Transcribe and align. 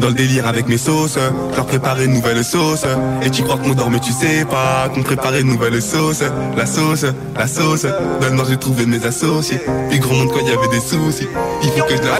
Dans 0.00 0.08
le 0.08 0.14
délire 0.14 0.46
avec 0.46 0.66
mes 0.68 0.78
sauces, 0.78 1.18
leur 1.54 1.66
préparer 1.66 2.06
une 2.06 2.14
nouvelle 2.14 2.42
sauce. 2.44 2.84
Et 3.22 3.30
tu 3.30 3.42
crois 3.42 3.58
qu'on 3.58 3.74
dort 3.74 3.90
mais 3.90 4.00
tu 4.00 4.12
sais 4.12 4.44
pas 4.44 4.88
qu'on 4.92 5.02
préparait 5.02 5.42
une 5.42 5.48
nouvelle 5.48 5.80
sauce. 5.80 6.22
La 6.56 6.66
sauce, 6.66 7.04
la 7.36 7.46
sauce, 7.46 7.86
maintenant 8.20 8.44
j'ai 8.48 8.56
trouvé 8.56 8.86
mes 8.86 9.04
associés. 9.04 9.60
Puis 9.88 9.98
gros 9.98 10.14
monde 10.14 10.30
quand 10.32 10.40
il 10.40 10.48
y 10.48 10.52
avait 10.52 10.68
des 10.68 10.80
soucis, 10.80 11.28
il 11.62 11.70
faut 11.70 11.84
que 11.84 11.96
je 11.96 12.02
la 12.02 12.16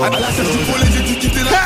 Ah, 1.53 1.59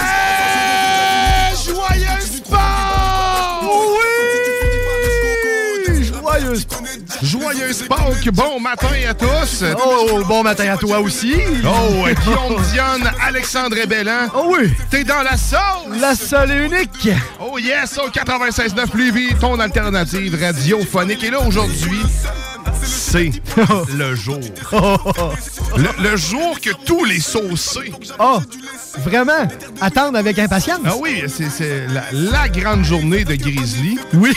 Joyeux 7.28 7.72
Pâques, 7.88 8.28
bon 8.34 8.60
matin 8.60 8.88
à 9.08 9.14
tous. 9.14 9.64
Oh, 9.82 10.20
bon 10.28 10.42
matin 10.42 10.72
à 10.74 10.76
toi 10.76 11.00
aussi. 11.00 11.34
Oh, 11.64 12.04
Guillaume 12.22 12.62
Dionne, 12.70 13.10
Alexandre 13.26 13.76
Bellan. 13.88 14.28
Oh 14.34 14.54
oui! 14.58 14.70
T'es 14.90 15.04
dans 15.04 15.22
la 15.22 15.38
sauce! 15.38 15.98
La 16.00 16.14
seule 16.14 16.50
et 16.50 16.66
unique! 16.66 17.08
Oh 17.40 17.58
yes, 17.58 17.98
au 17.98 18.10
96.9 18.10 18.94
Lévis, 18.96 19.34
ton 19.40 19.58
alternative 19.58 20.38
radiophonique. 20.38 21.24
Et 21.24 21.30
là, 21.30 21.40
aujourd'hui, 21.40 22.02
c'est 22.82 23.30
le 23.96 24.14
jour. 24.14 24.40
Le, 25.76 26.02
le 26.10 26.16
jour 26.16 26.60
que 26.60 26.70
tous 26.84 27.04
les 27.04 27.20
saucés... 27.20 27.92
Oh, 28.18 28.38
vraiment? 28.98 29.48
Attendre 29.80 30.18
avec 30.18 30.38
impatience? 30.38 30.80
Ah 30.84 30.92
oui, 31.00 31.22
c'est 31.26 31.48
c'est 31.50 31.86
la, 31.88 32.04
la 32.12 32.48
grande 32.48 32.84
journée 32.84 33.24
de 33.24 33.34
Grizzly. 33.34 33.98
Oui! 34.12 34.32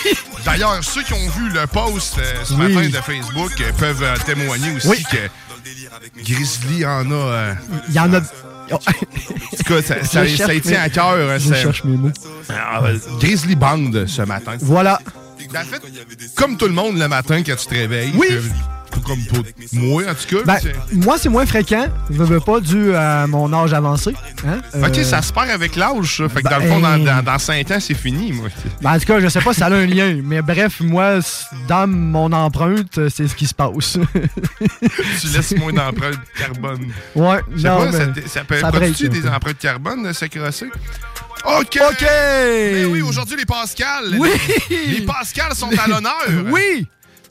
D'ailleurs, 0.46 0.80
ceux 0.82 1.04
qui 1.04 1.14
ont 1.14 1.30
vu 1.38 1.50
le 1.50 1.68
post 1.68 2.16
euh, 2.20 2.34
ce 2.44 2.54
Oui. 2.54 2.74
matin 2.74 2.77
de 2.86 2.92
Facebook 2.98 3.52
euh, 3.62 3.72
peuvent 3.78 4.04
euh, 4.04 4.16
témoigner 4.26 4.72
aussi 4.76 4.88
Oui. 4.88 5.04
que 5.12 6.22
Grizzly 6.24 6.86
en 6.86 7.10
a... 7.12 7.14
euh, 7.14 7.54
Il 7.90 7.94
y 7.96 8.00
en 8.00 8.14
a... 8.14 8.20
En 8.70 8.78
tout 8.80 9.64
cas, 9.64 9.82
ça, 9.82 10.04
ça, 10.04 10.26
tient 10.60 10.82
à 10.82 10.90
cœur. 10.90 11.12
euh, 11.12 11.40
Je 11.40 11.54
cherche 11.54 11.84
mes 11.86 11.96
mots. 11.96 12.12
Ah, 12.50 12.82
Grizzly 13.20 13.56
Band 13.56 13.92
ce 14.08 14.22
matin. 14.24 14.58
Voilà. 14.62 15.00
En 15.56 15.64
fait, 15.64 15.82
comme 16.36 16.58
tout 16.58 16.66
le 16.68 16.74
monde 16.74 16.98
le 16.98 17.08
matin 17.08 17.42
quand 17.44 17.56
tu 17.56 17.66
te 17.68 17.74
réveilles. 17.74 18.12
Oui. 18.16 18.28
Comme 19.02 19.24
pour 19.26 19.44
moi, 19.74 20.04
en 20.10 20.14
tout 20.14 20.36
cas. 20.38 20.44
Ben, 20.46 20.72
moi, 20.94 21.18
c'est 21.18 21.30
moins 21.30 21.46
fréquent. 21.46 21.88
Je 22.10 22.24
veux 22.24 22.40
pas 22.40 22.60
dû 22.60 22.94
à 22.96 23.28
mon 23.28 23.52
âge 23.54 23.74
avancé. 23.74 24.14
Hein? 24.48 24.60
Ok, 24.84 24.98
Euh, 24.98 25.04
ça 25.04 25.22
se 25.22 25.32
perd 25.34 25.50
avec 25.50 25.76
l'âge, 25.76 26.18
ça. 26.18 26.30
Fait 26.30 26.42
que 26.42 26.50
dans 26.50 26.58
le 26.60 26.68
fond, 26.68 26.80
dans, 26.80 26.98
dans, 27.04 27.24
dans 27.24 27.40
5 27.40 27.72
ans, 27.72 27.78
c'est 27.80 27.94
fini, 27.94 28.32
moi. 28.34 28.48
ben, 28.82 28.94
en 28.96 29.00
tout 29.00 29.06
cas, 29.06 29.20
je 29.20 29.28
sais 29.28 29.42
pas 29.42 29.54
si 29.54 29.60
ça 29.60 29.68
a 29.68 29.72
un 29.74 29.86
lien, 29.86 30.20
mais 30.24 30.42
bref, 30.42 30.80
moi, 30.82 31.20
dans 31.68 31.88
mon 31.88 32.32
empreinte, 32.32 33.00
c'est 33.10 33.28
ce 33.28 33.36
qui 33.36 33.48
se 33.48 33.54
passe. 33.54 33.98
tu 35.22 35.28
laisses 35.28 35.56
moins 35.58 35.74
d'empreintes 35.74 36.20
carbone. 36.38 36.88
ouais, 37.16 37.40
non, 37.58 37.78
pas, 37.86 37.92
ça, 37.92 38.06
mais 38.08 38.22
te- 38.22 38.28
ça 38.30 38.44
peut 38.44 38.60
ça 38.60 38.72
break 38.72 38.98
des 39.10 39.22
peu. 39.22 39.30
empreintes 39.30 39.58
carbone, 39.60 40.04
de 40.08 40.14
se 40.14 40.26
crosser? 40.26 40.68
OK! 41.46 41.80
OK! 41.90 42.02
Ben 42.02 42.86
oui, 42.92 43.02
aujourd'hui, 43.02 43.38
les 43.38 43.46
Pascal. 43.46 44.16
Oui! 44.18 44.30
Les, 44.70 44.86
les 45.00 45.02
Pascal 45.06 45.54
sont 45.56 45.70
à 45.78 45.88
l'honneur. 45.88 46.52
Oui! 46.52 46.88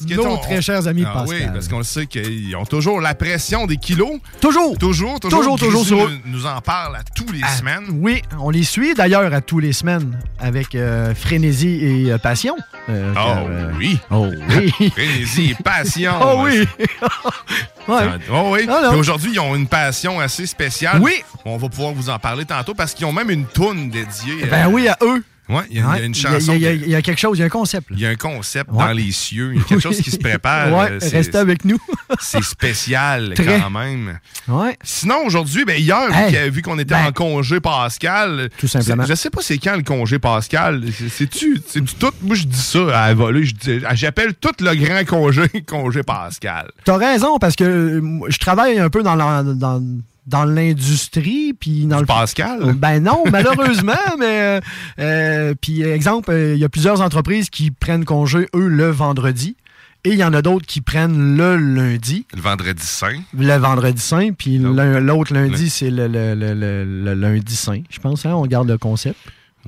Nos 0.08 0.36
très 0.38 0.60
chers 0.62 0.86
amis 0.86 1.04
Ah 1.06 1.24
oui, 1.26 1.36
Pascal. 1.36 1.52
parce 1.52 1.68
qu'on 1.68 1.78
le 1.78 1.84
sait 1.84 2.06
qu'ils 2.06 2.54
ont 2.56 2.64
toujours 2.66 3.00
la 3.00 3.14
pression 3.14 3.66
des 3.66 3.76
kilos. 3.76 4.18
Toujours! 4.40 4.76
Toujours, 4.78 5.18
toujours. 5.20 5.38
Toujours, 5.40 5.58
toujours 5.58 5.84
sur- 5.84 6.10
nous, 6.10 6.16
nous 6.26 6.46
en 6.46 6.60
parle 6.60 6.96
à 6.96 7.02
tous 7.14 7.32
les 7.32 7.40
Ah, 7.42 7.48
semaines. 7.56 7.84
Oui, 8.00 8.22
on 8.38 8.50
les 8.50 8.62
suit 8.64 8.94
d'ailleurs 8.94 9.32
à 9.32 9.40
tous 9.40 9.58
les 9.58 9.72
semaines 9.72 10.18
avec 10.38 10.74
euh, 10.74 11.14
frénésie 11.14 11.78
et 11.82 12.12
euh, 12.12 12.18
passion. 12.18 12.56
Euh, 12.88 13.10
Oh 13.12 13.14
car, 13.14 13.38
euh, 13.48 13.72
oui. 13.78 13.98
Oh 14.10 14.28
oui! 14.50 14.90
Frénésie 14.90 15.50
et 15.58 15.62
passion. 15.62 16.12
oh 16.22 16.42
oui! 16.44 16.64
ouais. 17.88 18.04
Oh 18.32 18.50
oui. 18.52 18.66
Ah 18.68 18.90
Aujourd'hui, 18.96 19.30
ils 19.32 19.40
ont 19.40 19.54
une 19.54 19.66
passion 19.66 20.20
assez 20.20 20.46
spéciale. 20.46 21.00
Oui. 21.00 21.14
On 21.44 21.56
va 21.56 21.68
pouvoir 21.68 21.92
vous 21.92 22.10
en 22.10 22.18
parler 22.18 22.44
tantôt 22.44 22.74
parce 22.74 22.94
qu'ils 22.94 23.06
ont 23.06 23.12
même 23.12 23.30
une 23.30 23.46
toune 23.46 23.90
dédiée. 23.90 24.44
euh, 24.44 24.50
Ben 24.50 24.68
oui, 24.68 24.88
à 24.88 24.96
eux. 25.02 25.22
Ouais, 25.48 25.62
il 25.70 25.78
y, 25.78 25.80
a- 25.80 25.98
y 26.00 26.04
une 26.06 26.14
chanson. 26.14 26.52
Il 26.54 26.60
y 26.60 26.66
a, 26.66 26.72
y 26.72 26.90
y 26.98 27.02
quelque 27.02 27.18
chose, 27.20 27.38
il 27.38 27.40
y 27.40 27.42
a 27.44 27.46
un 27.46 27.50
concept. 27.50 27.86
il 27.92 28.00
y 28.00 28.06
a 28.06 28.08
un 28.10 28.16
concept 28.16 28.70
Ouais. 28.72 28.84
dans 28.84 28.92
les 28.92 29.12
cieux. 29.12 29.52
Il 29.54 29.58
y 29.58 29.60
a 29.60 29.64
quelque 29.64 29.80
chose 29.80 30.00
qui 30.00 30.10
se 30.10 30.16
prépare. 30.18 30.72
Ouais, 30.72 30.98
restez 31.00 31.38
avec 31.38 31.64
nous. 31.64 31.78
C'est 32.20 32.42
spécial 32.42 33.34
Très. 33.34 33.60
quand 33.60 33.70
même. 33.70 34.18
ouais. 34.48 34.76
Sinon, 34.82 35.18
aujourd'hui, 35.24 35.64
ben 35.64 35.80
hier, 35.80 36.08
Hey. 36.12 36.50
vu 36.50 36.62
qu'on 36.62 36.78
était 36.78 36.94
Ben. 36.94 37.06
en 37.06 37.12
congé 37.12 37.60
Pascal. 37.60 38.48
Tout 38.58 38.66
simplement. 38.68 39.04
Je 39.06 39.14
sais 39.14 39.30
pas 39.30 39.40
c'est 39.42 39.58
quand 39.58 39.76
le 39.76 39.82
congé 39.82 40.18
Pascal. 40.18 40.82
C'est- 40.92 41.08
C'est-tu 41.08 41.60
tout. 41.98 42.10
Moi, 42.22 42.34
je 42.36 42.44
dis 42.44 42.56
ça 42.60 43.02
à 43.04 43.14
voler. 43.14 43.44
J'appelle 43.92 44.34
tout 44.34 44.52
le 44.60 44.74
grand 44.74 45.04
congé 45.04 45.42
congé 45.66 46.02
Pascal. 46.02 46.70
T'as 46.84 46.96
raison, 46.96 47.38
parce 47.38 47.54
que 47.56 47.64
euh, 47.64 48.20
je 48.28 48.38
travaille 48.38 48.78
un 48.78 48.90
peu 48.90 49.02
dans 49.02 49.14
la- 49.14 49.42
dans, 49.42 49.80
dans 50.26 50.44
l'industrie, 50.44 51.52
puis 51.52 51.86
dans 51.86 51.96
Du 51.96 52.02
le... 52.02 52.06
Pascal? 52.06 52.72
Ben 52.74 53.00
non, 53.02 53.22
malheureusement, 53.30 53.92
mais... 54.18 54.40
euh, 54.40 54.60
euh, 54.98 55.54
puis, 55.60 55.82
exemple, 55.82 56.30
euh, 56.30 56.54
il 56.54 56.60
y 56.60 56.64
a 56.64 56.68
plusieurs 56.68 57.00
entreprises 57.00 57.50
qui 57.50 57.70
prennent 57.70 58.04
congé, 58.04 58.48
eux, 58.54 58.68
le 58.68 58.90
vendredi, 58.90 59.56
et 60.04 60.10
il 60.10 60.18
y 60.18 60.24
en 60.24 60.32
a 60.34 60.42
d'autres 60.42 60.66
qui 60.66 60.80
prennent 60.80 61.36
le 61.36 61.56
lundi, 61.56 62.26
Le 62.34 62.40
vendredi 62.40 62.84
saint. 62.84 63.18
le 63.36 63.56
vendredi 63.56 64.00
saint, 64.00 64.30
puis 64.32 64.58
L'autre. 64.58 64.76
l'un- 64.76 65.00
l'autre 65.00 65.32
lundi, 65.34 65.68
c'est 65.70 65.90
le, 65.90 66.06
le- 66.06 66.34
le- 66.34 66.54
le- 66.54 66.84
le 67.04 67.14
lundi 67.14 67.56
saint, 67.56 67.82
je 67.90 67.98
pense, 67.98 68.24
hein, 68.26 68.34
on 68.34 68.46
garde 68.46 68.68
le 68.68 68.78
concept. 68.78 69.18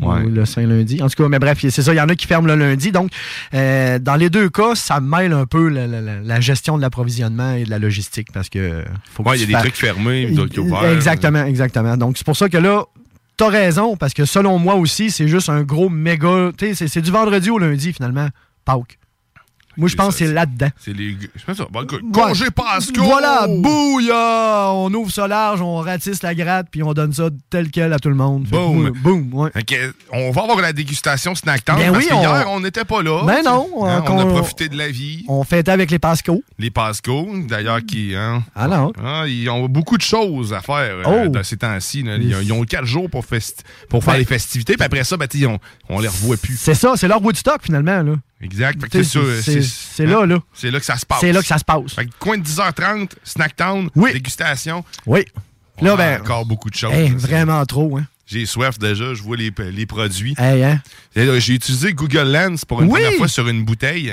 Ouais. 0.00 0.22
Ou 0.24 0.28
Le 0.30 0.44
saint 0.44 0.66
lundi. 0.66 1.02
En 1.02 1.08
tout 1.08 1.22
cas, 1.22 1.28
mais 1.28 1.38
bref, 1.38 1.58
c'est 1.60 1.70
ça. 1.82 1.92
Il 1.92 1.96
y 1.96 2.00
en 2.00 2.08
a 2.08 2.14
qui 2.14 2.26
ferment 2.26 2.46
le 2.48 2.54
lundi. 2.56 2.92
Donc, 2.92 3.10
euh, 3.54 3.98
dans 3.98 4.16
les 4.16 4.30
deux 4.30 4.48
cas, 4.48 4.74
ça 4.74 5.00
mêle 5.00 5.32
un 5.32 5.46
peu 5.46 5.68
la, 5.68 5.86
la- 5.86 6.00
la- 6.00 6.20
la 6.20 6.40
gestion 6.40 6.76
de 6.76 6.82
l'approvisionnement 6.82 7.54
et 7.54 7.64
de 7.64 7.70
la 7.70 7.78
logistique 7.78 8.28
parce 8.32 8.48
que 8.48 8.84
faut 9.12 9.22
Ouais, 9.28 9.36
il 9.38 9.40
y 9.40 9.44
a 9.44 9.46
des 9.46 9.52
trucs 9.68 9.76
fermés, 9.76 10.30
d'autres 10.30 10.52
qui 10.54 10.60
ouverts. 10.60 10.90
Exactement, 10.92 11.44
exactement. 11.44 11.96
Donc, 11.96 12.16
c'est 12.18 12.24
pour 12.26 12.36
ça 12.36 12.48
que 12.48 12.56
là, 12.58 12.84
t'as 13.36 13.48
raison, 13.48 13.96
parce 13.96 14.14
que 14.14 14.24
selon 14.24 14.58
moi 14.58 14.74
aussi, 14.74 15.10
c'est 15.10 15.28
juste 15.28 15.48
un 15.48 15.62
gros 15.62 15.88
méga. 15.88 16.50
Tu 16.58 16.66
sais, 16.68 16.74
c'est- 16.74 16.88
c'est 16.88 17.02
du 17.02 17.10
vendredi 17.10 17.50
au 17.50 17.58
lundi, 17.58 17.92
finalement. 17.92 18.28
Pâques. 18.64 18.98
Moi, 19.78 19.88
je 19.88 19.96
pense 19.96 20.14
que 20.16 20.26
c'est 20.26 20.32
là-dedans. 20.32 20.68
C'est 20.78 20.92
les. 20.92 21.16
Je 21.34 21.44
pense 21.46 21.56
ça. 21.56 21.66
Bon, 21.70 21.80
Ouais. 21.82 21.98
congé 22.12 22.50
Pascal! 22.50 23.02
Voilà, 23.04 23.46
bouilla! 23.48 24.70
On 24.72 24.92
ouvre 24.92 25.10
ça 25.10 25.26
large, 25.28 25.60
on 25.62 25.76
ratisse 25.76 26.22
la 26.22 26.34
gratte, 26.34 26.66
puis 26.70 26.82
on 26.82 26.92
donne 26.94 27.12
ça 27.12 27.28
tel 27.50 27.70
quel 27.70 27.92
à 27.92 27.98
tout 27.98 28.08
le 28.08 28.14
monde. 28.14 28.44
Boum. 28.44 28.90
Boum, 29.02 29.32
ouais. 29.34 29.50
On 30.12 30.30
va 30.30 30.42
avoir 30.42 30.60
la 30.60 30.72
dégustation 30.72 31.34
snack 31.34 31.64
time 31.64 31.76
Ben 31.76 31.92
parce 31.92 32.04
oui, 32.04 32.10
que 32.10 32.14
hier, 32.14 32.44
on- 32.48 32.56
on 32.56 32.60
n'était 32.60 32.84
pas 32.84 33.02
là. 33.02 33.22
Ben 33.24 33.42
non, 33.44 33.68
Hein, 33.86 34.02
euh, 34.06 34.10
on 34.10 34.18
a 34.20 34.26
profité 34.26 34.68
de 34.68 34.76
la 34.76 34.88
vie. 34.88 35.24
On 35.28 35.44
fêtait 35.44 35.70
avec 35.70 35.90
les 35.90 35.98
Pasco. 35.98 36.42
Les 36.58 36.70
Pasco, 36.70 37.28
d'ailleurs, 37.48 37.80
qui. 37.86 38.14
Hein, 38.16 38.42
Alors, 38.56 38.92
ah, 39.02 39.24
ils 39.26 39.48
ont 39.48 39.68
beaucoup 39.68 39.96
de 39.96 40.02
choses 40.02 40.52
à 40.52 40.60
faire 40.60 40.76
euh, 41.06 41.24
Oh. 41.26 41.28
dans 41.28 41.42
ces 41.44 41.56
temps-ci. 41.56 42.00
Ils, 42.00 42.34
ont- 42.34 42.40
ils 42.42 42.52
ont 42.52 42.64
quatre 42.64 42.84
jours 42.86 43.08
pour, 43.08 43.24
festi- 43.24 43.62
pour 43.88 44.02
faire 44.02 44.14
Ben- 44.14 44.18
les 44.20 44.24
festivités, 44.24 44.74
puis 44.76 44.84
après 44.84 45.04
ça, 45.04 45.16
ben, 45.16 45.28
on, 45.46 45.58
on 45.88 46.00
les 46.00 46.08
revoit 46.08 46.36
plus. 46.36 46.56
c'est 46.56 46.74
ça, 46.74 46.94
c'est 46.96 47.08
leur 47.08 47.22
Woodstock 47.22 47.62
finalement. 47.62 48.02
Là. 48.02 48.12
Exact. 48.40 48.80
C'est 49.02 50.06
là, 50.06 50.24
là. 50.26 50.38
C'est 50.54 50.70
là 50.70 50.78
que 50.78 50.86
ça 50.86 50.96
se 50.96 51.04
passe. 51.04 51.20
C'est 51.20 51.32
là 51.32 51.40
que 51.40 51.46
ça 51.46 51.58
se 51.58 51.64
passe. 51.64 51.92
Fait 51.94 52.06
que 52.06 52.10
coin 52.18 52.38
de 52.38 52.44
10h30, 52.44 53.10
Snacktown, 53.24 53.90
Oui. 53.96 54.12
dégustation. 54.12 54.84
Oui. 55.06 55.24
On 55.80 55.84
Là, 55.84 55.92
a 55.92 55.96
ben. 55.96 56.20
encore 56.20 56.44
beaucoup 56.46 56.70
de 56.70 56.74
choses. 56.76 56.92
hey, 56.92 57.10
vraiment 57.10 57.64
trop, 57.66 57.98
hein. 57.98 58.06
J'ai 58.26 58.44
soif 58.46 58.78
déjà, 58.78 59.14
je 59.14 59.22
vois 59.22 59.36
les, 59.36 59.50
les 59.72 59.86
produits. 59.86 60.34
Hey, 60.38 60.62
hein. 60.62 60.82
J'ai 61.16 61.54
utilisé 61.54 61.92
Google 61.94 62.30
Lens 62.30 62.64
pour 62.64 62.82
une 62.82 62.88
Oui. 62.90 63.00
première 63.00 63.16
fois 63.18 63.28
sur 63.28 63.48
une 63.48 63.64
bouteille. 63.64 64.12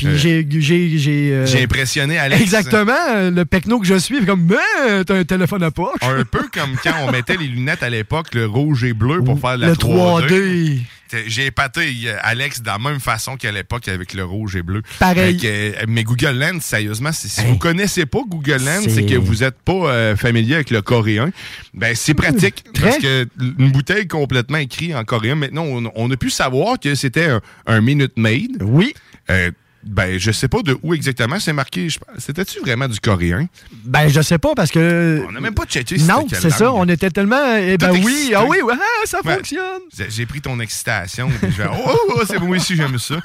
Puis 0.00 0.06
Euh, 0.08 0.16
j'ai. 0.16 0.46
J'ai 0.50 0.98
j'ai, 0.98 1.32
euh, 1.32 1.46
J'ai 1.46 1.62
impressionné 1.64 2.18
Alex. 2.18 2.40
Exactement. 2.42 3.30
Le 3.30 3.44
pecno 3.44 3.78
que 3.80 3.86
je 3.86 3.96
suis, 3.98 4.24
comme, 4.24 4.46
mais 4.46 5.04
t'as 5.04 5.16
un 5.18 5.24
téléphone 5.24 5.62
à 5.62 5.70
poche. 5.70 5.98
Un 6.02 6.24
peu 6.24 6.42
comme 6.52 6.76
quand 6.82 6.92
on 7.06 7.10
mettait 7.12 7.36
les 7.36 7.46
lunettes 7.46 7.82
à 7.82 7.90
l'époque, 7.90 8.34
le 8.34 8.46
rouge 8.46 8.84
et 8.84 8.92
bleu 8.94 9.22
pour 9.22 9.38
faire 9.40 9.56
la 9.58 9.68
le 9.68 9.74
3D. 9.74 10.26
3D. 10.28 10.78
T'sais, 11.08 11.24
J'ai 11.26 11.46
épaté 11.46 11.82
Alex 12.22 12.62
de 12.62 12.66
la 12.68 12.78
même 12.78 13.00
façon 13.00 13.36
qu'à 13.36 13.50
l'époque 13.50 13.88
avec 13.88 14.14
le 14.14 14.24
rouge 14.24 14.54
et 14.54 14.62
bleu. 14.62 14.82
Pareil. 15.00 15.36
Que, 15.38 15.84
mais 15.88 16.04
Google 16.04 16.38
Lens, 16.38 16.62
sérieusement, 16.64 17.10
si 17.12 17.40
Hey. 17.40 17.48
vous 17.48 17.56
connaissez 17.58 18.06
pas 18.06 18.20
Google 18.28 18.62
Lens, 18.64 18.84
C'est- 18.84 18.90
c'est 18.90 19.06
que 19.06 19.16
vous 19.16 19.42
êtes 19.42 19.58
pas 19.64 19.72
euh, 19.90 20.16
familier 20.16 20.54
avec 20.54 20.70
le 20.70 20.82
coréen. 20.82 21.30
Ben 21.74 21.94
c'est 21.96 22.14
pratique 22.14 22.62
Très. 22.72 22.84
parce 22.84 22.98
que 22.98 23.26
une 23.58 23.72
bouteille 23.72 24.06
complètement 24.06 24.58
écrite 24.58 24.94
en 24.94 25.02
coréen. 25.04 25.34
Maintenant, 25.34 25.64
on, 25.64 25.90
on 25.96 26.10
a 26.12 26.16
pu 26.16 26.30
savoir 26.30 26.78
que 26.78 26.94
c'était 26.94 27.24
un, 27.26 27.40
un 27.66 27.80
Minute 27.80 28.16
Maid. 28.16 28.58
Oui. 28.60 28.94
Euh, 29.30 29.50
ben 29.82 30.18
je 30.18 30.30
sais 30.30 30.48
pas 30.48 30.62
de 30.62 30.76
où 30.82 30.92
exactement 30.94 31.40
c'est 31.40 31.52
marqué. 31.52 31.88
C'était-tu 32.18 32.60
vraiment 32.60 32.86
du 32.88 33.00
coréen? 33.00 33.48
Ben, 33.84 34.08
je 34.08 34.20
sais 34.20 34.38
pas 34.38 34.54
parce 34.54 34.70
que. 34.70 35.24
On 35.28 35.32
n'a 35.32 35.40
même 35.40 35.54
pas 35.54 35.64
checké. 35.64 35.98
si 35.98 36.04
Non, 36.04 36.26
c'est 36.30 36.50
ça. 36.50 36.72
On 36.72 36.86
était 36.88 37.10
tellement. 37.10 37.56
Eh 37.56 37.78
ben 37.78 37.88
Tout 37.94 38.02
oui. 38.04 38.32
Ah 38.36 38.44
oui, 38.44 38.58
ouais, 38.62 38.74
ah, 38.76 39.06
ça 39.06 39.20
Ben, 39.24 39.36
fonctionne. 39.36 39.80
J'ai- 40.10 40.26
pris 40.26 40.40
ton 40.40 40.60
excitation. 40.60 41.28
puis 41.28 41.50
je 41.50 41.62
fais, 41.62 41.68
oh, 41.72 41.96
oh, 42.10 42.22
c'est 42.26 42.38
moi 42.38 42.56
aussi, 42.56 42.76
j'aime 42.76 42.98
ça. 42.98 43.16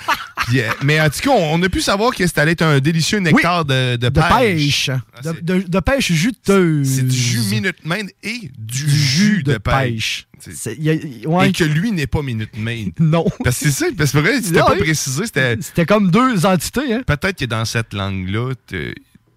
Puis, 0.48 0.62
euh, 0.62 0.70
mais 0.84 1.00
en 1.02 1.10
tout 1.10 1.20
cas, 1.20 1.30
on, 1.32 1.56
on 1.60 1.64
a 1.64 1.70
pu 1.70 1.82
savoir 1.82 2.16
que 2.16 2.26
c'était 2.26 2.50
être 2.52 2.62
un 2.64 2.80
délicieux 2.80 3.20
nectar 3.20 3.66
de, 3.66 3.96
de 3.98 4.10
De 4.10 4.10
pêche. 4.10 4.30
pêche. 4.32 4.90
Ah, 5.24 5.32
De, 5.42 5.80
pêche 5.82 6.12
juteuse. 6.12 6.88
C'est 6.96 7.08
du 7.08 7.16
jus 7.18 7.40
Minute 7.52 7.86
Maid 7.86 8.12
et 8.24 8.50
du, 8.58 8.86
Du 8.86 8.90
jus 8.98 9.44
de 9.44 9.58
pêche. 9.58 9.74
pêche. 9.74 10.28
C'est- 10.40 10.56
C'est- 10.56 10.76
y 10.76 10.90
a- 10.90 11.30
ouais. 11.30 11.50
Et 11.50 11.52
que 11.52 11.64
lui 11.64 11.92
n'est 11.92 12.08
pas 12.08 12.22
Minute 12.22 12.58
Maid. 12.58 12.92
Non. 13.00 13.26
Parce 13.44 13.60
que 13.60 13.66
c'est 13.66 13.72
ça, 13.72 13.86
parce 13.98 14.12
que 14.12 14.18
vrai, 14.20 14.42
c'était 14.42 14.60
pas 14.60 14.74
oui. 14.74 14.80
précisé, 14.80 15.24
c'était 15.26 15.86
comme 15.86 16.10
deux 16.12 16.46
entités, 16.46 16.94
hein? 16.94 17.02
peut-être 17.06 17.38
que 17.40 17.46
dans 17.46 17.66
cette 17.66 17.94
langue-là, 17.94 18.54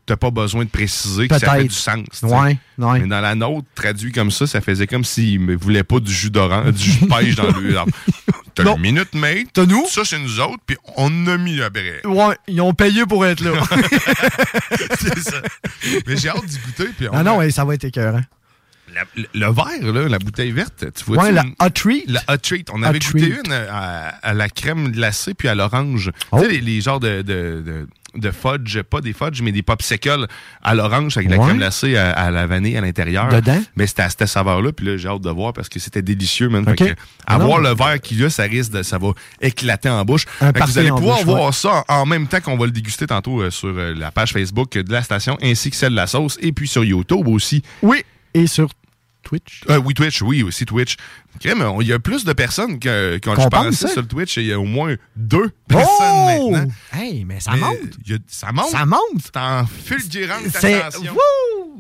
t'as 0.06 0.16
pas 0.16 0.30
besoin 0.30 0.64
de 0.64 0.70
préciser 0.70 1.28
que 1.28 1.38
ça 1.38 1.52
fait 1.54 1.64
du 1.64 1.70
sens. 1.74 2.06
Ouais, 2.22 2.58
ouais. 2.78 3.00
Mais 3.00 3.06
dans 3.06 3.20
la 3.20 3.34
nôtre, 3.34 3.66
traduit 3.74 4.10
comme 4.10 4.30
ça, 4.30 4.46
ça 4.46 4.60
faisait 4.62 4.86
comme 4.86 5.04
s'il 5.04 5.44
ne 5.44 5.54
voulait 5.54 5.82
pas 5.84 6.00
du 6.00 6.10
jus 6.12 6.30
d'orange, 6.30 6.72
du 6.72 6.82
jus 6.90 7.00
de 7.02 7.06
pêche 7.14 7.34
dans 7.34 7.46
le. 7.50 7.74
T'as 8.54 8.64
le 8.64 8.80
Minute 8.80 9.14
Maid, 9.14 9.48
T'as 9.52 9.66
nous? 9.66 9.84
ça 9.86 10.00
c'est 10.04 10.18
nous 10.18 10.40
autres, 10.40 10.58
puis 10.66 10.76
on 10.96 11.26
a 11.26 11.36
mis 11.36 11.60
après. 11.60 12.00
Ouais, 12.06 12.34
ils 12.48 12.60
ont 12.62 12.72
payé 12.74 13.04
pour 13.06 13.24
être 13.26 13.40
là. 13.40 13.52
c'est 14.98 15.18
ça. 15.20 15.42
Mais 16.06 16.16
j'ai 16.16 16.28
hâte 16.30 16.44
d'y 16.44 16.58
goûter. 16.58 16.90
Puis 16.96 17.08
on 17.08 17.12
ah 17.12 17.22
non, 17.22 17.34
a- 17.34 17.38
ouais, 17.38 17.50
ça 17.50 17.64
va 17.64 17.74
être 17.74 17.84
écœurant. 17.84 18.22
La- 18.94 19.05
le, 19.17 19.26
le 19.35 19.52
verre, 19.52 19.93
là, 19.93 20.08
la 20.08 20.19
bouteille 20.19 20.52
verte, 20.52 20.87
tu 20.94 21.05
vois 21.05 21.23
Ouais, 21.25 21.32
la 21.32 21.44
hot 21.61 21.70
treat. 21.70 22.05
La 22.08 22.23
hot 22.29 22.38
treat. 22.38 22.69
On 22.73 22.82
avait 22.82 22.99
Hot 22.99 23.12
goûté 23.12 23.31
treat. 23.31 23.46
une 23.46 23.52
à, 23.52 24.08
à 24.23 24.35
la 24.35 24.49
crème 24.49 24.90
glacée 24.90 25.35
puis 25.35 25.49
à 25.49 25.55
l'orange. 25.55 26.11
Oh. 26.32 26.38
Tu 26.40 26.44
sais, 26.46 26.52
les, 26.52 26.61
les 26.61 26.81
genres 26.81 27.00
de, 27.00 27.23
de, 27.23 27.62
de, 27.64 27.87
de 28.14 28.31
fudge, 28.31 28.81
pas 28.82 29.00
des 29.00 29.12
fudge, 29.12 29.43
mais 29.43 29.52
des 29.52 29.62
popsicles 29.62 30.26
à 30.62 30.75
l'orange 30.75 31.17
avec 31.17 31.29
la 31.31 31.37
Ouais. 31.37 31.44
crème 31.44 31.58
glacée 31.58 31.96
à, 31.96 32.11
à 32.12 32.31
la 32.31 32.46
vanille 32.46 32.76
à 32.76 32.81
l'intérieur. 32.81 33.29
Dedans? 33.29 33.62
Mais 33.76 33.87
c'était 33.87 34.02
à 34.02 34.11
cette 34.11 34.26
saveur-là. 34.26 34.73
Puis 34.73 34.87
là, 34.87 34.96
j'ai 34.96 35.08
hâte 35.08 35.20
de 35.20 35.31
voir 35.31 35.52
parce 35.52 35.69
que 35.69 35.79
c'était 35.79 36.02
délicieux, 36.02 36.49
man. 36.49 36.64
OK. 36.69 36.79
Fait 36.79 36.94
que, 36.94 37.00
avoir 37.26 37.61
non. 37.61 37.69
le 37.69 37.75
verre 37.75 38.00
qu'il 38.00 38.20
y 38.20 38.25
a, 38.25 38.31
ça 38.31 38.44
risque 38.44 38.73
de, 38.73 38.82
ça 38.82 38.99
va 38.99 39.08
éclater 39.41 39.88
en 39.91 40.05
bouche. 40.05 40.25
Un 40.41 40.52
Fait 40.52 40.61
que 40.61 40.64
vous 40.67 40.79
allez 40.79 40.88
pouvoir 40.88 41.19
bouche, 41.19 41.25
voir 41.26 41.46
ouais. 41.46 41.52
ça 41.52 41.84
en 41.88 42.06
même 42.06 42.26
temps 42.26 42.41
qu'on 42.41 42.56
va 42.56 42.64
le 42.67 42.73
déguster 42.73 43.06
tantôt 43.06 43.43
euh, 43.43 43.50
sur 43.50 43.69
euh, 43.69 43.94
la 43.94 44.11
page 44.11 44.32
Facebook 44.32 44.73
de 44.73 44.93
la 44.93 45.02
station 45.02 45.37
ainsi 45.43 45.70
que 45.70 45.76
celle 45.76 45.91
de 45.91 45.96
la 45.96 46.06
sauce 46.06 46.38
et 46.41 46.52
puis 46.52 46.67
sur 46.67 46.84
YouTube 46.84 47.29
aussi. 47.29 47.62
Oui. 47.82 48.02
Et 48.34 48.46
sur 48.46 48.70
Twitch. 49.22 49.62
Euh, 49.69 49.78
oui, 49.84 49.94
Twitch, 49.94 50.22
oui, 50.22 50.42
aussi 50.42 50.64
Twitch. 50.64 50.96
Crème, 51.40 51.62
on- 51.62 51.80
Il 51.80 51.88
y 51.88 51.92
a 51.92 51.98
plus 51.98 52.25
de 52.25 52.32
personnes 52.32 52.78
que- 52.78 53.19
qu'on 53.22 53.34
Qu'on 53.34 53.42
je 53.42 53.48
pense, 53.48 53.86
sur 53.86 54.06
Twitch. 54.08 54.36
Il 54.38 54.46
y 54.46 54.52
a 54.52 54.58
au 54.58 54.64
moins 54.64 54.94
deux 55.16 55.50
personnes 55.69 55.86
Oh! 56.40 56.50
maintenant. 56.50 56.72
Hey, 56.92 57.25
mais 57.25 57.38
ça 57.40 57.52
Mais 57.52 57.58
monte. 57.60 57.76
a- 58.10 58.14
ça 58.26 58.52
monte. 58.52 58.70
Ça 58.70 58.86
monte. 58.86 59.00
C'est 59.22 59.36
en 59.36 59.66
fulgurante 59.66 60.42
C'est. 60.52 60.82
Wouh! 61.10 61.75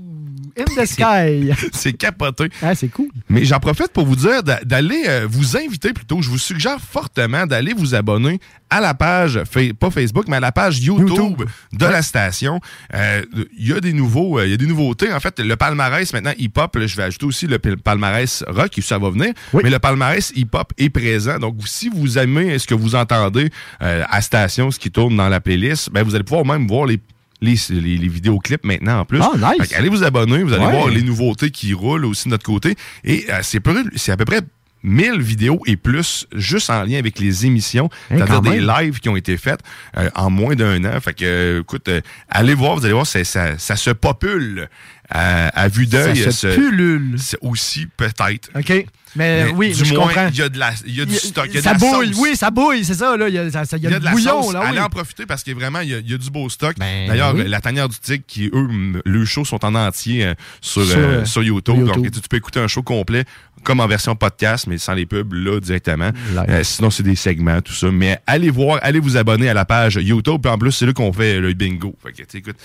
In 0.58 0.64
the 0.82 0.86
sky. 0.86 1.50
C'est 1.72 1.92
capoté. 1.92 2.48
ah, 2.62 2.74
c'est 2.74 2.88
cool. 2.88 3.08
Mais 3.28 3.44
j'en 3.44 3.58
profite 3.60 3.88
pour 3.92 4.06
vous 4.06 4.16
dire 4.16 4.42
d'a- 4.42 4.62
d'aller 4.64 5.04
euh, 5.08 5.26
vous 5.28 5.56
inviter 5.56 5.92
plutôt. 5.92 6.22
Je 6.22 6.28
vous 6.30 6.38
suggère 6.38 6.78
fortement 6.80 7.46
d'aller 7.46 7.74
vous 7.76 7.94
abonner 7.94 8.38
à 8.70 8.80
la 8.80 8.92
page, 8.94 9.40
pas 9.80 9.90
Facebook, 9.90 10.26
mais 10.28 10.36
à 10.36 10.40
la 10.40 10.52
page 10.52 10.78
YouTube, 10.80 11.08
YouTube. 11.08 11.48
de 11.72 11.86
la 11.86 12.02
station. 12.02 12.60
Euh, 12.94 13.22
Il 13.58 13.68
y 13.68 13.72
a 13.72 13.80
des 13.80 13.92
nouveaux, 13.94 14.38
euh, 14.38 14.44
il 14.46 14.50
y 14.50 14.54
a 14.54 14.56
des 14.58 14.66
nouveautés. 14.66 15.10
En 15.12 15.20
fait, 15.20 15.40
le 15.40 15.56
palmarès 15.56 16.12
maintenant 16.12 16.32
hip-hop, 16.38 16.76
je 16.86 16.96
vais 16.96 17.04
ajouter 17.04 17.24
aussi 17.26 17.46
le 17.46 17.58
pal- 17.58 17.78
palmarès 17.78 18.44
rock, 18.46 18.78
ça 18.82 18.98
va 18.98 19.08
venir. 19.10 19.32
Oui. 19.54 19.62
Mais 19.64 19.70
le 19.70 19.78
palmarès 19.78 20.32
hip-hop 20.36 20.72
est 20.76 20.90
présent. 20.90 21.38
Donc, 21.38 21.56
si 21.66 21.88
vous 21.88 22.18
aimez 22.18 22.58
ce 22.58 22.66
que 22.66 22.74
vous 22.74 22.94
entendez 22.94 23.50
euh, 23.82 24.04
à 24.10 24.20
station, 24.20 24.70
ce 24.70 24.78
qui 24.78 24.90
tourne 24.90 25.16
dans 25.16 25.28
la 25.30 25.40
playlist, 25.40 25.90
ben, 25.90 26.02
vous 26.02 26.14
allez 26.14 26.24
pouvoir 26.24 26.44
même 26.44 26.66
voir 26.68 26.84
les 26.86 27.00
les, 27.40 27.54
les, 27.70 27.96
les 27.96 28.08
vidéoclips 28.08 28.64
maintenant 28.64 29.00
en 29.00 29.04
plus. 29.04 29.20
Ah, 29.22 29.32
nice. 29.58 29.72
Allez 29.74 29.88
vous 29.88 30.04
abonner, 30.04 30.42
vous 30.42 30.52
allez 30.52 30.64
Ouais. 30.64 30.72
voir 30.72 30.88
les 30.88 31.02
nouveautés 31.02 31.50
qui 31.50 31.72
roulent 31.74 32.04
aussi 32.04 32.24
de 32.26 32.30
notre 32.30 32.44
côté. 32.44 32.74
Et 33.04 33.26
euh, 33.30 33.38
c'est 33.42 34.12
à 34.12 34.16
peu 34.16 34.24
près 34.24 34.40
1000 34.84 35.20
vidéos 35.20 35.60
et 35.66 35.76
plus 35.76 36.26
juste 36.36 36.70
en 36.70 36.84
lien 36.84 36.98
avec 36.98 37.18
les 37.18 37.46
émissions, 37.46 37.90
Hein, 38.10 38.16
c'est-à-dire 38.18 38.26
quand 38.36 38.40
des 38.42 38.60
lives 38.60 39.00
qui 39.00 39.08
ont 39.08 39.16
été 39.16 39.36
faites 39.36 39.60
euh, 39.96 40.08
en 40.14 40.30
moins 40.30 40.54
d'un 40.54 40.84
an. 40.84 41.00
Fait 41.00 41.14
que, 41.14 41.24
euh, 41.24 41.60
écoute, 41.62 41.88
euh, 41.88 42.00
allez 42.28 42.54
voir, 42.54 42.76
vous 42.76 42.84
allez 42.84 42.94
voir, 42.94 43.06
ça 43.06 43.24
se 43.24 43.90
popule 43.90 44.68
à, 45.10 45.48
à 45.48 45.68
vue 45.68 45.86
d'œil. 45.86 46.16
Ça 46.18 46.30
se 46.32 46.46
pullule. 46.48 47.14
c'est 47.18 47.38
aussi 47.40 47.86
peut-être. 47.96 48.50
OK. 48.54 48.86
Mais, 49.16 49.46
Mais 49.46 49.50
oui, 49.52 49.72
du 49.72 49.84
je 49.86 49.94
moins, 49.94 50.08
comprends. 50.08 50.28
il 50.28 50.36
y 50.36 50.42
a 50.42 50.48
de 50.50 50.58
la, 50.58 50.70
il 50.86 50.94
y 50.98 51.00
a 51.00 51.06
du 51.06 51.14
stock, 51.14 51.46
il 51.48 51.54
y 51.54 51.56
a 51.56 51.60
de 51.60 51.64
ça 51.64 51.72
la 51.72 51.78
bouille, 51.78 52.08
sauce. 52.08 52.16
oui, 52.20 52.36
ça 52.36 52.50
bouille, 52.50 52.84
c'est 52.84 52.92
ça, 52.94 53.16
là. 53.16 53.28
Il 53.28 53.34
y 53.34 53.38
a, 53.38 53.50
ça- 53.50 53.64
ça- 53.64 53.78
il 53.78 53.82
y 53.82 53.86
a 53.86 53.88
Il 53.88 53.92
y 53.92 53.94
a 53.94 53.96
le 53.96 54.00
de 54.00 54.04
la 54.04 54.10
bouillon, 54.12 54.42
sauce. 54.42 54.52
là, 54.52 54.60
oui. 54.60 54.66
Allez 54.68 54.80
en 54.80 54.90
profiter 54.90 55.24
parce 55.24 55.42
que 55.42 55.50
vraiment, 55.52 55.80
il 55.80 55.88
y 55.88 55.94
a, 55.94 55.98
il 55.98 56.10
y 56.10 56.14
a 56.14 56.18
du 56.18 56.30
beau 56.30 56.46
stock. 56.50 56.76
Ben, 56.78 57.08
D'ailleurs, 57.08 57.34
oui. 57.34 57.48
la 57.48 57.60
tanière 57.62 57.88
du 57.88 57.96
tigre, 57.98 58.22
qui, 58.28 58.50
eux, 58.52 58.68
le 59.02 59.24
show 59.24 59.46
sont 59.46 59.64
en 59.64 59.74
entier 59.74 60.26
euh, 60.26 60.34
sur, 60.60 60.84
Sur, 60.84 60.98
euh, 60.98 61.02
euh, 61.02 61.24
sur 61.24 61.42
YouTube. 61.42 61.84
Donc, 61.86 62.04
tu, 62.04 62.10
tu 62.20 62.28
peux 62.28 62.36
écouter 62.36 62.60
un 62.60 62.68
show 62.68 62.82
complet 62.82 63.24
comme 63.64 63.80
en 63.80 63.88
version 63.88 64.14
podcast, 64.14 64.66
mais 64.68 64.76
sans 64.78 64.92
les 64.92 65.06
pubs, 65.06 65.32
là, 65.32 65.58
directement. 65.58 66.10
Euh, 66.48 66.62
sinon, 66.62 66.90
c'est 66.90 67.02
des 67.02 67.16
segments, 67.16 67.60
tout 67.62 67.72
ça. 67.72 67.90
Mais 67.90 68.20
allez 68.26 68.50
voir, 68.50 68.78
allez 68.82 69.00
vous 69.00 69.16
abonner 69.16 69.48
à 69.48 69.54
la 69.54 69.64
page 69.64 69.96
YouTube. 69.96 70.40
Puis 70.42 70.52
en 70.52 70.58
plus, 70.58 70.70
c'est 70.70 70.86
là 70.86 70.92
qu'on 70.92 71.12
fait 71.14 71.40
le 71.40 71.54
bingo. 71.54 71.96
Fait 72.02 72.12
que, 72.12 72.36
écoute, 72.36 72.56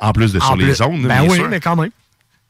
en 0.00 0.12
plus 0.12 0.32
de 0.32 0.38
En 0.40 0.46
sur 0.46 0.56
les 0.56 0.80
ondes, 0.82 1.02
Ben 1.02 1.22
bien 1.22 1.30
oui, 1.30 1.36
sûr, 1.38 1.48
mais 1.48 1.60
quand 1.60 1.76
même. 1.76 1.90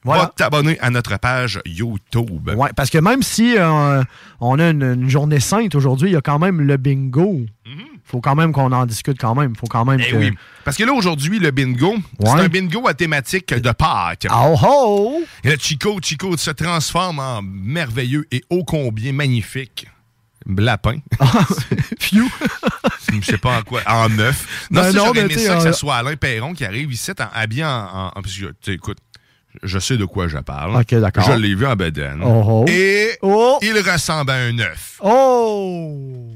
va 0.04 0.14
Voilà. 0.14 0.32
t'abonner 0.36 0.78
à 0.80 0.90
notre 0.90 1.18
page 1.18 1.60
YouTube. 1.66 2.50
Ouais, 2.56 2.70
parce 2.76 2.90
que 2.90 2.98
même 2.98 3.22
si 3.22 3.56
euh, 3.58 4.02
on 4.40 4.58
a 4.58 4.70
une, 4.70 4.82
une 4.82 5.08
journée 5.10 5.40
sainte 5.40 5.74
aujourd'hui, 5.74 6.10
il 6.10 6.12
y 6.12 6.16
a 6.16 6.20
quand 6.20 6.38
même 6.38 6.60
le 6.60 6.76
bingo. 6.76 7.40
faut 8.04 8.20
quand 8.20 8.36
même 8.36 8.52
qu'on 8.52 8.70
en 8.72 8.86
discute 8.86 9.18
quand 9.20 9.34
même. 9.34 9.54
faut 9.56 9.66
quand 9.66 9.84
même 9.84 10.00
Eh 10.06 10.10
que... 10.12 10.16
oui. 10.16 10.30
Parce 10.64 10.76
que 10.76 10.84
là, 10.84 10.92
aujourd'hui, 10.92 11.38
le 11.40 11.50
bingo, 11.50 11.94
c'est 12.20 12.28
un 12.30 12.48
bingo 12.48 12.86
à 12.88 12.94
thématique 12.94 13.52
de 13.54 13.70
Pâques. 13.72 14.26
Oh 14.32 14.54
ho! 14.62 15.24
Et 15.44 15.48
là, 15.50 15.56
Chico, 15.58 15.98
Chico 16.02 16.36
se 16.36 16.50
transforme 16.52 17.18
en 17.18 17.40
merveilleux 17.42 18.26
et 18.30 18.42
ô 18.50 18.64
combien 18.64 19.12
magnifique 19.12 19.86
lapin. 20.48 20.98
Phew! 22.00 22.28
Je 23.20 23.24
sais 23.24 23.38
pas 23.38 23.58
en 23.58 23.62
quoi. 23.62 23.80
En 23.86 24.08
neuf. 24.08 24.66
Non, 24.70 24.82
Ben 24.82 24.92
non, 24.92 25.04
j'aurais 25.06 25.20
aimé 25.20 25.36
ça 25.38 25.54
que 25.56 25.60
euh, 25.60 25.72
ce 25.72 25.78
soit 25.78 25.96
Alain 25.96 26.16
Perron 26.16 26.52
qui 26.54 26.64
arrive 26.64 26.92
ici 26.92 27.10
en, 27.12 27.24
habillé 27.34 27.64
en... 27.64 28.12
en- 28.14 28.22
écoute, 28.68 28.98
je 29.62 29.78
sais 29.78 29.96
de 29.96 30.04
quoi 30.04 30.28
je 30.28 30.38
parle. 30.38 30.76
Ok, 30.76 30.94
d'accord. 30.96 31.24
Je 31.24 31.32
l'ai 31.32 31.54
vu 31.54 31.66
en 31.66 31.76
bedaine. 31.76 32.20
Oh, 32.22 32.42
oh. 32.46 32.64
Et 32.68 33.16
Oh! 33.22 33.58
il 33.62 33.78
ressemble 33.78 34.30
à 34.30 34.34
un 34.34 34.58
œuf. 34.58 35.00
Oh! 35.02 36.28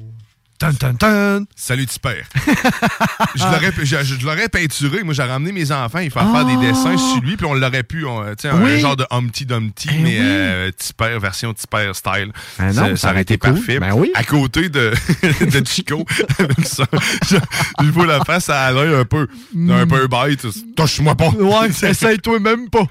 Salut, 1.57 1.87
tu 1.87 1.99
père. 1.99 2.27
je 3.35 3.45
l'aurais 3.45 3.73
je, 3.83 3.97
je 4.05 4.25
l'aurais 4.27 4.49
peinturé. 4.51 5.03
Moi, 5.03 5.15
j'aurais 5.15 5.33
emmené 5.33 5.53
mes 5.53 5.73
enfants, 5.73 6.01
il 6.01 6.11
faire 6.11 6.31
faire 6.31 6.45
des 6.45 6.57
dessins 6.57 6.99
sur 6.99 7.23
lui, 7.23 7.37
puis 7.39 7.47
on 7.47 7.55
l'aurait 7.55 7.83
pu, 7.83 8.05
on- 8.05 8.21
un 8.21 8.35
Ah! 8.45 8.79
Genre 8.79 8.97
de 8.97 9.07
Humpty 9.11 9.47
Dumpty, 9.47 9.89
Eh 9.91 9.99
mais 10.03 10.19
oui. 10.19 10.19
euh, 10.21 10.71
version 11.19 11.55
Tipper 11.55 11.93
style. 11.95 12.31
Ah 12.59 12.73
non, 12.75 12.95
ça 12.97 13.11
aurait 13.11 13.23
été 13.23 13.39
cool. 13.39 13.55
parfait. 13.55 13.79
Ben 13.81 13.95
oui. 13.95 14.11
À 14.15 14.23
côté 14.23 14.69
de, 14.69 14.93
de 15.41 15.67
Chico, 15.67 16.05
ça. 16.65 16.85
Je, 17.27 17.37
je 17.83 17.91
vois 17.91 18.07
la 18.07 18.23
face 18.25 18.51
à 18.51 18.61
Alain 18.67 19.01
un 19.01 19.05
peu, 19.07 19.29
un 19.57 19.87
peu 19.87 20.07
bête. 20.09 20.47
Touche-moi 20.77 21.15
pas. 21.15 21.29
Ouais, 21.31 21.69
essaye-toi 21.69 22.39
même 22.39 22.69
pas. 22.69 22.85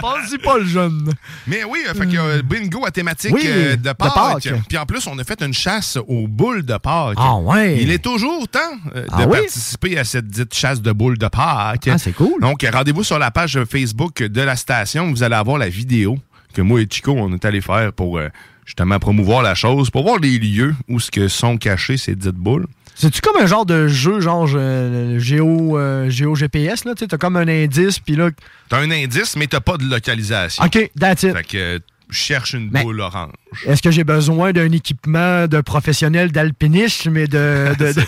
Pense-y 0.00 0.38
pas, 0.38 0.58
le 0.58 0.66
jeune. 0.66 1.10
Mais 1.48 1.64
oui, 1.64 1.80
euh, 1.88 1.94
fait 1.94 2.06
que 2.06 2.16
euh, 2.16 2.42
bingo 2.42 2.86
à 2.86 2.92
thématique 2.92 3.34
euh, 3.44 3.74
de. 3.76 3.92
Pâques. 3.92 4.48
Puis 4.68 4.78
en 4.78 4.86
plus, 4.86 5.04
on 5.08 5.18
a 5.18 5.24
fait 5.24 5.42
une 5.42 5.54
chasse 5.54 5.98
aux 6.06 6.28
boules 6.28 6.62
de 6.64 6.76
Pâques. 6.76 6.91
Ah 7.16 7.36
ouais. 7.36 7.78
Il 7.80 7.90
est 7.90 8.02
toujours 8.02 8.46
temps 8.48 8.58
euh, 8.94 9.06
Ah 9.10 9.24
de 9.24 9.30
oui? 9.30 9.38
participer 9.38 9.98
à 9.98 10.04
cette 10.04 10.26
dite 10.28 10.54
chasse 10.54 10.80
de 10.82 10.92
boules 10.92 11.18
de 11.18 11.28
Pâques. 11.28 11.88
Ah, 11.90 11.98
c'est 11.98 12.12
cool. 12.12 12.40
Donc, 12.40 12.66
rendez-vous 12.72 13.04
sur 13.04 13.18
la 13.18 13.30
page 13.30 13.58
Facebook 13.64 14.22
de 14.22 14.40
la 14.42 14.56
station. 14.56 15.10
Vous 15.10 15.22
allez 15.22 15.34
avoir 15.36 15.58
la 15.58 15.68
vidéo 15.68 16.18
que 16.54 16.62
moi 16.62 16.80
et 16.80 16.86
Chico, 16.90 17.12
on 17.12 17.32
est 17.32 17.44
allé 17.44 17.60
faire 17.60 17.92
pour 17.92 18.18
euh, 18.18 18.28
justement 18.66 18.98
promouvoir 18.98 19.42
la 19.42 19.54
chose, 19.54 19.90
pour 19.90 20.02
voir 20.04 20.18
les 20.18 20.38
lieux 20.38 20.74
où 20.88 21.00
ce 21.00 21.10
que 21.10 21.28
sont 21.28 21.56
cachés 21.56 21.96
ces 21.96 22.14
dites 22.14 22.30
boules. 22.34 22.66
C'est-tu 22.94 23.22
comme 23.22 23.40
un 23.42 23.46
genre 23.46 23.64
de 23.64 23.88
jeu, 23.88 24.20
genre 24.20 24.46
euh, 24.54 25.18
géo, 25.18 25.78
euh, 25.78 26.10
géo 26.10 26.34
GPS, 26.34 26.84
là? 26.84 26.94
Tu 26.94 27.06
as 27.10 27.16
comme 27.16 27.36
un 27.36 27.48
indice, 27.48 27.98
puis 27.98 28.16
là. 28.16 28.28
T'as 28.68 28.80
un 28.80 28.90
indice, 28.90 29.34
mais 29.36 29.46
t'as 29.46 29.60
pas 29.60 29.78
de 29.78 29.84
localisation. 29.84 30.62
OK, 30.62 30.90
that's 31.00 31.22
it. 31.22 31.32
Fait 31.34 31.42
que 31.42 31.56
euh, 31.56 31.78
cherche 32.12 32.52
une 32.54 32.68
boule 32.70 33.00
orange. 33.00 33.32
Est-ce 33.66 33.82
que 33.82 33.90
j'ai 33.90 34.04
besoin 34.04 34.52
d'un 34.52 34.70
équipement 34.72 35.46
de 35.46 35.60
professionnel 35.60 36.30
d'alpinisme 36.32 37.10
mais 37.10 37.26
de. 37.26 37.72
de- 37.78 37.92
de- 37.92 38.06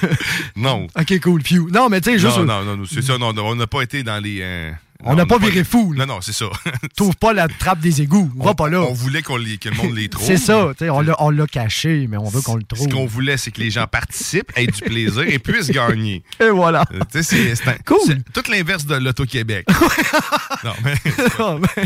Non. 0.56 0.86
OK, 0.98 1.20
cool, 1.20 1.42
phew. 1.42 1.68
Non, 1.70 1.88
mais 1.88 2.00
tu 2.00 2.12
sais, 2.12 2.18
juste. 2.18 2.36
Non, 2.38 2.44
non, 2.64 2.76
non, 2.76 2.84
c'est 2.88 3.02
ça. 3.02 3.18
Non, 3.18 3.32
non, 3.32 3.46
on 3.46 3.56
n'a 3.56 3.66
pas 3.66 3.82
été 3.82 4.02
dans 4.02 4.22
les. 4.22 4.38
euh, 4.42 4.70
On 5.04 5.14
n'a 5.14 5.26
pas 5.26 5.38
viré 5.38 5.64
fou, 5.64 5.92
là. 5.92 6.06
Non, 6.06 6.14
non, 6.14 6.20
c'est 6.20 6.32
ça. 6.32 6.46
Trouve 6.96 7.14
pas 7.16 7.32
la 7.32 7.48
trappe 7.48 7.80
des 7.80 8.02
égouts. 8.02 8.30
On 8.38 8.44
va 8.44 8.54
pas 8.54 8.68
là. 8.68 8.80
On 8.82 8.92
voulait 8.92 9.22
qu'on 9.22 9.36
les- 9.36 9.58
que 9.58 9.68
le 9.68 9.76
monde 9.76 9.94
les 9.94 10.08
trouve. 10.08 10.24
C'est 10.26 10.36
ça, 10.36 10.70
on 10.90 11.30
l'a- 11.30 11.46
caché, 11.46 12.06
mais 12.08 12.16
on 12.16 12.28
veut 12.28 12.40
qu'on 12.40 12.56
le 12.56 12.62
trouve. 12.62 12.88
Ce 12.88 12.92
qu'on 12.92 13.06
voulait, 13.06 13.36
c'est 13.36 13.50
que 13.50 13.60
les 13.60 13.70
gens 13.70 13.86
participent, 13.86 14.50
aient 14.56 14.66
du 14.66 14.80
plaisir 14.80 15.22
et 15.22 15.38
puissent 15.38 15.70
gagner. 15.70 16.22
Et 16.40 16.48
voilà. 16.48 16.84
Euh, 16.92 17.00
c'est- 17.22 17.68
un- 17.68 17.74
Cool. 17.84 18.22
tout 18.32 18.42
l'inverse 18.50 18.86
de 18.86 18.94
l'Auto-Québec. 18.96 19.66
non, 20.64 20.72
mais 20.84 20.94
Non, 21.38 21.58
mais 21.60 21.84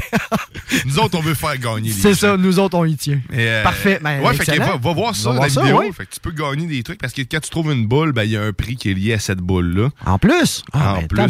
nous 0.86 0.98
autres, 0.98 1.18
on 1.18 1.22
veut 1.22 1.34
faire 1.34 1.56
gagner 1.58 1.88
les 1.90 1.94
C'est 1.94 2.14
ça, 2.14 2.36
nous 2.36 2.58
autres, 2.58 2.76
on 2.76 2.84
y 2.84 2.96
tient. 2.96 3.20
Euh, 3.32 3.62
Parfait. 3.62 3.98
Ben, 4.02 4.20
ouais, 4.22 4.34
fait 4.34 4.44
que 4.52 4.58
va, 4.58 4.76
va 4.76 4.92
voir 4.92 5.14
ça, 5.16 5.28
Va 5.30 5.34
la 5.34 5.38
voir 5.40 5.50
ça, 5.50 5.60
vidéo. 5.62 5.78
ouais. 5.80 5.92
Fait 5.92 6.06
que 6.06 6.14
tu 6.14 6.20
peux 6.20 6.30
gagner 6.32 6.66
des 6.66 6.82
trucs 6.82 7.00
parce 7.00 7.12
que 7.12 7.22
quand 7.22 7.40
tu 7.40 7.50
trouves 7.50 7.72
une 7.72 7.86
boule, 7.86 8.12
ben, 8.12 8.24
il 8.24 8.30
y 8.30 8.36
a 8.36 8.42
un 8.42 8.52
prix 8.52 8.76
qui 8.76 8.90
est 8.90 8.94
lié 8.94 9.14
à 9.14 9.18
cette 9.18 9.38
boule-là. 9.40 9.90
En 10.06 10.18
plus? 10.18 10.62
Ah, 10.72 10.94
en 10.94 11.00
ben, 11.00 11.08
plus, 11.08 11.22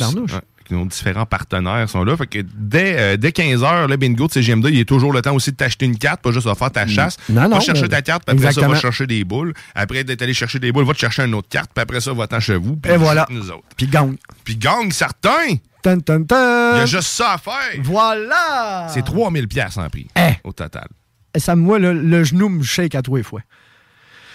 nos 0.70 0.84
différents 0.86 1.26
partenaires 1.26 1.88
sont 1.88 2.04
là. 2.04 2.16
Fait 2.16 2.26
que 2.26 2.38
dès, 2.54 2.96
euh, 2.98 3.16
dès 3.16 3.30
15h, 3.30 3.86
le 3.88 3.96
bingo 3.96 4.26
de 4.26 4.32
CGM2, 4.32 4.68
il 4.72 4.80
est 4.80 4.84
toujours 4.88 5.12
le 5.12 5.22
temps 5.22 5.34
aussi 5.34 5.50
de 5.52 5.56
t'acheter 5.56 5.86
une 5.86 5.96
carte, 5.98 6.20
pas 6.22 6.32
juste 6.32 6.46
de 6.48 6.54
faire 6.54 6.70
ta 6.70 6.86
chasse. 6.86 7.16
Non, 7.28 7.42
non, 7.48 7.56
Va 7.56 7.60
chercher 7.60 7.82
mais- 7.82 7.88
ta 7.88 8.02
carte, 8.02 8.24
puis 8.24 8.32
après 8.34 8.42
ça, 8.44 8.48
Exactement. 8.50 8.74
va 8.74 8.80
chercher 8.80 9.06
des 9.06 9.24
boules. 9.24 9.54
Après 9.74 10.04
d'être 10.04 10.22
allé 10.22 10.34
chercher 10.34 10.58
des 10.58 10.72
boules, 10.72 10.84
va 10.84 10.94
te 10.94 10.98
chercher 10.98 11.22
une 11.24 11.34
autre 11.34 11.48
carte, 11.48 11.70
puis 11.74 11.82
après 11.82 12.00
ça, 12.00 12.12
va-t'en 12.12 12.40
chez 12.40 12.56
vous. 12.56 12.76
puis 12.76 12.92
Et 12.92 12.96
voilà. 12.96 13.26
Nous 13.30 13.50
autres. 13.50 13.64
Puis 13.76 13.86
gang. 13.86 14.16
Puis 14.44 14.56
gang, 14.56 14.90
certain! 14.92 15.56
Tan, 15.82 16.00
tan, 16.00 16.24
tan. 16.24 16.74
Il 16.74 16.78
y 16.78 16.82
a 16.82 16.86
juste 16.86 17.08
ça 17.08 17.34
à 17.34 17.38
faire! 17.38 17.80
Voilà! 17.82 18.88
C'est 18.92 19.04
3000 19.04 19.46
pièces 19.48 19.76
en 19.78 19.88
prix, 19.88 20.08
Eh. 20.16 20.32
au 20.44 20.52
total. 20.52 20.88
Et 21.34 21.38
ça, 21.40 21.54
moi, 21.54 21.78
le, 21.78 21.92
le 21.92 22.24
genou 22.24 22.48
me 22.48 22.62
shake 22.62 22.94
à 22.94 23.02
tous 23.02 23.16
les 23.16 23.22
fois. 23.22 23.40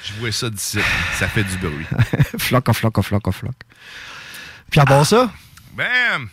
Je 0.06 0.20
vois 0.20 0.32
ça 0.32 0.50
d'ici. 0.50 0.80
Ça 1.18 1.28
fait 1.28 1.44
du 1.44 1.58
bruit. 1.58 1.86
floc, 2.38 2.72
floc, 2.74 3.02
floc, 3.02 3.32
floc. 3.32 3.54
Puis 4.70 4.80
à 4.80 4.86
part 4.86 5.06
ça, 5.06 5.32
Bam! 5.76 6.30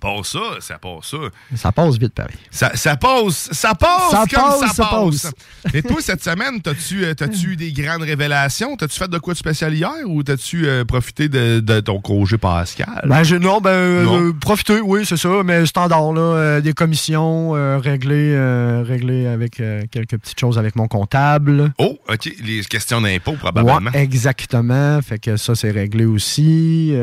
Pas 0.00 0.16
ça, 0.24 0.38
ça 0.60 0.78
passe 0.78 1.10
ça. 1.10 1.16
ça 1.56 1.72
passe 1.72 1.98
vite, 1.98 2.14
pareil. 2.14 2.34
Ça, 2.50 2.70
ça 2.74 2.96
passe, 2.96 3.50
ça 3.52 3.74
passe 3.74 4.10
Ça 4.10 4.24
comme 4.30 4.42
passe, 4.44 4.60
ça 4.60 4.68
ça 4.68 4.84
passe. 4.86 5.22
passe. 5.22 5.74
Et 5.74 5.82
toi, 5.82 5.96
cette 6.00 6.24
semaine, 6.24 6.60
t'as-tu 6.62 7.04
euh, 7.04 7.14
t'as-tu 7.14 7.50
eu 7.52 7.56
des 7.56 7.72
grandes 7.72 8.02
révélations? 8.02 8.76
T'as-tu 8.76 8.98
fait 8.98 9.08
de 9.10 9.18
quoi 9.18 9.34
de 9.34 9.38
spécial 9.38 9.74
hier 9.74 9.90
ou 10.06 10.22
t'as-tu 10.22 10.66
euh, 10.66 10.84
profité 10.84 11.28
de, 11.28 11.60
de 11.60 11.80
ton 11.80 12.00
congé 12.00 12.38
pascal? 12.38 13.04
Ben, 13.06 13.22
non, 13.38 13.60
ben, 13.60 13.70
euh, 13.70 14.04
Non. 14.04 14.20
euh, 14.28 14.32
profiter, 14.32 14.80
oui, 14.80 15.04
c'est 15.04 15.16
ça, 15.16 15.42
mais 15.44 15.66
standard, 15.66 16.12
là, 16.12 16.20
euh, 16.20 16.60
des 16.60 16.72
commissions 16.72 17.50
réglées, 17.78 18.36
réglées 18.82 19.26
avec 19.26 19.62
quelques 19.90 20.16
petites 20.18 20.40
choses 20.40 20.58
avec 20.58 20.76
mon 20.76 20.88
comptable. 20.88 21.72
Oh, 21.78 21.98
OK, 22.08 22.30
les 22.42 22.62
questions 22.64 23.00
d'impôt, 23.00 23.32
Ouais, 23.32 23.36
probablement. 23.36 23.90
exactement. 23.92 25.00
Fait 25.02 25.18
que 25.18 25.36
ça, 25.36 25.54
c'est 25.54 25.70
réglé 25.70 26.04
aussi. 26.06 26.94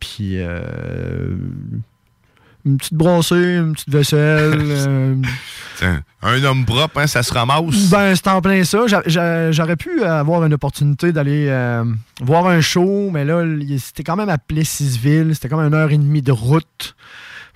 Puis, 0.00 0.38
euh, 0.38 1.36
une 2.66 2.76
petite 2.78 2.94
brossée, 2.94 3.56
une 3.56 3.72
petite 3.72 3.88
vaisselle. 3.90 4.58
euh, 4.62 5.14
un 6.22 6.44
homme 6.44 6.64
propre, 6.64 6.98
hein, 7.00 7.06
ça 7.06 7.22
se 7.22 7.32
ramasse. 7.32 7.88
ben, 7.90 8.14
c'est 8.14 8.26
en 8.28 8.40
plein 8.42 8.64
ça. 8.64 8.86
J'a- 8.86 9.02
j'a- 9.06 9.52
J'aurais 9.52 9.76
pu 9.76 10.02
avoir 10.02 10.44
une 10.44 10.54
opportunité 10.54 11.12
d'aller 11.12 11.46
euh, 11.48 11.84
voir 12.20 12.46
un 12.46 12.60
show, 12.60 13.10
mais 13.12 13.24
là, 13.24 13.42
c'était 13.78 14.02
quand 14.02 14.16
même 14.16 14.28
à 14.28 14.38
Plessisville. 14.38 15.30
C'était 15.34 15.48
comme 15.48 15.60
une 15.60 15.74
heure 15.74 15.90
et 15.90 15.98
demie 15.98 16.22
de 16.22 16.32
route. 16.32 16.94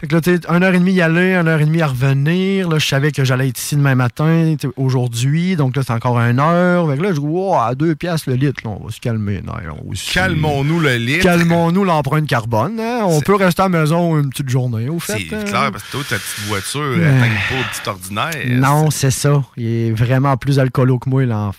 Fait 0.00 0.06
que 0.06 0.14
là, 0.14 0.22
tu 0.22 0.30
une 0.30 0.62
heure 0.62 0.72
et 0.74 0.78
demie 0.78 0.94
y 0.94 1.02
aller, 1.02 1.34
une 1.34 1.46
heure 1.46 1.60
et 1.60 1.66
demie 1.66 1.82
à 1.82 1.88
revenir. 1.88 2.70
Là, 2.70 2.78
je 2.78 2.86
savais 2.86 3.12
que 3.12 3.22
j'allais 3.22 3.48
être 3.48 3.58
ici 3.58 3.76
demain 3.76 3.94
matin, 3.94 4.54
aujourd'hui. 4.78 5.56
Donc 5.56 5.76
là, 5.76 5.82
c'est 5.86 5.92
encore 5.92 6.18
une 6.18 6.40
heure. 6.40 6.88
Fait 6.90 6.96
que 6.96 7.02
là, 7.02 7.08
je 7.10 7.20
dis, 7.20 7.26
wow, 7.26 7.58
à 7.58 7.74
deux 7.74 7.94
piastres 7.94 8.30
le 8.30 8.36
litre, 8.36 8.62
là, 8.64 8.70
on 8.80 8.86
va 8.86 8.90
se 8.90 8.98
calmer. 8.98 9.42
Calmons-nous 10.14 10.80
le 10.80 10.96
litre. 10.96 11.22
Calmons-nous 11.22 11.84
l'empreinte 11.84 12.26
carbone. 12.26 12.80
hein. 12.80 13.02
On 13.04 13.20
peut 13.20 13.34
rester 13.34 13.60
à 13.60 13.68
la 13.68 13.80
maison 13.80 14.18
une 14.18 14.30
petite 14.30 14.48
journée, 14.48 14.88
au 14.88 14.98
fait. 14.98 15.18
C'est 15.28 15.36
hein. 15.36 15.44
clair, 15.44 15.70
parce 15.70 15.84
que 15.84 15.90
toi, 15.90 16.00
ta 16.08 16.16
petite 16.16 16.46
voiture, 16.48 16.94
elle 16.94 17.20
t'aime 17.20 17.38
pas 17.50 17.60
au 17.60 17.70
petit 17.70 17.88
ordinaire. 17.88 18.58
Non, 18.58 18.90
c'est 18.90 19.10
ça. 19.10 19.42
Il 19.58 19.66
est 19.66 19.92
vraiment 19.92 20.38
plus 20.38 20.58
alcoolo 20.58 20.98
que 20.98 21.10
moi, 21.10 21.26
là. 21.26 21.50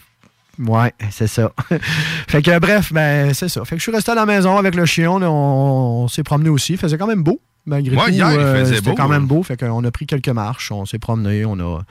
Ouais, 0.57 0.93
c'est 1.11 1.27
ça. 1.27 1.51
fait 2.27 2.41
que 2.41 2.57
bref, 2.57 2.91
ben 2.91 3.35
c'est 3.35 3.49
ça. 3.49 3.63
Fait 3.65 3.75
que 3.75 3.79
je 3.79 3.83
suis 3.83 3.91
resté 3.91 4.11
à 4.11 4.15
la 4.15 4.25
maison 4.25 4.57
avec 4.57 4.73
le 4.73 4.85
chien. 4.87 5.11
on, 5.11 5.23
on 5.23 6.07
s'est 6.07 6.23
promené 6.23 6.49
aussi. 6.49 6.73
Il 6.73 6.79
faisait 6.79 6.97
quand 6.97 7.07
même 7.07 7.23
beau. 7.23 7.39
Malgré 7.65 7.95
Ouais, 7.95 8.11
tout, 8.11 8.21
euh, 8.23 8.61
faisait 8.65 8.75
c'était 8.77 8.95
quand 8.95 9.07
même 9.07 9.27
beau. 9.27 9.43
Fait 9.43 9.57
qu'on 9.57 9.83
a 9.83 9.91
pris 9.91 10.05
quelques 10.07 10.29
marches. 10.29 10.71
On 10.71 10.85
s'est 10.85 10.99
promené. 10.99 11.45
On 11.45 11.59
a 11.59 11.81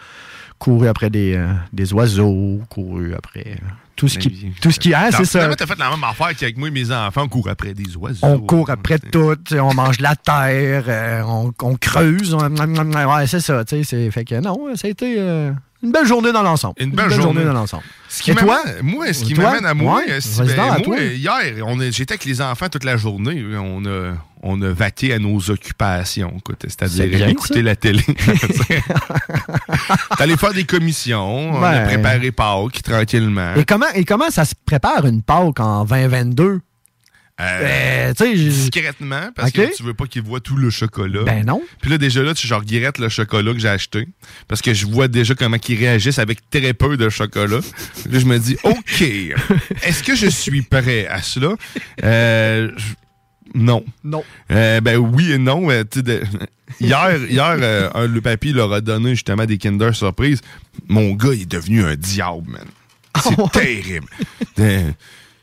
couru 0.58 0.88
après 0.88 1.10
des, 1.10 1.34
euh, 1.36 1.52
des 1.72 1.92
oiseaux, 1.92 2.60
couru 2.68 3.14
après 3.14 3.44
euh, 3.46 3.66
tout 3.96 4.08
ce 4.08 4.18
qui. 4.18 4.52
Tout 4.60 4.70
ce 4.72 4.80
qui. 4.80 4.92
Ah, 4.94 5.10
c'est 5.12 5.24
ça. 5.24 5.54
T'as 5.54 5.66
fait 5.66 5.78
la 5.78 5.90
même 5.90 6.02
affaire 6.04 6.34
qu'avec 6.36 6.56
moi 6.58 6.68
et 6.68 6.70
mes 6.72 6.90
enfants. 6.90 7.22
On 7.24 7.28
court 7.28 7.48
après 7.48 7.72
des 7.72 7.96
oiseaux. 7.96 8.26
On 8.26 8.38
court 8.40 8.68
après 8.70 8.98
tout, 8.98 9.34
on 9.54 9.72
mange 9.74 9.98
de 9.98 10.02
la 10.02 10.16
terre, 10.16 10.84
euh, 10.88 11.22
on, 11.26 11.52
on 11.62 11.76
creuse, 11.76 12.34
on- 12.34 12.40
ouais, 12.40 13.26
c'est 13.26 13.40
ça, 13.40 13.64
tu 13.64 13.76
sais, 13.76 13.84
c'est- 13.84 14.10
fait 14.10 14.24
que 14.24 14.40
non, 14.40 14.74
ça 14.74 14.88
a 14.88 14.90
été 14.90 15.16
euh, 15.18 15.52
une 15.82 15.92
belle 15.92 16.06
journée 16.06 16.32
dans 16.32 16.42
l'ensemble. 16.42 16.74
Une 16.78 16.90
belle 16.90 17.10
journée. 17.10 17.44
dans 17.44 17.52
l'ensemble. 17.52 17.84
Ce 18.08 18.22
qui 18.22 18.32
Et 18.32 18.34
toi? 18.34 18.60
Moi, 18.82 19.12
ce 19.12 19.24
qui 19.24 19.34
m'amène 19.34 19.64
à 19.64 19.74
moi, 19.74 20.02
Ouais, 20.06 20.20
si- 20.20 20.40
ben, 20.42 20.58
à 20.58 20.78
moi, 20.78 20.98
hier, 21.00 21.40
j'étais 21.90 22.12
avec 22.14 22.24
les 22.24 22.40
enfants 22.42 22.68
toute 22.68 22.84
la 22.84 22.96
journée. 22.96 23.42
On 23.56 23.84
a, 23.86 24.12
on 24.42 24.60
a 24.62 24.72
vaqué 24.72 25.14
à 25.14 25.18
nos 25.18 25.50
occupations, 25.50 26.36
c'est-à-dire 26.60 27.28
écouter 27.28 27.54
ça. 27.54 27.62
la 27.62 27.76
télé. 27.76 28.02
T'allais 30.18 30.36
faire 30.36 30.52
des 30.52 30.64
commissions, 30.64 31.52
on 31.54 31.62
a 31.62 31.80
préparé 31.82 32.32
Pâques 32.32 32.82
tranquillement. 32.82 33.54
Et 33.56 33.64
comment, 33.64 33.86
et 33.94 34.04
comment 34.04 34.30
ça 34.30 34.44
se 34.44 34.54
prépare 34.66 35.06
une 35.06 35.22
Pâques 35.22 35.60
en 35.60 35.84
2022? 35.84 36.60
Euh, 37.40 38.12
Euh, 38.20 38.34
discrètement, 38.34 39.30
parce 39.34 39.50
que 39.52 39.74
tu 39.74 39.82
veux 39.82 39.94
pas 39.94 40.06
qu'ils 40.06 40.22
voient 40.22 40.40
tout 40.40 40.56
le 40.56 40.68
chocolat. 40.70 41.22
ben 41.24 41.44
non. 41.46 41.62
Puis 41.80 41.90
là, 41.90 41.96
déjà 41.98 42.22
là, 42.22 42.34
tu 42.34 42.46
genre 42.46 42.62
guillettes 42.64 42.98
le 42.98 43.08
chocolat 43.08 43.52
que 43.52 43.58
j'ai 43.58 43.68
acheté. 43.68 44.06
Parce 44.48 44.60
que 44.62 44.74
je 44.74 44.84
vois 44.86 45.08
déjà 45.08 45.34
comment 45.34 45.56
ils 45.68 45.78
réagissent 45.78 46.18
avec 46.18 46.48
très 46.50 46.74
peu 46.74 46.96
de 46.96 47.08
chocolat. 47.08 47.60
là, 48.10 48.18
je 48.18 48.24
me 48.26 48.38
dis, 48.38 48.56
OK, 48.64 49.02
est-ce 49.82 50.02
que 50.02 50.14
je 50.14 50.26
suis 50.26 50.62
prêt 50.62 51.06
à 51.06 51.22
cela? 51.22 51.54
Euh, 52.04 52.70
non. 53.54 53.84
Non. 54.04 54.22
Ben 54.48 54.96
oui 54.96 55.32
et 55.32 55.38
non. 55.38 55.66
de- 55.68 56.22
hier, 56.80 57.16
hier 57.30 57.90
un- 57.94 58.06
le 58.06 58.20
papy 58.20 58.52
leur 58.52 58.72
a 58.72 58.80
donné 58.80 59.10
justement 59.10 59.46
des 59.46 59.56
Kinder 59.58 59.94
Surprise. 59.94 60.40
Mon 60.88 61.12
gars, 61.14 61.32
il 61.32 61.42
est 61.42 61.50
devenu 61.50 61.84
un 61.84 61.94
diable, 61.96 62.50
man. 62.50 62.66
C'est 63.22 63.30
Oh, 63.38 63.42
ouais? 63.44 63.48
terrible. 63.52 64.06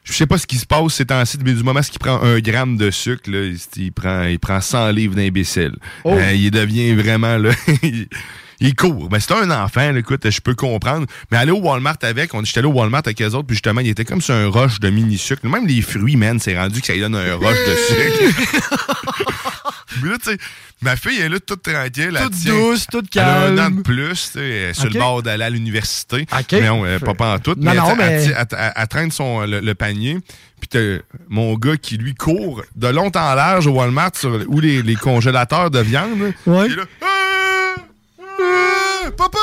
Je 0.10 0.14
sais 0.14 0.26
pas 0.26 0.38
ce 0.38 0.48
qui 0.48 0.58
se 0.58 0.66
passe 0.66 0.94
ces 0.94 1.06
temps-ci, 1.06 1.38
mais 1.44 1.54
du 1.54 1.64
moment 1.64 1.82
qu'il 1.82 2.00
prend 2.00 2.22
un 2.22 2.40
gramme 2.40 2.78
de 2.78 2.92
sucre, 2.92 3.30
là, 3.30 3.44
il, 3.44 3.58
il 3.76 3.92
prend, 3.92 4.24
il 4.24 4.40
prend 4.40 4.62
100 4.62 4.92
livres 4.92 5.16
d'imbécile. 5.16 5.76
Oh. 6.06 6.14
Euh, 6.14 6.34
il 6.34 6.50
devient 6.50 6.94
vraiment... 6.94 7.38
Là, 7.38 7.52
il, 8.62 8.76
court. 8.76 9.10
Ben, 9.10 9.20
c'est 9.20 9.34
un 9.34 9.52
enfant, 9.52 9.92
là, 9.92 10.00
écoute, 10.00 10.30
je 10.30 10.40
peux 10.40 10.56
comprendre. 10.56 11.06
Mais 11.30 11.38
aller 11.38 11.52
au 11.52 11.60
Walmart 11.60 11.98
avec, 12.04 12.34
on 12.34 12.44
j'étais 12.44 12.60
allé 12.60 12.70
au 12.70 12.72
Walmart 12.72 13.02
avec 13.06 13.22
eux 13.22 13.32
autres, 13.32 13.48
puis 13.48 13.56
justement, 13.56 13.82
il 13.82 13.90
était 13.90 14.06
comme 14.06 14.22
sur 14.22 14.34
un 14.34 14.50
rush 14.50 14.80
de 14.80 14.90
mini-sucre. 14.90 15.46
Même 15.46 15.68
les 15.68 15.82
fruits, 15.82 16.16
man, 16.16 16.40
c'est 16.40 16.58
rendu 16.58 16.80
que 16.80 16.88
ça 16.88 16.94
lui 16.94 17.02
donne 17.02 17.16
un 17.16 17.36
rush 17.36 17.58
de 17.68 17.76
sucre. 17.76 18.64
Mais 20.02 20.10
là, 20.10 20.18
tu 20.24 20.32
sais, 20.32 20.38
ma 20.81 20.96
fille 20.96 21.19
est 21.19 21.29
là 21.29 21.39
toute 21.39 21.63
tranquille. 21.63 22.17
Toute 22.22 22.43
douce, 22.46 22.88
toute 22.91 23.15
Elle 23.15 23.22
a 23.24 23.39
un 23.41 23.53
an 23.53 23.55
calme. 23.57 23.77
de 23.77 23.81
plus, 23.81 24.31
tu 24.31 24.39
sais, 24.39 24.74
sur 24.74 24.86
le 24.86 25.00
bord 25.00 25.24
d'aller 25.24 25.43
à 25.46 25.50
l'université. 25.50 26.25
Ok. 26.31 26.51
Mais 26.53 26.67
non, 26.67 26.86
euh, 26.86 27.00
pas, 27.00 27.13
pas 27.13 27.34
en 27.36 27.39
tout. 27.39 27.55
Non, 27.57 27.72
mais 27.72 27.77
non, 27.77 27.89
elle, 27.91 27.98
mais- 27.98 28.24
elle- 28.25 28.36
elle- 28.39 28.57
elle- 28.60 28.74
elle 28.75 28.88
traîne 28.88 29.12
son, 29.12 29.41
le, 29.46 29.60
le 29.60 29.75
panier. 29.75 30.17
Puis 30.60 30.67
t'as 30.69 30.98
mon 31.29 31.53
gars 31.55 31.77
qui, 31.77 31.98
lui, 31.98 32.15
court 32.15 32.63
de 32.75 32.88
long 32.88 33.12
en 33.15 33.34
large 33.36 33.67
au 33.67 33.72
Walmart 33.72 34.12
sur, 34.15 34.43
où 34.48 34.60
les, 34.60 34.81
les 34.81 34.96
congélateurs 34.96 35.69
de 35.72 35.79
viande. 35.79 36.34
Ouais. 36.46 36.65
Il 36.67 36.74
est 36.74 36.75
là, 36.75 36.84
Ah! 37.01 37.75
Ah! 38.39 39.12
Papa! 39.17 39.38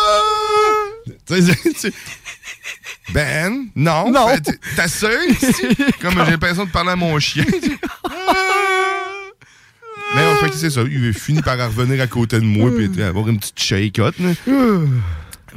Ben, 3.12 3.66
non. 3.76 4.10
Non. 4.10 4.26
Tu- 4.44 4.58
T'as 4.76 4.88
ça 4.88 5.08
ici? 5.28 5.66
Comme 6.00 6.14
j'ai 6.24 6.30
l'impression 6.32 6.64
de 6.64 6.70
parler 6.70 6.90
à 6.90 6.96
mon 6.96 7.18
chien. 7.18 7.44
C'est 10.52 10.70
ça. 10.70 10.82
Il 10.90 11.12
finit 11.14 11.42
par 11.42 11.58
revenir 11.58 12.00
à 12.02 12.06
côté 12.06 12.38
de 12.38 12.44
moi 12.44 12.70
et 12.98 13.02
avoir 13.02 13.28
une 13.28 13.38
petite 13.38 13.60
shake-out. 13.60 14.14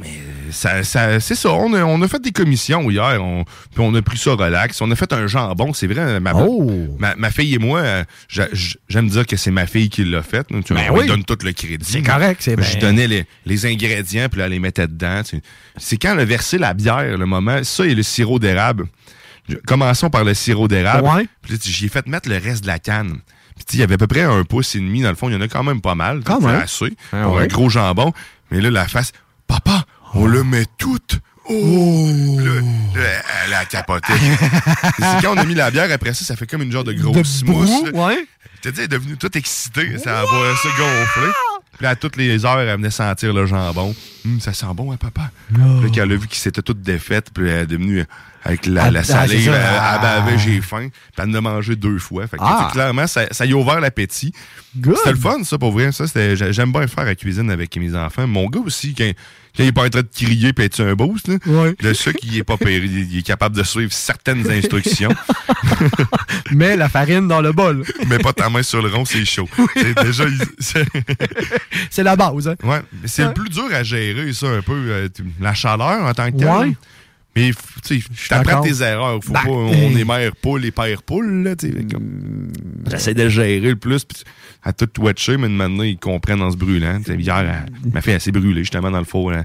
Mais 0.00 0.10
ça, 0.52 0.84
ça, 0.84 1.18
c'est 1.18 1.34
ça. 1.34 1.50
On 1.50 1.74
a, 1.74 1.82
on 1.82 2.00
a 2.02 2.06
fait 2.08 2.22
des 2.22 2.30
commissions 2.30 2.88
hier. 2.88 3.18
On, 3.20 3.42
puis 3.44 3.78
on 3.80 3.92
a 3.96 4.00
pris 4.02 4.16
ça 4.16 4.30
relax. 4.34 4.80
On 4.80 4.88
a 4.92 4.94
fait 4.94 5.12
un 5.12 5.26
jambon. 5.26 5.72
C'est 5.72 5.88
vrai. 5.88 6.20
Ma, 6.20 6.34
Oh! 6.34 6.94
ma, 7.00 7.16
ma 7.16 7.30
fille 7.32 7.54
et 7.54 7.58
moi, 7.58 7.82
j'a- 8.28 8.46
j'aime 8.88 9.08
dire 9.08 9.26
que 9.26 9.36
c'est 9.36 9.50
ma 9.50 9.66
fille 9.66 9.88
qui 9.90 10.04
l'a 10.04 10.22
fait. 10.22 10.46
Tu 10.64 10.72
Ben 10.72 10.84
on 10.90 10.94
lui 10.94 11.00
oui. 11.00 11.06
donne 11.08 11.24
tout 11.24 11.36
le 11.42 11.50
crédit. 11.52 11.84
C'est 11.84 12.02
correct, 12.02 12.40
c'est 12.44 12.60
Je 12.62 12.78
donnais 12.78 13.08
les, 13.08 13.24
les 13.44 13.66
ingrédients, 13.66 14.28
puis 14.28 14.38
là, 14.38 14.44
elle 14.46 14.52
les 14.52 14.60
mettait 14.60 14.86
dedans. 14.86 15.22
C'est 15.76 15.96
quand 15.96 16.12
elle 16.12 16.20
a 16.20 16.24
versé 16.24 16.58
la 16.58 16.74
bière, 16.74 17.18
le 17.18 17.26
moment, 17.26 17.58
ça 17.64 17.84
et 17.84 17.94
le 17.96 18.04
sirop 18.04 18.38
d'érable. 18.38 18.86
Commençons 19.66 20.10
par 20.10 20.22
le 20.24 20.34
sirop 20.34 20.68
d'érable. 20.68 21.08
Ouais. 21.08 21.26
Puis 21.42 21.52
là, 21.54 21.58
tu- 21.58 21.70
j'y 21.72 21.86
ai 21.86 21.88
fait 21.88 22.06
mettre 22.06 22.28
le 22.28 22.36
reste 22.36 22.62
de 22.62 22.68
la 22.68 22.78
canne. 22.78 23.18
Puis 23.58 23.64
tu 23.66 23.76
il 23.76 23.80
y 23.80 23.82
avait 23.82 23.94
à 23.94 23.98
peu 23.98 24.06
près 24.06 24.22
un 24.22 24.44
pouce 24.44 24.74
et 24.74 24.78
demi. 24.78 25.02
Dans 25.02 25.10
le 25.10 25.14
fond, 25.16 25.28
il 25.28 25.34
y 25.34 25.36
en 25.36 25.40
a 25.40 25.48
quand 25.48 25.62
même 25.64 25.80
pas 25.80 25.94
mal. 25.94 26.22
Quand 26.24 26.40
même. 26.40 26.54
assez. 26.60 26.96
Ah 27.12 27.24
pour 27.24 27.34
ouais. 27.34 27.42
un 27.44 27.46
gros 27.46 27.68
jambon. 27.68 28.12
Mais 28.50 28.60
là, 28.60 28.70
la 28.70 28.88
face, 28.88 29.12
papa, 29.46 29.84
on 30.14 30.26
le 30.26 30.42
met 30.44 30.64
tout. 30.78 30.98
Oh! 31.50 32.08
Là, 32.38 32.60
là, 33.00 33.08
elle 33.46 33.54
a 33.54 33.64
capoté. 33.64 34.12
C'est 34.98 35.22
quand 35.22 35.34
on 35.34 35.38
a 35.38 35.44
mis 35.44 35.54
la 35.54 35.70
bière, 35.70 35.90
après 35.90 36.14
ça, 36.14 36.24
ça 36.24 36.36
fait 36.36 36.46
comme 36.46 36.62
une 36.62 36.72
genre 36.72 36.84
de 36.84 36.92
grosse 36.92 37.42
De 37.42 37.50
mousse. 37.50 37.84
brou, 37.90 38.06
ouais. 38.06 38.26
Dit, 38.62 38.68
elle 38.76 38.80
est 38.80 38.88
devenue 38.88 39.16
toute 39.16 39.34
excitée. 39.36 39.98
Ça 39.98 40.22
va 40.24 40.26
se 40.26 40.68
gonfler. 40.68 41.32
Puis 41.72 41.84
là, 41.84 41.90
à 41.90 41.96
toutes 41.96 42.16
les 42.16 42.44
heures, 42.44 42.58
elle 42.60 42.76
venait 42.76 42.90
sentir 42.90 43.32
le 43.32 43.46
jambon. 43.46 43.94
Hum, 44.28 44.40
ça 44.40 44.52
sent 44.52 44.66
bon, 44.74 44.92
hein, 44.92 44.96
papa? 44.96 45.30
Puis 45.52 45.62
là, 45.62 45.88
quand 45.94 46.02
elle 46.02 46.12
a 46.12 46.16
vu 46.16 46.26
qu'il 46.28 46.38
s'était 46.38 46.62
toute 46.62 46.82
défaite, 46.82 47.30
puis 47.32 47.48
elle 47.48 47.62
est 47.62 47.66
devenue 47.66 48.00
euh, 48.00 48.04
avec 48.44 48.66
la, 48.66 48.84
Ah, 48.84 48.90
la 48.90 49.00
ah, 49.00 49.04
salive, 49.04 49.44
c'est 49.44 49.50
elle, 49.50 49.54
elle 49.94 50.00
bavait, 50.00 50.38
j'ai 50.38 50.60
faim. 50.60 50.88
Puis 50.90 51.22
elle 51.22 51.30
en 51.30 51.34
a 51.34 51.40
mangé 51.40 51.76
deux 51.76 51.98
fois. 51.98 52.26
Fait 52.26 52.36
que, 52.36 52.42
Ah. 52.44 52.68
clairement, 52.72 53.06
ça, 53.06 53.26
ça 53.30 53.46
y 53.46 53.52
a 53.52 53.56
ouvert 53.56 53.80
l'appétit. 53.80 54.32
C'était 54.74 55.10
le 55.12 55.16
fun, 55.16 55.42
ça, 55.44 55.58
pour 55.58 55.72
vrai. 55.72 55.92
Ça, 55.92 56.04
j'aime 56.50 56.72
bien 56.72 56.86
faire 56.86 57.04
la 57.04 57.14
cuisine 57.14 57.50
avec 57.50 57.76
mes 57.76 57.94
enfants. 57.96 58.26
Mon 58.26 58.48
gars 58.48 58.60
aussi, 58.60 58.94
quand, 58.94 59.10
quand 59.56 59.62
il 59.64 59.66
est 59.68 59.72
pas 59.72 59.84
en 59.86 59.88
train 59.88 60.02
de 60.02 60.08
crier 60.14 60.52
puis 60.52 60.66
être 60.66 60.80
un 60.82 60.94
boost, 60.94 61.28
là, 61.28 61.36
Ouais. 61.46 61.74
le 61.80 62.12
qui 62.12 62.38
est 62.38 62.44
pas 62.44 62.56
pire, 62.58 62.84
il, 62.84 63.18
est 63.18 63.22
capable 63.22 63.56
de 63.56 63.62
suivre 63.62 63.92
certaines 63.92 64.48
instructions. 64.50 65.12
Mets 66.52 66.76
la 66.76 66.88
farine 66.88 67.26
dans 67.28 67.40
le 67.40 67.52
bol. 67.52 67.84
mais 68.08 68.18
pas 68.18 68.32
ta 68.32 68.48
main 68.48 68.62
sur 68.62 68.82
le 68.82 68.88
rond, 68.88 69.04
c'est 69.04 69.24
chaud. 69.24 69.48
C'est 69.74 69.98
déjà, 70.02 70.24
la 72.02 72.16
base, 72.16 72.48
hein? 72.48 72.54
Ouais, 72.62 72.80
mais 73.02 73.08
c'est 73.08 73.22
Ouais. 73.22 73.28
le 73.28 73.34
plus 73.34 73.50
dur 73.50 73.66
à 73.72 73.82
gérer, 73.82 74.17
ça, 74.32 74.46
un 74.48 74.62
peu. 74.62 74.72
euh, 74.74 75.08
la 75.40 75.54
chaleur 75.54 76.04
en 76.04 76.12
tant 76.14 76.30
que 76.30 76.36
telle. 76.38 76.48
Ouais. 76.48 76.76
Mais, 77.36 77.52
tu 77.84 78.02
d'accord. 78.30 78.64
tes 78.64 78.82
erreurs. 78.82 79.20
Faut 79.22 79.32
Ben, 79.32 79.42
pas, 79.44 79.48
on 79.50 79.72
hey. 79.72 80.00
est 80.00 80.04
mère 80.04 80.32
poule 80.34 80.64
et 80.64 80.72
père 80.72 81.02
poule, 81.04 81.54
J'essaie 82.90 83.14
de 83.14 83.28
gérer 83.28 83.60
le 83.60 83.76
plus, 83.76 84.04
puis 84.04 84.24
à 84.64 84.72
tout 84.72 84.88
watcher, 85.00 85.36
mais 85.36 85.48
maintenant, 85.48 85.84
ils 85.84 85.98
comprennent 85.98 86.42
en 86.42 86.50
se 86.50 86.56
brûlant. 86.56 87.00
Hier, 87.06 87.38
elle 87.84 87.92
m'a 87.92 88.00
fait 88.00 88.14
assez 88.14 88.32
brûler, 88.32 88.62
justement, 88.62 88.90
dans 88.90 88.98
le 88.98 89.04
four, 89.04 89.30
là. 89.30 89.44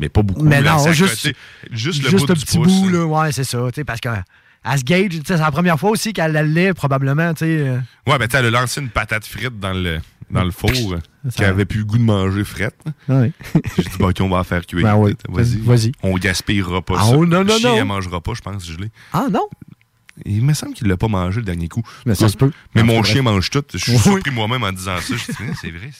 Mais 0.00 0.08
pas 0.08 0.22
beaucoup. 0.22 0.44
Mais 0.44 0.60
là, 0.62 0.76
non, 0.76 0.92
juste- 0.92 1.30
juste 1.70 2.02
le 2.02 2.10
Juste 2.10 2.26
bout 2.26 2.30
un 2.32 2.34
du 2.34 2.44
petit 2.44 2.56
pouce, 2.56 2.66
bout, 2.80 2.88
là. 2.88 3.04
Ouais, 3.04 3.30
c'est 3.32 3.44
ça. 3.44 3.58
Parce 3.86 4.00
que. 4.00 4.08
À 4.66 4.78
se 4.78 4.82
gauge, 4.82 5.10
sais, 5.16 5.20
c'est 5.26 5.36
la 5.36 5.50
première 5.50 5.78
fois 5.78 5.90
aussi 5.90 6.14
qu'elle 6.14 6.34
allait 6.34 6.72
probablement, 6.72 7.34
tu 7.34 7.44
sais. 7.44 7.58
euh, 7.68 7.78
Ouais, 8.06 8.16
ben, 8.18 8.26
elle 8.32 8.46
a 8.46 8.50
lancé 8.50 8.80
une 8.80 8.88
patate 8.88 9.26
frite 9.26 9.60
dans 9.60 9.74
le, 9.74 9.98
dans 10.34 10.44
le 10.44 10.50
four, 10.50 10.70
euh, 10.70 10.98
qui 11.34 11.44
avait 11.44 11.64
plus 11.64 11.78
le 11.80 11.84
goût 11.86 11.96
de 11.98 12.02
manger 12.02 12.44
frite. 12.44 12.74
Ouais. 13.08 13.32
J'ai 13.76 13.82
dit, 13.84 13.98
bon, 13.98 14.10
OK, 14.10 14.16
on 14.20 14.28
va 14.28 14.38
la 14.38 14.44
faire 14.44 14.66
cuire. 14.66 14.82
Ben 14.82 14.96
oui. 14.96 15.14
Vas-y. 15.28 15.92
On 16.02 16.14
gaspillera 16.16 16.82
pas 16.82 16.96
Ah, 16.98 17.04
ça. 17.04 17.12
non, 17.12 17.22
Le 17.22 17.44
non, 17.44 17.56
chien, 17.56 17.70
non. 17.70 17.76
elle 17.76 17.84
mangera 17.84 18.20
pas, 18.20 18.34
je 18.34 18.40
pense, 18.42 18.66
gelé. 18.66 18.90
Ah 19.12 19.26
non? 19.30 19.48
Il 20.24 20.42
me 20.42 20.54
semble 20.54 20.74
qu'il 20.74 20.86
l'a 20.86 20.96
pas 20.96 21.08
mangé 21.08 21.40
le 21.40 21.44
dernier 21.44 21.68
coup. 21.68 21.82
Mais 22.06 22.14
ça 22.14 22.28
se 22.28 22.36
peut. 22.36 22.52
Mais 22.74 22.82
Non, 22.82 22.94
mon 22.94 23.02
chien 23.02 23.22
mange 23.22 23.50
tout. 23.50 23.64
Je 23.72 23.78
suis 23.78 23.92
Oui. 23.92 23.98
surpris 23.98 24.30
moi-même 24.30 24.62
en 24.62 24.70
disant 24.72 24.96
ça. 25.00 25.14
Je 25.14 25.14
dis, 25.32 25.58
c'est 25.60 25.70
vrai. 25.70 25.90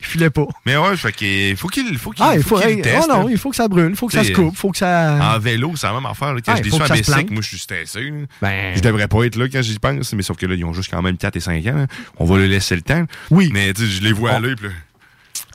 Il 0.00 0.06
filait 0.06 0.30
pas. 0.30 0.46
Mais 0.66 0.76
ouais, 0.76 0.96
fait 0.96 1.12
qu'il 1.12 1.56
faut 1.56 1.68
qu'il 1.68 1.96
faut 1.98 2.10
qu'il 2.10 2.24
Ah, 2.24 2.32
il 2.36 2.42
faut 2.42 2.56
faut. 2.56 2.60
qu'il 2.62 2.70
hey, 2.70 2.76
le 2.76 2.82
teste. 2.82 3.08
oh 3.08 3.12
non, 3.12 3.24
là. 3.26 3.30
il 3.30 3.38
faut 3.38 3.50
que 3.50 3.56
ça 3.56 3.68
brûle, 3.68 3.90
il 3.90 3.96
faut 3.96 4.06
que 4.08 4.12
ça 4.12 4.24
se 4.24 4.32
coupe, 4.32 4.50
il 4.52 4.56
faut 4.56 4.70
que 4.70 4.78
ça. 4.78 5.34
En 5.34 5.38
vélo, 5.38 5.72
c'est 5.76 5.86
la 5.86 5.92
même 5.94 6.06
affaire. 6.06 6.34
là. 6.34 6.40
Quand 6.44 6.52
Ah, 6.52 6.60
je 6.62 6.68
que 6.70 6.82
à 6.82 6.88
Bessic, 6.88 7.30
moi, 7.30 7.42
je 7.42 7.48
suis 7.48 7.58
stressé. 7.58 8.12
Ben- 8.42 8.76
Je 8.76 8.80
devrais 8.80 9.08
pas 9.08 9.22
être 9.24 9.36
là 9.36 9.48
quand 9.48 9.62
j'y 9.62 9.78
pense, 9.78 10.12
mais 10.14 10.22
sauf 10.22 10.36
que 10.36 10.46
là, 10.46 10.54
ils 10.54 10.64
ont 10.64 10.72
juste 10.72 10.90
quand 10.90 11.02
même 11.02 11.16
4 11.16 11.36
et 11.36 11.40
5 11.40 11.64
ans. 11.66 11.76
là. 11.76 11.86
On 12.18 12.24
va 12.24 12.38
leur 12.38 12.48
laisser 12.48 12.74
le 12.76 12.82
temps. 12.82 13.04
Oui. 13.30 13.50
Mais 13.52 13.72
je 13.76 14.00
les 14.02 14.12
vois 14.12 14.30
Oh. 14.32 14.36
aller. 14.36 14.54
puis 14.56 14.66
là, 14.66 14.72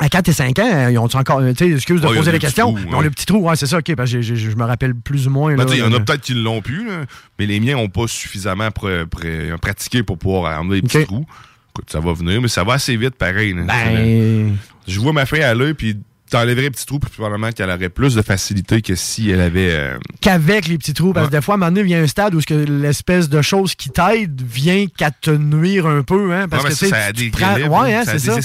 À 0.03 0.09
4 0.09 0.27
et 0.27 0.33
5 0.33 0.59
ans, 0.59 0.87
ils 0.89 0.97
ont 0.97 1.03
encore. 1.05 1.41
Excuse 1.45 2.01
de 2.01 2.07
Oh, 2.07 2.09
poser 2.13 2.25
des 2.25 2.25
la 2.25 2.31
petits 2.33 2.39
question. 2.47 2.73
trous, 2.73 3.01
le 3.01 3.09
petit 3.09 3.25
trou, 3.25 3.37
ouais, 3.49 3.55
c'est 3.55 3.67
ça, 3.67 3.77
ok, 3.77 3.95
parce 3.95 4.11
que 4.11 4.21
je 4.21 4.55
me 4.57 4.63
rappelle 4.65 4.95
plus 4.95 5.27
ou 5.27 5.29
moins. 5.29 5.55
Ben, 5.55 5.65
il 5.71 5.77
y 5.77 5.81
en 5.81 5.93
a 5.93 5.99
peut-être 6.01 6.19
qui 6.21 6.33
l'ont 6.33 6.61
pu, 6.61 6.85
là, 6.85 7.05
mais 7.39 7.45
les 7.45 7.61
miens 7.61 7.77
n'ont 7.77 7.87
pas 7.87 8.05
suffisamment 8.07 8.67
pr- 8.67 9.05
pr- 9.05 9.57
pratiqué 9.59 10.03
pour 10.03 10.17
pouvoir 10.17 10.59
enlever 10.59 10.75
les 10.77 10.81
petits 10.81 11.05
trous. 11.05 11.25
Écoute, 11.73 11.89
ça 11.89 12.01
va 12.01 12.11
venir, 12.11 12.41
mais 12.41 12.49
ça 12.49 12.65
va 12.65 12.73
assez 12.73 12.97
vite 12.97 13.15
pareil. 13.15 13.53
là. 13.53 13.61
Ben. 13.63 14.57
Je 14.87 14.99
vois 14.99 15.13
ma 15.13 15.25
fille 15.25 15.41
aller, 15.41 15.73
puis 15.73 15.97
t'enlèverais 16.33 16.63
les 16.63 16.69
petits 16.71 16.85
trous, 16.85 16.99
puis 16.99 17.09
probablement 17.11 17.51
qu'elle 17.51 17.69
aurait 17.69 17.89
plus 17.89 18.15
de 18.15 18.21
facilité 18.21 18.81
que 18.81 18.95
si 18.95 19.29
elle 19.29 19.41
avait. 19.41 19.71
euh, 19.71 19.97
Qu'avec 20.21 20.67
les 20.67 20.77
petits 20.77 20.93
trous, 20.93 21.13
parce 21.13 21.27
que 21.29 21.33
Ouais. 21.33 21.39
des 21.39 21.43
fois, 21.43 21.53
à 21.53 21.57
un 21.57 21.59
moment 21.59 21.71
donné, 21.71 21.81
il 21.87 21.91
y 21.91 21.95
a 21.95 21.99
un 21.99 22.07
stade 22.07 22.35
où 22.35 22.41
ce 22.41 22.45
que 22.45 22.53
l'espèce 22.53 23.29
de 23.29 23.41
chose 23.41 23.75
qui 23.75 23.89
t'aide 23.89 24.41
vient 24.41 24.85
qu'à 24.87 25.11
te 25.11 25.31
nuire 25.31 25.87
un 25.87 26.01
peu, 26.03 26.33
hein, 26.33 26.47
parce 26.49 26.63
que 26.63 26.69
tu 26.69 26.75
sais, 26.75 26.89
ça, 26.89 27.13
tu 27.13 27.29
ça 27.31 27.37
prends- 27.37 27.81
Ouais, 27.81 27.93
hein, 27.95 28.03
ça 28.05 28.19
c'est 28.19 28.31
ça. 28.31 28.39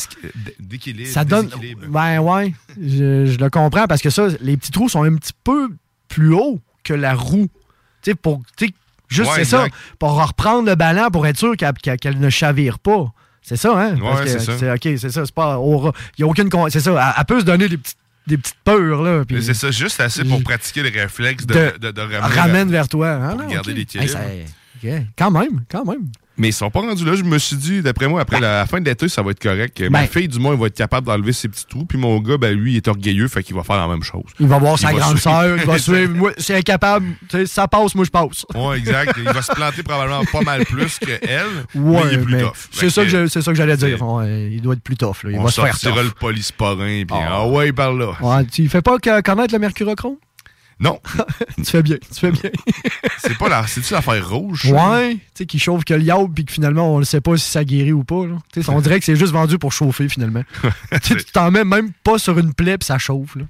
d'équilibre, 0.61 1.09
Ça 1.11 1.25
donne. 1.25 1.49
Ben 1.89 2.19
ouais, 2.21 2.55
je, 2.81 3.27
je 3.27 3.39
le 3.39 3.51
comprends 3.51 3.87
parce 3.87 4.03
que 4.03 4.11
ça, 4.11 4.29
les 4.41 4.57
petits 4.57 4.71
trous 4.71 4.89
sont 4.89 5.03
un 5.05 5.15
petit 5.17 5.33
peu 5.45 5.69
plus 6.09 6.35
hauts 6.35 6.61
que 6.85 6.95
la 6.95 7.15
roue. 7.15 7.49
Tu 8.03 8.11
sais, 8.11 8.15
pour. 8.15 8.43
tu 8.57 8.71
juste 9.09 9.31
Ouais, 9.31 9.37
c'est 9.39 9.45
ça. 9.45 9.67
Pour 9.99 10.23
reprendre 10.23 10.69
le 10.69 10.75
ballon 10.75 11.09
pour 11.11 11.27
être 11.27 11.39
sûr 11.39 11.55
qu'elle 11.57 12.19
ne 12.19 12.31
chavire 12.31 12.79
pas. 12.79 13.12
C'est 13.42 13.57
ça, 13.57 13.72
hein? 13.79 13.96
Ouais, 13.98 14.27
c'est 14.27 14.38
ça. 14.40 14.74
OK, 14.74 14.81
c'est 14.83 15.11
ça. 15.11 15.24
C'est 15.24 15.35
pas. 15.35 15.59
Il 15.59 15.92
n'y 16.18 16.24
a 16.24 16.27
aucune. 16.27 16.51
C'est 16.70 16.81
ça. 16.81 17.14
Elle, 17.18 17.24
peut 17.24 17.40
se 17.40 17.44
donner 17.44 17.68
des 17.68 17.79
petites, 17.79 17.96
des 18.27 18.37
petites 18.37 18.57
peurs, 18.62 19.03
là. 19.03 19.24
puis 19.24 19.37
Mais 19.37 19.42
C'est 19.42 19.55
ça, 19.55 19.70
juste 19.70 20.01
assez 20.01 20.24
pour 20.24 20.42
pratiquer 20.42 20.83
le 20.83 20.90
réflexe 21.01 21.46
de, 21.46 21.55
de- 21.55 21.79
de, 21.79 21.90
de 21.92 22.01
elle 22.11 22.20
ramener. 22.20 22.40
ramène 22.40 22.70
vers 22.70 22.88
toi. 22.88 23.09
hein, 23.11 23.31
pour 23.31 23.38
non, 23.42 23.48
garder 23.48 23.72
OK. 23.72 23.77
l'équilibre. 23.79 24.16
Hey, 24.18 24.44
ça-. 24.83 24.88
Quand 25.16 25.31
même, 25.31 25.62
quand 25.70 25.85
même. 25.85 26.09
Mais 26.38 26.48
ils 26.48 26.53
sont 26.53 26.70
pas 26.70 26.81
rendus 26.81 27.05
là. 27.05 27.14
Je 27.16 27.24
me 27.24 27.37
suis 27.38 27.57
dit, 27.57 27.83
d'après 27.83 28.07
moi, 28.09 28.20
après 28.20 28.38
la 28.40 28.64
fin 28.66 28.81
de 28.81 28.85
l'été, 28.88 29.09
ça 29.09 29.22
va 29.22 29.33
être 29.33 29.42
correct. 29.42 29.81
Ma 29.90 30.01
Ben. 30.03 30.07
fille, 30.07 30.29
du 30.29 30.38
moins, 30.38 30.53
elle 30.55 30.61
va 30.61 30.66
être 30.66 30.77
capable 30.77 31.07
d'enlever 31.07 31.33
ses 31.33 31.48
petits 31.48 31.66
trous. 31.66 31.85
Puis 31.85 31.98
mon 31.98 32.18
gars, 32.20 32.37
ben, 32.38 32.57
lui, 32.57 32.74
il 32.74 32.77
est 32.77 32.88
orgueilleux, 32.88 33.27
fait 33.29 33.42
qu'il 33.42 33.57
va 33.57 33.64
faire 33.64 33.77
la 33.77 33.88
même 33.88 34.03
chose. 34.03 34.22
Il 34.38 34.46
va 34.46 34.59
voir 34.59 34.79
sa 34.79 34.92
va 34.92 34.98
grande 34.98 35.18
sœur, 35.18 35.57
il 35.59 35.64
va 35.66 35.79
suivre. 35.79 36.14
Moi, 36.14 36.33
c'est 36.38 36.57
incapable. 36.57 37.07
Ça 37.46 37.66
passe, 37.68 37.94
moi, 37.94 38.05
je 38.05 38.11
passe. 38.11 38.46
Ouais, 38.55 38.79
exact. 38.79 39.14
il 39.18 39.24
va 39.24 39.42
se 39.42 39.53
planter 39.53 39.83
probablement 39.83 40.24
pas 40.31 40.40
mal 40.42 40.64
plus 40.64 40.98
que 40.98 41.11
elle. 41.22 41.46
Ouais, 41.74 42.03
mais 42.05 42.12
il 42.12 42.14
est 42.14 42.22
plus 42.22 42.38
tough. 42.38 42.68
c'est 42.70 42.90
ça 42.90 43.05
que 43.05 43.27
c'est 43.27 43.42
ça 43.42 43.51
que 43.51 43.57
j'allais 43.57 43.77
dire. 43.77 44.01
Ouais, 44.03 44.51
il 44.53 44.61
doit 44.62 44.74
être 44.74 44.83
plus 44.83 44.96
tough. 44.96 45.24
Là. 45.24 45.31
Il 45.33 45.38
on 45.38 45.42
va 45.42 45.51
se 45.51 45.61
faire 45.61 45.70
sortira 45.77 45.94
tough. 46.03 46.05
le 46.05 46.11
polysporin, 46.20 47.05
puis 47.05 47.07
Ah. 47.11 47.29
ah 47.31 47.48
ouais, 47.48 47.72
par 47.72 47.92
là. 47.92 48.12
Ouais, 48.20 48.44
tu 48.46 48.68
fais 48.68 48.83
pas 48.83 48.98
connaître 48.98 49.53
le 49.53 49.59
mercurochrome? 49.59 50.16
Non, 50.81 51.01
tu 51.57 51.64
fais 51.64 51.83
bien, 51.83 51.97
tu 51.97 52.21
fais 52.21 52.31
bien. 52.31 52.51
c'est 53.19 53.37
pas 53.37 53.49
la, 53.49 53.67
c'est-tu 53.67 53.93
l'affaire 53.93 54.29
rouge? 54.29 54.62
ça? 54.69 54.91
Ouais, 54.91 55.14
tu 55.14 55.21
sais, 55.35 55.47
qui 55.47 55.59
chauffe 55.59 55.85
que 55.85 55.95
le 55.95 56.03
yaourt, 56.03 56.31
puis 56.33 56.45
que 56.45 56.53
finalement, 56.53 56.95
on 56.95 57.01
ne 57.01 57.05
sait 57.05 57.21
pas 57.21 57.37
si 57.37 57.51
ça 57.51 57.64
guérit 57.64 57.93
ou 57.93 58.05
pas. 58.05 58.27
là. 58.27 58.38
On 58.69 58.81
dirait 58.81 58.99
que 59.01 59.05
c'est 59.05 59.17
juste 59.17 59.33
vendu 59.33 59.59
pour 59.59 59.73
chauffer, 59.73 60.09
finalement. 60.09 60.45
tu 61.03 61.17
t'en 61.33 61.51
mets 61.51 61.64
même 61.64 61.91
pas 62.05 62.19
sur 62.19 62.38
une 62.38 62.55
plaie, 62.55 62.79
puis 62.79 62.87
ça 62.87 62.99
chauffe. 62.99 63.35
Là. 63.37 63.45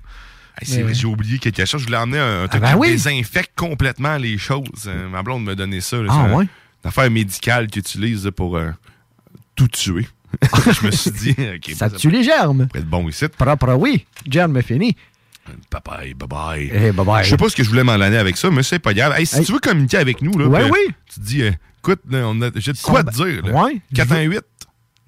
Hey, 0.61 0.85
j'ai 0.95 1.07
oublié 1.07 1.39
quelque 1.39 1.65
chose. 1.67 1.83
Je 1.83 1.87
voulais 1.87 1.99
emmener 1.99 2.19
un, 2.19 2.45
un 2.45 2.49
truc 2.49 2.63
ben 2.63 2.81
qui 2.81 2.91
désinfecte 2.91 3.53
complètement 3.55 4.17
les 4.17 4.39
choses. 4.39 4.65
Euh, 4.87 5.09
ma 5.09 5.23
blonde 5.23 5.45
me 5.45 5.55
donnait 5.55 5.81
ça. 5.81 5.99
là. 5.99 6.09
Ah, 6.11 6.35
ouais? 6.35 6.45
Une 6.85 6.89
affaire 6.89 7.11
médicale 7.11 7.67
qu'ils 7.69 7.81
utilisent 7.81 8.31
pour 8.35 8.57
euh, 8.57 8.71
tout 9.55 9.69
tuer. 9.69 10.09
je 10.43 10.87
me 10.87 10.91
suis 10.91 11.11
dit, 11.11 11.37
OK, 11.39 11.71
Ça 11.77 11.91
tue 11.91 12.11
les 12.11 12.23
germes. 12.25 12.67
pourrait 12.69 12.81
être 12.81 12.89
bon 12.91 13.09
ici. 13.09 13.27
Propre, 13.29 13.75
oui. 13.75 14.05
Germe 14.27 14.61
fini. 14.63 14.97
Bye 15.71 15.81
bye, 15.85 16.15
bye 16.15 16.29
bye. 16.29 16.71
Eh, 16.73 16.93
bye 16.93 17.05
bye. 17.05 17.25
Je 17.25 17.31
sais 17.31 17.37
pas 17.37 17.49
ce 17.49 17.57
que 17.57 17.63
je 17.65 17.69
voulais 17.69 17.85
m'en 17.85 17.93
aller 17.93 18.17
avec 18.17 18.37
ça, 18.37 18.51
mais 18.51 18.63
c'est 18.63 18.79
pas 18.79 18.95
grave. 18.95 19.15
Hey, 19.19 19.27
si 19.27 19.37
Hey. 19.39 19.45
tu 19.45 19.53
veux 19.53 19.59
communiquer 19.59 19.97
avec 19.99 20.23
nous, 20.23 20.37
là, 20.39 20.47
Ouais, 20.47 20.63
puis, 20.65 20.71
oui. 20.73 20.95
tu 21.13 21.21
te 21.21 21.25
dis, 21.25 21.43
euh, 21.43 21.51
écoute, 21.79 22.01
là, 22.11 22.23
on 22.27 22.41
a- 22.43 22.51
j'ai 22.57 22.73
de 22.73 22.79
quoi 22.79 23.03
ben, 23.03 23.13
te 23.13 23.17
dire. 23.17 23.45
là. 23.47 23.65
ouais, 23.65 23.81
418 23.95 24.43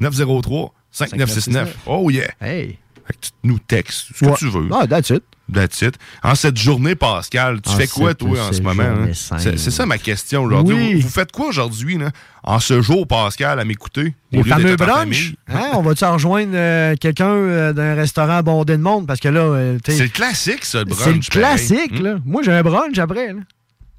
903 0.00 0.74
5969. 0.90 1.76
Oh 1.86 2.10
yeah. 2.10 2.30
Hey. 2.40 2.78
Fait 3.06 3.12
que 3.14 3.18
tu 3.26 3.30
nous 3.44 3.58
textes 3.58 4.08
ce 4.14 4.24
que 4.24 4.30
Ouais. 4.30 4.36
tu 4.38 4.48
veux. 4.48 4.68
Ah, 4.72 4.86
that's 4.86 5.10
it. 5.10 5.22
That's 5.52 5.82
it. 5.82 5.96
En 6.22 6.34
cette 6.34 6.56
journée, 6.56 6.94
Pascal, 6.94 7.60
tu 7.60 7.70
En 7.70 7.76
fais 7.76 7.86
quoi, 7.86 8.14
toi, 8.14 8.48
en 8.48 8.52
ce 8.52 8.60
moment? 8.62 8.82
hein? 8.82 9.12
C'est 9.38 9.58
ça 9.70 9.86
ma 9.86 9.98
question 9.98 10.44
aujourd'hui. 10.44 10.74
Oui. 10.76 10.94
Vous, 10.94 11.00
vous 11.02 11.08
faites 11.08 11.32
quoi 11.32 11.48
aujourd'hui, 11.48 11.98
en 12.42 12.58
ce 12.58 12.80
jour, 12.82 13.06
Pascal, 13.06 13.58
à 13.60 13.64
m'écouter? 13.64 14.14
Les 14.32 14.42
fameux 14.44 14.76
famille? 14.76 15.34
Hein, 15.48 15.70
on 15.74 15.82
va-tu 15.82 16.04
rejoindre 16.04 16.52
euh, 16.54 16.94
quelqu'un 17.00 17.28
euh, 17.30 17.72
d'un 17.72 17.94
restaurant 17.94 18.42
bondé 18.42 18.76
de 18.76 18.82
monde? 18.82 19.06
Parce 19.06 19.20
que 19.20 19.28
là, 19.28 19.40
euh, 19.40 19.78
C'est 19.84 19.98
le 20.02 20.08
classique, 20.08 20.64
ça, 20.64 20.78
le 20.80 20.84
brunch. 20.86 21.02
c'est 21.04 21.12
le 21.12 21.20
classique. 21.40 21.92
Hum? 21.98 22.02
là. 22.04 22.16
Moi, 22.24 22.42
j'ai 22.42 22.52
un 22.52 22.62
brunch 22.62 22.98
après. 22.98 23.32
là. 23.32 23.40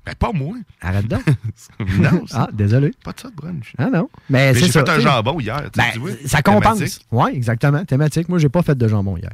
Ben, 0.03 0.15
pas 0.15 0.31
moi. 0.33 0.55
Arrête 0.81 1.07
donc. 1.07 1.21
non, 1.99 2.23
ah, 2.33 2.49
désolé. 2.51 2.91
pas 3.03 3.11
de 3.11 3.19
ça, 3.19 3.29
de 3.29 3.35
brunch. 3.35 3.73
Ah 3.77 3.85
non. 3.93 4.09
Mais, 4.31 4.47
Mais 4.51 4.53
c'est 4.59 4.65
j'ai 4.65 4.71
ça. 4.71 4.83
fait 4.83 4.89
un 4.89 4.99
jambon 4.99 5.39
hier. 5.39 5.61
Ben, 5.77 5.83
tu 5.93 5.99
vois, 5.99 6.09
ça 6.25 6.41
compense. 6.41 7.01
Oui, 7.11 7.29
exactement. 7.35 7.85
Thématique. 7.85 8.27
Moi, 8.27 8.39
j'ai 8.39 8.49
pas 8.49 8.63
fait 8.63 8.75
de 8.75 8.87
jambon 8.87 9.15
hier. 9.17 9.29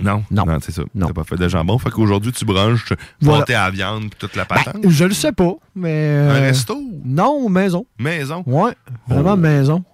Non, 0.00 0.24
Non. 0.30 0.46
non, 0.46 0.58
c'est 0.60 0.72
ça. 0.72 0.82
T'as 0.98 1.12
pas 1.12 1.24
fait 1.24 1.36
de 1.36 1.48
jambon. 1.48 1.78
Fait 1.78 1.90
qu'aujourd'hui, 1.90 2.32
tu 2.32 2.44
branches 2.44 2.92
Voilà. 3.20 3.44
à 3.64 3.70
viande 3.70 4.02
puis 4.10 4.18
toute 4.18 4.36
la 4.36 4.44
Ben, 4.44 4.56
patente? 4.56 4.82
je 4.88 5.04
le 5.04 5.12
sais 5.14 5.32
pas, 5.32 5.52
mais. 5.74 5.90
un 5.90 6.30
euh, 6.36 6.40
resto? 6.48 6.80
Non, 7.04 7.48
maison. 7.48 7.86
Maison? 7.98 8.42
Ouais, 8.46 8.72
vraiment 9.08 9.32
Oh. 9.34 9.36
maison. 9.36 9.84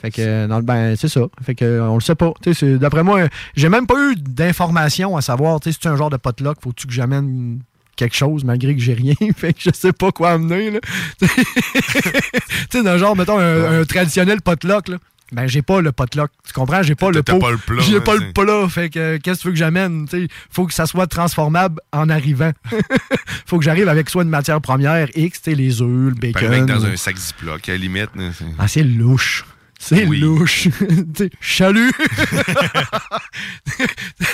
Fait 0.00 0.10
que, 0.12 0.20
euh, 0.22 0.46
dans 0.46 0.58
le 0.58 0.62
ben, 0.64 0.94
c'est 0.96 1.08
ça. 1.08 1.22
Fait 1.42 1.54
que, 1.56 1.64
euh, 1.64 1.88
on 1.88 1.94
le 1.94 2.00
sait 2.00 2.14
pas. 2.14 2.32
Tu 2.42 2.54
sais, 2.54 2.60
c'est- 2.66 2.78
D'après 2.78 3.02
moi, 3.02 3.26
j'ai 3.56 3.68
même 3.68 3.86
pas 3.86 3.96
eu 4.10 4.14
d'informations 4.16 5.16
à 5.16 5.22
savoir, 5.22 5.58
tu 5.58 5.70
sais, 5.70 5.72
si 5.72 5.78
c'est 5.82 5.88
un 5.88 5.96
genre 5.96 6.10
de 6.10 6.16
potluck, 6.16 6.56
faut-tu 6.62 6.86
que 6.86 6.92
j'amène 6.92 7.58
quelque 7.96 8.14
chose 8.14 8.44
malgré 8.44 8.76
que 8.76 8.80
j'ai 8.80 8.94
rien? 8.94 9.14
fait 9.36 9.52
que 9.54 9.60
je 9.60 9.70
sais 9.74 9.92
pas 9.92 10.12
quoi 10.12 10.30
amener, 10.30 10.70
là. 10.70 10.78
tu 11.20 11.26
sais, 12.70 12.82
d'un 12.82 12.96
genre, 12.98 13.16
mettons, 13.16 13.38
un, 13.38 13.80
un 13.80 13.84
traditionnel 13.84 14.40
potluck, 14.40 14.88
là. 14.88 14.98
Ben, 15.30 15.46
j'ai 15.46 15.62
pas 15.62 15.80
le 15.80 15.92
potluck. 15.92 16.30
Tu 16.46 16.52
comprends? 16.52 16.82
J'ai 16.82 16.94
pas 16.94 17.10
le 17.10 17.22
pot. 17.22 17.38
pas 17.38 17.50
le 17.50 17.58
plat, 17.58 17.82
J'ai 17.82 17.96
hein, 17.96 18.00
pas 18.00 18.16
le 18.16 18.32
plat. 18.32 18.68
Fait 18.68 18.88
que, 18.88 18.98
euh, 18.98 19.18
qu'est-ce 19.22 19.38
que 19.38 19.42
tu 19.42 19.48
veux 19.48 19.52
que 19.52 19.58
j'amène? 19.58 20.06
Faut 20.50 20.66
que 20.66 20.72
ça 20.72 20.86
soit 20.86 21.06
transformable 21.06 21.80
en 21.92 22.08
arrivant. 22.08 22.52
faut 23.46 23.58
que 23.58 23.64
j'arrive 23.64 23.88
avec 23.88 24.08
soit 24.08 24.22
une 24.22 24.30
matière 24.30 24.60
première 24.60 25.08
X, 25.14 25.42
tu 25.42 25.54
les 25.54 25.82
œufs, 25.82 26.08
le 26.08 26.14
bacon. 26.14 26.48
mec, 26.48 26.64
dans 26.66 26.84
un 26.84 26.96
sac 26.96 27.16
Ziploc, 27.16 27.68
à 27.68 27.72
la 27.72 27.78
limite. 27.78 28.10
Ah, 28.58 28.68
c'est 28.68 28.82
louche. 28.82 29.44
C'est 29.80 30.06
Oui. 30.06 30.18
louche. 30.20 30.68
Chalut! 31.40 31.92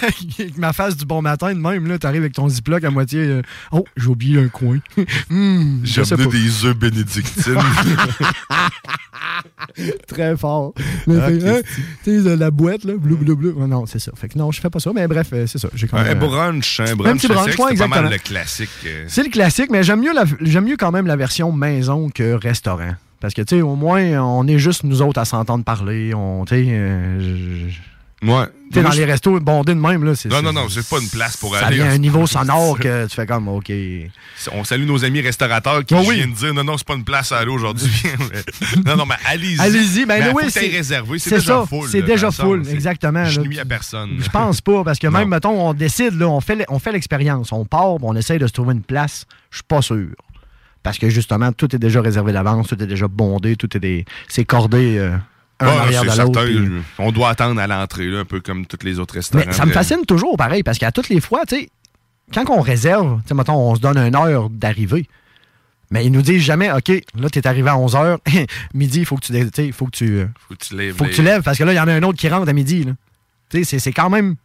avec 0.03 0.57
ma 0.59 0.73
face 0.73 0.97
du 0.97 1.05
bon 1.05 1.21
matin 1.23 1.53
de 1.53 1.59
même, 1.61 1.87
là, 1.87 1.99
t'arrives 1.99 2.23
avec 2.23 2.33
ton 2.33 2.49
ziploc 2.49 2.83
à 2.83 2.91
moitié. 2.91 3.21
euh, 3.21 3.43
oh, 3.71 3.85
j'ai 3.97 4.07
oublié 4.09 4.41
un 4.41 4.49
coin. 4.49 4.79
Hmm, 5.31 5.81
J'ai 5.85 6.01
amené 6.13 6.27
des 6.31 6.65
œufs 6.65 6.77
bénédictines. 6.77 7.57
Très 10.07 10.37
fort. 10.37 10.73
Ah, 10.79 11.13
hein, 11.27 11.61
sais, 12.05 12.37
la 12.37 12.51
boîte, 12.51 12.85
là, 12.85 12.95
bleu, 12.97 13.17
bleu, 13.17 13.35
bleu. 13.35 13.55
Oh, 13.57 13.67
non, 13.67 13.87
c'est 13.87 13.99
ça. 13.99 14.13
Fait 14.17 14.29
que 14.29 14.39
non, 14.39 14.51
je 14.53 14.61
fais 14.61 14.71
pas 14.71 14.81
ça, 14.81 14.91
mais 14.95 15.07
bref, 15.09 15.29
euh, 15.33 15.47
c'est 15.47 15.59
ça. 15.59 15.69
J'ai 15.75 15.89
quand 15.89 15.97
un 15.99 16.05
même, 16.05 16.23
euh, 16.23 16.27
brunch, 16.27 16.81
un 16.81 16.95
brunch. 16.97 17.19
petit 17.19 17.29
je 17.29 17.33
brunch, 17.33 17.51
c'est 17.71 17.77
pas 17.79 17.87
mal 17.89 18.11
le 18.11 18.19
classique. 18.19 18.71
C'est 19.09 19.23
le 19.25 19.31
classique, 19.31 19.71
mais 19.71 19.83
j'aime 19.83 20.01
mieux, 20.01 20.13
la- 20.15 20.61
mieux 20.61 20.77
quand 20.77 20.93
même 20.93 21.07
la 21.07 21.17
version 21.17 21.53
maison 21.53 22.09
que 22.11 22.33
restaurant. 22.35 22.95
Parce 23.25 23.33
que, 23.33 23.41
tu 23.41 23.57
sais, 23.57 23.63
au 23.63 23.75
moins, 23.75 24.03
on 24.23 24.47
est 24.47 24.59
juste 24.59 24.85
nous 24.85 25.01
autres 25.01 25.19
à 25.19 25.25
s'entendre 25.25 25.65
parler. 25.65 26.13
On, 26.13 26.45
tu 26.45 26.57
sais, 26.57 26.65
euh, 26.69 27.71
Ouais. 28.23 28.45
tu 28.71 28.83
dans 28.83 28.91
je- 28.91 28.99
les 28.99 29.07
restos 29.07 29.41
bondés 29.41 29.75
de 29.75 29.81
même, 29.81 30.05
là, 30.05 30.15
c'est 30.15 30.29
Non, 30.29 30.43
non, 30.43 30.53
non, 30.53 30.69
c'est 30.69 30.87
pas 30.87 30.99
une 31.01 31.09
place 31.09 31.39
pour 31.39 31.55
ça 31.57 31.69
aller. 31.69 31.77
vient 31.77 31.87
à 31.87 31.93
un 31.93 31.97
niveau 31.99 32.27
sonore 32.27 32.79
que 32.79 33.07
tu 33.07 33.15
fais 33.15 33.25
comme, 33.25 33.49
OK. 33.49 33.73
On 34.53 34.63
salue 34.63 34.85
nos 34.87 35.03
amis 35.07 35.23
restaurateurs 35.23 35.87
qui 35.87 35.95
Oh 35.95 36.03
oui. 36.07 36.17
viennent 36.17 36.33
dire 36.35 36.53
non, 36.53 36.65
non, 36.65 36.77
c'est 36.77 36.87
pas 36.87 36.97
une 36.97 37.05
place 37.05 37.33
à 37.33 37.39
aller 37.39 37.51
aujourd'hui. 37.51 37.91
non, 38.85 38.95
non, 38.97 39.07
mais 39.07 39.15
allez-y. 39.25 39.59
Allez-y, 39.59 40.05
ben 40.05 40.21
Mais 40.23 40.33
oui, 40.35 40.51
c'est- 40.51 40.61
réservé. 40.69 41.19
C'est 41.19 41.31
déjà 41.37 41.61
ça, 41.63 41.67
full. 41.67 41.89
c'est 41.89 42.03
déjà 42.03 42.31
full, 42.31 42.63
exactement, 42.69 43.25
Je 43.25 43.41
nuis 43.41 43.59
à 43.59 43.65
personne. 43.65 44.17
Je 44.21 44.29
pense 44.29 44.61
pas, 44.61 44.85
parce 44.85 44.99
que 44.99 45.07
Non. 45.07 45.19
même, 45.21 45.29
mettons, 45.31 45.67
on 45.67 45.73
décide, 45.73 46.13
là, 46.19 46.29
on 46.29 46.43
fait, 46.43 46.53
l- 46.55 46.67
on 46.69 46.79
fait 46.79 46.93
l'expérience, 46.93 47.53
on 47.53 47.65
part, 47.65 48.03
on 48.03 48.15
essaye 48.17 48.39
de 48.39 48.47
se 48.47 48.53
trouver 48.53 48.75
une 48.75 48.83
place, 48.83 49.25
je 49.51 49.57
suis 49.57 49.65
pas 49.67 49.81
sûr. 49.81 50.09
Parce 50.85 50.99
que 50.99 51.09
justement, 51.09 51.51
tout 51.53 51.75
est 51.75 51.79
déjà 51.81 52.01
réservé 52.01 52.33
d'avance, 52.33 52.69
tout 52.69 52.81
est 52.81 52.87
déjà 52.87 53.09
bondé, 53.09 53.57
tout 53.57 53.77
est 53.77 53.81
des. 53.81 54.05
C'est 54.29 54.45
cordé 54.45 54.99
euh, 54.99 55.17
un 55.59 55.67
arrière 55.67 56.03
de 56.03 56.09
l'autre. 56.09 56.41
certain, 56.41 56.47
je- 56.47 56.81
On 56.99 57.11
doit 57.11 57.31
attendre 57.31 57.61
à 57.61 57.67
l'entrée, 57.67 58.17
un 58.17 58.25
peu 58.25 58.41
comme 58.41 58.67
tous 58.67 58.85
les 58.85 58.99
autres 59.01 59.15
restaurants. 59.15 59.45
Mais 59.47 59.53
ça 59.53 59.65
me 59.65 59.71
là. 59.71 59.75
fascine 59.75 60.05
toujours 60.07 60.37
pareil, 60.37 60.63
parce 60.63 60.79
qu'à 60.79 60.93
toutes 60.93 61.09
les 61.09 61.21
fois, 61.21 61.41
tu 61.49 61.57
sais, 61.57 61.69
quand 62.33 62.49
on 62.51 62.61
réserve, 62.61 63.21
tu 63.27 63.35
mettons, 63.35 63.55
on 63.57 63.75
se 63.75 63.81
donne 63.81 63.99
une 63.99 64.15
heure 64.15 64.51
d'arrivée. 64.51 65.09
Mais 65.91 66.05
ils 66.05 66.13
nous 66.13 66.23
disent 66.23 66.43
jamais, 66.43 66.71
OK, 66.73 66.89
là, 67.15 67.31
tu 67.31 67.39
es 67.39 67.47
arrivé 67.47 67.69
à 67.71 67.77
11h, 67.77 68.19
midi, 68.75 69.01
il 69.01 69.07
faut 69.07 69.17
que 69.17 69.25
tu, 69.51 69.73
faut 69.73 69.87
que 69.87 69.91
tu, 69.91 70.19
euh, 70.19 70.27
Faut 70.49 70.55
que 70.55 70.65
tu 70.65 70.77
lèves. 70.77 70.97
faut 70.97 71.05
que 71.05 71.11
tu 71.13 71.23
lèves, 71.23 71.43
parce 71.43 71.57
que 71.59 71.65
là, 71.65 71.73
il 71.73 71.77
y 71.77 71.81
en 71.81 71.89
a 71.89 71.93
un 71.93 72.03
autre 72.03 72.19
qui 72.19 72.29
rentre 72.29 72.49
à 72.49 72.53
midi. 72.53 72.87
c'est 73.51 73.93
quand 73.93 74.11
même. 74.11 74.37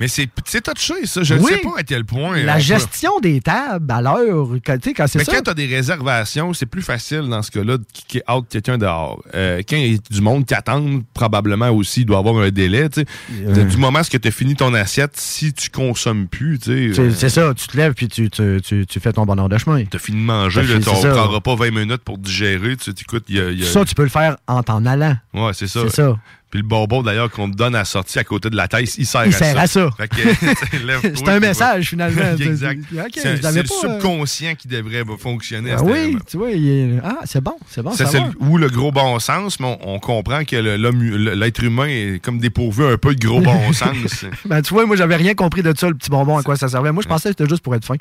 Mais 0.00 0.08
c'est 0.08 0.28
touché, 0.62 1.06
ça. 1.06 1.22
Je 1.22 1.34
ne 1.34 1.40
Oui. 1.40 1.52
sais 1.52 1.58
pas 1.58 1.78
à 1.78 1.82
quel 1.82 2.04
point. 2.04 2.42
La 2.42 2.54
peut- 2.54 2.60
gestion 2.60 3.10
des 3.20 3.40
tables 3.40 3.90
à 3.92 4.00
l'heure, 4.00 4.48
quand, 4.64 4.78
tu 4.80 4.94
quand 4.94 5.06
c'est 5.06 5.18
Mais 5.18 5.24
ça. 5.24 5.32
quand 5.36 5.42
tu 5.42 5.50
as 5.50 5.54
des 5.54 5.66
réservations, 5.66 6.52
c'est 6.54 6.66
plus 6.66 6.82
facile 6.82 7.22
dans 7.28 7.42
ce 7.42 7.50
cas-là 7.50 7.78
de 7.78 7.84
kicker 7.92 8.22
out 8.32 8.46
quelqu'un 8.48 8.78
dehors. 8.78 9.22
Euh, 9.34 9.62
quand 9.68 9.76
il 9.76 9.92
y 9.92 9.94
a 9.94 9.98
du 10.10 10.20
monde 10.20 10.44
qui 10.46 10.54
attend, 10.54 10.82
probablement 11.14 11.70
aussi, 11.70 12.00
il 12.00 12.06
doit 12.06 12.18
avoir 12.18 12.36
un 12.42 12.50
délai. 12.50 12.88
tu. 12.88 13.04
Euh. 13.46 13.64
Du 13.64 13.76
moment 13.76 14.00
que 14.02 14.16
tu 14.16 14.28
as 14.28 14.30
fini 14.30 14.56
ton 14.56 14.74
assiette, 14.74 15.12
si 15.16 15.52
tu 15.52 15.70
consommes 15.70 16.26
plus, 16.26 16.58
tu 16.58 16.94
C'est 16.94 17.00
euh, 17.02 17.28
ça, 17.28 17.54
tu 17.54 17.66
te 17.66 17.76
lèves 17.76 17.94
puis 17.94 18.08
tu, 18.08 18.28
tu, 18.30 18.60
tu, 18.64 18.86
tu 18.86 19.00
fais 19.00 19.12
ton 19.12 19.24
bonheur 19.24 19.48
de 19.48 19.58
chemin. 19.58 19.84
T'as 19.84 19.98
fini 19.98 20.18
de 20.20 20.24
manger, 20.24 20.62
T'as 20.62 20.66
là, 20.68 20.80
fini, 20.80 20.88
on 20.88 20.94
c'est 20.96 21.02
ça. 21.08 21.14
prendra 21.14 21.40
pas 21.40 21.54
20 21.54 21.70
minutes 21.70 22.02
pour 22.04 22.18
digérer. 22.18 22.76
Tu 22.76 22.90
écoute, 22.90 23.24
y 23.28 23.38
a. 23.38 23.50
y 23.50 23.62
a- 23.62 23.66
Ça, 23.66 23.84
tu 23.84 23.94
peux 23.94 24.02
le 24.04 24.08
faire 24.08 24.36
en 24.48 24.62
t'en 24.62 24.84
allant. 24.86 25.16
Ouais, 25.34 25.52
c'est 25.54 25.66
ça. 25.68 25.80
C'est 25.84 25.96
ça. 26.02 26.16
Puis 26.52 26.60
le 26.60 26.66
bonbon, 26.66 27.02
d'ailleurs, 27.02 27.30
qu'on 27.30 27.50
te 27.50 27.56
donne 27.56 27.74
à 27.74 27.78
la 27.78 27.84
sortie 27.86 28.18
à 28.18 28.24
côté 28.24 28.50
de 28.50 28.56
la 28.56 28.68
tête, 28.68 28.94
il 28.98 29.06
sert 29.06 29.24
Il 29.24 29.34
à 29.34 29.38
sert 29.38 29.54
ça. 29.56 29.62
à 29.62 29.66
ça. 29.66 29.88
C'est 31.14 31.28
un 31.30 31.40
message, 31.40 31.88
finalement. 31.88 32.20
exact. 32.38 32.82
C'est 33.16 33.42
le 33.42 33.46
euh, 33.46 33.64
subconscient 33.64 34.54
qui 34.54 34.68
devrait 34.68 35.02
bah, 35.02 35.14
fonctionner 35.18 35.70
à 35.70 35.76
Ah 35.76 35.78
ce 35.78 35.84
oui, 35.84 36.18
tu 36.30 36.36
vois, 36.36 36.50
il 36.50 37.00
ah, 37.02 37.20
c'est 37.24 37.40
bon, 37.40 37.54
c'est 37.70 37.80
bon. 37.80 37.92
Ça, 37.92 38.04
c'est 38.04 38.20
le- 38.20 38.32
ou 38.40 38.58
le 38.58 38.68
gros 38.68 38.92
bon 38.92 39.18
sens, 39.18 39.60
mais 39.60 39.78
on, 39.82 39.94
on 39.94 39.98
comprend 39.98 40.44
que 40.44 40.56
l'être 40.56 41.64
humain 41.64 41.86
est 41.86 42.22
comme 42.22 42.38
dépourvu 42.38 42.84
un 42.84 42.98
peu 42.98 43.14
de 43.14 43.26
gros 43.26 43.40
bon 43.40 43.72
sens. 43.72 44.26
Ben, 44.44 44.60
tu 44.60 44.74
vois, 44.74 44.84
moi, 44.84 44.96
j'avais 44.96 45.16
rien 45.16 45.32
compris 45.32 45.62
de 45.62 45.72
ça, 45.74 45.88
le 45.88 45.94
petit 45.94 46.10
bonbon, 46.10 46.36
à 46.36 46.42
quoi 46.42 46.56
ça 46.56 46.68
servait. 46.68 46.92
Moi, 46.92 47.02
je 47.02 47.08
pensais 47.08 47.30
que 47.30 47.34
c'était 47.38 47.48
juste 47.48 47.62
pour 47.62 47.74
être 47.74 47.86
fin. 47.86 47.96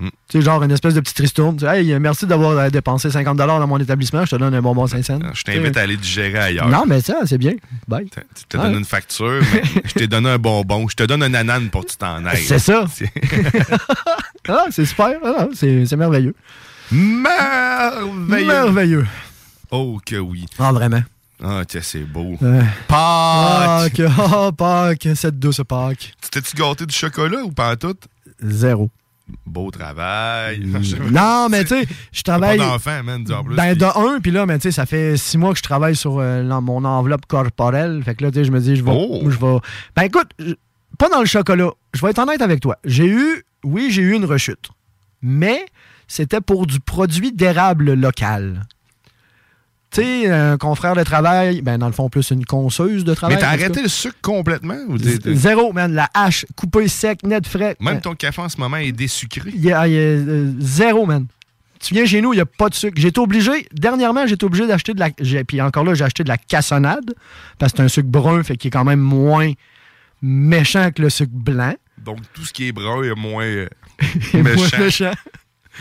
Mm. 0.00 0.08
Tu 0.28 0.38
sais, 0.38 0.40
genre 0.42 0.62
une 0.62 0.70
espèce 0.70 0.94
de 0.94 1.00
petite 1.00 1.18
ristourne. 1.18 1.58
Hey, 1.64 1.94
merci 2.00 2.26
d'avoir 2.26 2.56
euh, 2.56 2.70
dépensé 2.70 3.10
50 3.10 3.36
dans 3.36 3.66
mon 3.66 3.78
établissement, 3.78 4.24
je 4.24 4.30
te 4.30 4.36
donne 4.36 4.54
un 4.54 4.62
bonbon 4.62 4.86
5 4.86 5.04
cents. 5.04 5.18
Je 5.34 5.42
t'invite 5.42 5.76
à 5.76 5.82
aller 5.82 5.96
digérer 5.98 6.38
ailleurs. 6.38 6.68
Non, 6.68 6.84
mais 6.86 7.00
ça, 7.02 7.18
c'est 7.26 7.36
bien. 7.38 7.52
Bye. 7.86 8.08
Tu 8.34 8.44
te 8.48 8.56
donnes 8.56 8.76
une 8.76 8.84
facture, 8.84 9.42
mais 9.52 9.62
je 9.84 9.92
t'ai 9.92 10.06
donné 10.06 10.30
un 10.30 10.38
bonbon. 10.38 10.88
Je 10.88 10.96
te 10.96 11.02
donne 11.02 11.22
un 11.22 11.34
anane 11.34 11.68
pour 11.68 11.84
que 11.84 11.90
tu 11.90 11.96
t'en 11.98 12.24
ailles. 12.24 12.42
C'est 12.44 12.58
ça. 12.58 12.86
C'est- 12.94 13.12
Ah, 14.48 14.64
c'est 14.70 14.84
super. 14.86 15.12
Ah, 15.22 15.46
c'est 15.54 15.94
merveilleux. 15.96 16.34
Merveilleux. 16.90 18.46
Merveilleux. 18.46 19.06
Oh 19.70 19.98
que 20.04 20.16
oui. 20.16 20.46
Ah, 20.58 20.72
vraiment. 20.72 21.02
Ah, 21.42 21.62
tiens, 21.68 21.80
c'est 21.82 22.00
beau. 22.00 22.36
Euh, 22.42 22.62
Pâques! 22.88 23.96
Pâques. 23.96 24.10
Ah, 24.18 24.50
Pâques. 24.56 25.08
Cette 25.14 25.38
douce 25.38 25.60
Pâques. 25.68 26.12
Tu 26.20 26.30
T'es-tu 26.30 26.56
gâté 26.56 26.86
du 26.86 26.94
chocolat 26.94 27.42
ou 27.44 27.50
pas 27.52 27.72
en 27.72 27.76
tout? 27.76 27.94
Zéro. 28.42 28.90
Beau 29.46 29.70
travail. 29.70 30.62
Non, 31.10 31.48
mais 31.50 31.62
tu 31.64 31.68
sais, 31.70 31.86
je 32.12 32.22
Pas 32.22 32.32
travaille. 32.32 32.58
d'enfant, 32.58 33.02
man, 33.02 33.24
en 33.32 33.44
plus. 33.44 33.56
Ben, 33.56 33.74
de 33.74 33.84
un, 33.84 34.20
puis 34.20 34.30
là, 34.30 34.46
mais 34.46 34.58
tu 34.58 34.62
sais, 34.64 34.70
ça 34.72 34.86
fait 34.86 35.16
six 35.16 35.38
mois 35.38 35.52
que 35.52 35.58
je 35.58 35.62
travaille 35.62 35.96
sur 35.96 36.18
euh, 36.18 36.42
mon 36.60 36.84
enveloppe 36.84 37.26
corporelle. 37.26 38.02
Fait 38.04 38.14
que 38.14 38.24
là, 38.24 38.30
tu 38.30 38.38
sais, 38.38 38.44
je 38.44 38.52
me 38.52 38.60
dis, 38.60 38.76
je 38.76 38.84
vais. 38.84 38.92
Oh. 38.94 39.60
Ben, 39.96 40.02
écoute, 40.02 40.30
pas 40.98 41.08
dans 41.08 41.20
le 41.20 41.26
chocolat. 41.26 41.70
Je 41.94 42.00
vais 42.02 42.10
être 42.10 42.18
honnête 42.18 42.42
avec 42.42 42.60
toi. 42.60 42.76
J'ai 42.84 43.06
eu, 43.06 43.44
oui, 43.64 43.88
j'ai 43.90 44.02
eu 44.02 44.12
une 44.14 44.24
rechute. 44.24 44.70
Mais 45.22 45.64
c'était 46.06 46.40
pour 46.40 46.66
du 46.66 46.80
produit 46.80 47.32
d'érable 47.32 47.94
local. 47.94 48.62
Tu 49.92 50.02
sais, 50.02 50.30
un 50.30 50.56
confrère 50.56 50.94
de 50.94 51.02
travail, 51.02 51.62
ben, 51.62 51.76
dans 51.78 51.86
le 51.88 51.92
fond, 51.92 52.08
plus 52.08 52.30
une 52.30 52.44
conceuse 52.44 53.04
de 53.04 53.12
travail. 53.12 53.36
Mais 53.36 53.40
t'as 53.40 53.48
arrêté 53.48 53.82
le 53.82 53.88
sucre 53.88 54.18
complètement? 54.22 54.78
ou 54.88 54.96
Zéro, 54.98 55.72
man. 55.72 55.92
La 55.92 56.08
hache, 56.14 56.46
coupée 56.54 56.86
sec, 56.86 57.24
net 57.24 57.46
frais. 57.46 57.76
Même 57.80 57.96
Euh, 57.96 58.00
ton 58.00 58.14
café 58.14 58.40
en 58.40 58.48
ce 58.48 58.58
moment 58.58 58.76
est 58.76 58.92
désucré. 58.92 59.50
y 59.54 59.72
a, 59.72 59.88
il 59.88 59.94
y 59.94 59.96
a, 59.96 60.00
euh, 60.00 60.52
zéro, 60.60 61.06
man. 61.06 61.26
Tu 61.80 61.94
viens 61.94 62.04
chez 62.06 62.20
nous, 62.20 62.32
il 62.32 62.36
n'y 62.36 62.42
a 62.42 62.46
pas 62.46 62.68
de 62.68 62.74
sucre. 62.74 63.00
J'ai 63.00 63.08
été 63.08 63.18
obligé, 63.20 63.66
dernièrement, 63.72 64.26
j'ai 64.26 64.34
été 64.34 64.44
obligé 64.44 64.66
d'acheter 64.66 64.92
de 64.94 65.00
la. 65.00 65.10
Puis 65.44 65.60
encore 65.62 65.82
là, 65.82 65.94
j'ai 65.94 66.04
acheté 66.04 66.22
de 66.22 66.28
la 66.28 66.36
cassonade, 66.38 67.14
parce 67.58 67.72
que 67.72 67.78
c'est 67.78 67.82
un 67.84 67.88
sucre 67.88 68.08
brun, 68.08 68.42
fait 68.44 68.56
qu'il 68.56 68.68
est 68.68 68.70
quand 68.70 68.84
même 68.84 69.00
moins 69.00 69.50
méchant 70.22 70.90
que 70.92 71.02
le 71.02 71.10
sucre 71.10 71.32
blanc. 71.34 71.74
Donc, 72.04 72.18
tout 72.34 72.44
ce 72.44 72.52
qui 72.52 72.68
est 72.68 72.72
brun 72.72 73.02
est 73.02 73.14
moins 73.18 73.44
euh, 73.44 73.66
Moins 74.34 74.42
méchant. 74.42 74.78
méchant. 74.78 75.12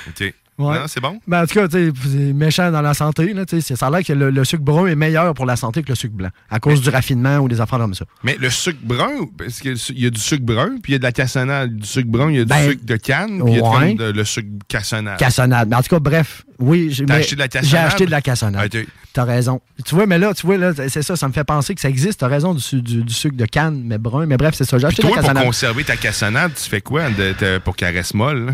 OK. 0.08 0.34
Ouais. 0.60 0.78
Non, 0.78 0.86
c'est 0.88 1.00
bon? 1.00 1.19
Ben, 1.26 1.43
en 1.43 1.48
tout 1.48 1.56
cas, 1.56 1.67
tu 1.67 1.78
sais, 1.88 1.91
c'est 2.04 2.34
méchant 2.34 2.69
dans 2.72 2.82
la 2.82 2.93
santé. 2.93 3.34
Là, 3.34 3.43
ça 3.48 3.88
a 3.88 3.89
l'air 3.89 4.04
que 4.04 4.13
le, 4.13 4.30
le 4.30 4.43
sucre 4.43 4.62
brun 4.63 4.86
est 4.88 4.95
meilleur 4.95 5.34
pour 5.34 5.45
la 5.45 5.56
santé 5.56 5.82
que 5.82 5.89
le 5.89 5.95
sucre 5.95 6.13
blanc, 6.15 6.30
à 6.50 6.60
cause 6.60 6.82
du 6.82 6.89
raffinement 6.89 7.38
ou 7.38 7.48
des 7.48 7.62
affaires 7.62 7.80
comme 7.80 7.93
ça. 7.95 8.06
Mais 8.24 8.38
le 8.39 8.50
sucre 8.50 8.80
brun, 8.84 9.08
parce 9.38 9.60
qu'il 9.62 9.78
y 10.00 10.06
a 10.06 10.10
du 10.10 10.19
sucre 10.19 10.43
brun, 10.43 10.76
puis 10.84 10.91
il 10.91 10.93
y 10.93 10.95
a 10.95 11.00
de 11.00 11.04
la 11.04 11.12
cassonade. 11.13 11.76
Du 11.78 11.88
sucre 11.88 12.10
brun, 12.10 12.30
il 12.30 12.36
y 12.36 12.39
a 12.39 12.43
du 12.43 12.50
Ben, 12.50 12.69
sucre 12.72 12.86
de 12.86 12.95
canne, 12.98 13.41
puis 13.43 13.54
il 13.54 13.60
y 13.60 13.62
a 13.63 13.93
de- 13.95 14.12
le 14.12 14.24
sucre 14.26 14.50
cassonade. 14.67 15.17
Cassonade. 15.17 15.69
Mais 15.69 15.76
en 15.78 15.82
tout 15.82 15.89
cas, 15.95 16.00
bref, 16.00 16.43
oui. 16.60 16.89
j'ai- 16.91 17.06
acheté 17.10 17.36
de 17.36 17.39
la 17.39 17.45
J'ai 17.45 17.50
cassonade? 17.60 17.86
acheté 17.88 18.06
de 18.06 18.12
la 18.12 18.22
cassonade. 18.22 18.78
T'as 19.13 19.24
raison. 19.24 19.60
Tu 19.86 19.95
vois, 19.95 20.06
mais 20.06 20.19
là, 20.19 20.34
tu 20.34 20.45
vois, 20.45 20.58
là, 20.58 20.72
c'est 20.88 21.02
ça, 21.02 21.15
ça 21.15 21.28
me 21.28 21.34
fait 21.34 21.43
penser 21.43 21.74
que 21.74 21.82
ça 21.82 21.89
existe. 21.89 22.19
T'as 22.19 22.28
raison 22.28 22.54
du, 22.54 22.82
du- 22.82 23.04
du 23.04 23.13
sucre 23.13 23.36
de 23.38 23.45
canne, 23.45 23.82
mais 23.86 23.98
brun. 23.98 24.26
Mais 24.28 24.38
bref, 24.38 24.54
c'est 24.56 24.65
ça. 24.65 24.78
J'ai 24.78 24.86
acheté 24.88 25.02
de 25.02 25.08
toi, 25.08 25.15
la 25.15 25.22
pour 25.22 25.28
cassonade. 25.30 25.45
conserver 25.48 25.84
ta 25.84 25.95
cassonade, 25.95 26.52
tu 26.54 26.69
fais 26.69 26.82
quoi 26.82 27.10
de- 27.10 27.34
de- 27.39 27.58
pour 27.58 27.76
qu'elle 27.76 27.95
reste 27.95 28.13
molle? 28.13 28.45
là? 28.48 28.54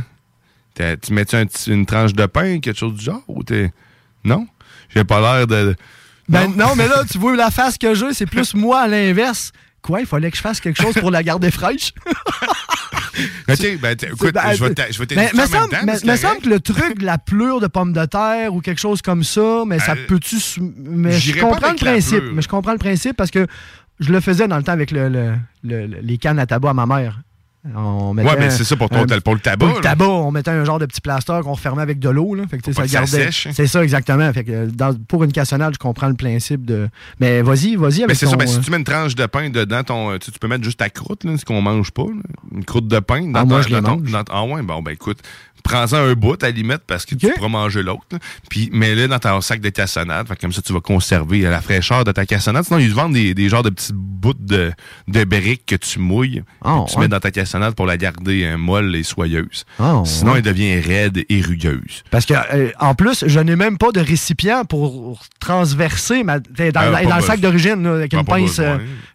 Tu 0.76 1.14
mets-tu 1.14 1.36
un 1.36 1.46
une 1.68 1.86
tranche 1.86 2.14
de 2.14 2.26
pain, 2.26 2.60
quelque 2.60 2.78
chose 2.78 2.94
du 2.96 3.04
genre? 3.04 3.24
Ou 3.28 3.44
t'es... 3.44 3.72
Non? 4.24 4.46
J'ai 4.90 5.04
pas 5.04 5.20
l'air 5.22 5.48
de... 5.48 5.76
Ben 6.28 6.52
non, 6.56 6.76
mais 6.76 6.88
là, 6.88 7.04
tu 7.10 7.18
vois, 7.18 7.36
la 7.36 7.52
face 7.52 7.78
que 7.78 7.94
j'ai, 7.94 8.14
c'est 8.14 8.26
plus 8.26 8.54
moi 8.56 8.82
à 8.82 8.88
l'inverse. 8.88 9.52
Quoi, 9.82 10.00
il 10.02 10.06
fallait 10.08 10.32
que 10.32 10.38
je 10.38 10.42
fasse 10.42 10.60
quelque 10.60 10.82
chose 10.82 10.96
pour 10.96 11.12
la 11.12 11.22
garder 11.22 11.52
fraîche? 11.52 11.94
OK, 13.48 13.80
ben 13.80 13.96
écoute, 14.02 14.34
Ben, 14.34 14.54
je 14.54 14.64
vais 14.64 14.74
t'a- 14.74 14.92
je 14.92 15.00
vais 15.00 15.06
Mais 15.16 15.30
semble, 15.48 15.70
temps. 15.70 15.78
mais- 15.86 15.94
mais 16.04 16.18
semble 16.18 16.42
que 16.42 16.50
le 16.50 16.60
truc 16.60 17.00
de 17.00 17.06
la 17.06 17.18
pleure 17.18 17.60
de 17.62 17.68
pomme 17.68 17.94
de 17.94 18.04
terre 18.06 18.54
ou 18.54 18.60
quelque 18.62 18.82
chose 18.82 19.02
comme 19.02 19.24
ça, 19.24 19.64
mais 19.66 19.80
ça 19.80 19.94
Euh, 19.94 20.06
peut-tu. 20.08 20.36
Mais 20.60 21.12
je 21.14 21.40
comprends 21.40 21.70
le 21.72 21.76
principe. 21.78 22.24
Mais 22.34 22.42
je 22.42 22.48
comprends 22.50 22.74
le 22.74 22.78
principe 22.78 23.16
parce 23.16 23.32
que 23.32 23.48
je 24.00 24.12
le 24.12 24.20
faisais 24.20 24.48
dans 24.48 24.58
le 24.58 24.64
temps 24.64 24.74
avec 24.74 24.92
le- 24.92 25.08
le- 25.64 25.86
les 25.86 26.18
cannes 26.18 26.40
à 26.40 26.46
tabac 26.46 26.72
à 26.72 26.74
ma 26.74 26.86
mère. 26.86 27.22
On 27.74 28.16
ouais, 28.16 28.36
mais 28.38 28.52
c'est 28.52 28.64
ça 28.64 28.76
pour, 28.76 28.90
ton, 28.90 29.06
pour 29.24 29.34
le 29.34 29.40
tabac. 29.40 29.66
Pour 29.66 29.76
le 29.76 29.82
tabac, 29.82 30.08
on 30.08 30.32
mettait 30.32 30.52
un 30.52 30.64
genre 30.66 30.78
de 30.78 30.86
petit 30.86 31.02
plaster 31.02 31.40
qu'on 31.44 31.54
refermait 31.54 31.82
avec 31.82 31.98
de 32.00 32.10
l'eau. 32.10 32.36
Fait 32.48 32.60
que, 32.60 32.72
ça, 32.72 32.86
gardait. 32.86 33.30
C'est 33.32 33.68
ça, 33.68 33.84
exactement. 33.84 34.32
Fait 34.34 34.44
que, 34.44 34.70
pour 35.08 35.24
une 35.24 35.32
cassonade, 35.32 35.74
je 35.74 35.80
comprends 35.80 36.08
le 36.08 36.16
principe 36.16 36.66
de. 36.66 36.90
Mais 37.20 37.42
vas-y, 37.42 37.76
vas-y 37.76 38.04
avec 38.04 38.10
Mais 38.10 38.14
c'est 38.16 38.28
ça, 38.28 38.36
ben, 38.36 38.48
si 38.48 38.60
tu 38.60 38.70
mets 38.70 38.78
une 38.78 38.84
tranche 38.84 39.16
de 39.16 39.26
pain 39.26 39.50
dedans, 39.50 39.84
ton, 39.84 40.18
tu, 40.20 40.32
peux 40.32 40.48
mettre 40.48 40.64
juste 40.64 40.80
ta 40.80 40.90
croûte, 40.90 41.24
là, 41.24 41.38
ce 41.38 41.46
qu'on 41.46 41.62
mange 41.62 41.92
pas. 41.92 42.06
Une 42.54 42.66
croûte 42.66 42.88
de 42.88 43.00
pain. 43.00 43.22
Dans 43.22 43.40
ah, 43.40 43.46
moi, 43.46 43.62
je 43.62 43.76
ah 44.30 44.44
ouais, 44.44 44.62
bon, 44.62 44.82
ben 44.82 44.92
écoute, 44.92 45.20
prends-en 45.66 45.98
un 45.98 46.14
bout 46.14 46.42
à 46.44 46.48
la 46.48 46.52
limite 46.52 46.84
parce 46.88 47.06
que 47.06 47.16
tu 47.16 47.28
pourras 47.32 47.50
manger 47.50 47.82
l'autre. 47.84 48.06
Puis 48.50 48.70
mets-le 48.72 49.08
dans 49.08 49.20
ton 49.20 49.42
sac 49.42 49.60
de 49.60 49.70
cassonade. 49.70 50.28
comme 50.40 50.54
ça, 50.54 50.62
tu 50.62 50.72
vas 50.72 50.80
conserver 50.80 51.42
la 51.42 51.60
fraîcheur 51.60 52.04
de 52.04 52.12
ta 52.12 52.26
cassonade. 52.26 52.64
Sinon, 52.66 52.80
ils 52.80 52.94
vendent 52.94 53.14
des, 53.14 53.34
des 53.34 53.50
genres 53.50 53.64
de 53.64 53.72
petits 53.72 53.92
bouts 53.94 54.34
de, 54.40 54.72
de 55.08 55.24
briques 55.24 55.66
que 55.66 55.76
tu 55.76 56.00
mouilles. 56.00 56.44
Oh, 56.64 56.86
tu 56.88 57.00
mets 57.00 57.08
dans 57.08 57.20
ta 57.20 57.32
cassonade 57.32 57.74
pour 57.74 57.88
la 57.88 57.98
garder 57.98 58.44
euh, 58.44 58.58
molle 58.58 58.96
et 58.96 59.04
soyeuse. 59.04 59.66
Oh, 59.80 60.04
Sinon, 60.06 60.36
elle 60.36 60.44
devient 60.44 60.80
raide 60.80 61.26
et 61.28 61.42
rugueuse. 61.42 62.04
Parce 62.12 62.26
que 62.26 62.34
euh, 62.54 62.72
en 62.80 62.94
plus, 62.94 63.26
je 63.28 63.40
n'ai 63.40 63.56
même 63.56 63.78
pas 63.80 63.92
de 63.92 64.00
récipient 64.00 64.66
pour 64.66 65.20
transverser 65.40 66.24
ma, 66.24 66.40
dans, 66.40 66.46
euh, 66.76 67.04
dans 67.10 67.16
le 67.18 67.22
sac 67.24 67.40
d'origine 67.40 67.86
avec 67.88 68.14
une 68.14 68.24
pince, 68.24 68.62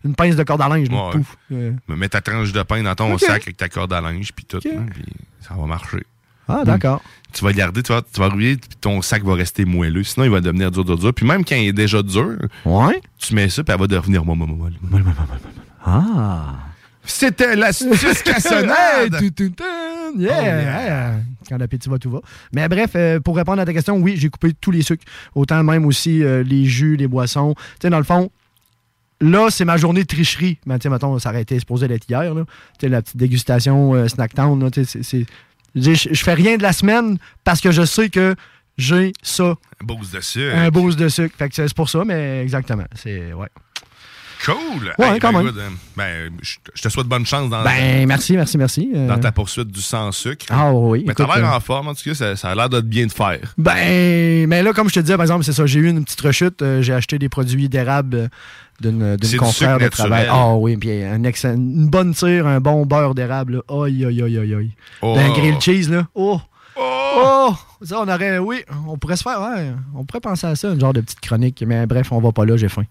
une 0.04 0.14
pince 0.16 0.34
de 0.34 0.42
corde 0.42 0.62
à 0.62 0.68
linge. 0.68 0.88
Mets 1.88 2.08
ta 2.08 2.20
tranche 2.20 2.52
de 2.52 2.62
pain 2.62 2.82
dans 2.82 2.94
ton 2.96 3.16
sac 3.18 3.42
avec 3.42 3.56
ta 3.56 3.68
corde 3.68 3.92
à 3.92 4.00
linge 4.00 4.32
puis 4.34 4.44
tout. 4.44 4.58
Hein, 4.66 4.86
ça 5.40 5.54
va 5.54 5.66
marcher. 5.66 6.02
Ah, 6.50 6.64
d'accord. 6.64 7.02
Tu 7.32 7.44
vas 7.44 7.52
garder, 7.52 7.82
tu 7.82 7.92
vas, 7.92 8.02
tu 8.02 8.20
vas 8.20 8.30
puis 8.30 8.58
ton 8.80 9.02
sac 9.02 9.22
va 9.22 9.34
rester 9.34 9.64
moelleux. 9.64 10.02
Sinon, 10.02 10.24
il 10.24 10.30
va 10.30 10.40
devenir 10.40 10.70
dur, 10.70 10.84
dur, 10.84 10.98
dur. 10.98 11.14
Puis 11.14 11.26
même 11.26 11.44
quand 11.44 11.54
il 11.54 11.68
est 11.68 11.72
déjà 11.72 12.02
dur, 12.02 12.36
ouais. 12.64 13.00
tu 13.18 13.34
mets 13.34 13.48
ça, 13.48 13.62
puis 13.62 13.72
elle 13.72 13.80
va 13.80 13.86
devenir 13.86 14.24
molle, 14.24 14.38
molle, 14.38 14.72
molle. 14.82 15.04
Ah. 15.84 16.54
C'était 17.04 17.56
l'astuce 17.56 18.22
cassonade! 18.22 19.16
yeah! 20.16 21.14
Oh, 21.16 21.44
quand 21.48 21.58
l'appétit 21.58 21.88
va, 21.88 21.98
tout 21.98 22.10
va. 22.10 22.20
Mais 22.52 22.68
bref, 22.68 22.92
euh, 22.94 23.20
pour 23.20 23.36
répondre 23.36 23.60
à 23.60 23.64
ta 23.64 23.72
question, 23.72 23.96
oui, 23.96 24.14
j'ai 24.16 24.28
coupé 24.28 24.52
tous 24.60 24.70
les 24.70 24.82
sucres. 24.82 25.04
Autant 25.34 25.62
même 25.64 25.86
aussi 25.86 26.22
euh, 26.22 26.42
les 26.42 26.66
jus, 26.66 26.96
les 26.96 27.08
boissons. 27.08 27.54
Tu 27.56 27.62
sais, 27.82 27.90
dans 27.90 27.98
le 27.98 28.04
fond, 28.04 28.30
là, 29.20 29.48
c'est 29.50 29.64
ma 29.64 29.76
journée 29.76 30.02
de 30.02 30.06
tricherie. 30.06 30.58
Mais 30.66 30.78
tu 30.78 30.84
sais, 30.84 30.88
mettons, 30.90 31.18
ça 31.18 31.30
aurait 31.30 31.42
été 31.42 31.58
supposé 31.58 31.88
d'être 31.88 32.08
hier. 32.08 32.32
Tu 32.34 32.42
sais, 32.80 32.88
la 32.88 33.02
petite 33.02 33.16
dégustation 33.16 33.94
euh, 33.94 34.08
Snacktown, 34.08 34.70
c'est 34.84 35.26
je, 35.74 35.92
je 35.94 36.24
fais 36.24 36.34
rien 36.34 36.56
de 36.56 36.62
la 36.62 36.72
semaine 36.72 37.18
parce 37.44 37.60
que 37.60 37.70
je 37.70 37.84
sais 37.84 38.08
que 38.08 38.34
j'ai 38.78 39.12
ça. 39.22 39.54
Un 39.80 39.84
boost 39.84 40.14
de 40.14 40.20
sucre. 40.20 40.56
Un 40.56 40.68
boost 40.70 40.98
de 40.98 41.08
sucre. 41.08 41.36
Fait 41.36 41.48
que 41.48 41.54
c'est 41.54 41.74
pour 41.74 41.88
ça, 41.90 42.04
mais 42.04 42.42
exactement. 42.42 42.86
C'est. 42.94 43.32
Ouais. 43.32 43.48
Cool! 44.44 44.94
Ouais, 44.98 45.18
quand 45.18 45.32
ben, 45.32 45.42
même. 45.42 45.54
Euh, 45.56 45.68
ben, 45.96 46.30
je 46.74 46.82
te 46.82 46.88
souhaite 46.88 47.06
bonne 47.06 47.26
chance 47.26 47.50
dans, 47.50 47.62
ben, 47.62 48.06
merci, 48.06 48.36
merci, 48.36 48.56
merci. 48.56 48.90
Euh. 48.94 49.06
dans 49.06 49.18
ta 49.18 49.32
poursuite 49.32 49.68
du 49.68 49.82
sans 49.82 50.12
sucre. 50.12 50.46
Ah 50.48 50.72
oui. 50.72 51.04
Mais 51.06 51.14
t'as 51.14 51.26
l'air 51.26 51.52
euh, 51.52 51.56
en 51.56 51.60
forme, 51.60 51.88
en 51.88 51.94
tout 51.94 52.02
cas, 52.04 52.14
ça, 52.14 52.36
ça 52.36 52.50
a 52.50 52.54
l'air 52.54 52.68
de 52.68 52.80
bien 52.80 53.06
te 53.06 53.12
faire. 53.12 53.54
Ben, 53.58 54.46
mais 54.46 54.62
là, 54.62 54.72
comme 54.72 54.88
je 54.88 54.94
te 54.94 55.00
disais, 55.00 55.16
par 55.16 55.24
exemple, 55.24 55.44
c'est 55.44 55.52
ça, 55.52 55.66
j'ai 55.66 55.80
eu 55.80 55.88
une 55.88 56.04
petite 56.04 56.20
rechute. 56.20 56.64
j'ai 56.80 56.94
acheté 56.94 57.18
des 57.18 57.28
produits 57.28 57.68
d'érable 57.68 58.30
d'une 58.80 59.16
confrère 59.38 59.78
de 59.78 59.88
travail. 59.88 60.26
Ah 60.30 60.54
oui, 60.54 60.76
puis 60.76 61.02
un 61.02 61.22
une 61.22 61.88
bonne 61.88 62.14
tire, 62.14 62.46
un 62.46 62.60
bon 62.60 62.86
beurre 62.86 63.14
d'érable. 63.14 63.62
Aïe, 63.68 64.06
aïe, 64.06 64.22
aïe, 64.22 64.38
aïe, 64.38 64.54
aïe. 64.54 64.70
Oh. 65.02 65.14
D'un 65.14 65.30
grill 65.32 65.60
cheese, 65.60 65.90
là. 65.90 66.06
Oh! 66.14 66.40
Oh! 66.76 66.99
Ça, 67.82 67.98
on 67.98 68.08
aurait, 68.08 68.36
oui, 68.36 68.62
on 68.86 68.98
pourrait 68.98 69.16
se 69.16 69.22
faire, 69.22 69.40
ouais, 69.40 69.72
on 69.94 70.04
pourrait 70.04 70.20
penser 70.20 70.46
à 70.46 70.54
ça, 70.54 70.68
une 70.68 70.80
genre 70.80 70.92
de 70.92 71.00
petite 71.00 71.20
chronique. 71.20 71.64
Mais 71.66 71.86
bref, 71.86 72.12
on 72.12 72.20
va 72.20 72.30
pas 72.30 72.44
là, 72.44 72.58
j'ai 72.58 72.68
faim. 72.68 72.84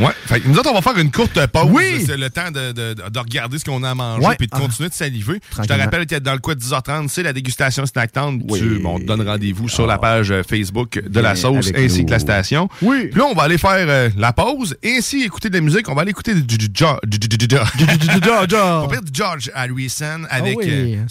Ouais, 0.00 0.10
fait 0.26 0.42
nous 0.44 0.58
autres, 0.58 0.68
on 0.68 0.74
va 0.74 0.82
faire 0.82 0.98
une 0.98 1.12
courte 1.12 1.46
pause. 1.46 1.68
Oui! 1.70 2.02
C'est 2.04 2.16
le 2.16 2.28
temps 2.28 2.50
de, 2.50 2.72
de, 2.72 2.94
de, 2.94 3.18
regarder 3.20 3.60
ce 3.60 3.64
qu'on 3.64 3.84
a 3.84 3.94
mangé 3.94 4.26
puis 4.36 4.48
de 4.48 4.52
continuer 4.52 4.88
de 4.88 4.94
saliver. 4.94 5.40
Je 5.56 5.62
te 5.62 5.72
rappelle 5.72 6.06
que 6.06 6.16
dans 6.16 6.32
le 6.32 6.40
coin 6.40 6.56
de 6.56 6.60
10h30, 6.60 7.06
c'est 7.06 7.22
la 7.22 7.32
dégustation 7.32 7.86
Snack 7.86 8.10
Town. 8.10 8.42
Oui. 8.48 8.82
on 8.84 8.98
te 8.98 9.04
donne 9.04 9.22
rendez-vous 9.22 9.68
sur 9.68 9.86
la 9.86 9.98
page 9.98 10.32
euh, 10.32 10.42
Facebook 10.42 11.00
de 11.00 11.20
la 11.20 11.36
sauce 11.36 11.70
ainsi 11.76 12.04
que 12.04 12.10
la 12.10 12.18
station. 12.18 12.68
Oui. 12.82 13.08
Puis 13.12 13.20
là, 13.20 13.26
on 13.26 13.34
va 13.34 13.44
aller 13.44 13.58
faire 13.58 13.70
euh, 13.88 14.10
la 14.16 14.32
pause 14.32 14.76
et 14.82 14.96
ainsi 14.96 15.22
écouter 15.22 15.50
de 15.50 15.54
la 15.54 15.60
musique. 15.60 15.88
On 15.88 15.94
va 15.94 16.02
aller 16.02 16.10
écouter 16.10 16.34
du 16.34 16.68
George. 16.74 16.98
On 17.04 18.86
va 18.88 19.00
du 19.00 19.10
George 19.12 19.52
Harrison 19.54 20.22
avec 20.28 20.58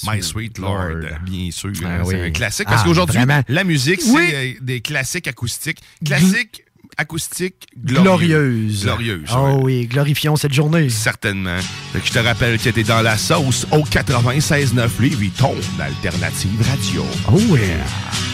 My 0.04 0.22
Sweet 0.22 0.58
Lord, 0.58 1.08
bien 1.24 1.50
sûr. 1.50 1.72
C'est 1.76 2.22
un 2.22 2.32
classique 2.32 2.51
parce 2.66 2.84
qu'aujourd'hui, 2.84 3.20
la 3.48 3.64
musique, 3.64 4.02
c'est 4.02 4.36
euh, 4.36 4.54
des 4.62 4.82
classiques 4.82 5.28
acoustiques. 5.28 5.80
Classiques 6.04 6.64
acoustiques 6.98 7.68
glorieuses. 7.78 8.84
Glorieuses. 8.84 9.30
Oh 9.36 9.60
oui, 9.62 9.88
glorifions 9.88 10.36
cette 10.36 10.54
journée. 10.54 10.90
Certainement. 10.90 11.58
je 11.94 12.12
te 12.12 12.20
rappelle 12.20 12.60
que 12.60 12.70
tu 12.70 12.84
dans 12.84 13.02
la 13.02 13.18
sauce 13.18 13.66
au 13.72 13.80
96.9 13.80 14.90
Louis 15.00 15.10
Vuitton 15.10 15.56
d'Alternative 15.78 16.62
Radio. 16.70 17.06
Oh 17.32 17.56
yeah. 17.56 18.31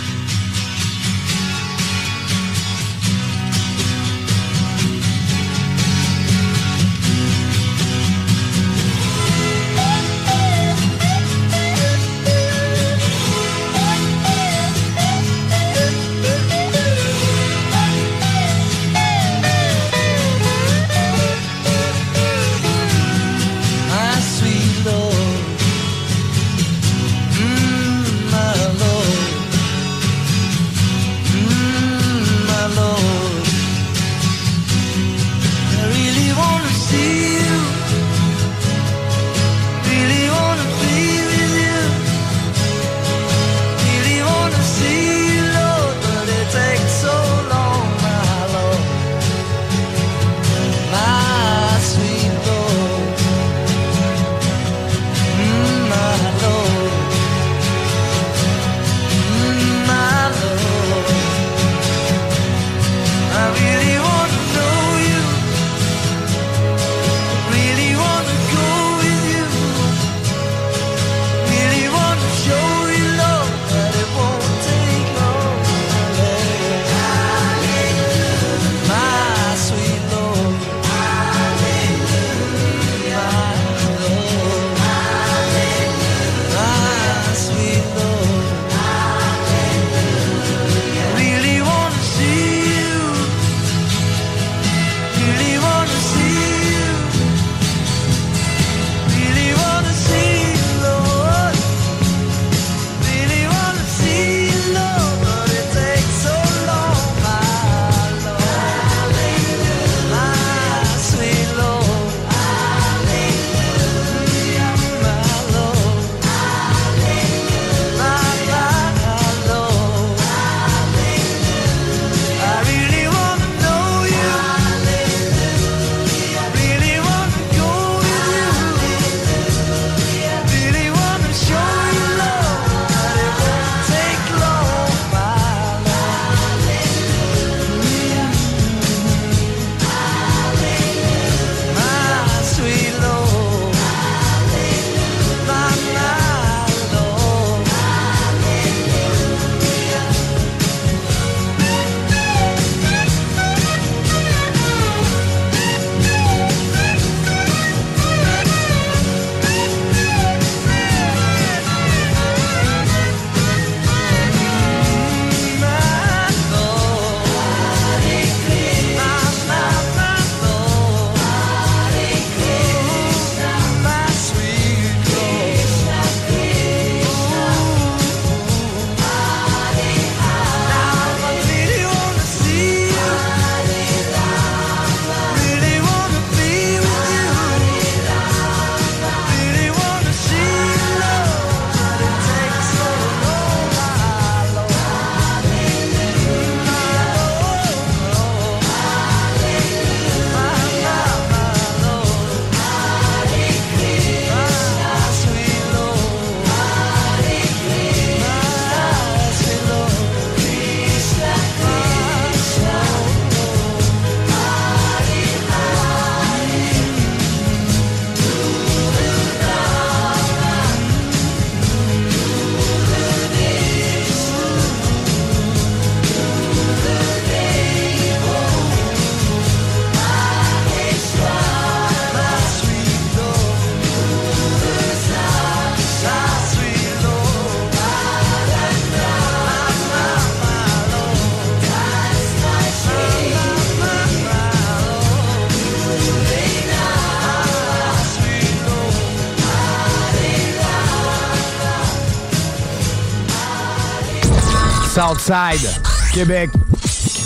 Southside, 255.02 255.70
Québec. 256.12 256.50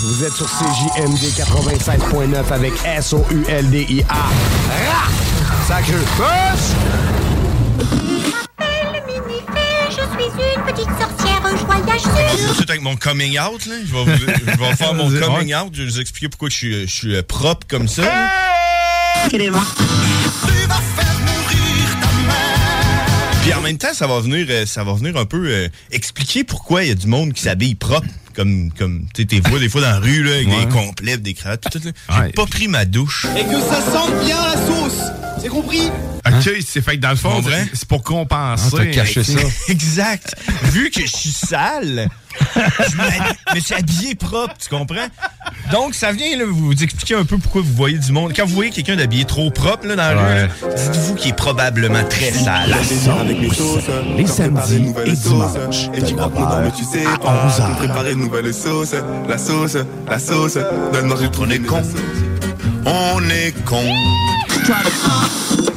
Vous 0.01 0.25
êtes 0.25 0.33
sur 0.33 0.45
CJMD 0.45 1.23
85.9 1.37 2.51
avec 2.51 2.73
S-O-U-L-D-I-A. 2.83 4.15
Je 9.87 9.93
suis 9.93 10.01
une 10.53 10.63
petite 10.65 10.89
sorcière 10.99 11.41
joyeuse. 11.97 12.55
C'est 12.57 12.69
avec 12.69 12.81
mon 12.81 12.97
coming 12.97 13.39
out, 13.39 13.65
là. 13.65 13.75
Je 13.85 13.93
vais, 13.93 14.03
vous- 14.03 14.17
je 14.19 14.57
vais 14.57 14.75
faire 14.75 14.93
mon 14.93 15.09
coming 15.09 15.55
out. 15.55 15.69
Je 15.71 15.83
vais 15.83 15.89
vous 15.89 15.99
expliquer 16.01 16.27
pourquoi 16.27 16.49
je 16.49 16.55
suis, 16.57 16.81
je 16.89 16.93
suis 16.93 17.15
euh, 17.15 17.23
propre 17.25 17.65
comme 17.69 17.87
ça. 17.87 18.03
Puis 23.41 23.53
en 23.53 23.61
même 23.61 23.77
temps, 23.77 23.93
ça 23.93 24.05
va 24.07 24.19
venir, 24.19 24.45
euh, 24.49 24.65
ça 24.65 24.83
va 24.83 24.93
venir 24.93 25.17
un 25.17 25.25
peu 25.25 25.47
euh, 25.47 25.67
expliquer 25.91 26.43
pourquoi 26.43 26.83
il 26.83 26.89
y 26.89 26.91
a 26.91 26.95
du 26.95 27.07
monde 27.07 27.33
qui 27.33 27.41
s'habille 27.41 27.75
propre. 27.75 28.07
Comme, 28.35 28.71
comme 28.71 29.05
tu 29.13 29.23
sais, 29.23 29.27
t'es 29.27 29.39
vois 29.49 29.59
des 29.59 29.67
fois 29.67 29.81
dans 29.81 29.89
la 29.89 29.99
rue, 29.99 30.23
là, 30.23 30.35
avec 30.35 30.47
Ouais. 30.47 30.65
des 30.65 30.71
complets, 30.71 31.17
des 31.17 31.33
cravates, 31.33 31.61
tout, 31.69 31.79
tout, 31.79 31.87
là. 32.09 32.23
J'ai 32.27 32.31
pas 32.31 32.45
pris 32.45 32.67
ma 32.69 32.85
douche. 32.85 33.25
Et 33.37 33.43
que 33.43 33.59
ça 33.59 33.81
sente 33.91 34.23
bien 34.23 34.37
la 34.41 34.53
sauce. 34.67 35.01
C'est 35.41 35.49
compris 35.49 35.89
OK, 36.27 36.51
c'est 36.65 36.81
fait 36.81 36.97
que 36.97 37.01
dans 37.01 37.09
le 37.09 37.15
fond, 37.15 37.41
c'est 37.73 37.87
pour 37.87 38.03
compenser. 38.03 38.77
Ah, 38.79 38.85
caché 38.87 39.23
ça. 39.23 39.39
Exact. 39.69 40.35
Vu 40.65 40.89
que 40.91 41.01
je 41.01 41.11
suis 41.11 41.31
sale, 41.31 42.09
je 42.55 43.55
me 43.55 43.59
suis 43.59 43.73
habillé 43.73 44.15
propre, 44.15 44.53
tu 44.59 44.69
comprends? 44.69 45.07
Donc, 45.71 45.95
ça 45.95 46.11
vient 46.11 46.37
là, 46.37 46.45
vous 46.47 46.71
expliquer 46.71 47.15
un 47.15 47.25
peu 47.25 47.37
pourquoi 47.37 47.61
vous 47.61 47.73
voyez 47.73 47.97
du 47.97 48.11
monde. 48.11 48.33
Quand 48.35 48.45
vous 48.45 48.55
voyez 48.55 48.71
quelqu'un 48.71 48.95
d'habillé 48.95 49.25
trop 49.25 49.49
propre 49.51 49.87
là, 49.87 49.95
dans 49.95 50.15
la 50.15 50.43
rue, 50.43 50.49
dites-vous 50.75 51.15
qu'il 51.15 51.31
est 51.31 51.35
probablement 51.35 52.03
très 52.03 52.31
sale. 52.31 52.69
La 52.69 52.83
sauce, 52.83 53.83
les 54.17 54.27
samedis 54.27 54.93
et 55.05 55.11
dimanches, 55.11 55.89
et 55.93 56.03
tu 56.03 56.15
crois 56.15 56.31
mais 56.63 56.71
tu 56.71 56.83
sais 56.83 57.03
pas, 57.03 57.49
on 57.59 57.75
préparer 57.75 58.11
une 58.13 58.19
nouvelle 58.19 58.53
sauce, 58.53 58.93
la 59.27 59.37
sauce, 59.37 59.77
la 60.07 60.19
sauce, 60.19 60.57
donne-moi 60.93 61.17
j'ai 61.21 61.31
trouvé 61.31 61.55
une 61.55 61.67
sauce. 61.67 61.93
On 62.85 63.21
est 63.29 63.53
con. 63.65 63.83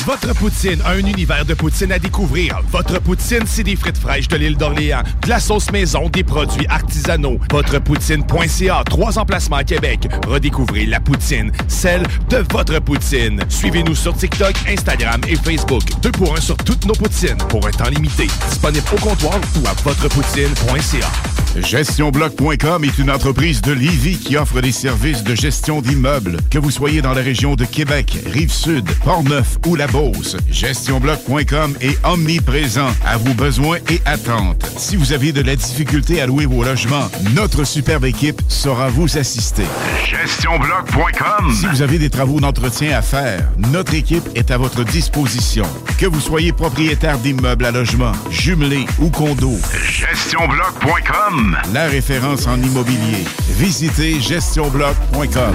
Votre 0.06 0.34
poutine, 0.34 0.82
un 0.84 0.98
univers 0.98 1.46
de 1.46 1.54
poutine 1.54 1.90
à 1.90 1.98
découvrir. 1.98 2.60
Votre 2.70 3.00
poutine, 3.00 3.44
c'est 3.46 3.62
des 3.62 3.74
frites 3.74 3.96
fraîches 3.96 4.28
de 4.28 4.36
l'île 4.36 4.56
d'Orléans, 4.58 5.02
de 5.22 5.28
la 5.30 5.40
sauce 5.40 5.72
maison, 5.72 6.10
des 6.10 6.22
produits 6.22 6.66
artisanaux. 6.68 7.38
Votrepoutine.ca, 7.50 8.82
trois 8.84 9.18
emplacements 9.18 9.56
à 9.56 9.64
Québec. 9.64 10.06
Redécouvrez 10.26 10.84
la 10.84 11.00
poutine, 11.00 11.52
celle 11.68 12.02
de 12.28 12.44
votre 12.52 12.78
poutine. 12.80 13.40
Suivez-nous 13.48 13.94
sur 13.94 14.14
TikTok, 14.14 14.54
Instagram 14.68 15.22
et 15.26 15.36
Facebook. 15.36 15.84
Deux 16.02 16.12
pour 16.12 16.36
un 16.36 16.40
sur 16.40 16.56
toutes 16.58 16.84
nos 16.84 16.94
poutines, 16.94 17.38
pour 17.48 17.66
un 17.66 17.70
temps 17.70 17.88
limité. 17.88 18.26
Disponible 18.50 18.84
au 18.92 19.00
comptoir 19.00 19.40
ou 19.56 19.66
à 19.66 19.72
votrepoutine.ca. 19.72 21.08
GestionBloc.com 21.56 22.84
est 22.84 22.98
une 22.98 23.10
entreprise 23.10 23.62
de 23.62 23.72
Lévis 23.72 24.18
qui 24.18 24.36
offre 24.36 24.60
des 24.60 24.72
services 24.72 25.22
de 25.22 25.36
gestion 25.36 25.80
d'immeubles. 25.80 26.38
Que 26.50 26.58
vous 26.58 26.72
soyez 26.72 27.00
dans 27.00 27.12
la 27.14 27.22
région 27.22 27.54
de 27.54 27.64
Québec, 27.64 28.18
Rive-Sud, 28.26 28.84
Port-Neuf 29.04 29.58
ou 29.66 29.76
la 29.76 29.86
Beauce, 29.94 30.36
GestionBloc.com 30.50 31.76
est 31.80 32.04
omniprésent 32.04 32.90
à 33.06 33.16
vos 33.16 33.32
besoins 33.32 33.76
et 33.88 34.02
attentes. 34.06 34.66
Si 34.76 34.96
vous 34.96 35.12
avez 35.12 35.30
de 35.30 35.40
la 35.40 35.54
difficulté 35.54 36.20
à 36.20 36.26
louer 36.26 36.46
vos 36.46 36.64
logements, 36.64 37.08
notre 37.32 37.62
superbe 37.62 38.04
équipe 38.04 38.42
saura 38.48 38.88
vous 38.88 39.16
assister. 39.16 39.62
GestionBloc.com 40.04 41.52
Si 41.54 41.66
vous 41.66 41.80
avez 41.80 41.98
des 41.98 42.10
travaux 42.10 42.40
d'entretien 42.40 42.98
à 42.98 43.02
faire, 43.02 43.48
notre 43.70 43.94
équipe 43.94 44.28
est 44.34 44.50
à 44.50 44.58
votre 44.58 44.82
disposition. 44.82 45.64
Que 45.96 46.06
vous 46.06 46.20
soyez 46.20 46.52
propriétaire 46.52 47.18
d'immeubles 47.18 47.64
à 47.64 47.70
logement, 47.70 48.14
jumelés 48.32 48.86
ou 48.98 49.10
condos, 49.10 49.60
GestionBloc.com 49.88 51.56
La 51.72 51.86
référence 51.86 52.48
en 52.48 52.60
immobilier. 52.60 53.22
Visitez 53.48 54.20
GestionBloc.com 54.20 55.54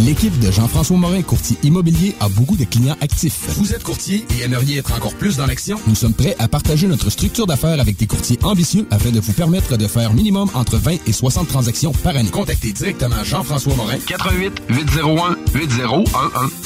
L'équipe 0.00 0.38
de 0.40 0.50
Jean-François 0.50 0.96
Morin, 0.98 1.22
courtier 1.22 1.56
immobilier, 1.62 2.14
a 2.20 2.28
beaucoup 2.28 2.56
de 2.56 2.64
clients 2.64 2.96
actifs. 3.00 3.46
Vous 3.56 3.72
êtes 3.72 3.82
courtier 3.82 4.26
et 4.38 4.42
aimeriez 4.42 4.78
être 4.78 4.92
encore 4.94 5.14
plus 5.14 5.38
dans 5.38 5.46
l'action? 5.46 5.80
Nous 5.86 5.94
sommes 5.94 6.12
prêts 6.12 6.36
à 6.38 6.48
partager 6.48 6.86
notre 6.86 7.08
structure 7.08 7.46
d'affaires 7.46 7.80
avec 7.80 7.96
des 7.96 8.06
courtiers 8.06 8.38
ambitieux 8.42 8.86
afin 8.90 9.10
de 9.10 9.20
vous 9.20 9.32
permettre 9.32 9.78
de 9.78 9.86
faire 9.86 10.12
minimum 10.12 10.50
entre 10.52 10.76
20 10.76 10.98
et 11.06 11.12
60 11.12 11.48
transactions 11.48 11.92
par 11.92 12.14
année. 12.14 12.28
Contactez 12.28 12.72
directement 12.72 13.24
Jean-François 13.24 13.74
Morin. 13.74 13.96
88 14.06 14.62
801 14.68 15.36
8011. 15.54 16.65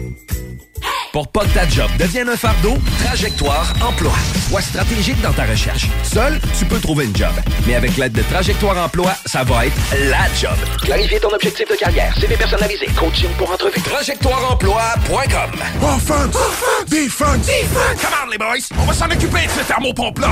Pour 1.11 1.27
pas 1.27 1.41
que 1.41 1.49
ta 1.49 1.67
job 1.67 1.89
devienne 1.99 2.29
un 2.29 2.37
fardeau, 2.37 2.77
Trajectoire 3.03 3.73
Emploi. 3.85 4.13
Sois 4.47 4.61
stratégique 4.61 5.19
dans 5.21 5.33
ta 5.33 5.43
recherche. 5.43 5.87
Seul, 6.03 6.39
tu 6.57 6.63
peux 6.63 6.79
trouver 6.79 7.03
une 7.05 7.15
job. 7.15 7.33
Mais 7.67 7.75
avec 7.75 7.97
l'aide 7.97 8.13
de 8.13 8.21
Trajectoire 8.21 8.77
Emploi, 8.77 9.13
ça 9.25 9.43
va 9.43 9.65
être 9.65 9.75
la 10.09 10.33
job. 10.39 10.55
Clarifier 10.81 11.19
ton 11.19 11.33
objectif 11.33 11.67
de 11.69 11.75
carrière, 11.75 12.15
CV 12.17 12.37
personnalisé, 12.37 12.85
coaching 12.97 13.29
pour 13.37 13.51
entrevue. 13.51 13.81
TrajectoireEmploi.com 13.81 15.51
Offense! 15.81 16.37
Defense! 16.87 17.47
Come 17.99 18.13
on, 18.25 18.29
les 18.29 18.37
boys! 18.37 18.69
On 18.79 18.85
va 18.85 18.93
s'en 18.93 19.07
occuper 19.07 19.47
de 19.47 19.51
ce 19.51 19.67
thermopompe-là! 19.67 20.31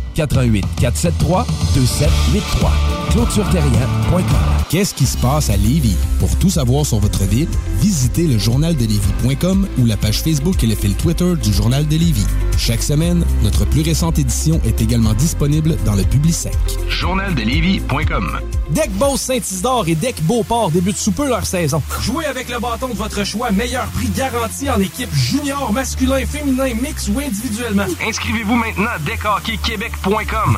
88 0.13 0.65
473 0.79 1.45
2783. 1.75 2.71
ClôtureTerrien.com. 3.11 4.23
Qu'est-ce 4.69 4.93
qui 4.93 5.05
se 5.05 5.17
passe 5.17 5.49
à 5.49 5.57
Lévis? 5.57 5.97
Pour 6.19 6.33
tout 6.39 6.49
savoir 6.49 6.85
sur 6.85 6.99
votre 6.99 7.25
ville, 7.25 7.49
visitez 7.81 8.25
le 8.25 8.37
journaldelévis.com 8.37 9.67
ou 9.79 9.85
la 9.85 9.97
page 9.97 10.21
Facebook 10.21 10.63
et 10.63 10.67
le 10.67 10.75
fil 10.75 10.95
Twitter 10.95 11.33
du 11.35 11.51
Journal 11.51 11.85
de 11.87 11.97
Lévis. 11.97 12.25
Chaque 12.57 12.81
semaine, 12.81 13.25
notre 13.43 13.65
plus 13.65 13.81
récente 13.81 14.17
édition 14.17 14.61
est 14.65 14.81
également 14.81 15.13
disponible 15.13 15.75
dans 15.83 15.95
le 15.95 16.03
Publisec. 16.03 16.55
Journaldelévis.com 16.87 18.39
Deck 18.69 18.91
Boss 18.91 19.21
Saint-Isidore 19.21 19.89
et 19.89 19.95
Deck 19.95 20.21
Beauport 20.23 20.71
débutent 20.71 20.95
sous 20.95 21.11
peu 21.11 21.27
leur 21.27 21.45
saison. 21.45 21.83
Jouez 22.01 22.25
avec 22.25 22.49
le 22.49 22.59
bâton 22.59 22.87
de 22.87 22.93
votre 22.93 23.25
choix, 23.25 23.51
meilleur 23.51 23.87
prix 23.87 24.07
garanti 24.15 24.69
en 24.69 24.79
équipe 24.79 25.13
junior, 25.13 25.73
masculin, 25.73 26.25
féminin, 26.25 26.73
mix 26.81 27.09
ou 27.09 27.19
individuellement. 27.19 27.85
Inscrivez-vous 28.07 28.55
maintenant 28.55 28.91
à 28.95 28.99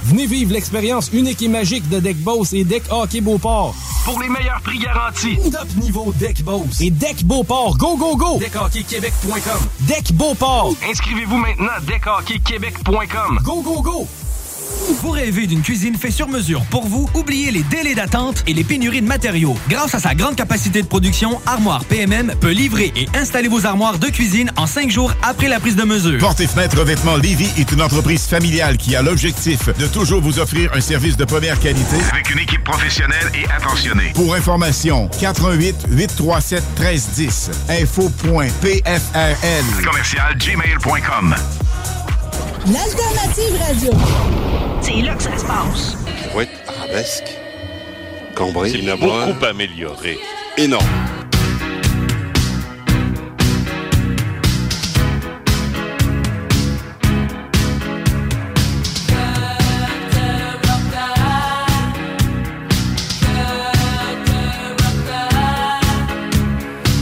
Venez 0.04 0.26
vivre 0.26 0.54
l'expérience 0.54 1.10
unique 1.12 1.41
et 1.41 1.48
magique 1.50 1.89
de 1.89 2.00
Deck 2.00 2.18
Boss 2.18 2.54
et 2.54 2.64
Deck 2.64 2.84
Hockey 2.89 3.20
Beauport. 3.20 3.76
pour 4.06 4.22
les 4.22 4.30
meilleurs 4.30 4.62
prix 4.62 4.80
garantis. 4.80 5.38
Top 5.52 5.68
niveau 5.82 6.14
Deck 6.18 6.44
Boss 6.44 6.80
et 6.80 6.89
Deck 6.89 7.24
Beauport. 7.26 7.78
Go, 7.78 7.98
go, 7.98 8.16
go! 8.16 8.39
DeckHockeyQuébec.com. 8.39 9.60
Deck 9.82 10.14
Beauport. 10.14 10.74
Inscrivez-vous 10.89 11.38
maintenant 11.38 11.72
à 11.76 11.82
deckhockeyquebec.com. 11.82 13.39
Go, 13.44 13.62
go, 13.62 13.82
go! 13.82 14.08
Vous 15.01 15.11
rêvez 15.11 15.47
d'une 15.47 15.61
cuisine 15.61 15.95
faite 15.95 16.11
sur 16.11 16.27
mesure 16.27 16.65
pour 16.65 16.88
vous? 16.88 17.09
Oubliez 17.13 17.51
les 17.51 17.63
délais 17.63 17.95
d'attente 17.95 18.43
et 18.47 18.53
les 18.53 18.65
pénuries 18.65 19.01
de 19.01 19.07
matériaux. 19.07 19.55
Grâce 19.69 19.95
à 19.95 19.99
sa 19.99 20.13
grande 20.13 20.36
capacité 20.36 20.81
de 20.81 20.88
production, 20.88 21.41
Armoire 21.45 21.86
PMM 21.86 22.34
peut 22.39 22.51
livrer 22.51 22.91
et 22.95 23.07
installer 23.15 23.47
vos 23.47 23.65
armoires 23.65 23.97
de 23.97 24.07
cuisine 24.07 24.51
en 24.57 24.67
cinq 24.67 24.91
jours 24.91 25.13
après 25.21 25.47
la 25.47 25.61
prise 25.61 25.77
de 25.77 25.84
mesure. 25.84 26.19
Porte 26.19 26.41
et 26.41 26.47
fenêtres 26.47 26.79
revêtements 26.79 27.15
Lévis 27.15 27.49
est 27.57 27.71
une 27.71 27.81
entreprise 27.81 28.25
familiale 28.25 28.75
qui 28.77 28.95
a 28.95 29.01
l'objectif 29.01 29.69
de 29.77 29.88
toujours 29.88 30.21
vous 30.21 30.39
offrir 30.39 30.71
un 30.73 30.81
service 30.81 31.15
de 31.15 31.25
première 31.25 31.59
qualité 31.59 31.95
Avec 32.11 32.29
une 32.31 32.39
équipe 32.39 32.63
professionnelle 32.63 33.31
et 33.34 33.45
attentionnée. 33.51 34.11
Pour 34.13 34.36
information, 34.36 35.09
88 35.19 35.86
837 35.91 36.63
1310. 36.79 37.51
Info.pfrl. 37.69 38.84
Commercial 39.86 40.38
gmail.com. 40.38 41.36
L'alternative 42.65 43.57
radio. 43.59 44.72
C'est 44.84 45.01
là 45.01 45.15
que 45.15 45.23
ça 45.23 45.38
se 45.38 45.45
passe. 45.45 45.97
Oui, 46.36 46.43
arabesque. 46.67 47.31
Cambrai. 48.36 48.71
Il 48.71 48.89
a 48.89 48.97
beaucoup 48.97 49.45
amélioré. 49.45 50.19
Énorme. 50.57 50.86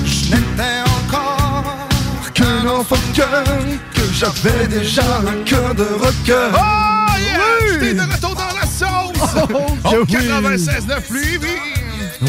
Je 0.05 0.36
n'étais 0.36 0.82
encore 0.99 2.32
qu'un 2.36 2.67
enfant 2.67 2.95
de 2.95 3.15
cœur, 3.15 3.43
que 3.95 4.01
j'avais 4.13 4.67
déjà 4.67 5.01
un 5.01 5.43
cœur 5.43 5.73
de 5.73 5.84
rocker. 5.99 6.51
Oh 6.53 6.91
J'étais 7.82 7.93
de 7.95 8.01
retour 8.11 8.36
dans 8.36 8.55
la 8.55 8.65
sauce! 8.65 9.11
Oh, 9.84 10.05
oui. 10.07 10.15
96.9 10.15 11.13
Lévis! 11.13 11.47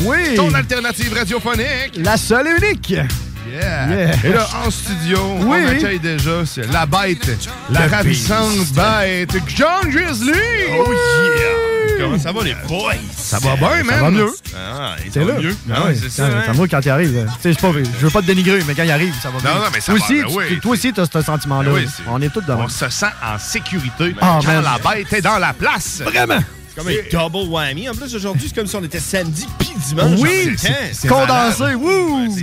Oui! 0.05 0.35
Ton 0.37 0.53
alternative 0.55 1.13
radiophonique! 1.15 1.97
La 1.97 2.17
seule 2.17 2.49
et 2.49 2.65
unique! 2.67 2.91
Yeah. 2.91 3.89
Yeah. 3.89 4.15
Et 4.25 4.33
là, 4.33 4.47
en 4.65 4.71
studio, 4.71 5.19
Oui. 5.41 5.59
on 5.63 5.69
accueille 5.69 5.99
déjà 5.99 6.43
la 6.73 6.87
bête, 6.87 7.31
la 7.71 7.87
ravissante 7.87 8.73
bête, 8.75 9.35
John 9.55 9.91
Grizzly! 9.91 10.33
Oh 10.79 10.91
yeah! 10.91 11.72
Comment 12.03 12.19
ça 12.19 12.33
va, 12.33 12.43
les 12.45 12.55
boys? 12.69 12.93
Ça 13.17 13.39
va 13.39 13.57
bien, 13.57 13.83
man! 13.85 13.87
Ça 13.97 14.01
va 14.03 14.11
mieux. 14.11 14.31
Ah, 14.55 14.97
là. 15.15 15.39
mieux. 15.41 15.57
Ah 15.71 15.75
Ah, 15.77 15.87
ouais, 15.87 15.95
c'est 16.01 16.11
ça. 16.11 16.27
hein? 16.27 16.43
ça 16.47 16.53
va 16.53 16.67
quand 16.69 16.81
il 16.85 16.91
arrive. 16.91 17.29
Tu 17.43 17.53
sais, 17.55 17.59
je 17.61 18.05
veux 18.05 18.11
pas 18.11 18.21
te 18.23 18.27
dénigrer, 18.27 18.63
mais 18.67 18.75
quand 18.75 18.83
il 18.85 18.91
arrive, 18.91 19.15
ça 19.23 19.31
va 19.31 19.39
Non, 19.39 19.55
mieux. 19.57 19.65
non, 19.65 19.71
mais 19.73 19.81
ça 19.81 19.93
toi 19.93 19.99
va, 19.99 20.05
aussi, 20.05 20.23
ben 20.23 20.29
tu- 20.29 20.37
oui. 20.37 20.61
Toi 20.61 20.73
aussi, 20.73 20.93
t'as 20.93 21.07
ce 21.07 21.23
sentiment-là. 21.23 21.71
Ben 21.71 21.77
oui, 21.77 21.87
on 22.09 22.21
est 22.23 22.29
tous 22.29 22.41
devant. 22.43 22.65
On 22.65 22.69
se 22.69 22.89
sent 22.89 23.07
en 23.25 23.39
sécurité 23.39 24.15
Ah, 24.21 24.39
quand 24.41 24.47
man. 24.47 24.65
la 24.65 24.79
bête 24.95 25.13
est 25.13 25.23
dans 25.23 25.39
la 25.39 25.53
place. 25.53 26.03
Vraiment! 26.05 26.39
C'est 26.75 26.83
comme 26.83 26.89
un 26.89 27.29
double 27.29 27.51
whammy. 27.51 27.89
En 27.91 27.95
plus, 27.95 28.15
aujourd'hui, 28.15 28.49
c'est 28.49 28.55
comme 28.55 28.67
si 28.67 28.77
on 28.77 28.83
était 28.85 28.99
samedi 29.01 29.47
puis 29.59 29.71
dimanche. 29.89 30.19
Oui, 30.21 30.57
c'est 30.59 31.07
condensé, 31.09 31.75
wouh! 31.75 32.35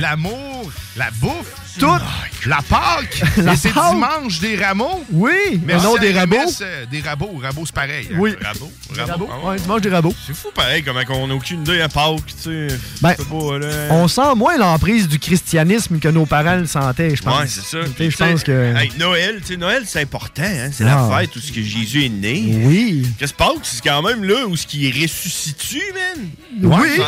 L'amour, 0.00 0.70
la 0.96 1.10
bouffe, 1.20 1.52
La 2.46 2.58
Pâque, 2.68 3.22
La 3.38 3.52
et 3.52 3.56
c'est 3.56 3.72
dimanche 3.72 4.38
des 4.40 4.56
rameaux. 4.56 5.04
Oui, 5.10 5.32
mais 5.52 5.74
Merci 5.74 5.84
non 5.86 5.96
des 5.96 6.12
rabots. 6.12 6.36
RMS, 6.36 6.52
euh, 6.62 6.86
Des 6.86 7.00
rabots, 7.00 7.38
rabots 7.42 7.62
c'est 7.66 7.74
pareil. 7.74 8.08
hein. 8.12 8.16
Oui. 8.18 8.34
Rabots. 8.40 8.70
Ah 8.98 9.04
ouais. 9.44 9.50
Ouais, 9.50 9.56
tu 9.60 9.66
manges 9.68 9.80
des 9.80 9.88
rabots. 9.90 10.14
C'est 10.26 10.34
fou, 10.36 10.48
pareil, 10.54 10.82
comment 10.82 11.00
on 11.10 11.26
n'a 11.26 11.34
aucune 11.34 11.62
idée 11.62 11.80
à 11.80 11.88
Pâques, 11.88 12.26
tu 12.42 12.68
sais. 12.68 12.76
Ben, 13.02 13.14
pas, 13.14 13.58
là. 13.58 13.66
On 13.90 14.06
sent 14.08 14.34
moins 14.36 14.56
l'emprise 14.56 15.08
du 15.08 15.18
christianisme 15.18 15.98
que 15.98 16.08
nos 16.08 16.24
parents 16.24 16.56
le 16.56 16.66
sentaient, 16.66 17.16
je 17.16 17.22
pense. 17.22 17.40
Ouais, 17.40 17.46
c'est 17.48 17.62
ça. 17.64 17.78
Tu 17.84 17.86
sais, 17.88 17.92
Puis, 17.96 18.10
Je 18.12 18.16
pense 18.16 18.42
que. 18.44 18.76
hey, 18.76 18.92
Noël, 18.98 19.40
tu 19.40 19.48
sais, 19.48 19.56
Noël, 19.56 19.82
c'est 19.86 20.00
important, 20.02 20.42
hein. 20.44 20.70
C'est 20.72 20.84
Ah. 20.84 21.08
la 21.10 21.18
fête 21.18 21.34
où 21.36 21.40
ce 21.40 21.50
que 21.52 21.62
Jésus 21.62 22.04
est 22.04 22.08
né. 22.10 22.44
Oui. 22.64 23.06
Qu'est-ce 23.18 23.32
que 23.32 23.38
Pâques, 23.38 23.56
c'est 23.64 23.82
quand 23.82 24.02
même 24.02 24.22
là 24.24 24.46
où 24.46 24.56
ce 24.56 24.66
qui 24.66 24.86
est 24.86 25.02
ressuscité, 25.02 25.82
man. 25.94 26.28
Oui. 26.62 27.00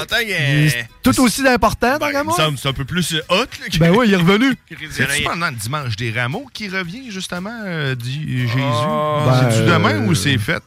Tout 1.02 1.20
aussi 1.20 1.46
important, 1.46 1.96
Ben, 1.98 2.10
que 2.12 2.30
c'est 2.60 2.68
un 2.68 2.72
peu 2.72 2.84
plus 2.84 3.14
euh, 3.14 3.20
hot, 3.30 3.36
là. 3.36 3.46
que- 3.72 3.78
Ben 3.78 3.90
oui, 3.94 4.06
il 4.08 4.12
est 4.14 4.16
revenu. 4.16 4.54
C'est-tu 4.90 5.22
pendant 5.24 5.48
le 5.48 5.56
dimanche 5.56 5.96
des 5.96 6.10
rameaux 6.12 6.46
qui 6.52 6.68
revient, 6.68 7.10
justement, 7.10 7.62
euh, 7.64 7.94
dit 7.94 8.40
Jésus? 8.46 8.56
Ben, 8.56 9.50
C'est-tu 9.50 9.66
demain 9.66 10.02
euh, 10.02 10.06
ou 10.08 10.14
c'est 10.14 10.38
fait? 10.38 10.62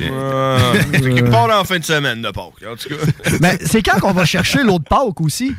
Euh, 0.00 0.74
Il 0.94 1.24
part 1.24 1.50
en 1.60 1.64
fin 1.64 1.78
de 1.78 1.84
semaine 1.84 2.22
de 2.22 2.30
Pâques, 2.30 2.64
en 2.66 2.76
tout 2.76 2.88
cas. 2.88 3.30
Mais 3.40 3.58
c'est 3.64 3.82
quand 3.82 4.00
qu'on 4.00 4.12
va 4.12 4.24
chercher 4.24 4.62
l'autre 4.62 4.84
Pâques 4.88 5.20
aussi? 5.20 5.54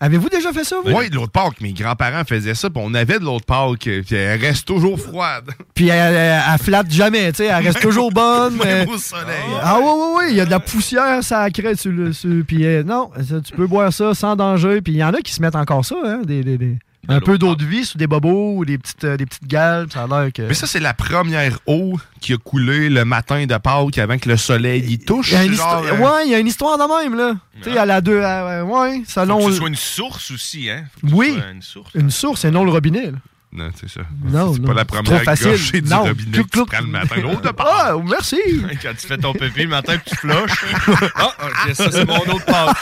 Avez-vous 0.00 0.28
déjà 0.28 0.52
fait 0.52 0.64
ça, 0.64 0.76
vous? 0.84 0.90
Oui, 0.92 1.08
de 1.08 1.14
l'autre 1.14 1.30
Pâques. 1.32 1.60
Mes 1.60 1.72
grands-parents 1.72 2.24
faisaient 2.24 2.54
ça, 2.56 2.68
puis 2.68 2.82
on 2.84 2.92
avait 2.94 3.18
de 3.20 3.24
l'autre 3.24 3.46
Pâques, 3.46 3.86
euh, 3.86 4.02
puis 4.04 4.16
elle 4.16 4.40
reste 4.40 4.66
toujours 4.66 5.00
froide. 5.00 5.44
Puis 5.74 5.88
elle, 5.88 6.14
elle, 6.14 6.42
elle 6.52 6.58
flatte 6.58 6.90
jamais, 6.90 7.30
tu 7.32 7.38
sais, 7.38 7.44
elle 7.46 7.64
reste 7.64 7.80
toujours 7.80 8.10
bonne. 8.12 8.56
Même 8.56 8.86
mais- 8.88 8.92
au 8.94 8.98
soleil. 8.98 9.24
Ah 9.62 9.78
oui, 9.78 9.86
oui, 9.86 10.08
oui, 10.18 10.24
il 10.30 10.36
y 10.36 10.40
a 10.40 10.44
de 10.46 10.50
la 10.50 10.60
poussière 10.60 11.22
sacrée 11.22 11.76
sur 11.76 11.92
le. 11.92 12.12
Sur, 12.12 12.30
puis 12.46 12.66
euh, 12.66 12.82
non, 12.82 13.10
tu 13.46 13.52
peux 13.54 13.66
boire 13.68 13.92
ça 13.92 14.12
sans 14.14 14.34
danger. 14.34 14.80
Puis 14.82 14.94
il 14.94 14.98
y 14.98 15.04
en 15.04 15.14
a 15.14 15.20
qui 15.20 15.32
se 15.32 15.40
mettent 15.40 15.56
encore 15.56 15.84
ça, 15.84 15.94
hein, 16.04 16.20
des, 16.24 16.42
des, 16.42 16.58
des, 16.58 16.76
Un 17.08 17.20
peu 17.20 17.38
d'eau 17.38 17.54
de 17.56 17.64
vie 17.64 17.84
sous 17.84 17.98
des 17.98 18.06
bobos 18.06 18.56
ou 18.56 18.64
des 18.64 18.78
petites, 18.78 19.04
euh, 19.04 19.16
des 19.16 19.26
petites 19.26 19.46
galles, 19.46 19.86
ça 19.92 20.04
a 20.04 20.06
l'air 20.06 20.32
que. 20.32 20.42
Mais 20.42 20.54
ça, 20.54 20.66
c'est 20.66 20.80
la 20.80 20.94
première 20.94 21.58
eau 21.66 21.98
qui 22.20 22.32
a 22.32 22.36
coulé 22.36 22.88
le 22.88 23.04
matin 23.04 23.44
de 23.46 23.56
Pâques 23.56 23.98
avant 23.98 24.18
que 24.18 24.28
le 24.28 24.36
soleil 24.36 24.84
y 24.92 24.98
touche. 24.98 25.30
Il 25.30 25.34
y 25.34 25.36
a 25.36 25.44
une 25.44 25.52
genre, 25.54 25.82
euh, 25.84 25.96
Ouais, 25.98 26.26
il 26.26 26.30
y 26.30 26.34
a 26.34 26.38
une 26.38 26.46
histoire 26.46 26.76
de 26.78 27.02
même, 27.04 27.14
là. 27.16 27.34
Tu 27.62 27.70
sais, 27.72 27.78
à 27.78 27.86
la 27.86 28.00
deux. 28.00 28.20
à- 28.22 28.64
ouais, 28.64 29.02
selon. 29.06 29.40
Faut 29.40 29.46
que 29.46 29.52
ce 29.52 29.58
soit 29.58 29.68
une 29.68 29.74
source 29.76 30.30
aussi, 30.30 30.68
hein? 30.70 30.84
Faut 31.00 31.06
que 31.06 31.12
ce 31.12 31.16
Oui. 31.16 31.34
soit 31.34 31.50
Une 31.52 31.62
source. 31.62 31.90
Une 31.94 32.10
source 32.10 32.44
et 32.44 32.50
non 32.50 32.64
le 32.64 32.70
robinet, 32.70 33.10
là. 33.10 33.18
Non, 33.54 33.70
c'est 33.80 33.88
ça. 33.88 34.00
Non, 34.24 34.52
c'est 34.52 34.62
pas 34.66 34.74
la 34.74 34.84
première 34.84 35.22
facile. 35.22 35.46
gorgée 35.50 35.80
du 35.80 35.88
Non. 35.88 36.02
robinet 36.04 36.38
que 36.38 36.48
tu 36.58 36.64
prends 36.66 36.80
le 36.80 36.86
matin. 36.88 37.16
L'eau 37.20 37.36
de 37.36 37.50
Pâques. 37.52 37.66
Ah, 37.70 37.94
merci. 38.04 38.36
Quand 38.82 38.92
tu 38.98 39.06
fais 39.06 39.16
ton 39.16 39.32
pépé 39.32 39.62
le 39.62 39.68
matin 39.68 39.96
que 39.98 40.10
tu 40.10 40.16
flushes. 40.16 40.64
Ah, 41.16 41.32
ça, 41.72 41.90
c'est 41.92 42.04
mon 42.04 42.18
autre 42.18 42.44
Pâques. 42.44 42.76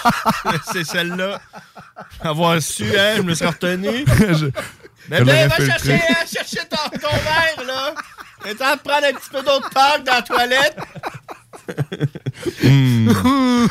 c'est 0.72 0.84
celle-là. 0.84 1.40
Avoir 2.22 2.60
su, 2.62 2.84
hein, 2.98 3.14
je 3.18 3.22
me 3.22 3.34
serais 3.34 3.50
retenu. 3.50 4.04
Mais 5.08 5.18
ben, 5.20 5.26
l'aurais 5.26 5.48
va 5.48 5.56
chercher, 5.56 5.94
hein, 5.94 6.24
chercher 6.32 6.60
ton, 6.70 6.98
ton 6.98 7.08
verre, 7.16 7.66
là. 7.66 7.94
Et 8.48 8.54
t'en 8.54 8.76
prendre 8.78 9.06
un 9.06 9.12
petit 9.12 9.30
peu 9.30 9.42
d'autre 9.42 9.68
Pâques 9.70 10.04
dans 10.04 10.14
la 10.14 10.22
toilette. 10.22 10.76
Hmm. 12.62 13.06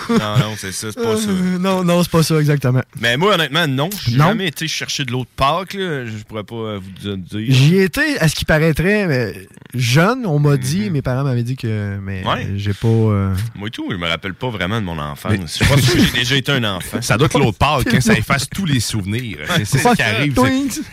non, 0.10 0.38
non, 0.38 0.54
c'est 0.58 0.72
ça, 0.72 0.88
c'est 0.92 1.02
pas 1.02 1.18
ça. 1.18 1.30
Euh, 1.30 1.58
non, 1.60 1.84
non, 1.84 2.04
c'est 2.04 2.12
pas 2.12 2.24
ça, 2.24 2.40
exactement. 2.40 2.82
Mais 3.00 3.18
moi, 3.18 3.34
honnêtement, 3.36 3.68
non. 3.68 3.90
J'ai 4.08 4.18
Non? 4.18 4.28
jamais 4.28 4.48
été 4.48 4.68
chercher 4.68 5.06
de 5.06 5.12
l'eau 5.12 5.22
de 5.22 5.28
Pâques, 5.36 5.74
là. 5.74 6.06
Je 6.06 6.24
pourrais 6.28 6.44
pas 6.44 6.56
euh, 6.56 6.80
vous 6.82 7.16
dire. 7.18 7.46
J'y 7.50 7.78
étais, 7.78 8.18
à 8.20 8.28
ce 8.28 8.36
qui 8.36 8.46
paraîtrait, 8.46 9.08
mais 9.08 9.48
jeune, 9.74 10.26
on 10.26 10.40
m'a 10.40 10.58
dit, 10.58 10.90
mes 10.90 11.02
parents 11.02 11.24
m'avaient 11.24 11.44
dit 11.44 11.56
que. 11.56 11.98
Mais 12.02 12.22
Mhm. 12.22 12.28
Ouais. 12.28 12.48
j'ai 12.56 12.74
pas. 12.74 12.88
euh, 12.88 13.34
Moi 13.56 13.68
et 13.68 13.72
tout, 13.72 13.88
je 13.92 13.96
me 13.98 14.08
rappelle 14.08 14.34
pas 14.34 14.50
vraiment 14.50 14.80
de 14.80 14.86
mon 14.86 14.98
enfance. 15.00 15.60
Je 15.62 15.68
pense 15.68 15.82
que 15.82 16.00
j'ai 16.00 16.12
déjà 16.12 16.36
été 16.36 16.52
un 16.52 16.64
enfant. 16.64 17.02
Ça 17.02 17.18
doit 17.18 17.26
être 17.28 17.40
l'autre 17.40 17.58
Pâques, 17.58 17.94
hein, 17.94 18.02
ça 18.02 18.14
efface 18.14 18.50
tous 18.50 18.66
les 18.66 18.80
souvenirs. 18.80 19.40
C'est 19.66 19.80
ça 19.80 19.96
qui 19.96 20.02
arrive. 20.02 20.40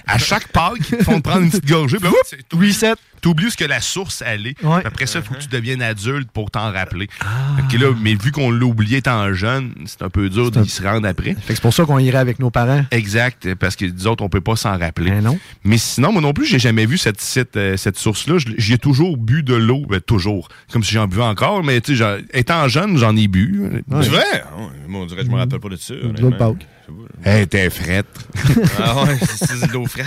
À 0.07 0.19
chaque 0.19 0.49
Pâques, 0.49 0.79
ils 0.99 1.05
font 1.05 1.21
prendre 1.21 1.43
une 1.43 1.51
petite 1.51 1.67
gorgée. 1.69 1.99
puis 1.99 2.09
là, 2.09 2.15
c'est- 2.25 2.39
t'oublies- 3.21 3.29
Reset. 3.29 3.39
T'oublies 3.39 3.51
ce 3.51 3.57
que 3.57 3.65
la 3.65 3.81
source 3.81 4.23
allait. 4.23 4.55
Ouais. 4.63 4.81
Après 4.85 5.07
ça, 5.07 5.19
il 5.21 5.25
faut 5.25 5.35
que 5.35 5.41
tu 5.41 5.49
deviennes 5.49 5.83
adulte 5.83 6.31
pour 6.33 6.51
t'en 6.51 6.73
rappeler. 6.73 7.09
Ah. 7.21 7.27
Fait 7.69 7.77
que 7.77 7.83
là, 7.83 7.93
mais 8.01 8.15
vu 8.15 8.33
qu'on 8.33 8.51
l'a 8.51 8.65
oublié 8.65 8.99
étant 8.99 9.33
jeune, 9.33 9.73
c'est 9.87 10.03
un 10.03 10.09
peu 10.11 10.29
dur 10.29 10.51
d'y 10.51 10.69
se 10.69 10.83
rendre 10.83 11.07
après. 11.07 11.35
Fait 11.35 11.49
que 11.49 11.55
c'est 11.55 11.61
pour 11.61 11.73
ça 11.75 11.85
qu'on 11.85 11.99
irait 11.99 12.19
avec 12.19 12.39
nos 12.39 12.51
parents. 12.51 12.85
Exact, 12.91 13.55
parce 13.55 13.77
que 13.77 13.85
les 13.85 14.07
autres, 14.07 14.25
on 14.25 14.29
peut 14.29 14.41
pas 14.41 14.57
s'en 14.57 14.79
rappeler. 14.79 15.11
Ben 15.11 15.23
non. 15.25 15.39
Mais 15.65 15.79
sinon, 15.79 16.13
moi 16.13 16.23
non 16.23 16.33
plus, 16.33 16.47
j'ai 16.47 16.59
jamais 16.59 16.87
vu 16.87 16.99
cette, 16.99 17.21
cette, 17.21 17.57
euh, 17.57 17.77
cette 17.77 17.99
source-là. 17.99 18.39
Je- 18.39 18.49
J'y 18.59 18.73
ai 18.75 18.79
toujours 18.79 19.17
bu 19.17 19.43
de 19.43 19.55
l'eau, 19.55 19.85
ben, 19.89 20.01
toujours. 20.01 20.49
Comme 20.73 20.83
si 20.83 20.93
j'en 20.95 21.07
buvais 21.07 21.23
encore, 21.23 21.63
mais 21.63 21.81
tu 21.81 21.97
étant 22.33 22.67
jeune, 22.69 22.97
j'en 22.99 23.15
ai 23.17 23.29
bu. 23.29 23.63
C'est 24.03 24.09
vrai? 24.09 24.45
Oh, 24.59 24.69
moi, 24.89 25.03
on 25.03 25.07
dirait 25.07 25.21
que 25.21 25.27
je 25.27 25.31
me 25.33 25.37
rappelle 25.39 25.61
pas 25.61 25.69
de 25.69 25.77
ça. 25.77 25.95
De 25.95 26.01
l'eau 26.01 26.09
de 26.13 26.19
honnêtement. 26.25 26.55
Pâques. 26.55 26.67
Elle 27.23 27.43
était 27.43 27.69
frette. 27.71 28.07
Ah 28.79 29.03
ouais, 29.05 29.19
c'est 29.21 29.67
de 29.67 29.73
l'eau 29.73 29.87
frette. 29.87 30.07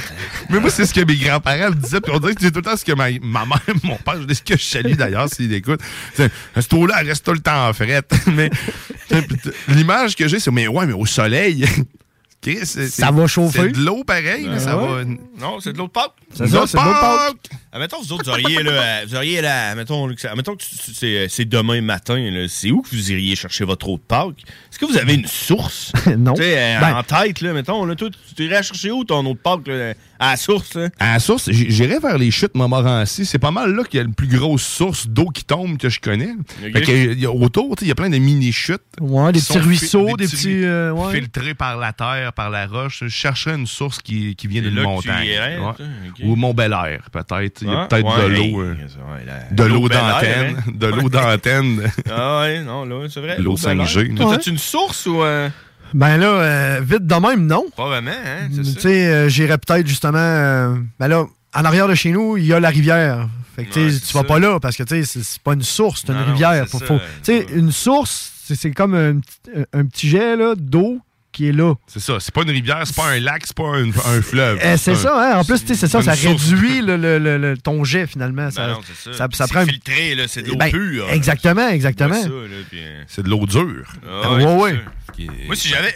Mais 0.50 0.60
moi, 0.60 0.70
c'est 0.70 0.86
ce 0.86 0.94
que 0.94 1.02
mes 1.02 1.16
grands-parents 1.16 1.70
me 1.70 1.76
disaient. 1.76 2.02
Puis 2.02 2.12
on 2.14 2.20
dirait 2.20 2.36
que 2.36 2.42
c'est 2.42 2.52
tout 2.52 2.60
le 2.60 2.64
temps 2.64 2.78
ce 2.78 2.86
que 2.86 2.94
ma, 2.94 3.10
ma 3.22 3.46
mère, 3.46 3.62
mon 3.84 3.98
père, 3.98 4.22
je 4.22 4.26
dis 4.26 4.36
ce 4.36 4.42
que 4.42 4.58
je 4.58 4.64
salue 4.64 4.94
d'ailleurs 4.94 5.30
s'il 5.30 5.54
écoute. 5.54 5.82
C'est, 6.16 6.32
Cette 6.56 6.74
eau-là, 6.74 6.98
elle 7.02 7.08
reste 7.08 7.26
tout 7.26 7.34
le 7.34 7.40
temps 7.40 7.68
en 7.68 7.74
frette. 7.74 8.12
mais 8.28 8.50
l'image 9.68 10.16
que 10.16 10.28
j'ai, 10.28 10.40
c'est 10.40 10.52
mais 10.52 10.68
ouais, 10.68 10.86
mais 10.86 10.94
au 10.94 11.06
soleil. 11.06 11.66
Chris, 12.42 12.66
Ça 12.66 13.12
va 13.12 13.28
chauffer. 13.28 13.60
C'est 13.66 13.72
de 13.74 13.86
l'eau 13.86 14.04
pareil, 14.04 14.48
mais 14.50 14.60
ça 14.60 14.76
ouais. 14.78 15.04
va. 15.04 15.10
Non, 15.40 15.60
c'est 15.60 15.74
de 15.74 15.78
l'eau 15.78 15.86
de 15.88 15.92
Pâques. 15.92 16.14
C'est 16.34 16.48
ça, 16.48 16.66
c'est 16.66 16.78
de 16.78 16.84
l'eau 16.84 16.90
de 16.90 17.00
Pâques. 17.00 17.50
Admettons, 17.74 18.02
vous 18.02 18.14
autres, 18.14 18.24
vous 18.26 18.32
auriez, 18.32 18.64
là, 18.64 18.72
euh, 18.72 19.06
vous 19.08 19.16
auriez 19.16 19.42
là, 19.42 19.70
admettons, 19.70 20.14
que 20.14 20.28
admettons 20.28 20.56
tu- 20.58 20.66
c'est 20.94 21.28
c'est 21.30 21.46
demain 21.46 21.82
matin, 21.82 22.46
c'est 22.50 22.70
où 22.72 22.82
que 22.82 22.90
vous 22.90 23.12
iriez 23.12 23.36
chercher 23.36 23.64
votre 23.64 23.88
eau 23.88 23.96
de 23.98 24.02
Pâques? 24.02 24.44
Est-ce 24.72 24.78
que 24.80 24.86
vous 24.86 24.98
avez 24.98 25.14
une 25.14 25.26
source? 25.28 25.94
non. 26.18 26.34
Tu 26.34 26.42
sais, 26.42 26.58
euh, 26.58 26.80
Ben- 26.82 26.98
en 26.98 27.04
tête, 27.04 27.40
là, 27.42 27.54
mettons, 27.54 27.86
là, 27.86 27.96
toi, 27.96 28.10
tu 28.10 28.36
tu 28.36 28.44
irais 28.46 28.64
chercher 28.64 28.92
où 28.92 29.04
ton 29.06 29.26
eau 29.26 29.34
de 29.34 29.38
Pâques, 29.40 29.68
là, 29.68 29.94
à 30.20 30.32
la 30.32 30.38
source, 30.38 30.74
là? 30.74 30.90
À 31.00 31.14
la 31.14 31.20
source, 31.20 31.50
j'irais 31.52 32.00
vers 32.00 32.18
les 32.18 32.30
chutes 32.32 32.56
Montmorency. 32.56 33.26
C'est 33.26 33.40
pas 33.40 33.52
mal 33.52 33.74
là 33.74 33.84
qu'il 33.84 34.00
y 34.00 34.02
a 34.02 34.06
la 34.06 34.14
plus 34.14 34.28
grosse 34.28 34.64
source 34.64 35.08
d'eau 35.08 35.28
qui 35.28 35.44
tombe 35.46 35.78
que 35.78 35.90
je 35.90 36.00
connais. 36.00 36.34
Fait 36.74 36.82
que, 36.82 36.92
il 37.14 37.20
y 37.20 37.26
a- 37.26 37.32
autour, 37.32 37.76
tu 37.76 37.82
sais, 37.82 37.86
il 37.86 37.90
y 37.90 37.92
a 37.92 37.96
plein 37.96 38.10
de 38.10 38.18
mini-chutes. 38.18 38.82
Ouais, 39.00 39.32
des 39.32 39.40
petits 39.40 39.60
ruisseaux, 39.60 40.18
des 40.18 40.28
petits, 40.28 40.64
euh, 40.66 40.92
ouais. 40.92 41.14
Filtrés 41.14 41.54
par 41.54 41.78
la 41.78 41.94
terre, 41.94 42.31
par 42.32 42.50
la 42.50 42.68
roche. 42.68 43.00
Je 43.04 43.08
chercherais 43.10 43.56
une 43.56 43.68
source 43.68 44.00
qui, 44.00 44.36
qui 44.36 44.48
vient 44.48 44.62
d'une 44.62 44.76
là 44.76 44.82
que 44.82 44.88
tu 45.02 45.08
montagne. 45.10 45.26
irais, 45.28 45.58
Ouais. 45.60 46.24
Ou 46.24 46.36
Mont-Bel-Air, 46.36 47.02
peut-être. 47.12 47.62
Il 47.62 47.68
y 47.70 47.72
a 47.72 47.82
Ah, 47.84 47.88
peut-être 47.88 48.06
ouais, 48.18 48.30
de 48.30 48.34
hey, 48.36 48.52
l'eau. 48.52 48.62
euh, 48.62 48.76
la- 49.26 49.56
de 49.56 49.64
l'eau 49.64 49.88
Bel 49.88 49.98
Air, 49.98 50.08
d'antenne. 50.16 50.56
hein? 50.58 50.72
De 50.74 50.88
l'eau 50.88 51.10
d'antenne. 51.10 51.92
Ah 52.12 52.40
ouais, 52.42 52.62
non, 52.64 52.86
là, 52.86 53.08
c'est 53.10 53.20
vrai. 53.22 53.38
L'eau 53.40 53.56
Bel 53.56 53.80
Air. 53.80 53.88
5G, 53.88 54.16
Toi, 54.16 54.38
une 54.48 54.58
source 54.58 55.06
ou... 55.06 55.22
euh, 55.24 55.50
Ben 55.94 56.18
là, 56.18 56.26
euh, 56.28 56.82
vite 56.84 57.06
de 57.06 57.16
même, 57.16 57.46
non. 57.48 57.66
Pas 57.76 57.88
vraiment, 57.88 58.12
hein? 58.12 58.48
Tu 58.54 58.64
sais, 58.64 59.08
euh, 59.08 59.30
j'irais 59.30 59.58
peut-être 59.58 59.88
justement. 59.88 60.18
euh, 60.20 60.76
ben 61.00 61.08
là, 61.08 61.26
en 61.54 61.66
arrière 61.66 61.88
de 61.88 61.96
chez 61.96 62.12
nous, 62.12 62.38
il 62.38 62.46
y 62.46 62.54
a 62.54 62.60
la 62.60 62.70
rivière. 62.70 63.28
Fait 63.56 63.66
que 63.66 63.74
tu 63.74 63.80
Ouais, 63.82 63.90
vas 63.90 64.22
ça. 64.22 64.24
pas 64.24 64.40
là 64.40 64.58
parce 64.62 64.78
que 64.78 64.84
tu 64.84 65.04
sais, 65.04 65.22
c'est 65.24 65.42
pas 65.42 65.54
une 65.54 65.62
source, 65.64 66.04
c'est 66.06 66.14
une 66.14 66.20
Non, 66.20 66.26
rivière. 66.32 66.66
Faut- 66.70 66.80
ça. 66.80 66.86
faut- 66.86 67.00
Tu 67.00 67.04
sais, 67.24 67.46
une 67.54 67.74
source, 67.74 68.32
c'est- 68.46 68.56
c'est 68.56 68.72
comme 68.72 68.94
un, 68.96 69.20
petit- 69.20 69.66
un 69.74 69.86
petit 69.86 70.08
jet 70.10 70.38
d'eau 70.56 71.00
qui 71.32 71.48
est 71.48 71.52
là. 71.52 71.76
C'est 71.88 72.00
ça. 72.00 72.18
C'est 72.20 72.34
pas 72.34 72.42
une 72.44 72.50
rivière, 72.52 72.82
c'est 72.86 72.96
pas 72.96 73.08
un 73.10 73.20
lac, 73.20 73.44
c'est 73.46 73.56
pas 73.56 73.64
un, 73.70 73.90
un 73.90 74.22
fleuve. 74.22 74.60
Eh, 74.64 74.78
c'est 74.78 74.96
ça, 74.96 75.36
hein? 75.36 75.40
En 75.40 75.46
plus, 75.46 75.62
tu 75.62 75.68
sais, 75.68 75.76
c'est 75.76 75.88
ça, 75.88 76.02
ça 76.02 76.12
réduit 76.14 76.82
le, 76.82 76.98
le- 76.98 77.20
le- 77.20 77.38
le- 77.38 77.58
ton 77.58 77.84
jet 77.84 78.06
finalement. 78.08 78.52
Ça, 78.52 78.68
non, 78.68 78.80
ça. 79.14 79.28
ça, 79.32 79.48
prend 79.48 79.66
filtré, 79.66 80.16
c'est 80.28 80.42
de 80.44 80.50
l'eau 80.50 80.56
Ben, 80.58 80.70
pure. 80.70 81.10
Exactement, 81.10 81.68
exactement. 81.70 82.22
Euh, 82.28 83.04
C'est 83.08 83.24
de 83.24 83.30
l'eau 83.30 83.46
dure. 83.46 83.94
Ah 84.08 84.34
Ouais, 84.36 84.46
ouais. 84.46 84.80
Moi, 85.46 85.56
si 85.56 85.68
j'avais, 85.68 85.94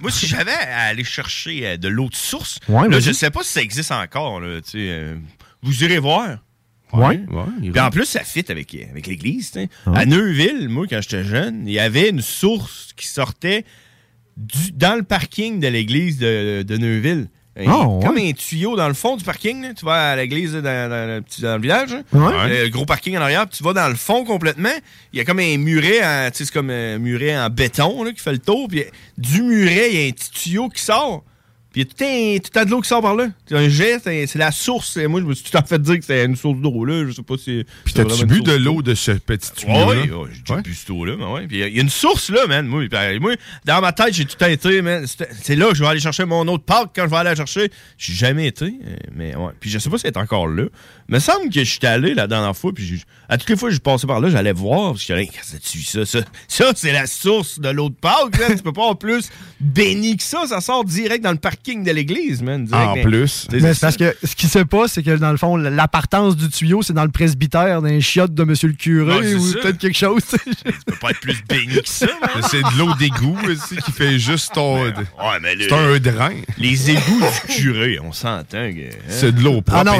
moi, 0.00 0.10
si 0.10 0.26
j'avais 0.26 0.50
à 0.52 0.82
aller 0.88 1.04
chercher 1.04 1.66
euh, 1.66 1.76
de 1.76 1.88
l'eau 1.88 2.08
de 2.08 2.14
source, 2.14 2.58
Ouais, 2.68 2.88
là, 2.88 3.00
je 3.00 3.12
sais 3.12 3.30
pas 3.30 3.42
si 3.42 3.50
ça 3.52 3.62
existe 3.62 3.92
encore. 3.92 4.40
Là, 4.40 4.60
euh, 4.74 5.16
vous 5.62 5.84
irez 5.84 5.98
voir. 5.98 6.38
Ouais. 6.92 7.20
Puis 7.60 7.80
en 7.80 7.90
plus, 7.90 8.04
ça 8.04 8.20
fit 8.20 8.44
avec, 8.48 8.74
avec 8.90 9.06
l'église. 9.06 9.52
À 9.92 10.06
Neuville, 10.06 10.68
moi, 10.68 10.86
quand 10.88 11.00
j'étais 11.02 11.24
jeune, 11.24 11.66
il 11.66 11.72
y 11.72 11.78
avait 11.80 12.08
une 12.10 12.22
source 12.22 12.90
qui 12.96 13.06
sortait 13.06 13.64
du- 14.36 14.72
dans 14.72 14.94
le 14.96 15.02
parking 15.02 15.60
de 15.60 15.68
l'église 15.68 16.18
de, 16.18 16.62
de 16.62 16.76
Neuville. 16.76 17.28
Ah, 17.66 17.86
ouais. 17.88 18.04
Comme 18.04 18.18
un 18.18 18.32
tuyau 18.32 18.76
dans 18.76 18.86
le 18.88 18.92
fond 18.92 19.16
du 19.16 19.24
parking. 19.24 19.62
là. 19.62 19.72
Tu 19.72 19.86
vas 19.86 20.10
à 20.10 20.16
l'église 20.16 20.52
dans, 20.52 20.60
dans 20.62 21.08
le 21.08 21.22
petit- 21.22 21.40
dans 21.40 21.54
le 21.56 21.62
village. 21.62 21.92
Ouais. 22.12 22.64
Le 22.64 22.68
gros 22.68 22.84
parking 22.84 23.16
en 23.16 23.22
arrière. 23.22 23.46
Puis 23.48 23.56
tu 23.56 23.64
vas 23.64 23.72
dans 23.72 23.88
le 23.88 23.94
fond 23.94 24.24
complètement. 24.26 24.68
Il 25.14 25.18
y 25.18 25.22
a 25.22 25.24
comme 25.24 25.38
un 25.38 25.56
muret, 25.56 26.04
en- 26.04 26.28
c'est 26.34 26.50
comme 26.50 26.68
un 26.68 26.98
muret 26.98 27.38
en 27.38 27.48
béton 27.48 28.04
là, 28.04 28.12
qui 28.12 28.20
fait 28.20 28.32
le 28.32 28.38
tour. 28.40 28.68
Puis 28.68 28.84
du 29.16 29.40
muret, 29.42 29.88
il 29.90 30.00
y 30.00 30.04
a 30.04 30.08
un 30.08 30.12
petit 30.12 30.30
tuyau 30.30 30.68
qui 30.68 30.82
sort. 30.82 31.24
Puis 31.76 31.82
il 31.82 31.84
y 31.84 31.90
a 31.90 31.92
tout 31.94 32.04
un, 32.04 32.38
tout 32.50 32.58
un 32.58 32.64
de 32.64 32.70
l'eau 32.70 32.80
qui 32.80 32.88
sort 32.88 33.02
par 33.02 33.14
là. 33.14 33.26
C'est 33.46 33.54
un 33.54 33.68
jet, 33.68 34.00
c'est 34.02 34.26
c'est 34.26 34.38
la 34.38 34.50
source. 34.50 34.96
Et 34.96 35.06
moi, 35.08 35.20
je 35.20 35.26
me 35.26 35.34
suis 35.34 35.44
tout 35.50 35.54
en 35.58 35.62
fait 35.62 35.78
dire 35.82 35.96
que 35.96 36.00
c'était 36.00 36.24
une 36.24 36.34
source 36.34 36.58
d'eau. 36.58 36.86
là. 36.86 37.04
Je 37.06 37.12
sais 37.12 37.22
pas 37.22 37.36
si. 37.36 37.64
Puis 37.84 37.92
c'est 37.94 38.02
t'as-tu 38.06 38.24
bu 38.24 38.40
de 38.40 38.52
l'eau 38.52 38.80
de 38.80 38.94
ce 38.94 39.10
petit 39.10 39.52
tuyau 39.52 39.72
Ouais, 39.74 40.10
ouais, 40.10 40.28
j'ai 40.32 40.40
déjà 40.40 40.62
bu 40.62 40.72
cette 40.74 40.88
eau-là, 40.88 41.16
mais 41.18 41.26
ouais. 41.26 41.46
Puis 41.46 41.58
il 41.58 41.74
y 41.74 41.78
a- 41.78 41.82
une 41.82 41.90
source 41.90 42.30
là, 42.30 42.46
man. 42.46 42.66
Moi, 42.66 42.84
moi, 43.20 43.34
dans 43.66 43.80
ma 43.82 43.92
tête, 43.92 44.14
j'ai 44.14 44.24
tout 44.24 44.42
été, 44.42 44.80
man. 44.80 45.04
C'est 45.06 45.28
c'est 45.42 45.54
là 45.54 45.68
que 45.68 45.74
je 45.74 45.82
vais 45.82 45.88
aller 45.90 46.00
chercher 46.00 46.24
mon 46.24 46.48
autre 46.48 46.64
parc 46.64 46.96
quand 46.96 47.04
je 47.04 47.10
vais 47.10 47.16
aller 47.16 47.28
la 47.28 47.36
chercher. 47.36 47.70
J'ai 47.98 48.14
jamais 48.14 48.46
été, 48.46 48.64
euh, 48.64 48.96
mais 49.14 49.36
ouais. 49.36 49.52
Puis 49.60 49.68
je 49.68 49.78
sais 49.78 49.90
pas 49.90 49.98
si 49.98 50.06
elle 50.06 50.14
est 50.14 50.18
encore 50.18 50.48
là. 50.48 50.62
Mais 51.08 51.18
il 51.18 51.20
me 51.20 51.20
semble 51.20 51.50
que 51.50 51.60
je 51.62 51.70
suis 51.70 51.86
allé 51.86 52.14
la 52.14 52.26
dernière 52.26 52.56
fois, 52.56 52.72
puis 52.72 53.04
à 53.28 53.36
toutes 53.36 53.50
les 53.50 53.56
fois 53.56 53.68
que 53.68 53.74
je 53.74 53.80
passais 53.80 54.06
par 54.06 54.20
là, 54.20 54.30
j'allais 54.30 54.52
voir, 54.54 54.92
parce 54.92 55.04
que 55.04 55.12
que 55.12 55.58
tu 55.62 55.82
ça? 55.82 56.06
Ça, 56.06 56.20
ça 56.48 56.72
c'est 56.74 56.92
la 56.92 57.06
source 57.06 57.60
de 57.60 57.68
l'eau 57.68 57.90
de 57.90 57.94
Pâques, 57.94 58.40
tu 58.56 58.62
peux 58.62 58.72
pas 58.72 58.86
en 58.86 58.94
plus 58.94 59.28
béni 59.60 60.16
que 60.16 60.22
ça, 60.22 60.46
ça 60.48 60.60
sort 60.60 60.84
direct 60.84 61.22
dans 61.22 61.30
le 61.32 61.38
parking 61.66 61.84
de 61.84 61.90
l'église, 61.90 62.42
man. 62.42 62.64
direct 62.64 62.88
En 62.88 63.02
plus. 63.02 63.48
Mais 63.52 63.74
c'est 63.74 63.80
parce 63.80 63.96
que 63.96 64.14
ce 64.22 64.34
qui 64.36 64.46
se 64.46 64.60
passe, 64.60 64.92
c'est 64.92 65.02
que 65.02 65.16
dans 65.16 65.30
le 65.30 65.36
fond, 65.36 65.56
l'appartence 65.56 66.36
du 66.36 66.48
tuyau, 66.48 66.82
c'est 66.82 66.92
dans 66.92 67.04
le 67.04 67.10
presbytère 67.10 67.82
d'un 67.82 68.00
chiotte 68.00 68.34
de 68.34 68.44
monsieur 68.44 68.68
le 68.68 68.74
curé 68.74 69.34
ou 69.34 69.46
ça. 69.52 69.58
peut-être 69.60 69.78
quelque 69.78 69.96
chose. 69.98 70.22
Tu 70.66 70.72
peux 70.86 70.96
pas 70.96 71.10
être 71.10 71.20
plus 71.20 71.42
béni 71.48 71.74
que 71.80 71.88
ça. 71.88 72.06
C'est 72.50 72.60
de 72.62 72.78
l'eau 72.78 72.92
d'égout 72.94 73.36
aussi 73.50 73.76
qui 73.76 73.92
fait 73.92 74.18
juste 74.18 74.52
ton. 74.54 74.84
Ouais, 74.84 74.92
mais 75.42 75.54
le- 75.54 75.68
C'est 75.68 75.72
un 75.74 75.98
drain. 75.98 76.32
Les 76.58 76.90
égouts 76.90 77.20
du 77.48 77.54
curé, 77.54 77.98
on 78.02 78.12
s'entend 78.12 78.44
que. 78.72 78.88
hein? 78.88 78.98
C'est 79.08 79.34
de 79.34 79.40
l'eau 79.42 79.60
propre. 79.62 79.78
Ah 79.80 79.84
non, 79.84 79.98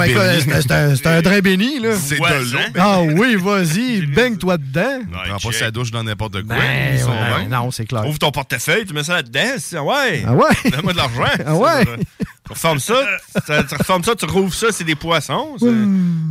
c'est 0.96 1.06
un, 1.06 1.22
drain 1.22 1.40
béni, 1.40 1.80
là. 1.80 1.96
C'est 1.96 2.20
Ouais, 2.20 2.38
de 2.40 2.52
l'eau. 2.52 2.58
hein? 2.58 2.72
Ah 2.78 3.00
oui, 3.02 3.34
vas-y, 3.36 4.06
baigne-toi 4.06 4.58
dedans. 4.58 5.00
Prends 5.28 5.50
pas 5.50 5.56
sa 5.56 5.70
douche 5.70 5.90
dans 5.90 6.02
n'importe 6.04 6.42
quoi. 6.44 6.56
Ben, 6.56 6.96
ouais, 7.04 7.46
non, 7.48 7.70
c'est 7.70 7.86
clair. 7.86 8.06
Ouvre 8.06 8.18
ton 8.18 8.30
portefeuille, 8.30 8.84
tu 8.86 8.94
mets 8.94 9.04
ça 9.04 9.14
là-dedans. 9.14 9.40
c'est- 9.58 9.78
Ouais. 9.78 10.22
Ah 10.26 10.34
ouais? 10.34 10.70
Donne-moi 10.70 10.92
de 10.92 10.98
l'argent. 10.98 11.22
Ah 11.46 11.54
ouais? 11.56 11.84
Tu 11.86 12.52
reformes 12.52 12.78
ça, 12.80 12.94
tu, 13.34 13.52
tu 13.68 13.74
reformes 13.76 14.04
ça, 14.04 14.14
tu 14.14 14.24
rouvres 14.26 14.54
ça, 14.54 14.68
c'est 14.72 14.84
des 14.84 14.94
poissons. 14.94 15.56
c'est- 15.58 15.66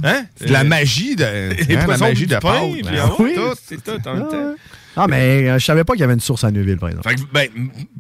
Hein? 0.08 0.26
C'est 0.36 0.48
de 0.48 0.54
la 0.54 0.64
magie 0.64 1.16
de. 1.16 1.64
Des 1.66 1.76
hein, 1.76 1.86
la 1.88 1.98
magie 1.98 2.26
du 2.28 2.36
de 2.36 2.40
pain, 2.40 2.52
Pâques. 2.52 2.72
puis 2.74 2.82
Ben 2.84 3.02
ah 3.04 3.12
oui. 3.20 3.34
tout, 3.36 3.54
c'est 3.68 3.84
tout 3.84 4.08
en 4.08 4.14
même 4.14 4.28
temps. 4.30 4.56
Ah, 4.98 5.08
mais 5.10 5.50
euh, 5.50 5.60
je 5.60 5.66
savais 5.66 5.84
pas 5.84 5.94
qu'il 5.94 6.02
y 6.02 6.04
avait 6.04 6.14
une 6.14 6.20
source 6.20 6.44
à 6.44 6.52
Neuville, 6.52 6.78
par 6.78 6.90
exemple. 6.90 7.10
Fait 7.10 7.16
que, 7.16 7.22
ben, 7.34 7.48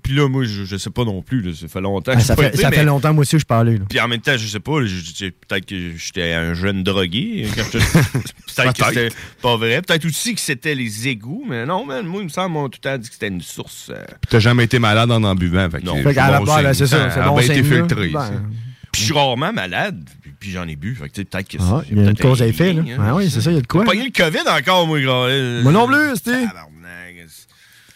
puis 0.01 0.13
là, 0.13 0.29
moi, 0.29 0.43
je, 0.45 0.63
je 0.63 0.77
sais 0.77 0.89
pas 0.89 1.03
non 1.03 1.21
plus. 1.21 1.41
Là, 1.41 1.51
ça 1.53 1.67
fait 1.67 1.81
longtemps 1.81 2.11
que 2.13 2.17
Ah, 2.17 2.19
j'ai 2.19 2.25
ça 2.25 2.35
pas 2.35 2.43
fait, 2.43 2.49
été, 2.49 2.57
ça 2.59 2.69
mais- 2.69 2.75
fait 2.77 2.83
longtemps, 2.85 3.13
moi 3.13 3.21
aussi, 3.21 3.37
je 3.39 3.45
parlais. 3.45 3.77
là. 3.77 3.85
Puis 3.89 3.99
en 3.99 4.07
même 4.07 4.21
temps, 4.21 4.37
je 4.37 4.47
sais 4.47 4.59
pas, 4.59 4.79
là, 4.79 4.85
je- 4.87 4.95
je- 5.25 5.29
peut-être 5.29 5.65
que 5.65 5.75
j'étais 5.97 6.33
un 6.33 6.53
jeune 6.53 6.83
drogué. 6.83 7.47
quand 7.55 7.63
j'étais- 7.63 7.79
peut-être 8.55 8.73
que 8.73 8.85
c'était 8.85 9.09
pas 9.41 9.57
vrai. 9.57 9.81
Peut-être 9.81 10.05
aussi 10.05 10.33
que 10.35 10.41
c'était 10.41 10.75
les 10.75 11.07
égouts. 11.07 11.43
Mais 11.47 11.65
non, 11.65 11.85
man, 11.85 12.05
moi, 12.05 12.21
il 12.21 12.25
me 12.25 12.29
semble, 12.29 12.55
on 12.57 12.69
tout 12.69 12.79
le 12.83 12.89
temps 12.89 12.97
dit 12.97 13.07
que 13.07 13.13
c'était 13.13 13.27
une 13.27 13.41
source. 13.41 13.89
euh, 13.93 13.95
Puis 14.21 14.29
t'as 14.29 14.39
jamais 14.39 14.63
été 14.63 14.79
malade 14.79 15.11
en 15.11 15.23
en 15.23 15.35
buvant. 15.35 15.69
Fait 15.69 15.81
que 15.81 15.85
Non. 15.85 15.95
c'est 15.97 16.03
Fait 16.03 16.13
qu'à 16.13 16.31
la 16.31 16.39
bon 16.39 16.45
base, 16.45 16.77
signe. 16.77 16.87
c'est 16.87 16.95
ça, 16.95 17.09
c'est 17.11 17.19
a 17.19 17.27
bon 17.27 17.39
été 17.39 17.55
signe, 17.55 17.69
là. 17.69 17.75
filtré. 17.87 18.07
Ben. 18.09 18.43
Puis 18.91 19.01
je 19.01 19.05
suis 19.07 19.13
rarement 19.13 19.51
malade, 19.51 20.07
puis, 20.21 20.31
puis 20.39 20.51
j'en 20.51 20.65
ai 20.69 20.77
bu. 20.77 20.95
Fait 20.95 21.09
que 21.09 21.13
tu 21.15 21.21
sais, 21.21 21.25
peut-être 21.25 21.49
que 21.49 21.57
Ah, 21.59 21.81
c'est- 21.83 21.91
il 21.91 21.97
y 21.97 21.99
a 21.99 22.03
une 22.03 22.07
peut-être 22.13 22.21
cause 22.21 22.41
un 22.41 22.45
à 22.45 22.47
effet, 22.47 22.71
là. 22.71 22.81
lien, 22.81 22.97
Ah 23.01 23.15
oui, 23.15 23.29
c'est 23.29 23.41
ça, 23.41 23.51
il 23.51 23.55
y 23.55 23.57
a 23.57 23.61
de 23.61 23.67
quoi. 23.67 23.81
J'ai 23.83 23.87
pogné 23.91 24.05
le 24.05 24.23
COVID 24.23 24.47
encore, 24.49 24.87
moi, 24.87 25.01
gros. 25.01 25.27
Moi 25.63 25.71
non 25.73 25.85
plus, 25.87 26.15
c'était. 26.15 26.45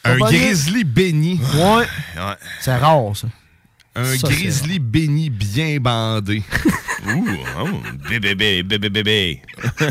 Un 0.03 0.17
grizzly 0.17 0.83
béni. 0.83 1.39
Ouais. 1.55 1.85
C'est 2.61 2.75
rare, 2.75 3.15
ça. 3.15 3.27
Un 3.95 4.17
Ça, 4.17 4.27
grizzly 4.27 4.79
béni 4.79 5.29
bien 5.29 5.77
bandé. 5.79 6.43
Ouh, 7.07 7.27
oh, 7.59 7.67
bébé, 8.09 8.35
bébé, 8.35 8.63
bébé, 8.63 8.89
bébé. 8.89 9.41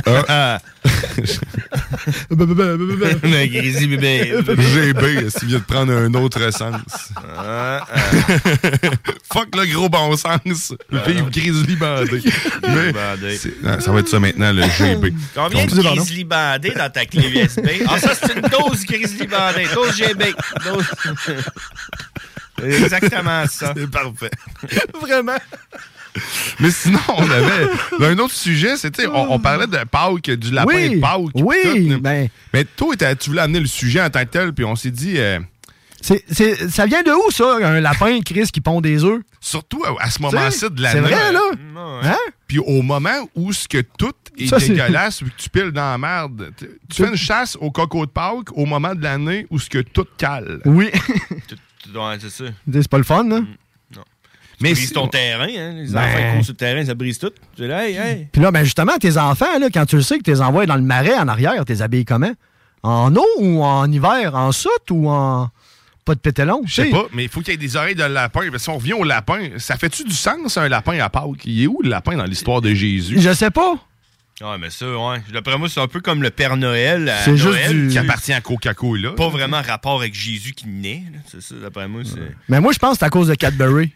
Ah. 0.07 0.61
Un 2.31 3.47
grizzly 3.47 3.87
bébé. 3.87 4.35
GB, 4.47 5.31
s'il 5.31 5.49
vient 5.49 5.59
de 5.59 5.65
prendre 5.65 5.93
un 5.93 6.13
autre 6.15 6.51
sens. 6.53 7.13
Fuck 9.33 9.55
le 9.57 9.67
gros 9.67 9.89
bon 9.89 10.17
sens. 10.17 10.73
Vive 10.91 11.31
grizzly 11.31 11.77
bandé. 11.77 12.23
Bandé. 12.63 13.37
ça 13.81 13.93
va 13.93 14.01
être 14.01 14.09
ça 14.09 14.19
maintenant, 14.21 14.53
le 14.53 14.63
GB. 14.63 15.13
Combien 15.35 15.67
de 15.67 15.75
grizzly 15.75 16.25
bandés 16.25 16.71
dans 16.71 16.91
ta 16.91 17.05
clé 17.05 17.29
USB? 17.29 17.67
Ah, 17.89 17.99
ça, 17.99 18.15
c'est 18.15 18.35
une 18.35 18.43
dose 18.49 18.85
grizzly 18.87 19.27
bandé. 19.27 19.67
Dose 19.75 19.97
GB. 19.97 20.35
Dose... 20.65 20.87
Exactement 22.63 23.47
ça. 23.47 23.73
C'est 23.77 23.91
parfait. 23.91 24.31
Vraiment. 25.01 25.37
Mais 26.59 26.71
sinon, 26.73 26.99
on 27.09 27.31
avait 27.31 27.69
un 28.01 28.19
autre 28.19 28.35
sujet, 28.35 28.77
c'était 28.77 29.07
on, 29.07 29.33
on 29.35 29.39
parlait 29.39 29.67
de 29.69 29.77
Pâques, 29.85 30.31
du 30.31 30.51
lapin 30.51 30.73
Oui, 30.75 30.97
de 30.97 31.01
Pâques. 31.01 31.21
oui, 31.35 31.57
tout. 31.95 32.01
ben- 32.01 32.29
Mais 32.53 32.65
toi, 32.65 32.97
tu 32.97 33.31
voulais 33.31 33.43
amener 33.43 33.61
le 33.61 33.67
sujet 33.67 34.01
en 34.03 34.11
tant 34.11 34.21
que 34.25 34.31
tel, 34.31 34.53
puis 34.53 34.65
on 34.65 34.75
s'est 34.75 34.91
dit. 34.91 35.15
euh, 35.19 35.39
C'est- 36.09 36.25
c'est- 36.31 36.69
ça 36.71 36.87
vient 36.87 37.03
de 37.03 37.11
où, 37.11 37.31
ça, 37.31 37.57
un 37.63 37.81
lapin, 37.81 38.21
Chris, 38.25 38.49
qui 38.53 38.61
pond 38.61 38.81
des 38.81 39.05
œufs? 39.05 39.21
Surtout 39.41 39.85
à, 39.85 40.03
à 40.05 40.11
ce 40.11 40.23
moment-ci 40.23 40.61
de 40.71 40.77
C'est 40.77 40.83
l'année. 40.83 41.01
vrai, 41.01 41.33
là? 41.33 41.41
Hein? 42.03 42.17
Puis 42.47 42.59
au 42.59 42.81
moment 42.83 43.29
où 43.35 43.53
ce 43.53 43.69
que 43.69 43.83
tout 43.99 44.13
est 44.39 44.47
Ça, 44.47 44.59
c'est- 44.59 44.69
dégueulasse, 44.69 45.23
vu 45.23 45.31
que 45.31 45.37
tu 45.37 45.51
piles 45.51 45.71
dans 45.71 45.91
la 45.93 45.99
merde, 45.99 46.51
tu- 46.57 46.69
tu 46.89 47.03
fais 47.03 47.09
une 47.11 47.17
chasse 47.17 47.57
au 47.61 47.71
coco 47.71 48.07
de 48.07 48.11
Pâques 48.11 48.53
au 48.57 48.65
moment 48.65 48.95
de 48.95 49.03
l'année 49.03 49.47
où 49.51 49.59
ce 49.59 49.69
que 49.69 49.79
tout 49.79 50.07
cale. 50.17 50.61
Oui. 50.65 50.91
Ouais, 51.95 52.17
c'est 52.21 52.31
ça. 52.31 52.45
c'est 52.73 52.89
pas 52.89 52.99
le 52.99 53.05
fun, 53.05 53.25
là? 53.29 53.41
Mais 53.41 53.51
Mais 54.61 54.69
tu 54.71 54.75
brises 54.75 54.89
si- 54.89 54.93
ton 54.95 55.07
terrain, 55.07 55.45
hein? 55.47 55.73
Les 55.77 55.93
Ben- 55.93 55.99
enfants 56.05 56.19
qui 56.19 56.35
courent 56.35 56.45
sur 56.45 56.53
le 56.53 56.57
terrain, 56.57 56.85
ça 56.85 56.95
brise 56.95 57.19
tout. 57.19 57.31
Tu 57.57 57.63
dis, 57.63 57.71
hey, 57.71 57.97
hey. 57.97 58.29
Puis 58.33 58.43
là, 58.43 58.51
ben 58.51 58.65
justement, 58.65 58.97
tes 58.99 59.17
enfants, 59.17 59.57
là, 59.61 59.69
quand 59.73 59.87
tu 59.87 59.95
le 59.97 60.03
sais 60.03 60.19
que 60.19 60.25
tu 60.25 60.31
les 60.33 60.41
envoies 60.41 60.67
dans 60.67 60.75
le 60.75 60.83
marais 60.83 61.17
en 61.17 61.29
arrière, 61.29 61.65
t'es 61.65 61.81
habillé 61.81 62.05
comment? 62.05 62.33
En 62.83 63.15
eau 63.15 63.25
ou 63.39 63.63
en 63.63 63.91
hiver? 63.91 64.35
En 64.35 64.51
soute 64.51 64.91
ou 64.91 65.09
en. 65.09 65.49
Pas 66.15 66.31
de? 66.33 66.45
Je 66.67 66.75
sais 66.75 66.91
pas, 66.91 67.07
mais 67.13 67.25
il 67.25 67.29
faut 67.29 67.41
qu'il 67.41 67.51
y 67.53 67.55
ait 67.55 67.59
des 67.59 67.77
oreilles 67.77 67.95
de 67.95 68.03
lapin. 68.05 68.41
Parce 68.41 68.51
que 68.51 68.59
si 68.59 68.69
on 68.71 68.79
revient 68.79 68.93
au 68.95 69.05
lapin, 69.05 69.51
ça 69.59 69.77
fait-tu 69.77 70.05
du 70.05 70.15
sens, 70.15 70.57
un 70.57 70.69
lapin 70.69 70.99
à 71.01 71.09
Pâques? 71.11 71.45
Il 71.45 71.63
est 71.63 71.67
où 71.67 71.81
le 71.83 71.91
lapin 71.91 72.17
dans 72.17 72.25
l'histoire 72.25 72.61
de 72.61 72.73
Jésus? 72.73 73.21
Je 73.21 73.33
sais 73.33 73.51
pas. 73.51 73.75
Ouais, 74.41 74.57
mais 74.59 74.71
ça, 74.71 74.87
ouais. 74.87 75.19
D'après 75.33 75.59
moi, 75.59 75.69
c'est 75.69 75.81
un 75.81 75.89
peu 75.89 76.01
comme 76.01 76.23
le 76.23 76.31
Père 76.31 76.57
Noël. 76.57 77.09
à 77.09 77.25
C'est 77.25 77.33
juste 77.37 77.49
Noël, 77.49 77.89
du- 77.89 77.93
Qui 77.93 77.99
appartient 77.99 78.33
à 78.33 78.41
Coca-Cola. 78.41 79.11
Pas 79.13 79.29
vraiment 79.29 79.61
rapport 79.61 79.99
avec 79.99 80.15
Jésus 80.15 80.53
qui 80.53 80.69
naît. 80.69 81.03
C'est 81.27 81.43
ça, 81.43 81.57
d'après 81.61 81.89
moi. 81.89 82.03
c'est... 82.05 82.21
Mais 82.49 82.61
moi, 82.61 82.73
je 82.73 82.79
pense 82.79 82.93
que 82.93 82.99
c'est 83.01 83.05
à 83.07 83.11
cause 83.11 83.27
de 83.29 83.35
Cadbury. 83.35 83.93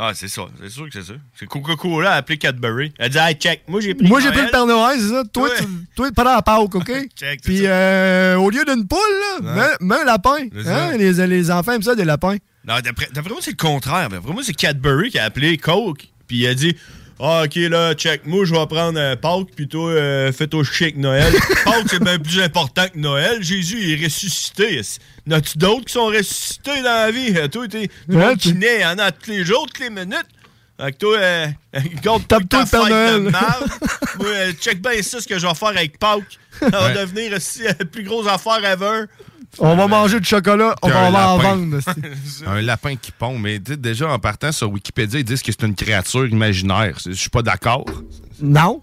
Ah, 0.00 0.12
c'est 0.14 0.28
ça. 0.28 0.42
C'est 0.62 0.68
sûr 0.70 0.84
que 0.84 0.92
c'est 0.92 1.02
ça. 1.02 1.14
C'est 1.34 1.46
Coca-Cola 1.46 2.12
appelé 2.14 2.38
Cadbury. 2.38 2.92
Elle 2.98 3.10
dit, 3.10 3.18
hey, 3.18 3.34
check, 3.34 3.62
moi 3.66 3.80
j'ai 3.80 3.94
pris. 3.94 4.06
Moi, 4.06 4.20
j'ai 4.20 4.30
pris 4.30 4.42
le 4.42 4.50
Père 4.50 4.64
Noël, 4.66 4.96
c'est 5.00 5.08
ça? 5.08 5.24
Toi, 5.32 5.48
Ouais. 5.48 5.56
tu, 5.58 5.64
toi, 5.96 6.08
pendant 6.14 6.34
la 6.34 6.42
Pâques, 6.42 6.74
OK? 6.74 6.92
Check, 7.16 7.40
Puis, 7.42 7.62
euh, 7.64 8.36
au 8.36 8.48
lieu 8.50 8.64
d'une 8.64 8.86
poule, 8.86 8.98
là, 9.42 9.54
mets, 9.80 9.86
mets 9.86 10.00
un 10.02 10.04
lapin. 10.04 10.36
Hein? 10.66 10.96
Les, 10.96 11.26
les 11.26 11.50
enfants 11.50 11.72
aiment 11.72 11.82
ça, 11.82 11.96
des 11.96 12.04
lapins. 12.04 12.36
Non, 12.64 12.74
d'après, 12.84 13.08
d'après 13.12 13.32
moi, 13.32 13.40
c'est 13.42 13.50
le 13.52 13.56
contraire. 13.56 14.08
D'après 14.08 14.32
moi, 14.32 14.42
c'est 14.44 14.54
Cadbury 14.54 15.10
qui 15.10 15.18
a 15.18 15.24
appelé 15.24 15.56
Coke. 15.58 16.06
Puis 16.28 16.38
il 16.38 16.46
a 16.46 16.54
dit 16.54 16.76
Ah, 17.20 17.42
ok, 17.44 17.54
là, 17.56 17.94
check, 17.94 18.24
moi, 18.26 18.44
je 18.44 18.54
vais 18.54 18.66
prendre 18.66 18.98
un 19.00 19.16
Pâques, 19.16 19.48
puis 19.56 19.66
toi, 19.66 19.90
euh, 19.90 20.32
fais-toi 20.32 20.62
avec 20.80 20.96
Noël. 20.96 21.32
Pâques, 21.64 21.86
c'est 21.90 22.02
bien 22.02 22.18
plus 22.18 22.40
important 22.40 22.86
que 22.86 22.96
Noël. 22.98 23.42
Jésus 23.42 23.76
il 23.80 24.00
est 24.00 24.04
ressuscité. 24.06 24.80
N'as-tu 25.26 25.58
d'autres 25.58 25.86
qui 25.86 25.92
sont 25.94 26.06
ressuscités 26.06 26.76
dans 26.76 26.84
la 26.84 27.10
vie? 27.10 27.36
Euh, 27.36 27.48
Toi, 27.48 27.66
t'es. 27.66 27.88
Monde 28.08 28.36
qui 28.38 28.52
en 28.84 28.98
a 28.98 29.10
tous 29.10 29.30
les 29.30 29.44
jours, 29.44 29.66
toutes 29.66 29.80
les 29.80 29.90
minutes. 29.90 30.26
Fait 30.80 30.92
que 30.92 30.98
toi, 30.98 31.18
euh, 31.18 31.46
compte 32.04 32.28
Tape-toi 32.28 32.64
ta 32.64 32.78
le 32.84 32.88
Père 32.88 33.18
Noël. 33.18 33.32
Moi, 34.18 34.28
euh, 34.28 34.52
check 34.52 34.80
bien 34.80 35.02
ça, 35.02 35.20
ce 35.20 35.26
que 35.26 35.36
je 35.36 35.44
vais 35.44 35.54
faire 35.54 35.68
avec 35.70 35.98
Pâques. 35.98 36.38
Ça 36.60 36.68
va 36.68 36.86
Ouais. 36.86 36.94
devenir 36.94 37.32
aussi 37.36 37.64
la 37.64 37.74
plus 37.74 38.04
grosse 38.04 38.28
affaire 38.28 38.64
ever. 38.64 39.06
On 39.58 39.76
va 39.76 39.86
manger 39.86 40.20
du 40.20 40.26
chocolat, 40.26 40.74
on 40.82 40.88
va 40.88 41.08
en 41.08 41.10
lapin. 41.10 41.56
vendre. 41.56 41.78
Un 42.46 42.60
lapin 42.60 42.96
qui 42.96 43.10
pond. 43.12 43.38
Mais 43.38 43.58
déjà, 43.58 44.08
en 44.10 44.18
partant 44.18 44.52
sur 44.52 44.70
Wikipédia, 44.70 45.18
ils 45.20 45.24
disent 45.24 45.42
que 45.42 45.52
c'est 45.52 45.66
une 45.66 45.74
créature 45.74 46.26
imaginaire. 46.26 46.98
Je 47.04 47.12
suis 47.12 47.30
pas 47.30 47.42
d'accord. 47.42 47.84
non. 48.40 48.82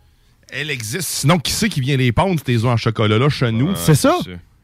Elle 0.50 0.70
existe. 0.70 1.10
Sinon, 1.10 1.40
qui 1.40 1.52
c'est 1.52 1.70
qui 1.70 1.82
vient 1.82 1.98
les 1.98 2.12
pondre, 2.12 2.40
tes 2.42 2.56
œufs 2.58 2.66
en 2.66 2.78
chocolat-là, 2.78 3.30
chez 3.30 3.52
nous? 3.52 3.76
C'est 3.76 3.96
ça. 3.96 4.16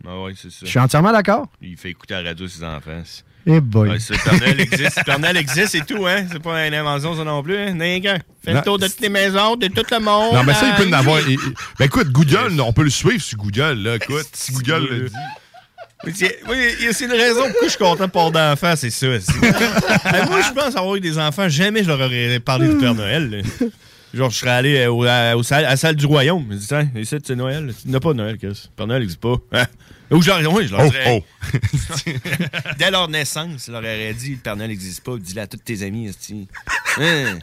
Ah 0.08 0.22
ouais, 0.22 0.34
c'est 0.40 0.52
ça. 0.52 0.58
Je 0.62 0.68
suis 0.68 0.80
entièrement 0.80 1.12
d'accord. 1.12 1.48
Il 1.62 1.76
fait 1.76 1.90
écouter 1.90 2.14
la 2.14 2.22
radio 2.30 2.46
à 2.46 2.50
ses 2.50 2.64
enfants. 2.64 3.04
Eh 3.48 3.60
boy. 3.60 3.90
Ouais, 3.90 4.00
c'est- 4.00 4.14
le 4.14 4.62
existe. 4.62 5.02
Noël 5.20 5.38
existe 5.38 5.76
et 5.76 5.82
tout, 5.82 6.06
hein. 6.06 6.26
C'est 6.32 6.40
pas 6.42 6.66
une 6.68 6.74
invention, 6.76 7.16
ça 7.18 7.24
non 7.24 7.42
plus, 7.42 7.58
hein. 7.58 7.74
Fait 8.44 8.54
le 8.54 8.62
tour 8.62 8.78
de 8.78 8.88
toutes 8.88 9.02
les 9.02 9.10
maisons, 9.10 9.56
de 9.56 9.68
tout 9.68 9.84
le 9.92 10.00
monde. 10.00 10.36
Non, 10.36 10.44
mais 10.44 10.54
ça, 10.54 10.68
il 10.70 10.84
peut 10.84 10.90
en 10.90 10.94
hein. 10.94 11.00
avoir. 11.00 11.20
il- 11.22 11.32
il- 11.34 11.54
Ben 11.80 11.86
écoute, 11.86 12.10
Google, 12.12 12.60
on 12.62 12.72
peut 12.74 12.84
le 12.84 12.90
suivre 12.92 13.22
sur 13.22 13.38
Google, 13.40 13.80
là. 13.82 13.96
Écoute, 13.96 14.28
si 14.34 14.52
Google 14.54 14.88
le 14.90 15.10
dit. 15.10 15.16
Oui, 16.04 16.14
il 16.80 16.86
y 16.86 16.88
a- 16.90 16.94
c'est 16.94 17.06
une 17.06 17.12
raison 17.12 17.42
pourquoi 17.44 17.64
je 17.68 17.70
suis 17.70 17.78
content 17.78 18.06
de 18.06 18.12
pas 18.12 18.30
d'enfants, 18.32 18.74
c'est 18.76 18.90
ça. 18.90 19.08
Ben, 20.12 20.26
moi, 20.30 20.42
je 20.42 20.52
pense 20.54 20.76
avoir 20.76 20.96
eu 20.96 21.00
des 21.00 21.18
enfants, 21.20 21.48
jamais 21.48 21.84
je 21.84 21.88
leur 21.90 22.00
aurais 22.00 22.40
parlé 22.40 22.68
du 22.70 22.78
Père 22.78 22.96
Noël. 22.96 23.30
là. 23.30 23.68
Genre, 24.14 24.30
je 24.30 24.38
serais 24.40 24.52
allé 24.52 24.78
euh, 24.80 24.92
au, 24.92 25.06
à, 25.06 25.36
au 25.38 25.44
salle- 25.44 25.64
à 25.66 25.70
la 25.70 25.78
salle 25.78 25.96
du 25.96 26.06
royaume. 26.06 26.44
Je 26.50 26.54
me 26.56 26.60
dis, 26.60 26.68
tiens, 26.68 26.90
ici, 26.98 27.16
c'est 27.24 27.36
Noël. 27.36 27.72
Il 27.86 27.92
n'y 27.92 27.96
a 27.96 28.00
pas 28.02 28.10
de 28.10 28.18
Noël, 28.18 28.38
Chris. 28.38 28.70
Père 28.76 28.88
Noël 28.88 29.02
n'existe 29.02 29.22
pas. 29.22 29.36
Ou 30.12 30.22
je 30.22 30.28
leur, 30.30 30.54
oui, 30.54 30.68
je 30.68 30.72
leur 30.74 30.86
Oh, 30.86 30.90
dirais- 30.90 31.24
oh. 31.24 31.58
Dès 32.78 32.92
leur 32.92 33.08
naissance, 33.08 33.64
je 33.68 33.72
leur 33.72 33.80
aurais 33.82 34.14
dit, 34.14 34.32
le 34.32 34.38
Père 34.38 34.56
Noël 34.58 34.70
n'existe 34.70 35.04
pas. 35.04 35.18
Dis-le 35.18 35.42
à 35.42 35.48
tous 35.48 35.58
tes 35.58 35.84
amis. 35.84 36.12
Hein? 36.98 37.40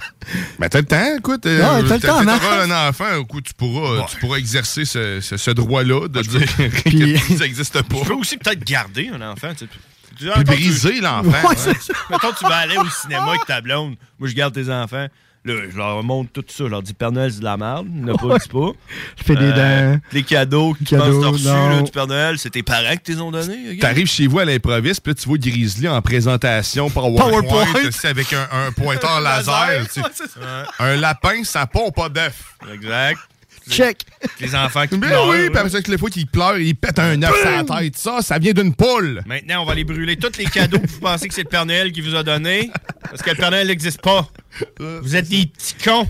Ben, 0.58 0.68
t'as 0.68 0.80
le 0.80 0.86
temps, 0.86 1.16
écoute. 1.16 1.46
euh, 1.46 1.58
Ouais, 1.82 1.88
t'as 1.88 1.94
le 1.96 2.00
temps, 2.00 2.18
un 2.18 2.88
enfant, 2.88 3.16
au 3.16 3.24
coup, 3.24 3.40
tu 3.40 3.54
pourras, 3.54 4.06
tu 4.10 4.16
pourras 4.18 4.36
exercer 4.38 4.84
ce, 4.84 5.20
ce- 5.20 5.36
ce 5.36 5.50
droit-là 5.50 6.08
de 6.08 6.20
dire 6.22 6.46
Puis- 6.84 7.14
que 7.14 7.18
ça 7.38 7.44
n'existe 7.44 7.82
pas. 7.82 7.96
Je 8.02 8.08
peux 8.08 8.14
aussi 8.14 8.36
peut-être 8.36 8.64
garder 8.64 9.08
un 9.12 9.20
enfant. 9.22 9.52
Tu 9.56 9.64
sais. 9.64 9.70
Tu- 10.18 10.28
Puis 10.34 10.44
briser 10.44 11.00
l'enfant. 11.00 11.48
Ouais. 11.48 11.72
Mettons, 12.10 12.32
tu 12.38 12.44
vas 12.44 12.56
aller 12.56 12.76
au 12.76 12.88
cinéma 12.88 13.28
avec 13.30 13.46
ta 13.46 13.60
blonde. 13.60 13.94
Moi, 14.18 14.28
je 14.28 14.34
garde 14.34 14.52
tes 14.54 14.70
enfants. 14.70 15.06
Là, 15.44 15.54
je 15.70 15.76
leur 15.78 16.02
montre 16.02 16.30
tout 16.32 16.44
ça. 16.48 16.64
Je 16.64 16.68
leur 16.68 16.82
dis 16.82 16.92
Père 16.92 17.12
Noël, 17.12 17.32
c'est 17.32 17.38
de 17.38 17.44
la 17.44 17.56
merde. 17.56 17.86
Il 17.94 18.04
n'a 18.04 18.14
pas, 18.14 18.38
dis 18.38 18.48
pas. 18.48 18.70
Je 19.16 19.24
fais 19.24 19.36
des 19.36 19.44
Euh, 19.54 19.94
dents. 19.94 20.00
Les 20.12 20.22
cadeaux 20.24 20.74
que 20.74 20.78
tu 20.80 20.84
Cadeaux, 20.96 21.22
penses 21.22 21.32
reçus 21.32 21.44
là, 21.46 21.80
du 21.82 21.90
Père 21.92 22.06
Noël, 22.08 22.38
c'est 22.38 22.50
tes 22.50 22.62
parents 22.64 22.90
qui 22.92 22.98
te 22.98 23.12
les 23.12 23.20
ont 23.20 23.30
donnés. 23.30 23.70
ok? 23.72 23.78
T'arrives 23.78 24.08
chez 24.10 24.26
vous 24.26 24.40
à 24.40 24.44
l'improviste, 24.44 25.00
puis 25.00 25.12
là, 25.12 25.14
tu 25.14 25.28
vois 25.28 25.38
Grizzly 25.38 25.88
en 25.88 26.02
présentation 26.02 26.90
PowerPoint, 26.90 27.42
PowerPoint. 27.42 27.90
avec 28.04 28.32
un, 28.32 28.48
un 28.66 28.72
pointeur 28.72 29.20
laser. 29.22 29.68
Ouais. 29.96 30.42
Un 30.80 30.96
lapin, 30.96 31.44
ça 31.44 31.66
pompe 31.66 31.94
pas 31.94 32.08
d'œuf. 32.08 32.54
Exact. 32.74 33.20
Check. 33.70 33.98
Les 34.40 34.54
enfants 34.54 34.86
qui 34.86 34.98
pleurent. 34.98 35.28
oui, 35.28 35.48
ça, 35.70 35.82
que 35.82 35.90
les 35.90 35.98
fois 35.98 36.10
qu'il 36.10 36.26
pleure, 36.26 36.58
il 36.58 36.74
pète 36.74 36.98
un 36.98 37.22
œuf 37.22 37.34
sur 37.40 37.50
la 37.50 37.64
tête. 37.80 37.96
Ça, 37.96 38.20
ça 38.22 38.38
vient 38.38 38.52
d'une 38.52 38.74
poule. 38.74 39.22
Maintenant, 39.26 39.62
on 39.62 39.66
va 39.66 39.74
les 39.74 39.84
brûler 39.84 40.16
tous 40.16 40.36
les 40.38 40.46
cadeaux 40.46 40.78
que 40.78 40.86
vous 40.86 41.00
pensez 41.00 41.28
que 41.28 41.34
c'est 41.34 41.42
le 41.44 41.48
Père 41.48 41.66
Noël 41.66 41.92
qui 41.92 42.00
vous 42.00 42.14
a 42.14 42.22
donné. 42.22 42.70
Parce 43.02 43.22
que 43.22 43.30
le 43.30 43.36
Père 43.36 43.50
Noël 43.50 43.66
n'existe 43.66 44.00
pas. 44.00 44.28
Vous 45.02 45.16
êtes 45.16 45.28
des 45.28 45.46
petits 45.46 45.74
cons. 45.84 46.08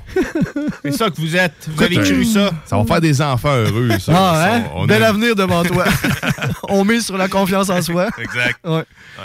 C'est 0.83 0.93
ça 0.93 1.11
que 1.11 1.17
vous 1.21 1.37
êtes. 1.37 1.69
Vous 1.75 1.83
avez 1.83 1.97
cru 1.97 2.21
euh, 2.21 2.25
ça. 2.25 2.51
Ça 2.67 2.77
va 2.77 2.85
faire 2.85 3.01
des 3.01 3.21
enfants 3.23 3.55
heureux, 3.55 3.91
ça. 3.99 4.13
Ah, 4.15 4.35
Ça, 4.35 4.55
hein? 4.57 4.65
on 4.75 4.87
Bel 4.87 5.03
a- 5.03 5.09
avenir 5.09 5.35
devant 5.35 5.63
toi. 5.65 5.85
On 6.71 6.85
mise 6.85 7.07
sur 7.07 7.17
la 7.17 7.29
confiance 7.29 7.71
en 7.71 7.81
soi. 7.81 8.09
Exact. 8.19 8.59
Ouais. 8.65 8.85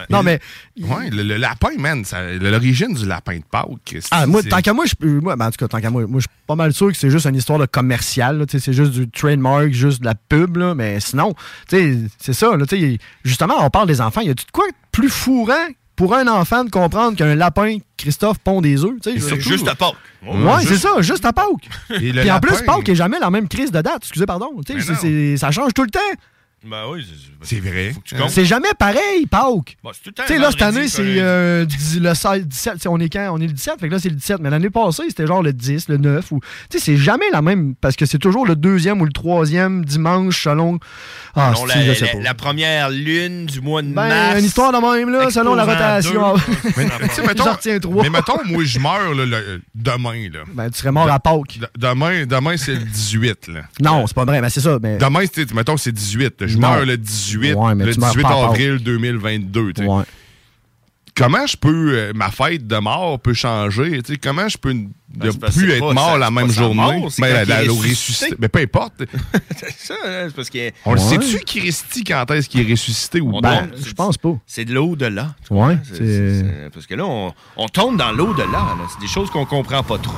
Non, 0.09 0.23
mais. 0.23 0.39
Ouais, 0.79 1.09
le, 1.09 1.23
le 1.23 1.35
lapin, 1.37 1.69
man, 1.77 2.03
l'origine 2.41 2.93
du 2.93 3.05
lapin 3.05 3.37
de 3.37 3.43
Pâques. 3.49 3.97
Ah, 4.11 4.25
moi, 4.25 4.41
tant 4.43 4.61
qu'à 4.61 4.73
moi, 4.73 4.85
je, 4.85 5.05
moi 5.05 5.35
ben, 5.35 5.47
en 5.47 5.51
tout 5.51 5.57
cas, 5.57 5.67
tant 5.67 5.81
qu'à 5.81 5.89
moi, 5.89 6.07
moi, 6.07 6.19
je 6.19 6.27
suis 6.27 6.37
pas 6.47 6.55
mal 6.55 6.73
sûr 6.73 6.91
que 6.91 6.97
c'est 6.97 7.09
juste 7.09 7.25
une 7.25 7.35
histoire 7.35 7.59
de 7.59 7.65
commercial. 7.65 8.37
là, 8.39 8.45
tu 8.45 8.57
sais, 8.57 8.63
C'est 8.65 8.73
juste 8.73 8.91
du 8.91 9.09
trademark, 9.09 9.71
juste 9.71 9.99
de 10.01 10.05
la 10.05 10.15
pub. 10.15 10.57
Là, 10.57 10.73
mais 10.73 10.99
sinon, 10.99 11.33
tu 11.69 11.75
sais, 11.77 11.97
c'est 12.17 12.33
ça. 12.33 12.55
Là, 12.55 12.65
tu 12.65 12.79
sais, 12.79 12.97
justement, 13.23 13.55
on 13.59 13.69
parle 13.69 13.87
des 13.87 13.99
enfants. 14.01 14.21
Y 14.21 14.29
a-tu 14.29 14.45
de 14.45 14.51
quoi 14.51 14.65
de 14.67 14.73
plus 14.91 15.09
fourrant 15.09 15.67
pour 15.95 16.15
un 16.15 16.27
enfant 16.27 16.63
de 16.63 16.69
comprendre 16.69 17.17
qu'un 17.17 17.35
lapin, 17.35 17.77
Christophe, 17.97 18.39
pond 18.39 18.61
des 18.61 18.83
œufs? 18.83 18.93
juste 19.39 19.67
à 19.67 19.75
Pâques. 19.75 19.95
Ouais, 20.25 20.63
c'est 20.65 20.77
ça, 20.77 20.89
juste 21.01 21.25
à 21.25 21.33
Pâques. 21.33 21.69
Et 21.91 22.11
Puis 22.11 22.31
en 22.31 22.39
plus, 22.39 22.61
Pâques 22.63 22.87
n'est 22.87 22.95
jamais 22.95 23.19
la 23.19 23.29
même 23.29 23.47
crise 23.47 23.71
de 23.71 23.81
date. 23.81 23.97
Excusez, 24.01 24.25
pardon. 24.25 24.49
Ça 25.37 25.51
change 25.51 25.73
tout 25.73 25.83
le 25.83 25.89
temps. 25.91 25.99
Ben 26.65 26.83
oui, 26.89 27.05
c'est 27.41 27.59
vrai. 27.59 27.93
tu 28.05 28.15
comptes. 28.15 28.29
C'est 28.29 28.45
jamais 28.45 28.69
pareil, 28.79 29.25
Pâques. 29.29 29.77
Bon, 29.83 29.91
Tu 29.91 30.11
sais, 30.27 30.37
là, 30.37 30.49
cette 30.51 30.61
année, 30.61 30.87
c'est 30.87 31.01
euh, 31.03 31.65
le 31.99 32.13
16, 32.13 32.47
17. 32.47 32.73
c'est- 32.79 32.87
On 32.89 32.97
est 32.99 33.09
quand? 33.09 33.31
On 33.33 33.37
est 33.41 33.47
le 33.47 33.53
17, 33.53 33.75
fait 33.79 33.87
que 33.89 33.93
là, 33.93 33.99
c'est 33.99 34.09
le 34.09 34.15
17. 34.15 34.37
Mais 34.39 34.49
l'année 34.49 34.69
passée, 34.69 35.03
c'était 35.09 35.27
genre 35.27 35.43
le 35.43 35.51
10, 35.53 35.89
le 35.89 35.97
9. 35.97 36.31
Ou... 36.31 36.39
Tu 36.69 36.79
sais, 36.79 36.85
c'est 36.85 36.97
jamais 36.97 37.25
la 37.31 37.41
même, 37.41 37.75
parce 37.75 37.95
que 37.95 38.05
c'est 38.05 38.17
toujours 38.17 38.45
le 38.47 38.55
deuxième 38.55 39.01
ou 39.01 39.05
le 39.05 39.11
troisième 39.11 39.83
dimanche 39.83 40.43
selon. 40.43 40.79
Ah, 41.35 41.53
Selon 41.55 42.21
la, 42.21 42.33
première 42.33 42.89
lune 42.89 43.45
du 43.47 43.59
mois 43.59 43.81
de 43.81 43.87
Ben, 43.87 44.07
mars. 44.07 44.39
une 44.39 44.45
histoire 44.45 44.71
de 44.71 44.77
même, 44.77 45.09
là, 45.09 45.29
selon 45.31 45.55
la 45.55 45.63
rotation. 45.65 46.35
Mais, 46.77 46.85
mettons, 47.27 47.45
mais 48.03 48.09
mettons, 48.09 48.37
moi, 48.45 48.63
je 48.63 48.79
meurs 48.79 49.13
là, 49.13 49.25
le- 49.25 49.61
demain. 49.75 50.29
Là. 50.31 50.39
Ben, 50.53 50.69
tu 50.69 50.77
serais 50.79 50.91
mort 50.91 51.09
à 51.09 51.19
Pâques. 51.19 51.59
D- 51.59 51.65
Demain, 51.77 52.25
demain 52.25 52.55
c'est 52.57 52.73
le 52.73 52.79
18. 52.85 53.47
Là. 53.47 53.61
Non, 53.81 54.05
c'est 54.07 54.13
pas 54.15 54.25
vrai, 54.25 54.41
mais 54.41 54.49
c'est 54.49 54.61
ça. 54.61 54.77
Mais... 54.81 54.97
Demain, 54.97 55.23
c'est- 55.33 55.53
mettons, 55.53 55.77
c'est 55.77 55.91
18. 55.91 56.45
Je 56.53 56.57
Non. 56.57 56.69
meurs 56.69 56.85
le 56.85 56.97
18, 56.97 57.53
Ouais, 57.55 57.75
mais 57.75 57.85
le 57.85 57.93
tu 57.93 57.99
meurs 57.99 58.11
18 58.11 58.21
pas 58.23 58.29
à 58.29 58.45
avril 58.45 58.77
2022. 58.79 59.73
tu 59.73 59.81
sais. 59.83 59.87
Ouais. 59.89 60.03
Comment 61.15 61.45
je 61.45 61.55
peux. 61.55 61.91
euh, 61.93 62.11
ma 62.15 62.31
fête 62.31 62.65
de 62.65 62.75
mort 62.77 63.19
peut 63.19 63.35
changer? 63.35 64.01
Comment 64.19 64.49
je 64.49 64.57
peux 64.57 64.71
ne 64.73 64.87
Ben, 65.15 65.31
plus 65.31 65.69
être 65.69 65.79
pas 65.87 65.93
mort 65.93 66.17
la 66.17 66.31
même 66.31 66.49
journée? 66.49 66.73
mort, 66.75 67.11
Ben, 67.19 67.45
quand 67.45 67.49
la- 67.49 67.71
ressuscité. 67.71 68.33
Mais 68.39 68.47
peu 68.49 68.61
importe. 68.61 69.03
c'est 69.55 69.71
ça, 69.77 69.93
hein, 70.03 70.23
c'est 70.27 70.35
parce 70.35 70.49
que. 70.49 70.71
On 70.85 70.95
le 70.95 70.99
Ouais. 70.99 71.07
sait-tu, 71.19 71.37
Christy, 71.45 72.03
quand 72.03 72.31
est-ce 72.31 72.49
qu'il 72.49 72.67
est 72.67 72.71
ressuscité 72.71 73.21
ou 73.21 73.33
Ben, 73.33 73.41
pas? 73.41 73.63
Je 73.85 73.93
pense 73.93 74.17
pas. 74.17 74.35
C'est 74.47 74.65
de 74.65 74.73
l'au-delà. 74.73 75.35
Ouais, 75.51 75.77
Parce 76.73 76.87
que 76.87 76.95
là, 76.95 77.05
on, 77.05 77.31
on 77.57 77.67
tombe 77.67 77.95
dans 77.95 78.11
l'au-delà. 78.11 78.47
là. 78.51 78.77
C'est 78.91 78.99
des 79.01 79.07
choses 79.07 79.29
qu'on 79.29 79.45
comprend 79.45 79.83
pas 79.83 79.99
trop. 79.99 80.17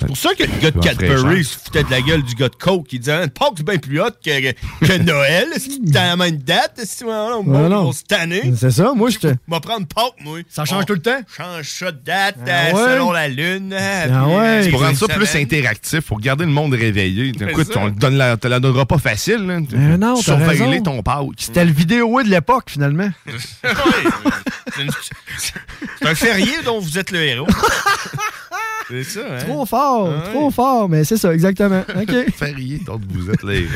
C'est 0.00 0.06
pour 0.06 0.16
ça 0.16 0.30
que 0.34 0.42
le 0.44 0.48
gars 0.60 0.70
de 0.70 0.80
Tu 0.80 0.88
Cadbury 0.88 1.44
se 1.44 1.58
foutait 1.58 1.84
de 1.84 1.90
la 1.90 2.00
gueule 2.00 2.22
du 2.22 2.34
gars 2.34 2.48
de 2.48 2.56
Coke. 2.56 2.92
Il 2.92 3.00
disait 3.00 3.28
Pâques, 3.28 3.52
c'est 3.58 3.66
bien 3.66 3.76
plus 3.78 4.00
hot 4.00 4.06
que, 4.24 4.52
que 4.52 4.98
Noël. 4.98 5.46
C'est 5.58 5.96
à 5.96 6.06
la 6.08 6.16
même 6.16 6.38
date. 6.38 6.80
C'est 6.84 7.04
on 7.04 7.42
va 7.42 7.92
cette 7.92 8.12
année. 8.12 8.52
C'est 8.56 8.70
ça, 8.70 8.92
moi, 8.94 9.10
je 9.10 9.18
te. 9.18 9.26
On 9.28 9.52
va 9.52 9.60
prendre 9.60 9.86
Pâques, 9.86 10.14
moi. 10.24 10.38
Ça 10.48 10.64
change 10.64 10.86
tout 10.86 10.94
le 10.94 11.02
temps? 11.02 11.20
Change 11.36 11.68
ça 11.68 11.92
de 11.92 11.98
date 12.04 12.36
Ah 12.46 12.50
euh, 12.50 12.72
ouais? 12.72 12.92
selon 12.94 13.12
la 13.12 13.28
lune. 13.28 13.72
euh, 13.72 14.06
Ah 14.10 14.24
puis, 14.24 14.34
ouais? 14.36 14.66
euh, 14.66 14.70
Pour 14.70 14.80
rendre 14.82 14.96
ça 14.96 15.06
une 15.10 15.14
plus 15.16 15.36
interactif, 15.36 16.00
pour 16.00 16.20
garder 16.20 16.44
le 16.46 16.50
monde 16.50 16.72
réveillé. 16.74 17.32
C'est 17.38 17.50
Écoute, 17.50 17.72
ça. 17.72 17.80
on 17.80 17.88
donne 17.90 18.16
la, 18.16 18.36
te 18.36 18.48
la 18.48 18.58
donnera 18.60 18.86
pas 18.86 18.98
facile. 18.98 19.46
Là. 19.46 19.60
Mais 19.72 19.98
non, 19.98 20.14
t'as 20.16 20.22
Surveiller 20.22 20.64
raison. 20.64 20.82
ton 20.82 21.02
Pâques. 21.02 21.26
C'était 21.38 21.64
le 21.64 21.72
vidéo 21.72 22.22
de 22.22 22.28
l'époque, 22.28 22.64
finalement. 22.70 23.10
C'est 24.74 24.82
une- 24.82 24.90
c'est 25.38 26.06
un 26.08 26.14
férié 26.14 26.52
dont 26.64 26.78
vous 26.80 26.96
êtes 26.98 27.10
le 27.10 27.22
héros. 27.22 27.46
C'est 28.90 29.04
ça, 29.04 29.20
hein? 29.30 29.38
Trop 29.46 29.64
fort, 29.66 30.08
Ah 30.12 30.24
ouais. 30.26 30.32
trop 30.32 30.50
fort, 30.50 30.88
mais 30.88 31.04
c'est 31.04 31.16
ça, 31.16 31.32
exactement. 31.32 31.80
OK. 31.96 32.30
Férié, 32.34 32.78
donc 32.78 33.00
vous 33.08 33.30
êtes 33.30 33.42
les 33.44 33.66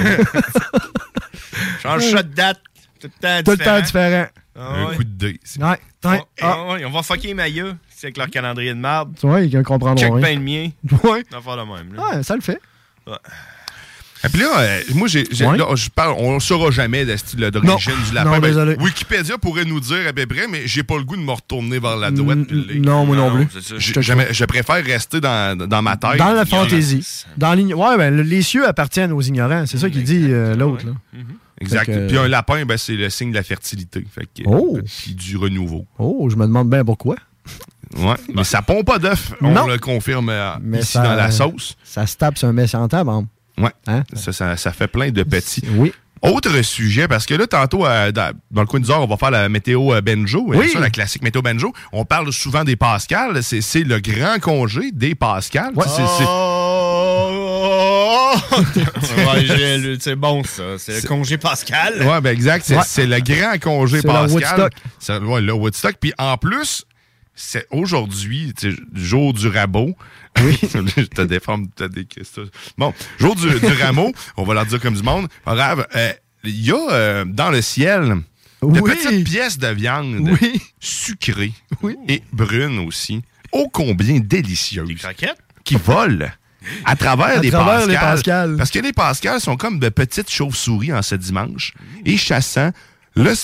Change 1.83 2.11
ça 2.11 2.23
de 2.23 2.35
date. 2.35 2.61
Tout 3.01 3.09
le 3.09 3.21
temps 3.21 3.43
Tout 3.45 3.51
le 3.59 3.65
temps 3.65 3.81
différent. 3.81 3.81
différent. 3.83 4.27
Ah 4.57 4.61
Un 4.75 4.87
ouais. 4.89 4.97
coup 4.97 5.05
de 5.05 5.11
dé. 5.11 5.41
Ouais. 5.61 5.79
Ouais. 6.05 6.23
Ah, 6.41 6.67
ouais, 6.73 6.85
on 6.85 6.91
va 6.91 7.03
fucker 7.03 7.35
Maya. 7.35 7.77
C'est 7.89 8.07
avec 8.07 8.17
leur 8.19 8.29
calendrier 8.31 8.71
de 8.73 8.79
marde. 8.79 9.15
tu 9.19 9.27
vois, 9.27 9.41
ils 9.41 9.63
comprendront 9.63 9.97
Check 10.01 10.13
rien. 10.13 10.21
bien 10.21 10.35
le 10.35 10.41
mien. 10.41 10.71
Ouais. 11.03 11.25
On 11.33 11.37
va 11.37 11.43
faire 11.43 11.57
le 11.57 11.65
même. 11.65 11.95
Là. 11.95 12.03
Ouais, 12.17 12.23
ça 12.23 12.35
le 12.37 12.41
fait. 12.41 12.61
Et 13.07 13.11
puis 14.31 14.41
là, 14.41 14.59
euh, 14.61 14.81
moi, 14.95 15.09
j'ai, 15.09 15.27
j'ai- 15.31 15.47
Ouais. 15.47 15.57
là, 15.59 15.67
je 15.75 15.89
parle, 15.91 16.15
on 16.19 16.35
ne 16.35 16.39
saura 16.41 16.71
jamais 16.71 17.05
de 17.05 17.17
style 17.17 17.41
d'origine 17.51 17.71
Non. 17.71 17.77
du 18.09 18.15
lapin. 18.15 18.31
Non, 18.31 18.39
Ben, 18.39 18.49
désolé. 18.49 18.77
Wikipédia 18.81 19.39
pourrait 19.39 19.65
nous 19.65 19.81
dire 19.81 20.09
à 20.09 20.13
peu 20.13 20.27
près, 20.27 20.47
mais 20.51 20.63
j'ai 20.67 20.83
pas 20.83 20.97
le 20.97 21.05
goût 21.05 21.17
de 21.17 21.23
me 21.23 21.33
retourner 21.33 21.79
vers 21.79 21.97
la 21.97 22.11
droite. 22.11 22.39
Mm, 22.39 22.45
puis 22.47 22.65
le- 22.69 22.81
non, 22.81 23.05
moi 23.07 23.17
non 23.17 23.35
plus. 23.35 23.47
c'est 23.53 23.63
ça. 23.63 23.75
Je, 23.79 23.89
Je 23.89 23.93
te 23.93 24.01
jamais- 24.01 24.29
je 24.33 24.45
préfère 24.45 24.85
rester 24.85 25.21
dans, 25.21 25.57
dans 25.69 25.83
ma 25.83 25.97
tête. 25.97 26.17
Dans 26.19 26.33
la 26.33 26.45
fantaisie. 26.45 27.25
Dans 27.37 27.53
l'ign- 27.55 27.75
ouais, 27.75 27.97
ben, 27.97 28.17
le- 28.17 28.23
les 28.23 28.43
cieux 28.43 28.67
appartiennent 28.67 29.13
aux 29.13 29.21
ignorants. 29.23 29.65
C'est 29.67 29.79
ça 29.79 29.91
qu'il 29.91 30.05
dit 30.05 30.27
euh, 30.31 30.55
l'autre. 30.55 30.87
là. 30.87 30.93
Exact. 31.61 31.85
Fait 31.87 31.93
que- 31.93 32.07
Puis 32.09 32.19
un 32.19 32.27
lapin, 32.29 32.65
ben, 32.65 32.77
c'est 32.77 32.97
le 32.97 33.09
signe 33.11 33.31
de 33.31 33.37
la 33.37 33.43
fertilité. 33.43 34.05
Fait 34.13 34.27
que, 34.27 34.43
Oh. 34.47 34.79
Puis 35.03 35.15
du 35.15 35.37
renouveau. 35.37 35.87
Oh, 35.99 36.29
je 36.31 36.37
me 36.37 36.47
demande 36.47 36.69
bien 36.69 36.85
pourquoi. 36.85 37.17
Ouais. 37.97 38.15
Mais 38.35 38.43
ça 38.45 38.61
pond 38.63 38.83
pas 38.83 38.99
d'œuf. 38.99 39.33
On 39.41 39.53
Non. 39.53 39.67
le 39.67 39.79
confirme 39.79 40.31
euh, 40.31 40.51
Mais 40.61 40.81
ici 40.81 40.93
ça- 40.93 41.03
dans 41.03 41.15
la 41.15 41.31
sauce. 41.31 41.77
Ça 41.85 42.07
se 42.07 42.17
tape 42.17 42.39
sur 42.39 42.49
un 42.49 42.89
table. 42.89 43.11
hein. 43.11 43.27
Ouais. 43.59 43.71
Hein? 43.87 44.03
Ça, 44.15 44.33
ça, 44.33 44.57
ça 44.57 44.73
fait 44.73 44.89
plein 44.89 45.11
de 45.11 45.23
petits. 45.23 45.63
Oui. 45.77 45.93
Autre 46.23 46.63
sujet, 46.63 47.07
parce 47.07 47.27
que 47.27 47.35
là, 47.35 47.47
tantôt, 47.47 47.85
euh, 47.85 48.11
dans, 48.11 48.33
dans 48.51 48.63
le 48.63 48.67
coin 48.67 48.81
du 48.81 48.89
Nord, 48.89 49.03
on 49.03 49.07
va 49.07 49.19
faire 49.19 49.31
la 49.31 49.51
météo 49.51 49.93
euh, 49.93 50.01
Benjo. 50.01 50.43
Oui. 50.47 50.57
euh, 50.57 50.69
ça, 50.73 50.81
la 50.81 50.89
classique 50.89 51.23
météo 51.23 51.43
Benjo. 51.43 51.75
On 51.93 52.07
parle 52.07 52.33
souvent 52.33 52.65
des 52.65 52.77
Pascal. 52.77 53.43
C'est 53.43 53.61
c'est 53.61 53.83
le 53.85 54.01
grand 54.01 54.39
congé 54.41 54.91
des 54.91 55.15
Pascal. 55.15 55.75
Ouais. 55.75 55.85
C'est- 55.87 56.07
c'est- 56.19 56.25
Oh! 56.27 58.35
Ouais, 59.17 59.97
c'est 60.01 60.17
bon, 60.17 60.43
ça. 60.45 60.63
C'est 60.79 61.03
le 61.03 61.09
congé 61.09 61.39
Pascal. 61.39 62.03
Ouais, 62.03 62.21
ben 62.21 62.31
exact. 62.33 62.65
C'est 62.67 62.77
Ouais. 62.77 62.83
c'est 62.87 63.07
le 63.07 63.21
grand 63.21 63.59
congé 63.61 64.01
C'est 64.01 64.07
le 64.07 64.13
Pascal. 64.13 64.31
Woodstock. 64.33 64.73
C'est 64.99 65.19
ouais, 65.19 65.41
le 65.41 65.53
Woodstock. 65.53 65.97
Puis 66.01 66.13
en 66.19 66.37
plus, 66.37 66.85
c'est 67.35 67.67
aujourd'hui, 67.71 68.53
tu 68.59 68.71
sais, 68.73 68.77
jour 68.95 69.33
du 69.33 69.49
rabot. 69.49 69.95
Oui. 70.41 70.59
je 70.63 71.03
te 71.05 71.23
déforme, 71.23 71.69
t'as 71.75 71.89
des 71.89 72.05
questions. 72.05 72.45
Bon, 72.79 72.93
jour 73.19 73.35
du, 73.37 73.49
du 73.61 73.67
rameau, 73.83 74.13
on 74.37 74.45
va 74.45 74.55
leur 74.55 74.67
dire 74.67 74.81
comme 74.81 74.95
du 74.95 75.03
monde. 75.03 75.29
Pas 75.45 75.55
grave. 75.55 75.87
euh, 75.97 76.13
Il 76.45 76.61
y 76.65 76.71
a 76.73 76.91
euh, 76.93 77.25
dans 77.25 77.51
le 77.51 77.63
ciel 77.63 78.03
de 78.63 78.81
Oui. 78.81 78.81
petites 78.83 79.25
pièces 79.25 79.59
de 79.59 79.69
viande 79.69 80.29
Oui. 80.41 80.61
sucrées 80.81 81.53
et 82.09 82.23
brunes 82.33 82.79
aussi. 82.81 83.23
Ô 83.53 83.69
combien 83.69 84.19
délicieuses. 84.21 84.89
Des 84.89 84.95
croquettes? 84.97 85.39
Qui 85.65 85.77
volent 85.77 86.27
à 86.85 86.97
travers, 86.97 87.27
À 87.27 87.37
les, 87.41 87.51
travers 87.51 87.75
Pascals. 87.87 87.89
les 87.91 87.97
Pascals. 87.99 88.57
Parce 88.57 88.71
que 88.71 88.79
les 88.79 88.93
Pascals 88.93 89.41
sont 89.41 89.57
comme 89.57 89.79
de 89.79 89.89
petites 89.91 90.31
chauves-souris 90.31 90.93
en 90.93 91.03
ce 91.03 91.15
dimanche 91.15 91.75
et 92.07 92.17
chassant 92.17 92.71
le 93.17 93.35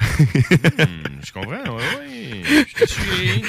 spérib. 0.00 0.88
Je 1.24 1.32
comprends, 1.32 1.76
oui, 1.76 2.42
oui. 2.48 2.64
Je 2.76 2.84
te 2.84 2.88
suis. 2.88 3.42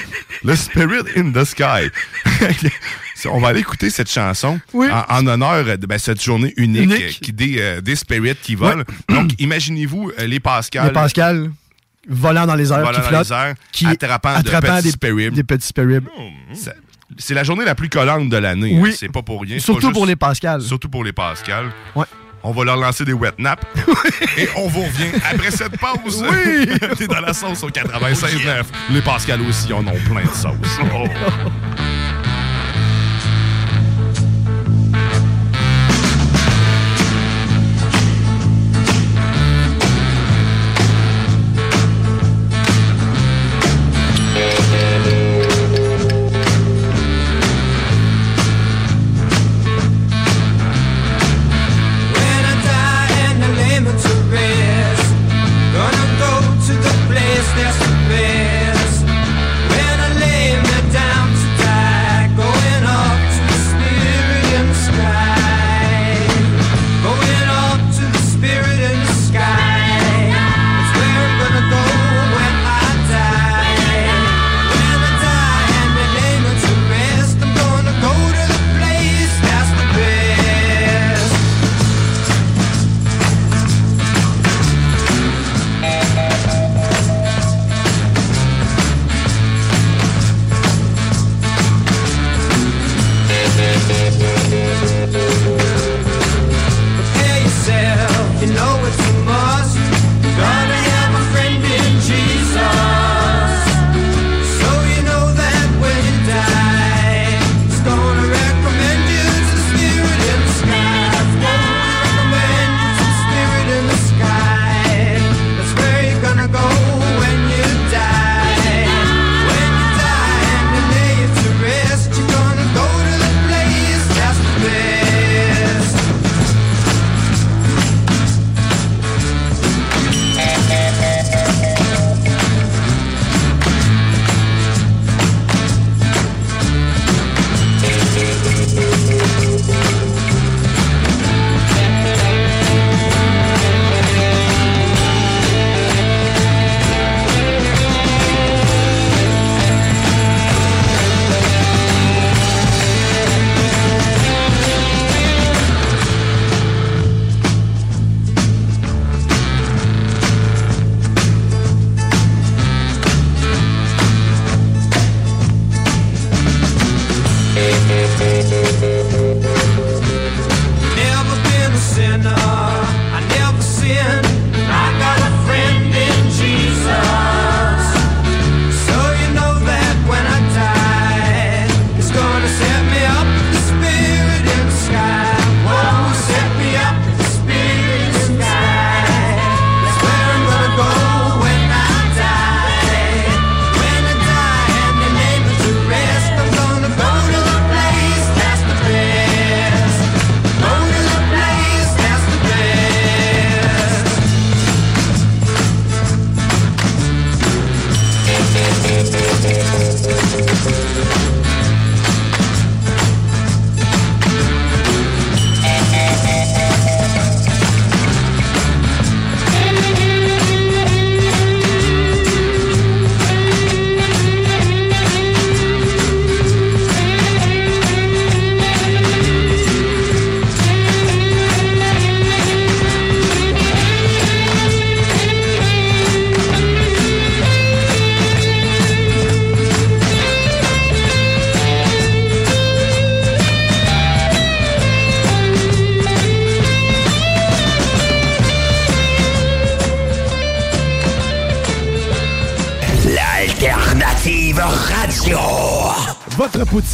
Le 0.43 0.55
Spirit 0.55 1.03
in 1.17 1.31
the 1.31 1.43
Sky. 1.45 1.89
On 3.25 3.39
va 3.39 3.49
aller 3.49 3.59
écouter 3.59 3.89
cette 3.91 4.09
chanson 4.09 4.59
Oui. 4.73 4.87
en, 4.89 5.03
en 5.19 5.27
honneur 5.27 5.77
de 5.77 5.85
ben, 5.85 5.99
cette 5.99 6.21
journée 6.23 6.53
unique, 6.57 6.83
Unique. 6.83 7.01
euh, 7.03 7.09
qui, 7.21 7.33
des, 7.33 7.55
euh, 7.59 7.81
des 7.81 7.95
spirits 7.95 8.35
qui 8.41 8.55
volent. 8.55 8.83
Donc, 9.09 9.31
imaginez-vous 9.39 10.11
euh, 10.19 10.25
les 10.25 10.39
Pascal. 10.39 10.87
Les 10.87 10.91
Pascal 10.93 11.51
volant 12.07 12.47
dans 12.47 12.55
les 12.55 12.71
airs, 12.71 12.79
volant 12.79 12.91
qui 12.93 12.97
dans 13.01 13.07
flottent, 13.07 13.29
les 13.29 13.33
airs, 13.35 13.53
qui 13.71 13.85
attrapant, 13.85 14.29
attrapant 14.29 14.77
de 14.77 14.81
petits 14.81 14.89
des, 14.89 15.35
des 15.35 15.43
petits 15.43 15.67
spéribs. 15.67 16.07
Ça- 16.53 16.73
C'est 17.19 17.35
la 17.35 17.43
journée 17.43 17.63
la 17.63 17.75
plus 17.75 17.89
collante 17.89 18.27
de 18.29 18.37
l'année. 18.37 18.75
Oui. 18.79 18.89
hein. 18.89 18.95
C'est 18.97 19.11
pas 19.11 19.21
pour 19.21 19.41
rien. 19.43 19.59
Surtout 19.59 19.87
pas 19.89 19.93
pour 19.93 20.05
les 20.07 20.15
Pascal. 20.15 20.61
Surtout 20.63 20.89
pour 20.89 21.03
les 21.03 21.13
Pascal. 21.13 21.65
Ouais. 21.95 22.05
On 22.43 22.51
va 22.51 22.63
leur 22.63 22.77
lancer 22.77 23.05
des 23.05 23.13
wet 23.13 23.33
naps. 23.37 23.63
et 24.37 24.47
on 24.55 24.67
vous 24.67 24.81
revient 24.81 25.11
après 25.31 25.51
cette 25.51 25.77
pause. 25.77 26.23
Oui. 26.29 26.67
T'es 26.97 27.07
dans 27.07 27.19
la 27.19 27.33
sauce 27.33 27.63
au 27.63 27.69
96.9. 27.69 28.63
Les 28.89 29.01
Pascal 29.01 29.41
aussi 29.41 29.71
en 29.73 29.85
ont 29.85 29.99
plein 30.09 30.23
de 30.23 30.35
sauce. 30.35 30.79
Oh. 30.93 31.05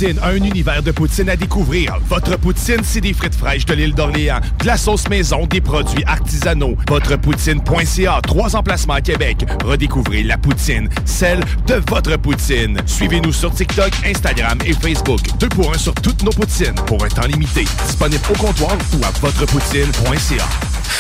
un 0.06 0.36
univers 0.36 0.84
de 0.84 0.92
poutine 0.92 1.30
à 1.30 1.36
découvrir. 1.36 1.98
Votre 2.08 2.38
poutine, 2.38 2.82
c'est 2.84 3.02
des 3.02 3.14
frites 3.14 3.34
fraîches 3.34 3.66
de 3.66 3.74
l'île 3.74 3.96
d'Orléans, 3.96 4.40
de 4.60 4.68
la 4.68 4.78
sauce 4.78 5.10
maison, 5.10 5.48
des 5.48 5.60
produits 5.60 6.04
artisanaux. 6.06 6.76
Votrepoutine.ca, 6.88 8.20
trois 8.22 8.56
emplacements 8.56 8.94
à 8.94 9.02
Québec. 9.02 9.46
Redécouvrez 9.66 10.24
la 10.24 10.38
poutine, 10.38 10.88
celle 11.06 11.40
de 11.66 11.82
votre 11.90 12.16
poutine. 12.18 12.78
Suivez-nous 12.86 13.34
sur 13.34 13.52
TikTok, 13.52 13.92
Instagram 14.06 14.60
et 14.66 14.74
Facebook. 14.74 15.22
Deux 15.40 15.50
pour 15.50 15.74
un 15.74 15.78
sur 15.78 15.96
toutes 15.96 16.22
nos 16.22 16.32
poutines, 16.32 16.76
pour 16.86 17.04
un 17.04 17.10
temps 17.10 17.28
limité. 17.28 17.66
Disponible 17.88 18.24
au 18.30 18.38
comptoir 18.38 18.78
ou 18.94 19.04
à 19.04 19.10
votrepoutine.ca. 19.20 20.46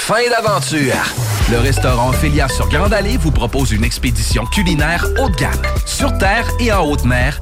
Fin 0.07 0.29
d'aventure! 0.29 0.95
Le 1.51 1.59
restaurant 1.59 2.09
Ophélia 2.09 2.47
sur 2.47 2.67
Grande 2.69 2.93
Allée 2.93 3.17
vous 3.17 3.31
propose 3.31 3.71
une 3.71 3.83
expédition 3.83 4.45
culinaire 4.45 5.05
haut 5.19 5.29
de 5.29 5.35
gamme, 5.35 5.61
sur 5.85 6.17
terre 6.17 6.47
et 6.59 6.71
en 6.71 6.85
haute 6.85 7.03
mer, 7.05 7.41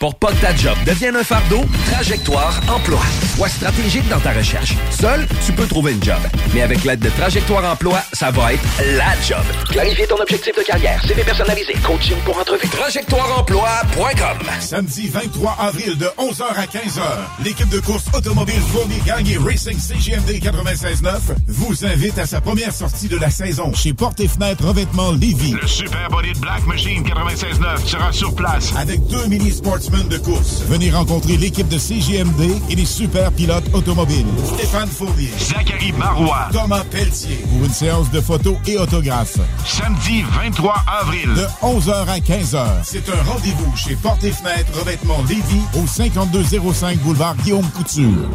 Pour 0.00 0.14
pas 0.14 0.28
que 0.28 0.40
ta 0.40 0.54
job 0.54 0.76
devienne 0.86 1.16
un 1.16 1.24
fardeau, 1.24 1.60
Trajectoire 1.90 2.60
Emploi. 2.68 3.00
Sois 3.34 3.48
stratégique 3.48 4.08
dans 4.08 4.20
ta 4.20 4.30
recherche. 4.30 4.74
Seul, 4.90 5.26
tu 5.44 5.52
peux 5.52 5.66
trouver 5.66 5.92
une 5.92 6.02
job. 6.02 6.18
Mais 6.54 6.62
avec 6.62 6.84
l'aide 6.84 7.00
de 7.00 7.08
Trajectoire 7.10 7.64
Emploi, 7.64 8.00
ça 8.12 8.30
va 8.30 8.52
être 8.52 8.62
la 8.96 9.20
job. 9.26 9.42
Clarifier 9.70 10.06
ton 10.06 10.20
objectif 10.20 10.56
de 10.56 10.62
carrière, 10.62 11.02
CV 11.04 11.24
personnalisé, 11.24 11.72
coaching 11.84 12.16
pour 12.24 12.38
entrevue. 12.38 12.68
TrajectoireEmploi.com 12.68 14.38
Samedi 14.60 15.08
23 15.08 15.56
avril 15.58 15.98
de 15.98 16.06
11h 16.16 16.44
à 16.44 16.66
15h, 16.66 17.02
l'équipe 17.44 17.68
de 17.68 17.80
course 17.80 18.04
automobile 18.14 18.60
Fournier 18.72 19.02
Gang 19.04 19.28
et 19.28 19.38
Racing 19.38 19.78
CGMD 19.78 20.30
96.9 20.30 21.08
vous 21.48 21.84
invite 21.84 22.18
à 22.18 22.26
sa 22.26 22.40
première 22.40 22.72
sortie 22.72 23.08
de 23.08 23.16
la 23.16 23.30
saison 23.30 23.72
chez 23.74 23.94
Porte 23.94 24.20
et 24.20 24.28
Fenêtre 24.28 24.64
Revêtement 24.64 25.10
Lévis. 25.10 25.56
Le 25.60 25.66
Super 25.66 26.08
Body 26.08 26.34
de 26.34 26.38
Black 26.38 26.64
Machine 26.68 27.02
96.9 27.02 27.84
sera 27.84 28.12
sur 28.12 28.32
place. 28.36 28.72
Avec 28.76 29.04
deux 29.08 29.26
mini 29.26 29.50
de 29.88 30.18
course. 30.18 30.62
Venez 30.68 30.90
rencontrer 30.90 31.36
l'équipe 31.36 31.68
de 31.68 31.78
CGMD 31.78 32.50
et 32.70 32.74
les 32.74 32.84
super 32.84 33.32
pilotes 33.32 33.64
automobiles. 33.72 34.26
Stéphane 34.54 34.88
Fournier. 34.88 35.30
Zachary 35.38 35.92
Marois. 35.92 36.48
Thomas 36.52 36.84
Pelletier. 36.90 37.36
Pour 37.48 37.64
une 37.64 37.72
séance 37.72 38.10
de 38.10 38.20
photos 38.20 38.56
et 38.66 38.76
autographes. 38.76 39.38
Samedi 39.64 40.22
23 40.22 40.74
avril. 41.00 41.28
De 41.34 41.46
11h 41.62 42.06
à 42.06 42.18
15h. 42.18 42.66
C'est 42.84 43.08
un 43.08 43.22
rendez-vous 43.22 43.76
chez 43.76 43.96
Porte 43.96 44.22
et 44.24 44.30
Fenêtre 44.30 44.78
Revêtement 44.78 45.22
Lévis 45.28 45.62
au 45.74 45.86
5205 45.86 46.98
boulevard 46.98 47.36
Guillaume 47.36 47.68
Couture. 47.70 48.28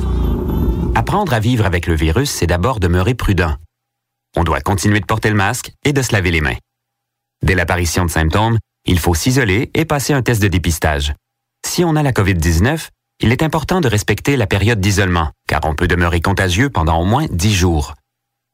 Apprendre 0.96 1.34
à 1.34 1.40
vivre 1.40 1.66
avec 1.66 1.88
le 1.88 1.96
virus, 1.96 2.32
c'est 2.32 2.48
d'abord 2.48 2.80
demeurer 2.80 3.14
prudent. 3.14 3.56
On 4.36 4.44
doit 4.44 4.62
continuer 4.62 5.00
de 5.00 5.06
porter 5.06 5.30
le 5.30 5.36
masque 5.36 5.72
et 5.86 5.94
de 5.94 6.02
se 6.02 6.14
laver 6.14 6.32
les 6.32 6.42
mains. 6.42 6.58
Dès 7.44 7.56
l'apparition 7.56 8.06
de 8.06 8.12
symptômes, 8.12 8.58
il 8.86 9.00
faut 9.00 9.16
s'isoler 9.16 9.70
et 9.74 9.86
passer 9.86 10.14
un 10.14 10.22
test 10.22 10.42
de 10.42 10.48
dépistage. 10.48 11.14
Si 11.66 11.84
on 11.84 11.96
a 11.96 12.04
la 12.04 12.12
COVID-19, 12.12 12.90
il 13.22 13.32
est 13.32 13.42
important 13.42 13.82
de 13.82 13.88
respecter 13.88 14.38
la 14.38 14.48
période 14.48 14.80
d'isolement, 14.80 15.32
car 15.48 15.62
on 15.64 15.76
peut 15.76 15.88
demeurer 15.88 16.22
contagieux 16.22 16.70
pendant 16.70 17.00
au 17.00 17.06
moins 17.06 17.26
10 17.32 17.54
jours. 17.54 17.96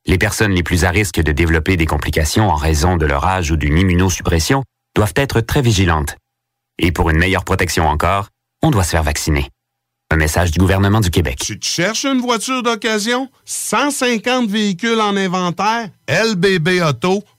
Les 0.06 0.18
personnes 0.18 0.54
les 0.54 0.64
plus 0.64 0.86
à 0.86 0.90
risque 0.90 1.20
de 1.22 1.32
développer 1.32 1.76
des 1.76 1.86
complications 1.86 2.50
en 2.50 2.56
raison 2.56 2.96
de 2.96 3.06
leur 3.06 3.26
âge 3.26 3.52
ou 3.52 3.58
d'une 3.58 3.78
immunosuppression 3.78 4.64
doivent 4.96 5.14
être 5.16 5.42
très 5.42 5.62
vigilantes. 5.62 6.16
Et 6.78 6.92
pour 6.92 7.10
une 7.10 7.18
meilleure 7.18 7.44
protection 7.44 7.88
encore, 7.88 8.30
on 8.62 8.72
doit 8.72 8.84
se 8.84 8.92
faire 8.92 9.04
vacciner. 9.04 9.50
Un 10.12 10.18
message 10.18 10.52
du 10.52 10.60
gouvernement 10.60 11.02
du 11.02 11.12
Québec. 11.12 11.40
Tu 11.46 11.60
te 11.60 11.66
cherches 11.66 12.06
une 12.06 12.22
voiture 12.22 12.64
d'occasion? 12.64 13.30
150 13.46 14.50
véhicules 14.50 15.02
en 15.02 15.16
inventaire? 15.18 15.90
lbbauto.com 16.08 17.39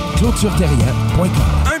ClôtureTerrien.com. 0.17 1.80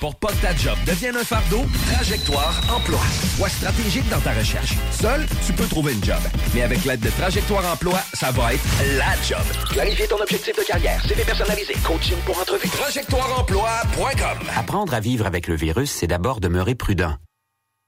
Pour 0.00 0.14
pas 0.16 0.28
que 0.32 0.42
ta 0.42 0.54
job 0.56 0.76
devienne 0.84 1.16
un 1.16 1.24
fardeau, 1.24 1.64
Trajectoire 1.92 2.60
Emploi. 2.74 3.00
Sois 3.36 3.48
stratégique 3.48 4.08
dans 4.08 4.20
ta 4.20 4.32
recherche. 4.32 4.74
Seul, 4.90 5.26
tu 5.46 5.52
peux 5.52 5.66
trouver 5.66 5.92
une 5.92 6.04
job. 6.04 6.20
Mais 6.54 6.62
avec 6.62 6.84
l'aide 6.84 7.00
de 7.00 7.10
Trajectoire 7.10 7.64
Emploi, 7.72 8.00
ça 8.12 8.30
va 8.32 8.54
être 8.54 8.64
la 8.96 9.14
job. 9.22 9.44
Clarifier 9.70 10.08
ton 10.08 10.20
objectif 10.20 10.56
de 10.56 10.62
carrière, 10.64 11.00
CV 11.06 11.24
personnalisé, 11.24 11.74
coaching 11.84 12.16
pour 12.26 12.38
entrevue. 12.38 12.68
TrajectoireEmploi.com 12.68 14.38
Apprendre 14.56 14.94
à 14.94 15.00
vivre 15.00 15.26
avec 15.26 15.46
le 15.46 15.54
virus, 15.54 15.90
c'est 15.90 16.06
d'abord 16.08 16.40
demeurer 16.40 16.74
prudent. 16.74 17.16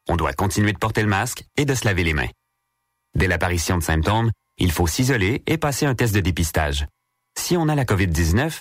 On 0.09 0.16
doit 0.16 0.32
continuer 0.35 0.72
de 0.72 0.78
porter 0.78 1.03
le 1.03 1.09
masque 1.09 1.45
et 1.57 1.64
de 1.64 1.74
se 1.74 1.85
laver 1.85 2.05
les 2.05 2.14
mains. 2.14 2.28
Dès 3.14 3.26
l'apparition 3.26 3.78
de 3.78 3.82
symptômes, 3.82 4.30
il 4.59 4.70
faut 4.70 4.87
s'isoler 4.87 5.43
et 5.47 5.59
passer 5.59 5.87
un 5.87 5.95
test 5.95 6.14
de 6.14 6.20
dépistage. 6.20 6.87
Si 7.37 7.57
on 7.57 7.68
a 7.68 7.74
la 7.74 7.85
COVID-19, 7.85 8.61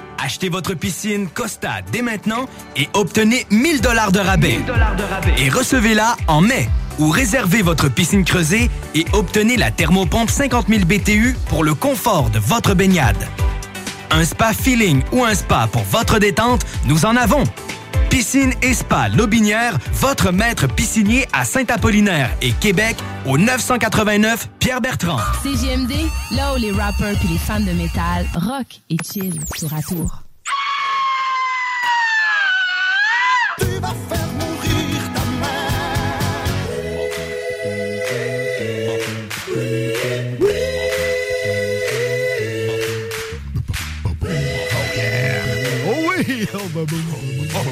Achetez 0.23 0.49
votre 0.49 0.75
piscine 0.75 1.27
Costa 1.27 1.81
dès 1.91 2.03
maintenant 2.03 2.45
et 2.75 2.87
obtenez 2.93 3.47
1000 3.49 3.81
dollars 3.81 4.11
de 4.11 4.19
rabais. 4.19 4.59
Et 5.39 5.49
recevez-la 5.49 6.15
en 6.27 6.41
mai. 6.41 6.69
Ou 6.99 7.09
réservez 7.09 7.63
votre 7.63 7.89
piscine 7.89 8.23
creusée 8.23 8.69
et 8.93 9.05
obtenez 9.13 9.57
la 9.57 9.71
thermopompe 9.71 10.29
50 10.29 10.67
000 10.67 10.85
BTU 10.85 11.35
pour 11.47 11.63
le 11.63 11.73
confort 11.73 12.29
de 12.29 12.37
votre 12.37 12.75
baignade. 12.75 13.27
Un 14.11 14.23
spa 14.23 14.53
feeling 14.53 15.01
ou 15.11 15.23
un 15.23 15.33
spa 15.33 15.67
pour 15.71 15.83
votre 15.85 16.19
détente, 16.19 16.67
nous 16.85 17.05
en 17.05 17.15
avons. 17.15 17.43
Piscine 18.11 18.53
et 18.61 18.73
Spa 18.73 19.07
Lobinière, 19.07 19.77
votre 19.93 20.33
maître 20.33 20.67
piscinier 20.67 21.25
à 21.31 21.45
Saint-Apollinaire 21.45 22.29
et 22.41 22.51
Québec 22.51 22.97
au 23.25 23.37
989 23.37 24.49
Pierre-Bertrand. 24.59 25.17
CGMD, 25.41 25.93
là 26.31 26.53
où 26.53 26.57
les 26.57 26.71
rappers 26.71 27.15
puis 27.17 27.29
les 27.29 27.37
fans 27.37 27.61
de 27.61 27.71
métal 27.71 28.25
rock 28.35 28.81
et 28.89 28.97
chill 29.01 29.39
tour 29.57 29.73
à 29.73 29.81
tour. 29.81 30.23
Oh 45.87 46.09
oui! 46.09 46.47
Oh, 46.53 46.59
bah, 46.75 46.81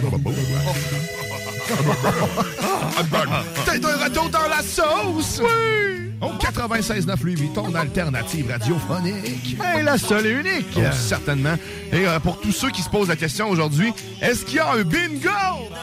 I'm 2.95 3.09
back. 3.09 3.58
Un 3.83 4.03
retour 4.03 4.29
dans 4.29 4.47
la 4.47 4.61
sauce! 4.61 5.41
Oui! 5.41 6.11
Au 6.21 6.31
96.9 6.33 7.23
Louis 7.23 7.35
Vuitton, 7.35 7.73
alternative 7.73 8.51
radiophonique. 8.51 9.55
Hey, 9.63 9.83
la 9.83 9.97
seule 9.97 10.25
et 10.25 10.31
unique! 10.31 10.67
Oh, 10.75 10.81
certainement. 10.93 11.55
Et 11.93 12.05
euh, 12.05 12.19
pour 12.19 12.41
tous 12.41 12.51
ceux 12.51 12.69
qui 12.71 12.81
se 12.81 12.89
posent 12.89 13.07
la 13.07 13.15
question 13.15 13.49
aujourd'hui, 13.49 13.93
est-ce 14.21 14.43
qu'il 14.43 14.55
y 14.55 14.59
a 14.59 14.71
un 14.73 14.83
bingo? 14.83 15.29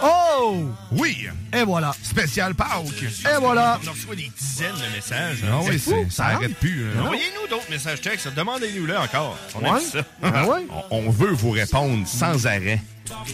Oh! 0.04 0.64
Oui! 0.92 1.26
Et 1.54 1.62
voilà. 1.64 1.94
Spécial 2.02 2.54
Pâques. 2.54 2.68
Et 3.02 3.40
voilà. 3.40 3.80
On 3.86 3.90
reçoit 3.92 4.14
des 4.14 4.30
dizaines 4.38 4.74
de 4.74 4.94
messages. 4.94 5.38
Ah 5.50 5.60
oui, 5.66 5.78
fou. 5.78 6.06
ça 6.10 6.26
arrête 6.26 6.54
plus. 6.56 6.84
hein. 6.94 7.00
Envoyez-nous 7.02 7.48
d'autres 7.48 7.70
messages 7.70 8.02
textes. 8.02 8.28
Demandez-nous-le 8.34 8.96
encore. 8.98 9.38
On 9.54 9.72
Ouais? 9.72 9.80
ça. 9.80 10.00
Ah 10.22 10.46
ouais? 10.48 10.66
on, 10.90 10.98
on 11.06 11.10
veut 11.10 11.32
vous 11.32 11.50
répondre 11.52 12.06
sans 12.06 12.46
arrêt. 12.46 12.82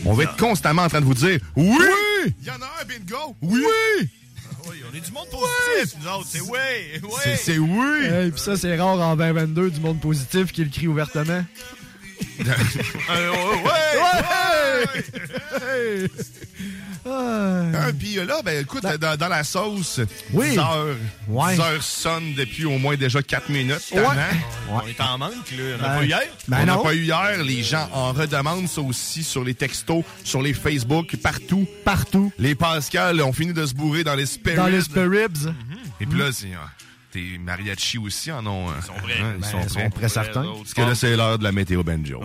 On 0.05 0.13
va 0.13 0.25
être 0.25 0.37
constamment 0.37 0.83
en 0.83 0.89
train 0.89 1.01
de 1.01 1.07
vous 1.07 1.15
dire 1.15 1.41
Oui! 1.57 1.79
Il 2.41 2.47
y 2.47 2.51
en 2.51 2.61
a 2.63 2.67
un 2.81 2.85
bingo! 2.87 3.35
Oui! 3.43 3.65
Oui, 4.01 4.09
on 4.67 4.97
est 4.97 5.01
du 5.01 5.13
monde 5.13 5.29
positif, 5.31 5.99
nous 6.01 6.09
autres. 6.09 6.27
C'est 6.31 6.41
oui, 6.41 6.59
oui. 7.03 7.11
C'est- 7.23 7.37
C'est 7.37 7.59
oui! 7.59 8.05
Hey, 8.07 8.31
puis 8.31 8.41
ça, 8.41 8.57
c'est 8.57 8.77
rare 8.77 8.99
en 9.01 9.17
2022 9.17 9.71
du 9.71 9.81
monde 9.81 10.01
positif 10.01 10.53
qui 10.53 10.65
le 10.65 10.71
crie 10.71 10.87
ouvertement. 10.89 11.45
Euh, 13.11 13.31
ouais, 13.65 13.99
ouais! 15.63 16.09
Ah, 17.05 17.91
puis 17.99 18.19
euh, 18.19 18.25
là, 18.25 18.41
ben 18.45 18.63
écoute, 18.63 18.83
dans, 18.85 19.17
dans 19.17 19.29
la 19.29 19.43
sauce, 19.45 20.01
Oui. 20.33 20.51
10 20.51 20.59
heures, 20.59 20.97
Ouais. 21.29 21.55
10 21.55 21.61
heures 21.61 21.83
sonnent 21.83 22.35
depuis 22.35 22.65
au 22.65 22.79
moins 22.79 22.97
déjà 22.97 23.23
4 23.23 23.49
minutes. 23.49 23.91
Ouais. 23.93 24.01
On 24.71 24.87
est 24.87 25.01
en 25.01 25.19
manque, 25.19 25.33
là. 25.57 25.77
On 25.79 25.83
n'a 25.83 25.89
Ben, 25.89 25.95
pas 25.97 26.03
eu 26.03 26.07
hier? 26.07 26.23
Ben 26.49 26.59
on 26.63 26.67
n'a 26.67 26.77
pas 26.79 26.95
eu 26.95 27.03
hier. 27.03 27.43
Les 27.45 27.63
gens 27.63 27.89
en 27.93 28.13
redemandent 28.13 28.69
ça 28.69 28.81
aussi 28.81 29.25
sur 29.25 29.43
les 29.45 29.55
textos, 29.55 30.05
sur 30.25 30.43
les 30.43 30.55
Facebook, 30.55 31.17
partout. 31.17 31.67
Partout. 31.85 32.33
Les 32.39 32.55
Pascal 32.55 33.21
ont 33.23 33.33
fini 33.33 33.53
de 33.53 33.67
se 33.67 33.75
bourrer 33.75 34.05
dans 34.05 34.15
les 34.15 34.27
spare 34.27 34.55
Dans 34.57 34.67
les 34.67 34.79
ribs. 34.79 34.97
ribs. 34.97 35.55
Et 36.01 36.07
puis 36.07 36.19
là, 36.19 36.27
c'est... 36.33 36.47
euh, 36.47 36.57
Tes 37.13 37.37
mariachis 37.39 37.99
aussi 37.99 38.31
en 38.33 38.47
ont... 38.47 38.69
Ils 38.81 38.87
sont 38.87 38.93
prêts. 38.95 39.15
Ils 39.19 39.41
Ben, 39.41 39.49
sont 39.51 39.59
ils 39.63 39.69
sont 39.69 39.75
prêts. 39.81 39.91
prêts 39.91 40.09
certains. 40.09 40.45
Parce 40.59 40.75
que 40.75 40.81
là, 40.83 40.95
c'est 40.95 41.17
l'heure 41.17 41.39
de 41.39 41.45
la 41.45 41.53
météo 41.53 41.83
banjo. 41.83 42.21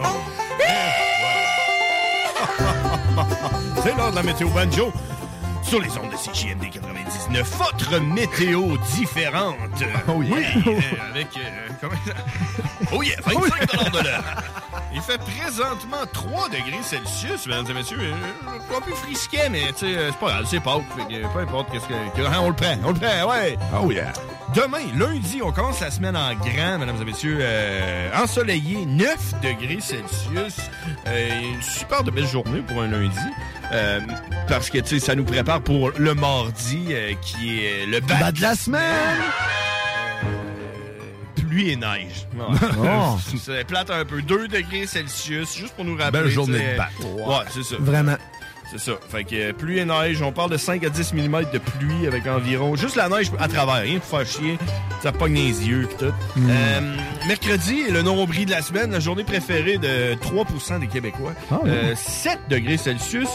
C'est 3.84 3.96
l'heure 3.96 4.12
de 4.12 4.16
la 4.16 4.24
météo 4.24 4.50
banjo. 4.50 4.92
Sur 5.64 5.82
les 5.82 5.90
ondes 5.98 6.12
de 6.12 6.16
CJMD 6.16 6.70
99, 6.72 7.58
votre 7.58 8.00
météo 8.00 8.78
différente. 8.96 9.56
Oh 10.08 10.22
yeah. 10.22 10.36
Oui, 10.36 10.46
euh, 10.66 11.12
avec... 11.12 11.28
euh, 11.36 11.68
comment 11.82 11.94
ça? 12.06 12.14
Oh 12.94 13.04
yeah, 13.04 13.18
25 13.26 13.92
de 13.92 14.04
l'heure. 14.04 14.24
Il 14.94 15.02
fait 15.02 15.18
présentement 15.20 16.06
3 16.14 16.50
degrés 16.50 16.82
Celsius, 16.82 17.46
mesdames 17.48 17.66
et 17.70 17.74
messieurs. 17.74 17.98
Euh, 18.02 18.76
Un 18.78 18.82
peu 18.82 18.92
frisquet, 18.96 19.50
mais 19.50 19.64
euh, 19.84 20.10
c'est 20.12 20.20
pas 20.20 20.28
grave, 20.28 20.46
c'est 20.50 20.60
pas. 20.64 20.80
Peu 21.34 21.40
importe 21.40 21.72
qu'est-ce 21.72 21.86
que... 21.88 21.94
hein, 22.26 22.38
on 22.42 22.50
le 22.50 22.56
prend, 22.56 22.76
on 22.86 22.90
le 22.92 23.00
prend, 23.00 23.30
ouais. 23.30 23.58
Oh 23.82 23.92
yeah. 23.92 24.14
Demain, 24.56 24.80
lundi, 24.96 25.42
on 25.44 25.52
commence 25.52 25.82
la 25.82 25.92
semaine 25.92 26.16
en 26.16 26.34
grand, 26.34 26.80
mesdames 26.80 27.02
et 27.02 27.06
messieurs. 27.06 27.38
euh, 27.42 28.10
ensoleillé, 28.16 28.86
9 28.86 29.42
degrés 29.42 29.80
Celsius. 29.82 30.56
Euh, 31.06 31.42
une 31.54 31.62
super 31.62 32.04
de 32.04 32.12
belle 32.12 32.28
journée 32.28 32.62
pour 32.62 32.82
un 32.82 32.88
lundi. 32.88 33.18
Euh, 33.74 34.00
parce 34.48 34.70
que, 34.70 34.78
tu 34.80 35.00
sais, 35.00 35.06
ça 35.06 35.16
nous 35.16 35.26
prépare 35.26 35.62
pour 35.62 35.92
le 35.98 36.14
mardi, 36.16 36.88
euh, 36.92 37.14
qui 37.22 37.60
est 37.66 37.86
le 37.86 38.00
Bas 38.00 38.32
de 38.32 38.42
la 38.42 38.56
semaine! 38.56 39.20
Pluie 41.42 41.72
et 41.72 41.76
neige. 41.76 42.28
Ouais. 42.36 42.46
Oh. 42.80 43.18
ça 43.38 43.64
plate 43.66 43.90
un 43.90 44.06
peu. 44.06 44.22
2 44.22 44.48
degrés 44.48 44.88
Celsius, 44.88 45.58
juste 45.58 45.74
pour 45.76 45.86
nous 45.86 45.98
rappeler. 45.98 46.24
Belle 46.24 46.30
journée 46.30 46.74
de 46.74 46.78
batte. 46.78 46.92
Ouais, 47.04 47.46
c'est 47.50 47.64
ça. 47.64 47.76
Vraiment. 47.80 48.18
C'est 48.70 48.80
ça. 48.80 48.94
Fait 49.10 49.24
que 49.24 49.36
euh, 49.36 49.54
pluie 49.54 49.80
et 49.80 49.86
neige, 49.86 50.22
on 50.22 50.34
parle 50.34 50.52
de 50.52 50.58
5 50.58 50.84
à 50.84 50.90
10 50.90 51.14
mm 51.14 51.46
de 51.54 51.58
pluie 51.58 52.06
avec 52.06 52.28
environ 52.28 52.76
juste 52.76 52.98
la 52.98 53.08
neige 53.08 53.32
à 53.40 53.48
travers, 53.48 53.82
rien 53.84 54.00
pour 54.00 54.20
faire 54.20 54.28
chier. 54.28 54.58
Ça 55.02 55.14
pogne 55.14 55.36
les 55.36 55.68
yeux 55.68 55.88
pis 55.88 55.96
tout. 56.06 56.14
Mm. 56.36 56.50
Euh, 56.50 56.96
mercredi, 57.28 57.84
le 57.90 58.02
nombril 58.02 58.46
de 58.46 58.52
la 58.52 58.62
semaine, 58.62 58.92
la 58.92 59.00
journée 59.00 59.24
préférée 59.24 59.78
de 59.78 60.16
3% 60.16 60.80
des 60.82 60.88
Québécois. 60.88 61.34
Ah 61.50 61.60
oui. 61.64 61.70
Euh, 61.70 61.96
7 61.96 62.40
degrés 62.50 62.78
Celsius 62.78 63.30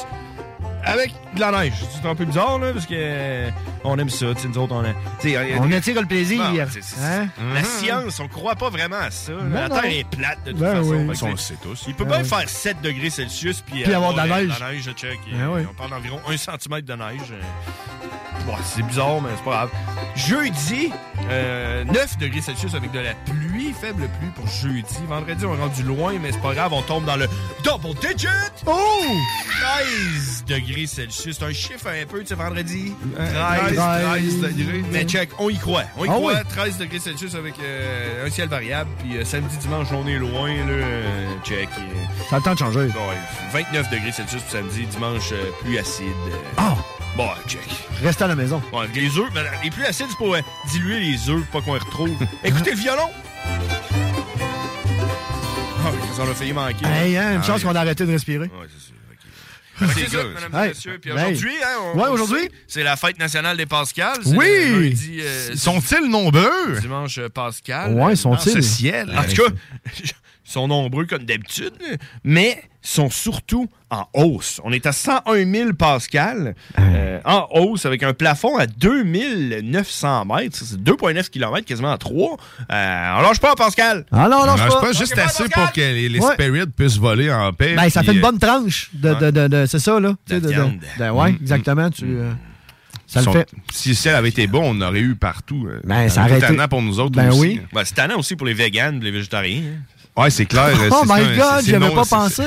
avec 0.84 1.12
de 1.34 1.40
la 1.40 1.50
neige. 1.50 1.74
C'est 2.00 2.08
un 2.08 2.14
peu 2.14 2.24
bizarre, 2.24 2.58
là, 2.58 2.72
parce 2.72 2.86
que 2.86 2.94
euh, 2.96 3.50
on 3.84 3.98
aime 3.98 4.10
ça. 4.10 4.26
Tu 4.34 4.42
sais, 4.42 4.48
nous 4.48 4.58
autres, 4.58 4.74
on, 4.74 4.84
a, 4.84 4.92
tu 5.20 5.30
sais, 5.30 5.56
On 5.58 5.70
attire 5.72 6.00
le 6.00 6.06
plaisir. 6.06 6.42
Ah, 6.44 6.52
Hein? 7.02 7.28
La 7.54 7.64
science, 7.64 8.20
on 8.20 8.28
croit 8.28 8.54
pas 8.56 8.70
vraiment 8.70 8.96
à 9.00 9.10
ça. 9.10 9.32
Ben 9.32 9.50
la 9.54 9.68
non. 9.68 9.74
Terre 9.80 9.84
est 9.98 10.08
plate 10.08 10.44
de 10.44 10.50
toute 10.52 10.60
Ben 10.60 10.76
façon. 10.76 10.90
oui. 11.08 11.16
Ça, 11.16 11.26
on 11.26 11.30
le 11.30 11.36
sait 11.36 11.56
tous. 11.62 11.84
Il 11.88 11.94
peut 11.94 12.04
Ben 12.04 12.16
bien 12.16 12.22
oui. 12.22 12.28
faire 12.28 12.48
7 12.48 12.80
degrés 12.82 13.10
Celsius 13.10 13.60
puis, 13.60 13.82
Puis 13.82 13.94
avoir 13.94 14.12
de 14.12 14.18
la 14.18 14.24
euh, 14.24 14.44
neige. 14.46 14.58
La 14.60 14.72
neige, 14.72 14.90
check. 14.96 15.18
Ben 15.32 15.48
oui. 15.48 15.62
On 15.70 15.74
parle 15.74 15.90
d'environ 15.90 16.20
1 16.28 16.36
cm 16.36 16.80
de 16.82 16.92
neige. 16.94 17.32
Euh, 17.32 18.44
bon, 18.46 18.54
c'est 18.64 18.82
bizarre, 18.82 19.20
mais 19.22 19.30
c'est 19.36 19.44
pas 19.44 19.50
grave. 19.50 19.70
Jeudi, 20.16 20.92
euh, 21.30 21.84
9 21.84 22.18
degrés 22.18 22.40
Celsius 22.42 22.74
avec 22.74 22.90
de 22.92 22.98
la 23.00 23.14
pluie, 23.14 23.72
faible 23.80 24.08
pluie 24.18 24.30
pour 24.34 24.46
jeudi. 24.48 24.94
Vendredi, 25.08 25.44
on 25.46 25.54
est 25.54 25.60
rendu 25.60 25.82
loin, 25.84 26.14
mais 26.20 26.32
c'est 26.32 26.42
pas 26.42 26.54
grave, 26.54 26.72
on 26.72 26.82
tombe 26.82 27.04
dans 27.04 27.16
le 27.16 27.28
double 27.64 27.98
digit. 28.00 28.26
Oh! 28.66 28.72
13 29.60 30.44
degrés 30.46 30.71
Celsius. 30.86 31.36
C'est 31.38 31.44
un 31.44 31.52
chiffre 31.52 31.86
un 31.88 32.06
peu, 32.06 32.20
tu 32.20 32.26
sais, 32.28 32.34
vendredi. 32.34 32.92
13, 33.16 33.74
13 33.76 34.40
degrés. 34.56 34.82
Mais 34.90 35.04
check, 35.04 35.30
on 35.38 35.48
y 35.50 35.56
croit. 35.58 35.84
On 35.96 36.04
y 36.04 36.08
Ah 36.08 36.12
croit. 36.14 36.32
oui. 36.34 36.38
13 36.48 36.78
degrés 36.78 36.98
Celsius 36.98 37.34
avec 37.34 37.54
euh, 37.62 38.26
un 38.26 38.30
ciel 38.30 38.48
variable. 38.48 38.90
Puis 39.00 39.16
euh, 39.18 39.24
samedi, 39.24 39.56
dimanche, 39.58 39.88
on 39.92 40.06
est 40.06 40.18
loin, 40.18 40.48
là. 40.48 40.64
euh, 40.68 41.28
check. 41.44 41.68
euh, 41.78 41.82
Ça 42.30 42.36
a 42.36 42.38
le 42.38 42.44
temps 42.44 42.54
de 42.54 42.58
changer. 42.58 42.86
bon, 42.86 43.08
ouais, 43.08 43.16
29 43.52 43.90
degrés 43.90 44.12
Celsius 44.12 44.42
pour 44.42 44.50
samedi, 44.52 44.86
dimanche, 44.86 45.30
euh, 45.32 45.50
pluie 45.62 45.78
acide. 45.78 46.06
euh, 46.28 46.36
Ah! 46.56 46.74
Bon, 47.16 47.28
check. 47.46 47.60
Reste 48.02 48.22
à 48.22 48.26
la 48.26 48.34
maison. 48.34 48.62
Ouais, 48.72 48.86
les 48.94 49.18
œufs, 49.18 49.28
les 49.62 49.70
pluies 49.70 49.84
acides, 49.84 50.06
c'est 50.08 50.16
pour 50.16 50.34
euh, 50.34 50.40
diluer 50.70 50.98
les 50.98 51.28
œufs, 51.28 51.44
pas 51.52 51.60
qu'on 51.60 51.74
les 51.74 51.80
retrouve. 51.80 52.16
Écoutez 52.44 52.70
le 52.70 52.76
violon! 52.78 53.10
Ah, 55.84 55.90
ça 56.16 56.22
en 56.22 56.30
a 56.30 56.34
failli 56.34 56.52
manquer. 56.52 56.86
Hey, 56.86 57.16
hein, 57.16 57.32
une 57.34 57.40
Ah, 57.40 57.42
chance 57.42 57.58
oui. 57.58 57.64
qu'on 57.68 57.74
a 57.76 57.80
arrêté 57.80 58.06
de 58.06 58.12
respirer. 58.12 58.44
Ouais, 58.46 58.66
c'est 58.72 58.86
sûr. 58.86 58.94
C'est 59.78 60.08
ça, 60.08 60.24
mesdames 60.24 60.52
et 60.52 60.56
Hey, 60.56 60.68
messieurs. 60.68 60.98
Puis 61.00 61.10
hey. 61.10 61.16
aujourd'hui, 61.16 61.54
hein, 61.64 61.98
Ouais, 61.98 62.08
aujourd'hui? 62.08 62.48
c'est 62.68 62.82
la 62.82 62.96
fête 62.96 63.18
nationale 63.18 63.56
des 63.56 63.66
Pascals. 63.66 64.18
Oui! 64.26 64.94
euh, 65.20 65.56
Sont-ils 65.56 66.08
nombreux? 66.08 66.78
Dimanche 66.80 67.18
euh, 67.18 67.28
Pascal? 67.28 67.92
Ouais, 67.94 68.14
sont-ils? 68.16 68.62
ciel. 68.62 69.10
En 69.16 69.24
tout 69.24 69.42
cas, 69.42 69.50
sont 70.52 70.68
nombreux 70.68 71.06
comme 71.06 71.24
d'habitude, 71.24 71.72
mais 72.24 72.62
sont 72.82 73.10
surtout 73.10 73.68
en 73.90 74.06
hausse. 74.14 74.60
On 74.64 74.72
est 74.72 74.86
à 74.86 74.92
101 74.92 75.50
000 75.52 75.72
Pascal, 75.74 76.54
euh, 76.78 77.20
en 77.24 77.46
hausse, 77.52 77.86
avec 77.86 78.02
un 78.02 78.12
plafond 78.12 78.56
à 78.58 78.66
2900 78.66 80.24
mètres. 80.24 80.58
C'est 80.62 80.82
2,9 80.82 81.28
km, 81.30 81.64
quasiment 81.66 81.92
à 81.92 81.98
3. 81.98 82.36
Euh, 82.72 83.14
on 83.18 83.22
lâche 83.22 83.40
pas, 83.40 83.54
Pascal! 83.54 84.04
Ah 84.10 84.28
non, 84.28 84.40
non, 84.40 84.46
Non, 84.46 84.56
je 84.56 84.62
c'est 84.62 84.68
pas. 84.68 84.80
pas 84.80 84.92
juste 84.92 85.18
assez 85.18 85.48
pour 85.48 85.72
que 85.72 85.80
les, 85.80 86.08
les 86.08 86.18
Ouais. 86.20 86.32
spirits 86.34 86.66
puissent 86.76 86.98
voler 86.98 87.30
en 87.32 87.52
paix. 87.52 87.74
Ben, 87.74 87.88
ça 87.88 88.02
fait 88.02 88.12
une 88.12 88.18
euh, 88.18 88.22
bonne 88.22 88.38
tranche 88.38 88.90
de, 88.92 89.14
de, 89.14 89.30
de, 89.30 89.48
de- 89.48 89.66
c'est 89.66 89.78
ça, 89.78 89.98
là. 90.00 90.14
De, 90.28 90.38
de- 90.38 90.48
viande. 90.48 90.78
de- 90.98 91.10
ouais, 91.10 91.32
Mm. 91.32 91.38
exactement. 91.40 91.90
Tu, 91.90 92.04
euh, 92.06 92.32
ça 93.06 93.22
le 93.22 93.30
fait. 93.30 93.48
Si 93.72 93.90
le 93.90 93.94
ciel 93.94 94.14
avait 94.14 94.28
été 94.30 94.46
bon, 94.46 94.62
on 94.76 94.80
aurait 94.80 95.00
eu 95.00 95.14
partout. 95.14 95.66
euh, 95.68 95.80
Ben, 95.84 96.08
ça 96.08 96.22
un 96.22 96.26
aurait 96.26 96.38
été- 96.38 96.68
pour 96.68 96.82
nous 96.82 96.98
autres 97.00 97.16
Ben 97.16 97.28
aussi. 97.30 97.40
oui. 97.40 97.60
Ben, 97.72 97.84
c'est 97.84 97.94
tannant 97.94 98.18
aussi 98.18 98.36
pour 98.36 98.46
les 98.46 98.54
véganes 98.54 99.00
et 99.00 99.04
les 99.04 99.10
végétariens. 99.10 99.62
hein. 99.62 99.82
Ouais, 100.16 100.30
c'est 100.30 100.44
clair. 100.46 100.70
Oh 100.90 101.02
c'est 101.06 101.14
my 101.14 101.20
un- 101.22 101.36
God, 101.36 101.64
j'y 101.64 101.74
avais 101.74 101.88
non- 101.88 101.94
pas 101.94 102.04
pensé. 102.04 102.44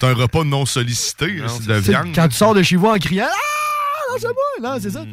C'est 0.00 0.06
un 0.06 0.14
repas 0.14 0.44
non 0.44 0.64
sollicité 0.66 1.42
c'est 1.46 1.66
de 1.66 1.74
viande. 1.74 2.08
Quand 2.14 2.28
tu 2.28 2.36
sors 2.36 2.54
de 2.54 2.62
chez 2.62 2.76
vous 2.76 2.86
en 2.88 2.98
criant 2.98 3.26
Ah, 3.30 3.36
lâchez-moi! 4.14 4.70
Non, 4.74 4.78
c'est 4.80 4.90
ça. 4.90 5.04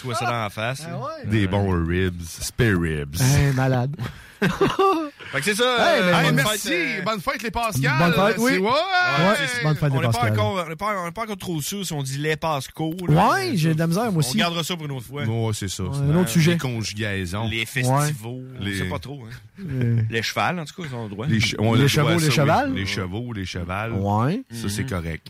Soit 0.00 0.14
ça 0.14 0.24
dans 0.24 0.30
la 0.42 0.50
face. 0.50 0.86
Des 1.26 1.46
bons 1.46 1.84
ribs, 1.86 2.20
spare 2.22 2.78
ribs. 2.80 3.16
Hey, 3.20 3.52
malade. 3.54 3.94
Fait 4.38 5.38
que 5.38 5.44
c'est 5.44 5.54
ça. 5.54 5.64
Hey, 5.96 6.02
euh, 6.02 6.12
ben, 6.12 6.22
bonne 6.24 6.34
merci. 6.34 6.68
fête, 6.68 7.00
euh, 7.00 7.02
Bonne 7.04 7.20
fête, 7.20 7.42
les 7.42 7.50
Pascal. 7.50 7.92
Bonne 7.98 8.12
fête, 8.12 8.36
oui. 8.38 8.58
Ouais. 8.58 8.68
Ouais, 8.68 9.62
bonne 9.64 9.76
fête 9.76 9.90
on 9.92 9.94
n'est 9.96 10.02
pas 10.02 10.12
Pascal. 10.12 10.32
encore, 10.32 10.64
on 10.66 10.68
n'est 10.68 10.76
pas, 10.76 10.94
on 11.06 11.12
pas 11.12 11.22
encore 11.22 11.36
trop 11.38 11.62
sûr 11.62 11.86
si 11.86 11.92
on 11.94 12.02
dit 12.02 12.18
les 12.18 12.36
Pascaux. 12.36 12.94
là. 13.08 13.30
Ouais, 13.30 13.52
j'ai 13.54 13.72
de 13.72 13.78
la 13.78 13.86
misère, 13.86 14.04
moi 14.04 14.12
On 14.16 14.18
aussi. 14.18 14.36
gardera 14.36 14.62
ça 14.62 14.76
pour 14.76 14.84
une 14.84 14.92
autre 14.92 15.06
fois. 15.06 15.24
Ouais, 15.24 15.50
c'est 15.54 15.68
ça. 15.68 15.84
un 15.84 16.16
autre 16.16 16.28
sujet. 16.28 16.52
Les 16.52 16.58
conjugaisons. 16.58 17.48
Les 17.48 17.64
festivals, 17.64 18.12
Les- 18.60 18.74
on 18.80 18.84
sait 18.84 18.90
pas 18.90 18.98
trop. 18.98 19.22
Hein. 19.24 19.62
Euh, 19.70 20.02
Les 20.10 20.22
chevals, 20.22 20.58
en 20.60 20.64
tout 20.66 20.82
cas, 20.82 20.88
ils 20.90 20.94
ont 20.94 21.04
le 21.04 21.10
droit. 21.10 21.26
Les, 21.26 21.40
che- 21.40 21.56
on 21.58 21.72
Les 21.74 21.80
le 21.82 21.88
chevaux, 21.88 22.08
à 22.08 22.14
les 22.16 22.26
oui. 22.26 22.30
chevals? 22.30 22.72
Les 22.74 22.86
chevaux, 22.86 23.32
les 23.32 23.46
chevals. 23.46 23.92
Ouais. 23.92 24.42
Ça, 24.52 24.68
c'est 24.68 24.84
correct. 24.84 25.28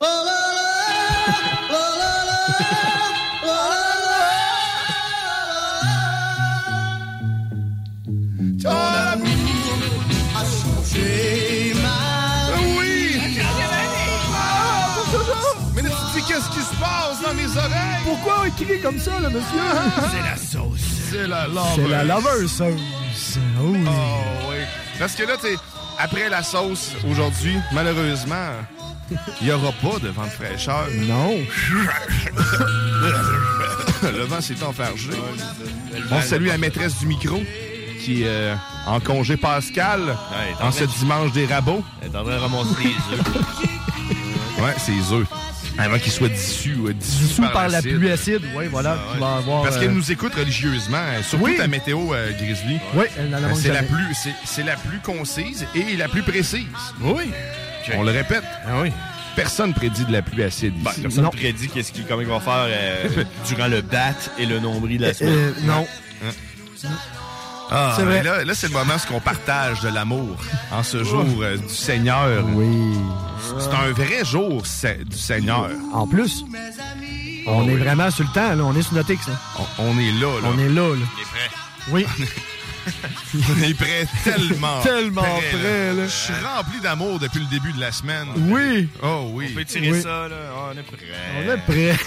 Ton 0.00 0.06
amour 8.70 9.28
a 10.36 10.44
changé 10.44 11.74
ma 11.82 11.98
Oui! 12.76 13.18
Mais 15.74 15.82
là, 15.82 15.88
tu 15.90 15.96
te 15.96 16.14
dis 16.14 16.22
qu'est-ce 16.28 16.50
qui 16.50 16.60
se 16.60 16.74
passe 16.76 17.20
dans 17.24 17.34
mes 17.34 17.56
oreilles? 17.56 18.04
Pourquoi 18.04 18.46
il 18.46 18.52
crie 18.64 18.80
comme 18.80 19.00
ça, 19.00 19.18
le 19.18 19.30
monsieur? 19.30 19.62
C'est 20.12 20.22
la 20.22 20.36
sauce. 20.36 20.80
C'est 21.10 21.26
la 21.26 21.48
love. 21.48 21.74
C'est 21.74 21.88
la 21.88 22.04
lover 22.04 22.46
sauce. 22.46 23.38
Oh. 23.60 23.72
Oui. 24.48 24.58
Parce 25.00 25.14
que 25.16 25.24
là, 25.24 25.34
sais, 25.40 25.56
après 25.98 26.28
la 26.28 26.44
sauce, 26.44 26.92
aujourd'hui, 27.10 27.56
malheureusement, 27.72 28.52
il 29.40 29.46
n'y 29.46 29.52
aura 29.52 29.72
pas 29.72 29.98
de 30.00 30.08
vent 30.08 30.24
de 30.24 30.30
fraîcheur. 30.30 30.86
Non. 31.06 31.36
le 34.02 34.24
vent 34.24 34.40
s'est 34.40 34.62
enfargé. 34.62 35.10
On 36.10 36.20
salue 36.20 36.46
la 36.46 36.58
maîtresse 36.58 36.98
du 36.98 37.06
micro 37.06 37.42
qui 38.00 38.22
est 38.22 38.26
euh, 38.28 38.54
en 38.86 39.00
congé 39.00 39.36
Pascal 39.36 40.00
Ouais, 40.02 40.14
en 40.60 40.70
ce 40.72 40.84
dimanche 40.84 41.32
des 41.32 41.46
rabots. 41.46 41.82
Elle 42.00 42.08
est 42.12 42.16
en 42.16 42.24
train 42.24 42.36
de 42.36 42.40
ramasser 42.40 42.74
les 42.84 43.14
œufs. 43.14 43.24
Ouais, 44.60 44.74
ses 44.76 45.12
œufs. 45.14 45.26
Avant 45.78 45.98
qu'ils 46.00 46.10
soient 46.10 46.28
dissous, 46.28 46.88
euh, 46.88 47.48
par 47.52 47.68
la 47.68 47.80
pluie 47.80 48.10
acide, 48.10 48.40
oui, 48.56 48.64
voilà. 48.68 48.98
Avoir. 49.14 49.62
Parce 49.62 49.76
euh, 49.76 49.80
qu'elle 49.80 49.92
nous 49.92 50.10
écoute 50.10 50.34
religieusement, 50.34 50.98
euh, 50.98 51.22
surtout 51.22 51.44
Oui. 51.44 51.56
ta 51.56 51.68
météo 51.68 52.12
euh, 52.12 52.32
Grizzly. 52.32 52.80
Oui, 52.94 53.04
elle 53.16 53.30
la 53.30 53.36
Euh, 53.36 53.48
manque 53.50 53.58
c'est 53.62 53.68
la 53.72 53.84
plus, 53.84 54.28
c'est 54.44 54.64
la 54.64 54.74
plus 54.74 54.98
concise 54.98 55.64
et 55.76 55.96
la 55.96 56.08
plus 56.08 56.24
précise. 56.24 56.66
Oui. 57.00 57.30
On 57.96 58.02
le 58.02 58.12
répète. 58.12 58.44
Ah 58.66 58.80
oui. 58.82 58.92
Personne 59.36 59.72
prédit 59.72 60.04
de 60.04 60.12
la 60.12 60.22
pluie 60.22 60.42
acide. 60.42 60.74
Ben, 60.82 60.90
personne 61.00 61.24
Non. 61.24 61.30
prédit 61.30 61.68
qu'est-ce 61.68 61.92
qu'il 61.92 62.04
comment 62.06 62.20
il 62.20 62.26
va 62.26 62.40
faire 62.40 62.66
euh, 62.66 63.24
durant 63.46 63.68
le 63.68 63.82
bat 63.82 64.14
et 64.38 64.46
le 64.46 64.58
nombril 64.58 64.98
de 64.98 65.06
la 65.06 65.14
semaine. 65.14 65.34
Euh, 65.34 65.52
non. 65.62 65.86
Ah, 67.70 67.92
C'est 67.96 68.02
vrai. 68.04 68.22
Là, 68.22 68.44
là, 68.44 68.54
c'est 68.54 68.68
le 68.68 68.72
moment 68.72 68.94
où 68.94 69.14
on 69.14 69.20
partage 69.20 69.80
de 69.82 69.88
l'amour 69.90 70.36
en 70.72 70.82
ce 70.82 71.04
jour 71.04 71.24
euh, 71.42 71.56
du 71.56 71.68
Seigneur. 71.68 72.44
Oui. 72.54 72.66
C'est 73.60 73.74
un 73.74 73.90
vrai 73.92 74.24
jour 74.24 74.62
du 74.62 75.18
Seigneur. 75.18 75.68
En 75.92 76.06
plus, 76.06 76.44
on 77.46 77.68
est 77.68 77.76
vraiment 77.76 78.10
sur 78.10 78.24
le 78.24 78.32
temps, 78.32 78.54
là. 78.54 78.64
On 78.64 78.74
est 78.74 78.82
sur 78.82 78.94
notre 78.94 79.10
X. 79.10 79.26
On, 79.78 79.84
on 79.84 79.98
est 79.98 80.12
là, 80.12 80.40
là. 80.42 80.48
On 80.52 80.58
est 80.58 80.68
là, 80.68 80.88
là. 80.88 80.96
Il 80.96 81.22
est 81.22 81.26
prêt. 81.26 81.50
Oui. 81.90 82.06
On 83.34 83.62
est 83.62 83.74
prêt 83.74 84.06
tellement. 84.24 84.80
Tellement 84.82 85.22
prêt, 85.22 85.92
là. 85.94 86.04
Je 86.06 86.08
suis 86.08 86.32
rempli 86.44 86.80
d'amour 86.80 87.18
depuis 87.18 87.40
le 87.40 87.46
début 87.46 87.72
de 87.72 87.80
la 87.80 87.92
semaine. 87.92 88.28
Oui. 88.36 88.88
Oh 89.02 89.28
oui. 89.32 89.48
On 89.52 89.54
peut 89.56 89.64
tirer 89.64 89.92
Oui. 89.92 90.02
ça, 90.02 90.28
là. 90.28 90.36
Ah, 90.54 90.70
on 90.74 90.78
est 90.78 90.82
prêt. 90.82 90.96
On 91.36 91.42
est 91.52 91.58
prêt. 91.58 91.96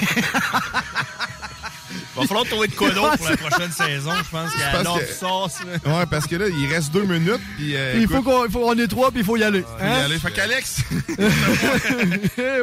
Va 2.16 2.26
falloir 2.26 2.45
trouver 2.45 2.68
de 2.68 2.74
quoi 2.76 2.90
d'autre 2.94 3.18
pour 3.18 3.30
la 3.30 3.38
prochaine 3.38 3.72
saison. 3.72 4.12
Je 4.24 4.30
pense 4.30 4.52
qu'il 4.52 4.60
y 4.62 4.64
a 4.64 4.84
que- 4.84 5.14
sauce. 5.14 5.60
là. 5.66 5.99
Ouais, 5.99 6.06
parce 6.10 6.28
que 6.28 6.36
là, 6.36 6.45
il 6.48 6.68
reste 6.74 6.91
deux 6.91 7.03
minutes. 7.03 7.40
Puis, 7.58 7.76
euh, 7.76 7.95
il 7.99 8.08
faut 8.08 8.22
qu'on 8.22 8.45
il 8.45 8.52
faut, 8.52 8.64
on 8.70 8.78
est 8.78 8.88
trois, 8.88 9.12
puis 9.12 9.22
il 9.22 9.26
faut 9.26 9.38
y 9.38 9.44
aller. 9.44 9.64
il 9.80 9.86
y 9.86 9.90
Hein? 9.90 10.02
aller. 10.06 10.20
Fait 10.20 10.32
qu'Alex, 10.32 10.76
suis 10.76 10.86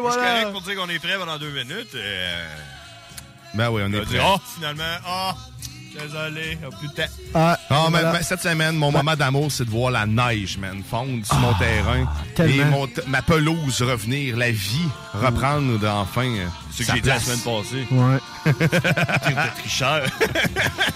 voilà. 0.01 0.23
correct 0.41 0.53
pour 0.53 0.61
dire 0.63 0.77
qu'on 0.77 0.89
est 0.89 0.99
prêt 0.99 1.17
pendant 1.19 1.39
deux 1.39 1.51
minutes. 1.51 1.95
euh, 1.95 2.47
ben 3.55 3.71
oui, 3.71 3.83
on 3.83 3.87
on 3.87 3.93
est 3.95 4.01
prêt. 4.03 4.11
dire, 4.11 4.23
oh, 4.27 4.39
finalement, 4.55 4.97
oh, 5.09 5.31
désolé, 5.95 6.59
oh, 6.67 6.71
putain. 6.81 7.07
Ah, 7.35 7.59
Ah, 7.71 7.85
mais- 7.85 7.91
voilà. 7.91 8.13
mais 8.13 8.23
cette 8.23 8.41
semaine, 8.43 8.77
mon 8.77 8.91
moment 8.93 9.15
d'amour, 9.17 9.51
c'est 9.51 9.65
de 9.65 9.71
voir 9.71 9.91
la 9.91 10.07
neige, 10.07 10.59
man, 10.59 10.83
fondre 10.89 11.25
sur 11.27 11.37
mon 11.37 11.53
terrain. 11.55 12.07
tellement. 12.35 12.55
Et 12.55 12.65
mon 12.71 12.87
t- 12.87 13.03
ma 13.07 13.23
pelouse 13.23 13.83
revenir, 13.83 14.37
la 14.37 14.51
vie 14.51 14.89
reprendre 15.15 15.79
enfin 15.89 16.27
euh, 16.27 16.47
C'est 16.73 16.83
ce 16.83 16.85
sa 16.85 16.93
que 16.93 16.97
j'ai 16.99 17.03
dit 17.03 17.09
la 17.09 17.21
semaine 17.21 17.41
passée. 17.41 17.87
Ouais. 17.91 18.53
T'es 19.27 19.61
tricheur. 19.63 20.07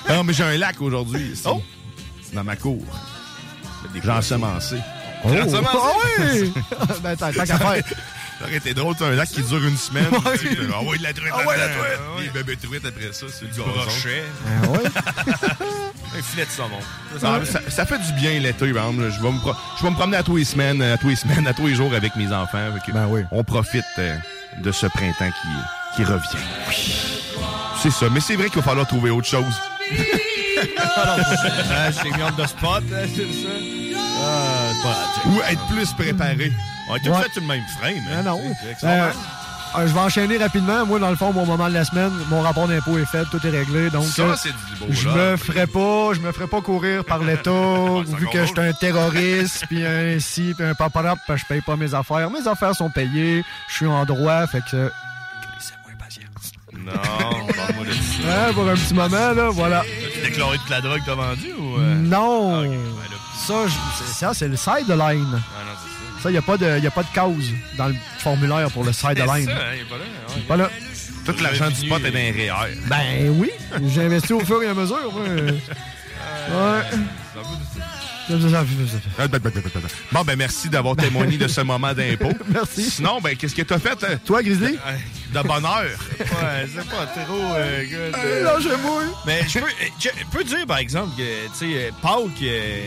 Ah 0.09 0.15
Non, 0.15 0.25
mais 0.25 0.33
j'ai 0.33 0.45
un 0.45 0.57
lac 0.57 0.81
aujourd'hui. 0.81 1.33
ici. 1.33 1.43
Oh! 1.47 1.63
Dans 2.33 2.45
ma 2.45 2.57
cour. 2.57 2.83
J'ai 4.03 4.11
ensemencé. 4.11 4.77
Oh, 5.25 5.29
Ensemencé. 5.29 5.67
ah 5.75 5.93
oui! 6.19 6.53
ben, 7.03 7.17
tant 7.17 7.31
qu'à 7.33 7.45
faire. 7.47 7.83
Ça 8.43 8.49
aurait 8.49 8.57
été 8.57 8.75
drôle, 8.75 8.95
c'est 8.99 9.05
un 9.05 9.11
lac 9.13 9.29
qui 9.29 9.43
dure 9.43 9.65
une 9.65 9.77
semaine. 9.77 10.07
Ouais. 10.13 10.39
Tu 10.39 10.49
sais, 10.49 10.57
Ah 10.75 10.83
ouais, 10.83 10.99
de 10.99 11.03
la 11.05 11.13
truite. 11.13 11.33
Ah 11.33 11.47
ouais, 11.47 11.57
la 11.57 11.69
truite. 11.69 12.25
Des 12.33 12.39
bébés 12.43 12.57
truites 12.57 12.85
après 12.85 13.13
ça, 13.13 13.27
c'est 13.31 13.45
du 13.47 13.53
gazon. 13.59 13.71
Brochet. 13.71 14.23
Ah 14.65 14.69
ouais? 14.71 14.81
Un 16.19 16.23
filet 16.23 16.45
de 16.45 16.51
saumon. 16.51 16.79
Ça, 17.19 17.41
ça- 17.45 17.71
ça 17.71 17.87
fait 17.87 17.99
du 17.99 18.13
bien 18.21 18.39
l'été, 18.39 18.73
par 18.73 18.89
exemple. 18.91 19.11
Je 19.17 19.23
vais, 19.23 19.31
me 19.33 19.39
pro- 19.39 19.55
je 19.79 19.83
vais 19.85 19.91
me 19.91 19.95
promener 19.97 20.17
à 20.19 20.23
tous 20.23 20.37
les 20.37 20.45
semaines, 20.45 20.83
à 20.83 20.99
tous 20.99 21.09
les 21.09 21.17
semaines, 21.17 21.47
à 21.47 21.55
tous 21.55 21.67
les 21.69 21.75
jours 21.75 21.95
avec 21.95 22.15
mes 22.17 22.27
enfants. 22.33 22.69
Ben 22.93 23.07
oui. 23.09 23.23
On 23.31 23.43
profite 23.45 23.85
euh, 23.99 24.15
de 24.59 24.73
ce 24.73 24.87
printemps 24.87 25.31
qui, 25.31 25.97
qui 25.97 26.05
revient. 26.05 26.45
C'est 27.83 27.91
ça, 27.91 28.07
mais 28.11 28.21
c'est 28.21 28.37
vrai 28.37 28.47
qu'il 28.49 28.57
va 28.61 28.63
falloir 28.63 28.87
trouver 28.87 29.11
autre 29.11 29.29
chose. 29.29 29.55
Ah, 30.95 31.91
t'ai 31.91 32.11
mis 32.13 32.23
hors 32.23 32.33
de 32.33 32.47
spot, 32.47 32.85
c'est 32.89 33.33
ça. 33.43 33.49
Ah, 34.23 34.71
c'est 35.15 35.29
Ou 35.29 35.41
être 35.51 35.67
plus 35.69 35.93
préparé. 35.95 36.53
On 36.89 36.97
est 36.97 37.01
tous 37.01 37.11
Ouais. 37.11 37.23
fait 37.23 37.33
sur 37.33 37.41
le 37.43 37.49
même 37.49 37.65
frame. 37.79 37.95
Hein. 38.13 38.23
non. 38.25 38.41
Euh, 38.85 39.11
euh, 39.79 39.87
je 39.87 39.93
vais 39.95 40.01
enchaîner 40.01 40.37
rapidement. 40.37 40.85
Moi, 40.85 40.99
dans 40.99 41.09
le 41.11 41.17
fond, 41.17 41.33
mon 41.33 41.47
moment 41.47 41.69
de 41.69 41.75
la 41.75 41.85
semaine, 41.85 42.11
mon 42.29 42.43
rapport 42.43 42.69
d'impôt 42.69 42.99
est 42.99 43.07
fait, 43.07 43.25
tout 43.31 43.41
est 43.47 43.51
réglé. 43.51 43.89
Donc, 43.91 44.05
Ça, 44.05 44.23
euh, 44.23 44.35
c'est 44.37 44.51
du 44.51 44.77
beau 44.81 44.87
je 44.91 45.09
me 45.09 45.37
ferai 45.37 45.67
pas, 45.67 46.13
je 46.15 46.21
me 46.21 46.31
ferai 46.33 46.47
pas 46.47 46.61
courir 46.61 47.05
par 47.05 47.19
l'État, 47.25 47.51
vu 48.19 48.27
que 48.29 48.41
je 48.41 48.47
suis 48.47 48.61
un 48.61 48.73
terroriste, 48.73 49.65
puis 49.69 49.85
un 49.87 50.19
ci, 50.19 50.53
puis 50.57 50.67
un 50.67 50.75
paparap, 50.75 51.19
que 51.27 51.37
je 51.37 51.45
paye 51.47 51.61
pas 51.63 51.77
mes 51.77 51.95
affaires. 51.95 52.29
Mes 52.31 52.47
affaires 52.47 52.75
sont 52.75 52.91
payées, 52.91 53.45
je 53.69 53.75
suis 53.75 53.87
en 53.87 54.05
droit, 54.05 54.47
fait 54.47 54.61
que... 54.71 54.91
Laissez-moi 55.57 55.93
patience. 55.99 56.53
Non, 56.75 57.47
parle-moi 57.57 57.85
de 57.87 57.93
ça. 57.93 58.47
Ouais, 58.49 58.53
pour 58.53 58.69
un 58.69 58.75
petit 58.75 58.95
moment, 58.95 59.33
là, 59.33 59.49
voilà. 59.51 59.81
As-tu 59.81 60.21
déclaré 60.23 60.59
toute 60.59 60.69
la 60.71 60.81
drogue 60.83 61.01
que 61.01 61.07
t'as 61.07 61.15
vendue 61.15 61.53
ou. 61.59 61.77
euh? 61.79 61.95
Non! 61.95 62.57
Ah. 62.59 62.63
Ben 62.65 62.71
là, 62.73 63.17
Ça, 63.39 63.55
c'est- 63.99 64.13
ça, 64.21 64.35
c'est 64.35 64.49
le 64.49 64.57
sideline. 64.57 65.41
C'est 65.41 65.62
Ça, 66.23 66.29
il 66.31 66.33
n'y 66.33 66.39
a, 66.39 66.43
pas 66.43 66.57
de- 66.57 66.79
y 66.79 66.87
a 66.87 66.91
pas 66.91 67.03
de 67.03 67.13
cause 67.15 67.51
dans 67.77 67.89
le 67.89 67.95
formulaire 68.19 68.71
pour 68.71 68.85
le 68.85 68.93
sideline. 68.93 69.27
C'est 69.29 69.45
ça, 69.47 69.51
hein, 69.53 69.75
il 69.77 69.85
pas 69.87 69.97
là. 69.99 70.05
ouais. 70.37 70.43
Pas 70.49 70.57
là. 70.57 70.71
Tout 71.25 71.35
l'argent 71.43 71.71
du 71.71 71.89
pot 71.89 71.97
est 71.99 72.11
dans 72.11 72.19
les 72.19 72.31
REER. 72.51 72.75
Ben 72.87 73.29
oui, 73.39 73.51
j'ai 73.89 74.03
investi 74.05 74.33
au 74.33 74.41
fur 74.41 74.63
et 74.63 74.69
à 74.69 74.75
mesure. 74.75 75.13
Ouais. 76.49 76.99
Bon, 80.13 80.23
ben 80.25 80.37
merci 80.37 80.69
d'avoir 80.69 80.97
témoigné 80.97 81.37
de 81.37 81.49
ce 81.49 81.61
moment 81.63 81.93
d'impôt. 81.93 82.33
Merci. 82.49 82.91
Sinon, 82.91 83.21
ben 83.21 83.37
qu'est-ce 83.37 83.55
que 83.55 83.63
t'as 83.63 83.79
fait 83.79 84.03
hein, 84.05 84.19
Toi, 84.25 84.43
Grizzly? 84.43 84.79
de 85.33 85.43
bonheur? 85.43 85.85
Ouais, 86.19 86.67
c'est 86.75 86.89
pas 86.89 87.07
trop 87.25 87.55
euh, 87.57 87.85
good. 87.85 88.17
Euh. 88.19 88.45
Lâchez-moi! 88.45 89.03
Mais 89.27 89.43
je 89.49 89.59
peux, 89.59 89.67
je 90.01 90.09
peux 90.31 90.45
dire, 90.45 90.67
par 90.67 90.79
exemple, 90.79 91.17
que, 91.17 91.23
tu 91.59 91.73
sais, 91.73 91.87
euh, 91.87 91.91
Pâques, 92.01 92.43
euh, 92.43 92.85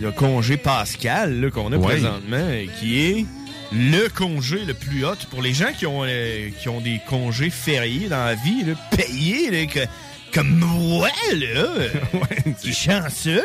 le 0.00 0.10
congé 0.12 0.56
pascal 0.56 1.50
qu'on 1.52 1.72
a 1.72 1.76
Ouais. 1.76 1.84
présentement, 1.84 2.48
qui 2.78 3.00
est 3.04 3.26
le 3.72 4.08
congé 4.08 4.64
le 4.66 4.74
plus 4.74 5.04
hot 5.04 5.14
pour 5.30 5.42
les 5.42 5.52
gens 5.54 5.72
qui 5.76 5.86
ont, 5.86 6.02
euh, 6.04 6.50
qui 6.60 6.68
ont 6.68 6.80
des 6.80 7.00
congés 7.08 7.50
fériés 7.50 8.08
dans 8.08 8.24
la 8.24 8.34
vie, 8.34 8.64
là, 8.64 8.74
payés, 8.96 9.50
là, 9.50 9.66
que- 9.66 9.86
comme 10.34 10.58
moi, 10.58 11.08
là, 11.34 11.66
qui 12.60 12.70
est 12.70 12.72
chanceux. 12.72 13.42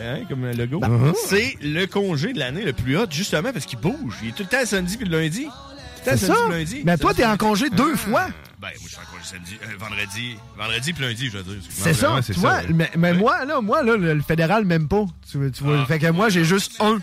Hein, 0.00 0.20
comme 0.28 0.44
le 0.46 0.52
logo. 0.52 0.80
Uh-huh. 0.80 1.12
C'est 1.26 1.56
le 1.60 1.86
congé 1.86 2.32
de 2.32 2.38
l'année 2.38 2.62
le 2.64 2.72
plus 2.72 2.96
hot, 2.96 3.06
justement 3.10 3.52
parce 3.52 3.66
qu'il 3.66 3.78
bouge. 3.80 4.14
Il 4.22 4.28
est 4.28 4.32
tout 4.32 4.44
le 4.44 4.48
temps 4.48 4.60
le 4.60 4.66
samedi 4.66 4.96
puis 4.96 5.08
le 5.08 5.20
lundi. 5.20 5.44
Tout 5.44 5.50
le 6.06 6.10
temps 6.12 6.16
C'est 6.18 6.26
samedi 6.26 6.26
ça? 6.38 6.44
puis 6.48 6.58
lundi. 6.58 6.82
Mais 6.84 6.96
toi, 6.98 7.14
t'es 7.14 7.24
en 7.26 7.36
congé 7.36 7.68
deux 7.70 7.96
fois. 7.96 8.28
Ben, 8.60 8.68
moi, 8.80 8.84
je 8.84 8.88
suis 8.88 8.96
en 8.96 9.12
congé 9.12 9.24
samedi, 9.24 9.56
euh, 9.62 9.76
vendredi. 9.78 10.36
Vendredi 10.56 10.92
puis 10.92 11.04
lundi, 11.04 11.30
je 11.30 11.38
veux 11.38 11.42
dire. 11.44 11.62
C'est 11.70 11.94
ça, 11.94 12.18
tu 12.24 12.32
vois. 12.32 12.62
Mais, 12.74 12.90
mais 12.96 13.14
moi, 13.14 13.44
là, 13.44 13.60
moi, 13.60 13.82
là, 13.84 13.96
le, 13.96 14.14
le 14.14 14.22
fédéral, 14.22 14.64
même 14.64 14.88
pas. 14.88 15.04
Tu, 15.30 15.38
vois- 15.38 15.50
tu 15.50 15.62
vois. 15.62 15.86
Fait 15.86 15.98
que 16.00 16.08
moi, 16.10 16.28
j'ai 16.28 16.44
juste 16.44 16.80
un. 16.80 16.98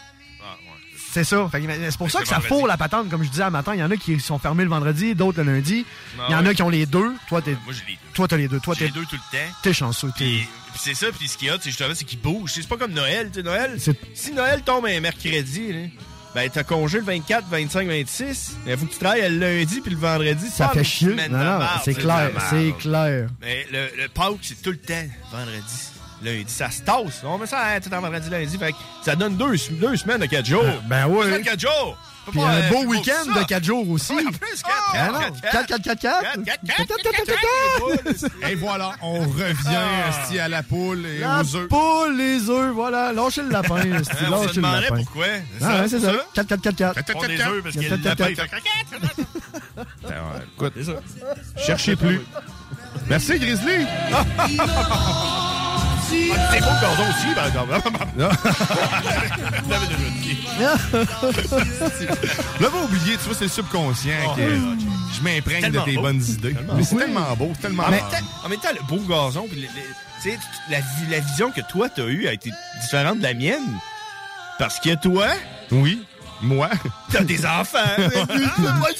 C'est 1.11 1.23
ça. 1.23 1.48
Fait 1.49 1.61
que, 1.61 1.68
mais 1.68 1.80
c'est 1.91 1.98
pour 1.98 2.11
ça 2.11 2.19
que 2.19 2.27
ça 2.27 2.36
vendredi. 2.40 2.49
fourre 2.53 2.68
la 2.68 2.76
patente, 2.76 3.10
comme 3.10 3.23
je 3.23 3.30
disais 3.30 3.44
à 3.44 3.49
matin. 3.49 3.73
Il 3.73 3.80
y 3.80 3.84
en 3.84 3.90
a 3.90 3.95
qui 3.95 4.19
sont 4.19 4.38
fermés 4.38 4.64
le 4.65 4.69
vendredi, 4.69 5.15
d'autres 5.15 5.41
le 5.44 5.53
lundi. 5.53 5.86
Ah 6.19 6.26
Il 6.27 6.32
y 6.34 6.36
en 6.36 6.45
a 6.45 6.53
qui 6.53 6.61
ont 6.61 6.68
les 6.69 6.86
deux. 6.86 7.14
Toi, 7.30 7.41
t'es. 7.41 7.52
Moi, 7.64 7.72
j'ai 7.73 7.86
les 7.88 7.94
deux. 7.94 7.99
Toi, 8.14 8.27
t'as 8.27 8.36
les 8.36 8.48
deux. 8.49 8.60
Toi, 8.60 8.76
t'es. 8.76 8.86
les 8.86 8.91
deux 8.91 9.06
tout 9.06 9.15
le 9.15 9.38
temps. 9.38 9.53
T'es 9.61 9.72
chanceux. 9.73 10.10
t'es- 10.18 10.26
Puis, 10.26 10.48
c'est 10.77 10.94
ça, 10.94 11.07
puis 11.18 11.30
ce 11.30 11.38
qu'il 11.38 11.48
y 11.48 11.52
a, 11.52 11.53
c'est 11.57 11.69
justement, 11.69 11.94
c'est 11.95 12.03
qu'il 12.03 12.19
bouge. 12.19 12.52
C'est 12.53 12.68
pas 12.68 12.76
comme 12.76 12.91
Noël, 12.91 13.30
tu 13.32 13.36
sais, 13.40 13.44
Noël. 13.44 13.80
Si 14.14 14.34
Noël 14.34 14.61
tombe 14.61 14.88
un 14.88 14.99
mercredi, 14.99 15.72
là, 15.72 15.80
ben 16.36 16.49
t'as 16.49 16.64
congé 16.64 16.98
le 16.98 17.06
24, 17.06 17.45
25, 17.49 17.88
26. 17.88 18.57
Il 18.68 18.78
faut 18.78 18.86
que 18.86 18.91
tu 18.91 18.99
travailles 18.99 19.32
le 19.32 19.40
lundi 19.40 19.80
puis 19.80 19.91
le 19.91 19.98
vendredi. 19.98 20.49
Ça 20.49 20.68
fait 20.68 20.84
chier. 20.84 21.16
Non, 21.30 21.60
c'est 21.84 21.94
clair. 21.94 22.32
la 22.34 22.40
C'est 22.49 22.74
clair. 22.78 23.28
Mais 23.40 23.66
le, 23.72 24.03
le 24.03 24.10
Pâques, 24.10 24.40
c'est 24.41 24.62
tout 24.62 24.72
le 24.72 24.78
temps 24.78 24.94
vendredi. 25.32 25.91
Lundi, 26.22 26.52
ça 26.52 26.70
se 26.70 26.82
tasse. 26.82 27.22
On 27.24 27.38
met 27.38 27.45
ça 27.45 27.66
hein, 27.66 27.80
tout 27.80 27.90
le 27.90 27.95
temps 27.95 28.02
vendredi, 28.02 28.30
lundi. 28.30 28.57
Fait 28.57 28.74
que 28.74 28.78
ça 29.03 29.16
donne 29.16 29.38
deux, 29.38 29.56
deux 29.72 29.95
semaines 29.95 30.20
de 30.20 30.26
4 30.26 30.45
jours. 30.45 30.64
Ben. 30.88 31.07
Deux 31.07 31.24
semaines 31.24 31.41
de 31.41 31.45
4 31.45 31.60
jours. 31.60 31.98
Puis 32.32 32.42
un 32.42 32.54
euh, 32.54 32.70
beau 32.70 32.84
week-end 32.86 33.26
de 33.40 33.44
4 33.44 33.64
jours 33.64 33.88
aussi. 33.90 34.14
En 34.14 34.32
plus, 34.32 34.62
4, 34.64 34.74
Ah 34.94 35.08
non, 35.12 35.20
4, 35.52 35.66
4, 35.68 35.82
4, 35.82 36.00
4. 36.00 36.38
Et 38.50 38.56
voilà, 38.56 38.94
on 39.02 39.20
revient 39.20 40.40
à 40.40 40.48
la 40.48 40.64
poule 40.64 41.06
et 41.06 41.20
La 41.20 41.42
aux 41.42 41.56
œufs. 41.56 41.68
poule, 41.68 42.18
les 42.18 42.50
œufs, 42.50 42.72
voilà. 42.74 43.14
Lâchez 43.14 43.44
le 43.44 43.50
lapin. 43.50 43.76
Hein, 43.78 44.00
on 44.00 44.04
se 44.04 44.10
Lâchez 44.32 44.48
le 44.48 44.54
demandait 44.56 44.82
lapin. 44.82 44.96
pourquoi. 44.98 45.26
C'est 45.26 45.66
Ah, 45.66 45.66
ça, 45.66 45.82
ouais, 45.82 45.88
c'est 45.88 46.00
c'est 46.00 46.06
ça. 46.06 46.12
ça? 46.14 46.26
4, 46.34 46.48
4, 46.48 46.62
4, 46.62 46.76
4. 46.76 46.96
Ils 47.08 47.12
font 47.14 47.28
des 47.28 47.42
œufs 47.42 47.64
parce 47.64 47.76
qu'il 47.76 47.84
y 47.84 47.88
a 47.92 47.96
le 47.98 48.04
lapin. 48.04 48.28
Ben 50.04 50.16
écoute, 50.58 50.74
cherchez 51.58 51.96
plus. 51.96 52.22
Merci, 53.08 53.38
Grizzly. 53.40 53.86
Ah, 56.36 56.49
C'est 56.52 56.60
beau 56.60 56.65
le 56.72 56.80
cordon 56.80 57.03
aussi, 57.10 57.34
par 57.36 57.48
exemple. 57.48 57.72
L'avais 59.69 59.88
déjà 59.88 60.10
dit. 60.22 60.38
L'avais 62.60 62.77
oublié, 62.84 63.18
tu 63.18 63.23
vois, 63.26 63.36
c'est 63.36 63.45
le 63.45 63.49
subconscient 63.49 64.14
Oh, 64.27 64.36
que 64.36 64.41
je 65.15 65.22
m'imprègne 65.22 65.72
de 65.72 65.80
tes 65.80 65.95
bonnes 65.95 66.22
idées. 66.23 66.56
Mais 66.76 66.84
c'est 66.84 66.95
tellement 66.98 67.36
beau, 67.36 67.52
c'est 67.56 67.61
tellement 67.64 67.84
En 67.84 67.91
même 67.91 68.02
beau. 68.02 68.56
temps, 68.56 68.69
le 68.73 68.84
beau 68.88 69.02
gazon, 69.07 69.48
puis 69.49 69.68
la 70.69 71.19
vision 71.19 71.52
que 71.52 71.61
toi, 71.61 71.90
t'as 71.90 72.06
eue 72.06 72.27
a 72.27 72.34
été 72.34 72.52
différente 72.82 73.18
de 73.19 73.23
la 73.23 73.34
mienne. 73.34 73.80
Parce 74.57 74.80
que 74.80 74.95
toi... 74.95 75.27
Oui, 75.72 76.03
moi? 76.41 76.70
T'as 77.12 77.24
des 77.24 77.45
enfants. 77.45 77.80
moi, 77.98 78.80
Ouais, 78.82 78.94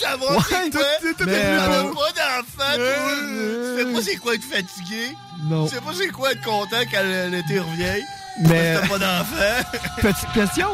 c'est 0.50 0.70
toi. 0.72 0.82
tout- 1.02 1.14
tout 1.18 1.24
est 1.24 1.26
Mais 1.26 1.52
mieux. 1.52 1.58
t'en 1.58 1.64
as 1.72 1.94
pas 1.94 2.12
d'enfants. 2.16 2.76
Tu 2.76 3.78
sais 3.86 3.94
pas 3.94 4.02
c'est 4.02 4.16
quoi 4.18 4.36
être 4.36 4.44
fatigué. 4.44 5.16
Non. 5.44 5.68
Tu 5.68 5.76
sais 5.76 5.82
pas 5.82 5.92
c'est 5.98 6.08
quoi 6.10 6.32
être 6.32 6.44
content 6.44 6.82
quand 6.92 7.04
l'été 7.32 7.60
revient. 7.60 8.02
Mais- 8.48 8.76
T'as 8.76 8.88
pas 8.88 8.98
d'enfants. 9.00 9.70
Petite 10.02 10.32
question. 10.34 10.70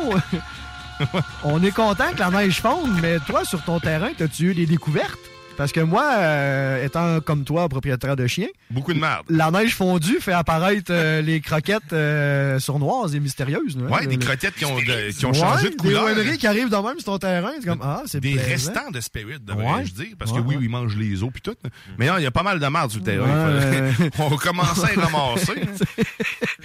On 1.44 1.64
est 1.64 1.72
content 1.72 2.12
que 2.14 2.20
la 2.20 2.30
neige 2.30 2.62
fonde, 2.62 2.92
mais 3.02 3.18
toi, 3.26 3.44
sur 3.44 3.64
ton 3.64 3.80
terrain, 3.80 4.12
as-tu 4.20 4.52
eu 4.52 4.54
des 4.54 4.68
découvertes? 4.68 5.18
Parce 5.58 5.72
que 5.72 5.80
moi, 5.82 6.06
euh, 6.18 6.84
étant 6.86 7.20
comme 7.22 7.44
toi, 7.44 7.70
propriétaire 7.70 8.16
de 8.16 8.26
chien, 8.26 8.48
Beaucoup 8.72 8.94
de 8.94 9.00
merde. 9.00 9.24
la 9.30 9.52
neige 9.52 9.76
fondue 9.76 10.20
fait 10.20 10.32
apparaître 10.34 10.92
euh, 10.92 11.22
les 11.22 11.40
croquettes 11.40 11.94
euh, 11.94 12.58
sournoises 12.60 13.14
et 13.16 13.20
mystérieuses. 13.20 13.76
Ouais, 13.78 14.00
hein, 14.04 14.06
des 14.08 14.18
croquettes 14.18 14.56
qui 14.56 14.66
ont, 14.66 14.78
de- 14.78 15.12
qui 15.12 15.26
ont 15.26 15.32
Ouais, 15.32 15.38
changé 15.40 15.70
de 15.70 15.76
couleur. 15.76 16.16
Des 16.16 16.38
qui 16.38 16.48
arrivent 16.48 16.70
de 16.70 16.76
même 16.76 16.96
sur 16.98 17.06
ton 17.06 17.18
terrain. 17.20 17.52
C'est 17.60 17.68
comme, 17.68 17.82
ah, 17.84 18.02
c'est 18.08 18.20
Des 18.20 18.32
plaisant. 18.34 18.48
restants 18.50 18.92
de 18.92 19.00
Spirit, 19.02 19.40
devrais-je 19.42 19.92
Ouais. 20.00 20.06
dire. 20.06 20.16
Parce 20.18 20.32
que 20.32 20.38
Ouais, 20.38 20.44
oui, 20.48 20.56
ouais. 20.56 20.62
ils 20.64 20.70
mangent 20.70 20.96
les 20.98 21.22
os 21.22 21.30
puis 21.32 21.42
tout. 21.42 21.56
Mais 22.00 22.08
non, 22.08 22.18
il 22.18 22.24
y 22.24 22.28
a 22.28 22.32
pas 22.32 22.44
mal 22.44 22.60
de 22.60 22.66
merde 22.68 22.90
sur 22.90 23.00
le 23.00 23.06
terrain. 23.06 23.60
Ouais. 23.60 24.10
On 24.20 24.36
commencer 24.38 24.98
à 24.98 25.06
ramasser. 25.06 25.54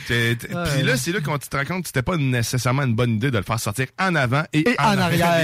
Ouais. 0.08 0.36
Puis 0.36 0.82
là, 0.82 0.96
c'est 0.96 1.10
là 1.12 1.20
qu'on 1.20 1.36
te 1.38 1.54
rend 1.56 1.64
compte 1.64 1.82
que 1.82 1.88
c'était 1.88 2.02
pas 2.02 2.16
nécessairement 2.16 2.82
une 2.84 2.94
bonne 2.94 3.14
idée 3.16 3.30
de 3.30 3.36
le 3.38 3.42
faire 3.42 3.58
sortir 3.58 3.86
en 3.98 4.14
avant 4.14 4.44
et, 4.52 4.60
Et 4.68 4.80
en 4.80 4.96
arrière. 4.98 5.34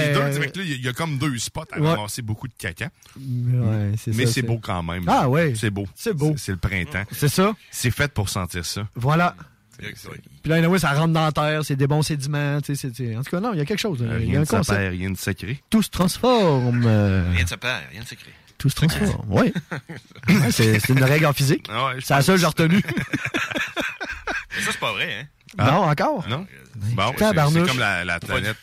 Il 0.55 0.81
y 0.83 0.87
a- 0.87 0.93
comme 0.93 1.17
deux 1.17 1.37
spots 1.37 1.63
à 1.71 1.79
Ouais. 1.79 1.89
ramasser 1.89 2.21
beaucoup 2.21 2.47
de 2.47 2.53
caca. 2.57 2.87
Ouais, 3.51 3.91
c'est 3.97 4.13
Mais 4.15 4.25
ça, 4.25 4.33
c'est 4.33 4.41
beau 4.41 4.59
quand 4.61 4.81
même. 4.83 5.03
Ah 5.07 5.27
ouais. 5.29 5.53
C'est 5.55 5.69
beau. 5.69 5.85
C'est 5.95 6.13
beau. 6.13 6.33
C'est 6.37 6.51
le 6.53 6.57
printemps. 6.57 7.03
C'est 7.11 7.27
ça. 7.29 7.53
C'est 7.71 7.91
fait 7.91 8.11
pour 8.11 8.29
sentir 8.29 8.65
ça. 8.65 8.87
Voilà. 8.95 9.35
C'est- 9.79 10.09
Puis 10.41 10.49
là, 10.49 10.55
anyway, 10.57 10.79
ça 10.79 10.91
rentre 10.93 11.13
dans 11.13 11.25
la 11.25 11.31
terre, 11.31 11.65
c'est 11.65 11.75
des 11.75 11.87
bons 11.87 12.03
sédiments. 12.03 12.61
tu 12.61 12.75
sais, 12.75 12.91
c'est- 12.95 13.15
En 13.17 13.23
tout 13.23 13.31
cas, 13.31 13.39
non, 13.39 13.51
il 13.53 13.57
y 13.57 13.61
a 13.61 13.65
quelque 13.65 13.79
chose. 13.79 13.99
Il 14.01 14.07
y 14.07 14.11
a 14.11 14.15
Rien 14.15 14.39
un 14.39 14.43
de 14.43 14.47
ça 14.47 14.57
concept. 14.57 14.77
perd, 14.79 14.91
rien 14.93 15.09
de 15.11 15.17
sacré. 15.17 15.61
Tout 15.69 15.81
se 15.81 15.89
transforme. 15.89 16.83
euh, 16.85 17.29
Rien 17.33 17.43
de 17.43 17.49
se 17.49 17.55
perd, 17.55 17.81
rien 17.91 18.01
de 18.01 18.07
secret. 18.07 18.29
Tout 18.57 18.69
se 18.69 18.75
transforme. 18.75 19.25
Oui. 19.29 19.51
Ouais, 20.29 20.51
c'est 20.51 20.79
c'est 20.79 20.93
une 20.93 21.03
règle 21.03 21.25
en 21.25 21.33
physique. 21.33 21.67
Ah 21.69 21.87
ouais, 21.87 21.93
je 21.99 22.05
c'est 22.05 22.13
la 22.13 22.19
pense. 22.19 22.25
seule 22.27 22.35
que 22.35 22.41
j'ai 22.41 22.47
retenue. 22.47 22.81
Mais 22.85 24.61
ça, 24.61 24.71
c'est 24.71 24.79
pas 24.79 24.93
vrai, 24.93 25.09
hein? 25.21 25.25
Non, 25.57 25.83
encore? 25.83 26.27
Non? 26.27 26.45
Bon, 26.75 27.13
c'est- 27.17 27.67
comme 27.67 27.79
la, 27.79 28.03
la 28.03 28.19
planète. 28.19 28.57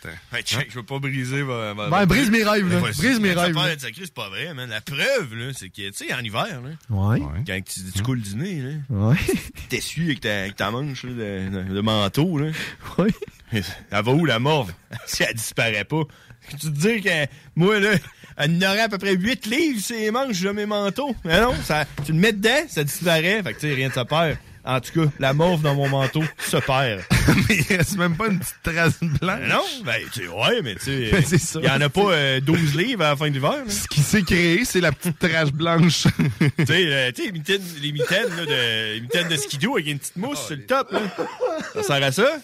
Check, 0.44 0.68
je 0.70 0.74
veux 0.76 0.82
pas 0.84 0.98
briser. 0.98 1.42
ma- 1.44 1.74
ma- 1.74 1.88
Ben, 1.88 2.06
brise 2.06 2.30
mes 2.30 2.42
rêves, 2.42 2.68
là. 2.68 2.80
Ouais, 2.80 2.90
Brise 2.98 3.20
mes 3.20 3.32
rêves, 3.32 3.54
là. 3.54 3.78
sacré, 3.78 4.02
c'est 4.02 4.12
pas 4.14 4.28
vrai, 4.28 4.52
man. 4.54 4.68
La 4.68 4.80
preuve, 4.80 5.34
là, 5.34 5.52
c'est 5.54 5.68
que, 5.68 5.88
tu 5.90 5.92
sais, 6.08 6.12
en 6.12 6.18
hiver, 6.20 6.46
là, 6.60 6.70
Ouais. 6.90 7.20
quand 7.46 7.60
tu, 7.64 7.80
tu 7.94 8.02
coules 8.02 8.20
du 8.20 8.34
nez, 8.36 8.60
là, 8.60 8.70
Ouais. 8.90 9.16
t'essuies 9.68 10.06
avec 10.06 10.20
ta, 10.20 10.40
avec 10.40 10.56
ta 10.56 10.70
manche 10.72 11.04
là, 11.04 11.10
de, 11.12 11.48
de- 11.68 11.74
de 11.74 11.80
manteau, 11.80 12.38
là. 12.38 12.50
Oui. 12.98 13.10
Elle 13.52 13.64
va 13.90 14.10
où, 14.12 14.24
la 14.26 14.38
morve? 14.38 14.72
si 15.06 15.22
elle 15.22 15.34
disparaît 15.34 15.84
pas. 15.84 16.02
Tu 16.50 16.56
te 16.56 16.66
dis 16.68 17.00
que, 17.02 17.26
moi, 17.54 17.78
là, 17.78 17.90
elle 18.36 18.50
en 18.64 18.68
aurait 18.70 18.80
à 18.80 18.88
peu 18.88 18.98
près 18.98 19.14
8 19.14 19.46
livres, 19.46 19.80
ces 19.80 20.10
manches 20.10 20.40
de 20.40 20.50
mes 20.50 20.66
manteaux. 20.66 21.14
Mais 21.24 21.40
non, 21.40 21.54
ça, 21.62 21.84
tu 22.04 22.12
le 22.12 22.18
mets 22.18 22.32
dedans, 22.32 22.64
ça 22.68 22.82
disparaît. 22.82 23.42
Fait 23.42 23.54
que, 23.54 23.60
tu 23.60 23.68
sais, 23.68 23.74
rien 23.74 23.88
de 23.88 23.92
se 23.94 24.00
perd. 24.00 24.38
En 24.70 24.80
tout 24.80 24.92
cas, 25.04 25.10
la 25.18 25.32
morve 25.32 25.62
dans 25.62 25.74
mon 25.74 25.88
manteau 25.88 26.22
se 26.38 26.56
perd. 26.58 27.02
mais 27.48 27.56
il 27.68 27.76
reste 27.76 27.96
même 27.98 28.16
pas 28.16 28.28
une 28.28 28.38
petite 28.38 28.62
trace 28.62 29.00
blanche. 29.00 29.48
Non, 29.48 29.64
ben, 29.84 30.00
tu 30.12 30.20
sais, 30.20 30.28
ouais, 30.28 30.62
mais 30.62 30.76
tu 30.76 30.84
sais, 30.84 31.10
Ben, 31.10 31.24
c'est 31.26 31.38
ça. 31.38 31.58
il 31.60 31.66
y 31.66 31.70
en 31.70 31.80
a 31.80 31.88
pas 31.88 32.12
euh, 32.12 32.40
12 32.40 32.76
livres 32.76 33.02
à 33.02 33.08
la 33.10 33.16
fin 33.16 33.28
de 33.28 33.34
l'hiver. 33.34 33.50
là. 33.50 33.64
Ce 33.68 33.88
qui 33.88 34.00
s'est 34.00 34.22
créé, 34.22 34.64
c'est 34.64 34.80
la 34.80 34.92
petite 34.92 35.18
trace 35.18 35.50
blanche. 35.50 36.04
tu 36.38 36.66
sais, 36.66 36.84
euh, 36.86 37.10
tu 37.12 37.22
sais, 37.22 37.26
les 37.26 37.32
mitaines, 37.32 37.62
les 37.82 37.90
mitaines, 37.92 38.36
là, 38.36 38.46
de, 38.46 38.94
les 38.94 39.00
mitaines 39.00 39.28
de 39.28 39.36
skidoo 39.36 39.74
avec 39.74 39.88
une 39.88 39.98
petite 39.98 40.16
mousse 40.16 40.46
sur 40.46 40.54
le 40.54 40.64
top, 40.64 40.92
là. 40.92 41.00
Ça 41.74 41.82
sert 41.82 42.04
à 42.04 42.12
ça? 42.12 42.36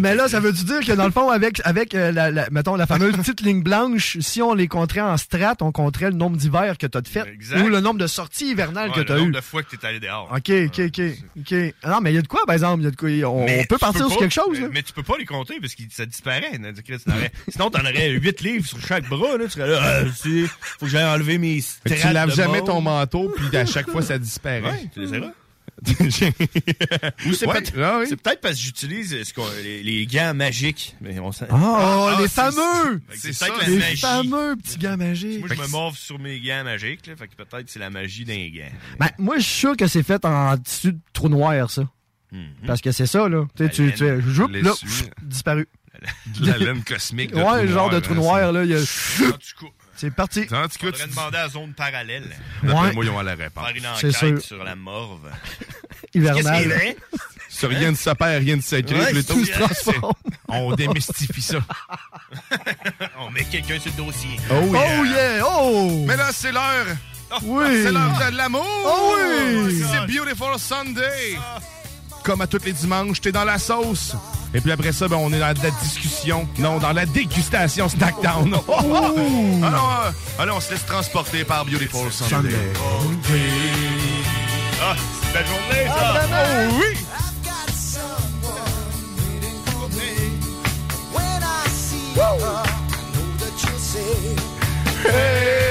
Mais 0.00 0.14
là, 0.14 0.28
ça 0.28 0.40
veut-tu 0.40 0.64
dire 0.64 0.80
que 0.80 0.92
dans 0.92 1.04
le 1.06 1.10
fond, 1.12 1.30
avec, 1.30 1.60
avec 1.64 1.94
euh, 1.94 2.10
la, 2.12 2.30
la- 2.30 2.48
mettons, 2.50 2.74
la 2.76 2.86
fameuse 2.86 3.14
petite 3.16 3.40
ligne 3.42 3.62
blanche, 3.62 4.16
si 4.20 4.40
on 4.42 4.54
les 4.54 4.68
compterait 4.68 5.00
en 5.00 5.16
strates, 5.16 5.62
on 5.62 5.72
compterait 5.72 6.10
le 6.10 6.16
nombre 6.16 6.36
d'hivers 6.36 6.78
que 6.78 6.86
tu 6.86 6.96
as 6.98 7.00
de 7.00 7.08
fait 7.08 7.26
Exact. 7.28 7.60
ou 7.62 7.68
le 7.68 7.80
nombre 7.80 7.98
de 8.00 8.06
sorties 8.06 8.50
hivernales 8.50 8.88
Ouais, 8.88 8.94
que 8.94 9.00
le 9.00 9.04
tu 9.06 9.12
as 9.12 9.16
nombre 9.16 9.28
eu. 9.28 9.32
de 9.32 9.40
fois 9.40 9.62
que 9.62 9.76
t'es 9.76 9.86
allé 9.86 10.00
dehors. 10.00 10.30
OK, 10.34 10.50
OK, 10.66 10.80
OK. 10.86 11.02
OK. 11.40 11.74
Ah 11.82 11.90
Non, 11.90 12.00
mais 12.00 12.12
il 12.12 12.14
y 12.16 12.18
a 12.18 12.22
de 12.22 12.28
quoi, 12.28 12.40
par 12.46 12.54
exemple? 12.54 12.80
Il 12.82 12.84
y 12.84 12.88
a 12.88 12.90
de 12.90 12.96
quoi? 12.96 13.08
On, 13.30 13.46
peut 13.46 13.62
tu 13.68 13.78
partir 13.78 14.06
sur 14.06 14.16
pas- 14.16 14.16
quelque 14.16 14.32
chose, 14.34 14.60
là. 14.60 14.66
Mais, 14.68 14.74
mais 14.74 14.82
tu 14.82 14.92
peux 14.92 15.02
pas 15.02 15.16
les 15.18 15.26
compter 15.26 15.60
parce 15.60 15.74
que 15.74 15.82
ça 15.90 16.06
disparaît. 16.06 16.52
là. 16.60 16.70
Sinon, 17.48 17.70
t'en 17.70 17.80
aurais 17.80 18.10
8 18.10 18.40
livres 18.42 18.66
sur 18.66 18.80
chaque 18.80 19.08
bras. 19.08 19.36
Là. 19.36 19.44
Tu 19.44 19.50
serais 19.50 19.68
là, 19.68 19.78
ah, 19.82 20.04
tu 20.04 20.46
sais, 20.46 20.50
faut 20.78 20.86
que 20.86 20.92
j'aille 20.92 21.04
enlever 21.04 21.38
mes 21.38 21.56
que 21.60 21.88
tu 21.90 21.96
strates 21.96 22.12
laves 22.14 22.34
jamais 22.34 22.62
ton 22.62 22.80
manteau, 22.80 23.32
puis 23.36 23.56
à 23.56 23.66
chaque 23.66 23.90
fois, 23.90 24.02
ça 24.02 24.18
disparaît. 24.18 24.62
Ouais, 24.62 24.90
tu 24.94 25.06
c'est 25.84 27.46
Ouais, 27.46 27.52
peut-être 27.54 27.72
ah 27.78 27.98
oui. 28.00 28.06
c'est 28.08 28.16
peut-être 28.20 28.40
parce 28.40 28.54
que 28.56 28.60
j'utilise 28.62 29.14
les, 29.62 29.82
les 29.82 30.06
gants 30.06 30.34
magiques. 30.34 30.96
Mais 31.00 31.18
on 31.18 31.28
Oh, 31.28 31.32
Ah, 31.50 32.16
les 32.20 32.28
fameux! 32.28 33.00
C'est 33.14 33.38
peut-être 33.38 33.58
la 33.60 33.68
Les 33.68 33.78
magie. 33.78 33.96
fameux 34.00 34.56
petits 34.56 34.78
gants 34.78 34.96
magiques. 34.96 35.40
Moi, 35.40 35.48
je 35.54 35.60
me 35.60 35.68
morve 35.68 35.96
sur 35.98 36.18
mes 36.18 36.40
gants 36.40 36.64
magiques. 36.64 37.06
Là, 37.06 37.16
fait 37.16 37.28
que 37.28 37.34
peut-être 37.36 37.68
c'est 37.68 37.78
la 37.78 37.90
magie 37.90 38.24
d'un 38.24 38.48
gant. 38.48 38.70
Ben, 38.98 39.08
moi, 39.18 39.36
je 39.38 39.42
suis 39.44 39.54
sûr 39.60 39.76
que 39.76 39.86
c'est 39.86 40.02
fait 40.02 40.24
en 40.24 40.56
tissu 40.58 40.92
de 40.92 40.98
trou 41.12 41.28
noir, 41.28 41.70
ça. 41.70 41.82
Parce 42.66 42.80
que 42.82 42.92
c'est 42.92 43.06
ça, 43.06 43.28
là. 43.28 43.46
Tu 43.56 43.64
sais, 43.64 43.70
tu, 43.70 43.92
tu, 43.94 44.04
laine, 44.04 44.20
joup, 44.20 44.48
là, 44.48 44.72
pff, 44.78 45.04
disparu. 45.22 45.66
La 46.42 46.58
laine 46.58 46.82
cosmique. 46.84 47.30
de 47.30 47.36
Ouais, 47.36 47.42
trou 47.44 47.54
le 47.62 47.68
genre 47.68 47.88
de 47.88 47.94
noir, 47.94 48.02
trou 48.02 48.14
noir, 48.14 48.52
là, 48.52 48.64
y 48.66 48.74
a... 48.74 48.78
Tout 48.78 49.32
cas, 49.64 49.66
C'est 49.96 50.10
parti. 50.10 50.46
faudrait 50.46 50.68
tu 50.68 51.08
demander 51.08 51.36
à 51.38 51.42
la 51.42 51.48
zone 51.48 51.72
parallèle. 51.72 52.36
Ouais. 52.62 52.92
moi, 52.92 53.04
ils 53.04 53.10
ont 53.10 53.20
la 53.20 53.34
réponse. 53.34 53.64
Faire 53.66 53.76
une 53.76 53.82
C'est 53.98 54.06
enquête 54.08 54.38
sûr. 54.40 54.42
sur 54.56 54.64
la 54.64 54.74
morve. 54.74 55.30
Qu'est-ce 56.12 56.12
qui 56.12 56.18
est? 56.18 56.20
Hivernal. 56.20 56.68
vrai? 56.68 56.96
Sur 57.48 57.70
rien 57.70 57.92
de 57.92 57.96
se 57.96 58.10
perd, 58.10 58.42
rien 58.44 58.56
de 58.58 58.62
sacré. 58.62 58.98
Ouais, 58.98 59.22
tout 59.22 59.44
se 59.44 59.52
transforme. 59.52 60.12
On 60.48 60.72
démystifie 60.74 61.40
ça. 61.42 61.58
On 63.18 63.30
met 63.30 63.44
quelqu'un 63.44 63.78
sur 63.80 63.90
le 63.96 64.04
dossier. 64.04 64.36
Oh 64.50 64.54
Oh 64.74 65.04
yeah! 65.04 65.42
Oh! 65.46 66.04
Mais 66.06 66.16
là, 66.16 66.30
c'est 66.32 66.52
l'heure. 66.52 66.86
Oui! 67.42 67.64
C'est 67.82 67.92
l'heure 67.92 68.30
de 68.30 68.36
l'amour. 68.36 68.66
Oh 68.84 69.16
oui! 69.64 69.82
C'est 69.90 70.06
Beautiful 70.06 70.58
Sunday. 70.58 71.36
Comme 72.26 72.40
à 72.40 72.48
tous 72.48 72.64
les 72.64 72.72
dimanches, 72.72 73.20
t'es 73.20 73.30
dans 73.30 73.44
la 73.44 73.56
sauce. 73.56 74.16
Et 74.52 74.60
puis 74.60 74.72
après 74.72 74.90
ça, 74.90 75.06
ben, 75.06 75.16
on 75.16 75.32
est 75.32 75.38
dans 75.38 75.46
la 75.46 75.54
discussion. 75.54 76.48
Non, 76.58 76.78
dans 76.78 76.92
la 76.92 77.06
dégustation 77.06 77.88
Snackdown. 77.88 78.52
alors, 79.62 80.04
euh, 80.06 80.42
alors, 80.42 80.56
on 80.56 80.60
se 80.60 80.72
laisse 80.72 80.84
transporter 80.84 81.44
par 81.44 81.64
Beautiful 81.64 82.10
Sunday. 82.10 82.50
Ah, 84.82 84.96
c'est 85.22 85.34
la 85.34 85.44
journée, 85.46 85.86
ça! 85.86 86.22
Ah. 86.32 86.68
Oh, 86.68 86.80
oui! 86.80 86.96
I 95.08 95.65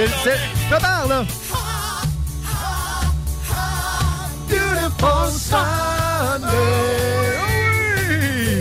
C'est 0.00 0.08
c'est- 0.24 0.40
Prépare, 0.70 1.06
là! 1.08 1.24
Beautiful 4.48 5.28
Sunday. 5.30 6.48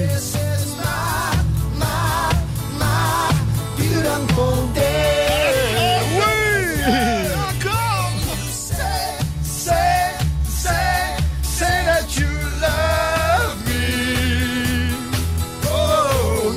This 0.09 0.35
is 0.35 0.75
my, 0.75 1.37
my, 1.77 2.33
my 2.77 3.31
beautiful 3.77 4.67
day. 4.73 5.27
Say, 8.51 9.17
say, 9.43 10.17
say, 10.43 11.17
say 11.41 11.77
that 11.85 12.05
you 12.19 12.31
love 12.59 13.55
me. 13.65 13.85
Oh, 15.71 16.51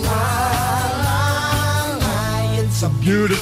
it's 2.59 2.83
a 2.83 2.89
Beautiful. 3.01 3.41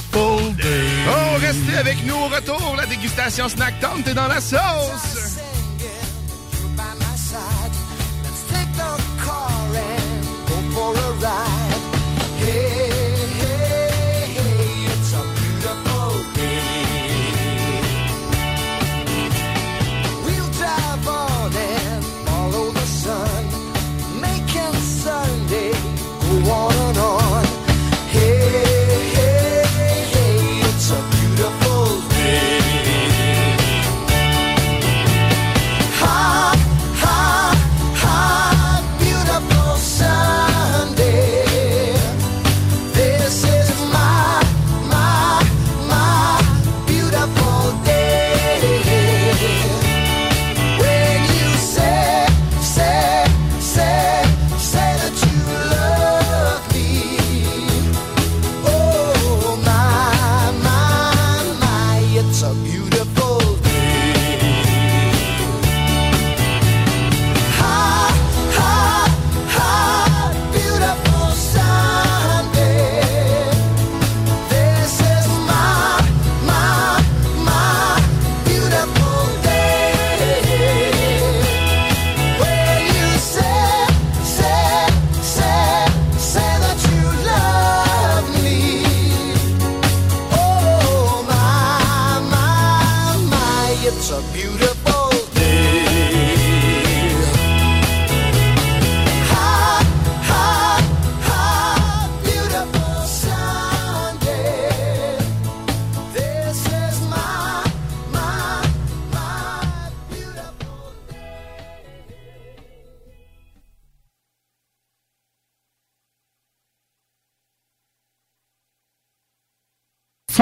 avec 1.91 2.05
nous 2.05 2.15
au 2.15 2.27
retour. 2.27 2.75
La 2.77 2.85
dégustation 2.85 3.49
Snackdown, 3.49 4.01
t'es 4.03 4.13
dans 4.13 4.27
la 4.27 4.39
sauce. 4.39 5.10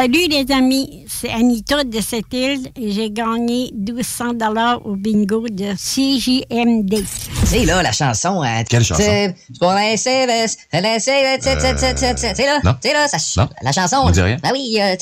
Salut 0.01 0.30
les 0.30 0.49
amis, 0.53 1.03
c'est 1.09 1.30
Anita 1.30 1.84
de 1.84 1.99
cette 1.99 2.31
île 2.31 2.69
et 2.77 2.89
j'ai 2.89 3.11
gagné 3.11 3.69
1200 3.73 4.35
dollars 4.35 4.85
au 4.85 4.95
bingo 4.95 5.45
de 5.49 5.73
CJMD. 5.76 7.03
C'est 7.49 7.65
là 7.65 7.81
la 7.81 7.91
chanson. 7.91 8.43
hein. 8.43 8.63
Quelle 8.69 8.84
chanson? 8.84 9.01
C'est 9.03 9.34
pour 9.59 9.73
la 9.73 9.97
CVS, 9.97 10.55
c'est 10.71 10.81
là, 10.81 12.59
non. 12.63 12.76
c'est 12.80 12.93
là, 12.93 13.07
ça, 13.07 13.17
Non. 13.41 13.49
la 13.63 13.71
chanson. 13.71 14.05
Me 14.05 14.11
dit 14.11 14.21
rien. 14.21 14.38
Ben 14.43 14.51
oui, 14.53 14.77
euh, 14.80 14.95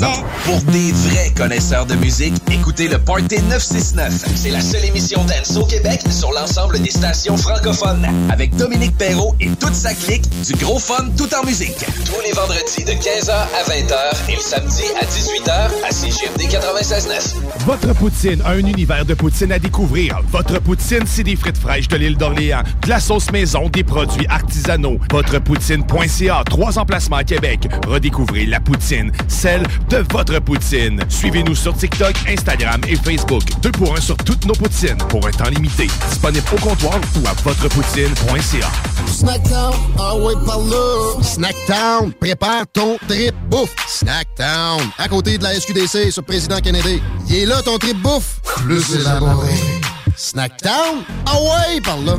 Non. 0.00 0.12
Pour 0.44 0.60
des 0.72 0.92
vrais 0.92 1.30
connaisseurs 1.36 1.86
de 1.86 1.96
musique, 1.96 2.34
écoutez 2.52 2.86
le 2.86 2.98
Party 2.98 3.42
969. 3.42 4.12
C'est 4.36 4.50
la 4.50 4.60
seule 4.60 4.84
émission 4.84 5.24
dance 5.24 5.56
au 5.56 5.64
Québec 5.64 6.02
sur 6.08 6.30
l'ensemble 6.32 6.78
des 6.80 6.90
stations 6.90 7.36
francophones. 7.36 8.06
Avec 8.30 8.54
Dominique 8.54 8.96
Perrault 8.96 9.34
et 9.40 9.48
toute 9.50 9.74
sa 9.74 9.92
clique, 9.92 10.22
du 10.46 10.52
gros 10.54 10.78
fun 10.78 11.06
tout 11.16 11.28
en 11.34 11.44
musique. 11.44 11.76
Tous 12.04 12.20
les 12.24 12.30
vendredis 12.32 12.84
de 12.84 12.92
15h 12.92 13.32
à 13.32 13.64
20h 13.68 14.30
et 14.30 14.36
le 14.36 14.40
samedi 14.40 14.84
à 15.00 15.04
18h 15.04 15.70
à 15.88 15.90
CGMD 15.90 16.42
96.9. 16.48 17.34
Votre 17.66 17.92
poutine, 17.94 18.40
un 18.46 18.58
univers 18.58 19.04
de 19.04 19.14
poutine 19.14 19.50
à 19.50 19.58
découvrir. 19.58 20.20
Votre 20.30 20.60
poutine, 20.60 21.04
c'est 21.06 21.22
des 21.22 21.36
frites 21.36 21.56
fraîches 21.56 21.88
de 21.88 21.96
l'île 21.96 22.16
d'Orléans, 22.16 22.62
de 22.82 22.88
la 22.88 23.00
sauce 23.00 23.30
maison, 23.32 23.68
des 23.70 23.82
produits 23.82 24.26
artisanaux. 24.28 24.98
Votrepoutine.ca, 25.10 26.42
trois 26.44 26.78
emplacements 26.78 27.16
à 27.16 27.24
Québec. 27.24 27.68
Redécouvrez 27.86 28.44
la 28.46 28.60
poutine, 28.60 29.10
celle 29.26 29.62
de 29.88 30.04
votre 30.12 30.38
poutine. 30.40 31.02
Suivez-nous 31.08 31.54
sur 31.54 31.74
TikTok, 31.74 32.14
Instagram 32.28 32.80
et 32.86 32.96
Facebook. 32.96 33.42
Deux 33.62 33.72
pour 33.72 33.96
un 33.96 34.00
sur 34.00 34.16
toutes 34.18 34.44
nos 34.44 34.54
poutines, 34.54 34.98
pour 35.08 35.26
un 35.26 35.30
temps 35.30 35.48
limité. 35.48 35.88
Disponible 36.10 36.46
au 36.52 36.60
comptoir 36.60 37.00
ou 37.16 37.26
à 37.26 37.32
votrepoutine.ca. 37.42 38.70
Snackdown, 39.06 39.74
ah 39.98 40.16
ouais, 40.16 40.34
par 40.44 40.58
là. 40.58 41.22
Snackdown, 41.22 42.12
prépare 42.12 42.64
ton 42.72 42.98
trip 43.08 43.34
bouffe. 43.48 43.74
Snackdown, 43.86 44.80
à 44.98 45.08
côté 45.08 45.38
de 45.38 45.44
la 45.44 45.54
SQDC 45.54 46.12
sur 46.12 46.22
Président 46.22 46.58
Kennedy. 46.60 47.00
Il 47.28 47.36
est 47.36 47.46
là 47.46 47.62
ton 47.62 47.78
trip 47.78 47.96
bouffe. 48.02 48.40
Plus 48.64 48.94
élaboré. 48.94 49.54
Snackdown, 50.20 51.04
ah 51.26 51.40
ouais, 51.40 51.80
par 51.80 51.96
là. 51.98 52.18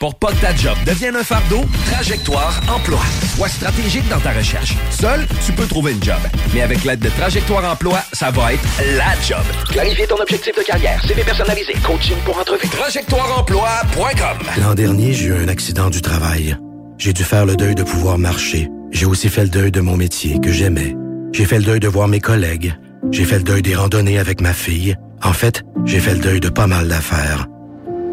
Pour 0.00 0.14
pas 0.14 0.28
que 0.28 0.40
ta 0.40 0.54
job 0.54 0.76
devienne 0.86 1.16
un 1.16 1.24
fardeau, 1.24 1.60
Trajectoire 1.90 2.60
Emploi. 2.72 3.00
Sois 3.34 3.48
stratégique 3.48 4.08
dans 4.08 4.20
ta 4.20 4.30
recherche. 4.30 4.76
Seul, 4.90 5.26
tu 5.44 5.50
peux 5.50 5.66
trouver 5.66 5.90
une 5.92 6.02
job. 6.02 6.18
Mais 6.54 6.62
avec 6.62 6.84
l'aide 6.84 7.00
de 7.00 7.08
Trajectoire 7.08 7.64
Emploi, 7.64 7.98
ça 8.12 8.30
va 8.30 8.52
être 8.52 8.62
la 8.96 9.20
job. 9.26 9.44
Clarifier 9.70 10.06
ton 10.06 10.14
objectif 10.22 10.54
de 10.56 10.62
carrière, 10.62 11.02
CV 11.04 11.24
personnalisé, 11.24 11.72
coaching 11.84 12.16
pour 12.24 12.38
entrevue. 12.38 12.68
TrajectoireEmploi.com 12.68 14.62
L'an 14.62 14.74
dernier, 14.74 15.12
j'ai 15.14 15.26
eu 15.26 15.34
un 15.34 15.48
accident 15.48 15.90
du 15.90 16.00
travail. 16.00 16.56
J'ai 16.96 17.12
dû 17.12 17.24
faire 17.24 17.44
le 17.44 17.56
deuil 17.56 17.74
de 17.74 17.82
pouvoir 17.82 18.18
marcher. 18.18 18.68
J'ai 18.92 19.06
aussi 19.06 19.28
fait 19.28 19.42
le 19.42 19.50
deuil 19.50 19.72
de 19.72 19.80
mon 19.80 19.96
métier 19.96 20.38
que 20.38 20.52
j'aimais. 20.52 20.94
J'ai 21.32 21.44
fait 21.44 21.58
le 21.58 21.64
deuil 21.64 21.80
de 21.80 21.88
voir 21.88 22.06
mes 22.06 22.20
collègues. 22.20 22.72
J'ai 23.10 23.24
fait 23.24 23.38
le 23.38 23.44
deuil 23.44 23.62
des 23.62 23.74
randonnées 23.74 24.20
avec 24.20 24.40
ma 24.40 24.52
fille. 24.52 24.94
En 25.24 25.32
fait, 25.32 25.64
j'ai 25.86 25.98
fait 25.98 26.14
le 26.14 26.20
deuil 26.20 26.38
de 26.38 26.48
pas 26.50 26.68
mal 26.68 26.86
d'affaires. 26.86 27.46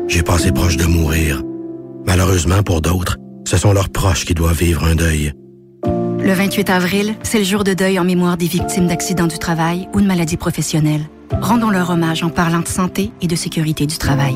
J'ai 0.08 0.24
passé 0.24 0.52
proche 0.52 0.78
de 0.78 0.86
mourir. 0.86 1.44
Malheureusement, 2.06 2.64
pour 2.64 2.82
d'autres, 2.82 3.18
ce 3.46 3.58
sont 3.58 3.74
leurs 3.74 3.90
proches 3.90 4.26
qui 4.26 4.34
doivent 4.34 4.58
vivre 4.58 4.84
un 4.84 4.96
deuil. 4.96 5.34
Le 5.86 6.34
28 6.34 6.70
avril, 6.70 7.16
c'est 7.24 7.38
le 7.38 7.44
jour 7.44 7.64
de 7.64 7.74
deuil 7.74 8.00
en 8.00 8.04
mémoire 8.04 8.38
des 8.38 8.48
victimes 8.48 8.88
d'accidents 8.88 9.28
du 9.28 9.38
travail 9.38 9.88
ou 9.94 10.02
de 10.02 10.08
maladies 10.08 10.38
professionnelles. 10.38 11.08
Rendons 11.42 11.70
leur 11.70 11.90
hommage 11.90 12.24
en 12.24 12.30
parlant 12.30 12.62
de 12.62 12.68
santé 12.68 13.12
et 13.22 13.28
de 13.28 13.36
sécurité 13.36 13.86
du 13.86 13.98
travail. 13.98 14.36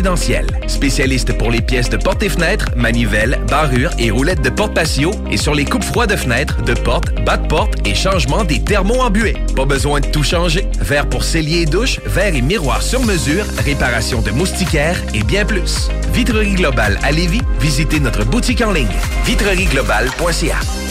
Spécialiste 0.67 1.37
pour 1.37 1.51
les 1.51 1.61
pièces 1.61 1.89
de 1.89 1.97
portes 1.97 2.23
et 2.23 2.29
fenêtres, 2.29 2.69
manivelles, 2.75 3.39
barrures 3.47 3.91
et 3.99 4.09
roulettes 4.09 4.41
de 4.41 4.49
porte 4.49 4.73
patio 4.73 5.11
et 5.29 5.37
sur 5.37 5.53
les 5.53 5.65
coupes 5.65 5.83
froides 5.83 6.09
de 6.09 6.15
fenêtres, 6.15 6.61
de 6.63 6.73
portes, 6.73 7.13
bas 7.23 7.37
de 7.37 7.47
porte 7.47 7.75
et 7.85 7.93
changement 7.93 8.43
des 8.43 8.63
thermos 8.63 8.99
embués. 8.99 9.35
Pas 9.55 9.65
besoin 9.65 9.99
de 9.99 10.07
tout 10.07 10.23
changer. 10.23 10.67
Verre 10.79 11.07
pour 11.07 11.23
cellier 11.23 11.61
et 11.61 11.65
douche, 11.65 11.99
verre 12.05 12.35
et 12.35 12.41
miroir 12.41 12.81
sur 12.81 13.01
mesure, 13.03 13.45
réparation 13.63 14.21
de 14.21 14.31
moustiquaires 14.31 15.01
et 15.13 15.23
bien 15.23 15.45
plus. 15.45 15.89
Vitrerie 16.13 16.55
Globale 16.55 16.97
à 17.03 17.11
Lévis, 17.11 17.41
visitez 17.59 17.99
notre 17.99 18.25
boutique 18.25 18.61
en 18.61 18.71
ligne 18.71 18.87
vitrerieglobale.ca. 19.25 20.90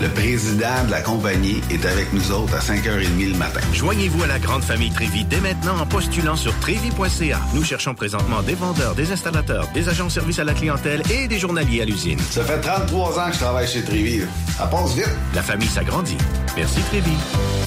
Le 0.00 0.08
président 0.08 0.84
de 0.86 0.90
la 0.90 1.00
compagnie 1.00 1.60
est 1.70 1.84
avec 1.86 2.12
nous 2.12 2.32
autres 2.32 2.54
à 2.54 2.58
5h30 2.58 3.32
le 3.32 3.38
matin. 3.38 3.60
Joignez-vous 3.72 4.24
à 4.24 4.26
la 4.26 4.38
grande 4.38 4.64
famille 4.64 4.90
Trévi 4.90 5.24
dès 5.24 5.40
maintenant 5.40 5.78
en 5.78 5.86
postulant 5.86 6.36
sur 6.36 6.58
trévi.ca. 6.58 7.40
Nous 7.54 7.62
cherchons 7.62 7.94
présentement 7.94 8.42
des 8.42 8.54
vendeurs, 8.54 8.94
des 8.94 9.12
installateurs, 9.12 9.68
des 9.72 9.88
agents 9.88 10.06
de 10.06 10.10
service 10.10 10.38
à 10.40 10.44
la 10.44 10.54
clientèle 10.54 11.02
et 11.10 11.28
des 11.28 11.38
journaliers 11.38 11.82
à 11.82 11.84
l'usine. 11.84 12.18
Ça 12.30 12.44
fait 12.44 12.60
33 12.60 13.18
ans 13.18 13.26
que 13.28 13.34
je 13.34 13.38
travaille 13.38 13.68
chez 13.68 13.82
Trévi. 13.82 14.22
Ça 14.58 14.66
passe 14.66 14.94
vite. 14.94 15.10
La 15.34 15.42
famille 15.42 15.68
s'agrandit. 15.68 16.18
Merci 16.56 16.80
Trévi. 16.90 17.12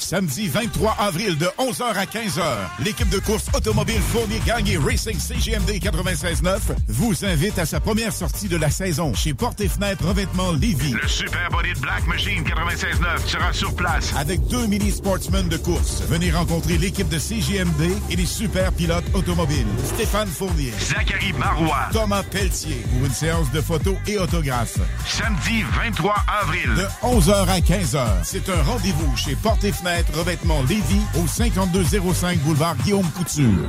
Samedi 0.00 0.48
23 0.48 0.96
avril 1.00 1.36
de 1.36 1.46
11h 1.58 1.82
à 1.82 2.04
15h, 2.04 2.42
l'équipe 2.84 3.08
de 3.10 3.18
course 3.18 3.46
automobile 3.54 4.00
Fournier 4.00 4.40
Gagné 4.46 4.78
Racing 4.78 5.18
CGMD 5.18 5.70
96.9 5.72 6.58
vous 6.88 7.24
invite 7.24 7.58
à 7.58 7.66
sa 7.66 7.80
première 7.80 8.12
sortie 8.12 8.48
de 8.48 8.56
la 8.56 8.70
saison 8.70 9.12
chez 9.14 9.34
Porte 9.34 9.60
et 9.60 9.68
Fenêtres 9.68 10.06
Revêtement 10.06 10.52
Lévis. 10.52 10.92
Le 10.92 11.06
Super 11.06 11.50
Body 11.50 11.74
de 11.74 11.80
Black 11.80 12.06
Machine 12.06 12.17
96.9 12.18 13.26
sera 13.26 13.52
sur 13.52 13.74
place. 13.74 14.12
Avec 14.16 14.44
deux 14.48 14.66
mini 14.66 14.90
sportsmen 14.90 15.48
de 15.48 15.56
course. 15.56 16.02
Venez 16.08 16.32
rencontrer 16.32 16.76
l'équipe 16.76 17.08
de 17.08 17.18
CGMD 17.18 17.92
et 18.10 18.16
les 18.16 18.26
super 18.26 18.72
pilotes 18.72 19.04
automobiles. 19.14 19.66
Stéphane 19.84 20.28
Fournier. 20.28 20.72
Zachary 20.80 21.32
Marois. 21.38 21.88
Thomas 21.92 22.24
Pelletier 22.24 22.82
pour 22.90 23.06
une 23.06 23.12
séance 23.12 23.50
de 23.52 23.60
photos 23.60 23.94
et 24.08 24.18
autographes. 24.18 24.78
Samedi 25.06 25.62
23 25.62 26.16
avril. 26.42 26.70
De 26.74 26.86
11h 27.06 27.48
à 27.48 27.60
15h. 27.60 28.06
C'est 28.24 28.48
un 28.48 28.62
rendez-vous 28.62 29.16
chez 29.16 29.36
Porte 29.36 29.62
et 29.62 29.72
Fenêtres 29.72 30.18
Revêtement 30.18 30.62
Lévis 30.62 31.02
au 31.22 31.26
5205 31.26 32.38
boulevard 32.40 32.76
Guillaume 32.78 33.08
Couture. 33.12 33.68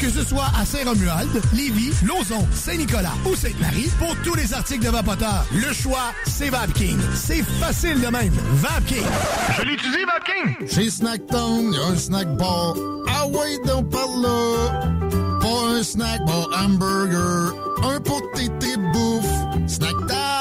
Que 0.00 0.10
ce 0.10 0.24
soit 0.24 0.50
à 0.58 0.64
Saint-Romuald, 0.64 1.30
Lévis, 1.54 1.92
Lauson, 2.04 2.44
Saint-Nicolas 2.52 3.12
ou 3.24 3.36
Sainte-Marie, 3.36 3.88
pour 4.00 4.16
tous 4.24 4.34
les 4.34 4.52
articles 4.52 4.84
de 4.84 4.90
Vapoteur, 4.90 5.44
le 5.52 5.72
choix, 5.72 6.12
c'est 6.26 6.48
VapKing. 6.48 6.98
C'est 7.14 7.44
facile 7.60 8.00
de 8.00 8.08
même. 8.08 8.32
VapKing. 8.54 9.04
Je 9.58 9.62
l'utilise, 9.62 10.06
Vapking! 10.06 10.68
Chez 10.68 10.90
Snacktown, 10.90 11.72
il 11.72 11.78
y 11.78 11.82
a 11.82 11.86
un 11.86 11.96
snack 11.96 12.36
bar. 12.36 12.74
Ah 13.08 13.26
ouais, 13.28 13.58
donc 13.64 13.90
par 13.90 14.08
là. 14.08 14.80
Bon, 15.40 15.68
un 15.68 15.82
snack, 15.84 16.20
bon 16.26 16.46
hamburger, 16.52 17.52
un 17.84 18.00
pour 18.00 18.22
tes 18.34 18.48
tripes 18.58 18.92
bouffe. 18.92 19.68
Snack 19.68 19.96
Town, 20.08 20.31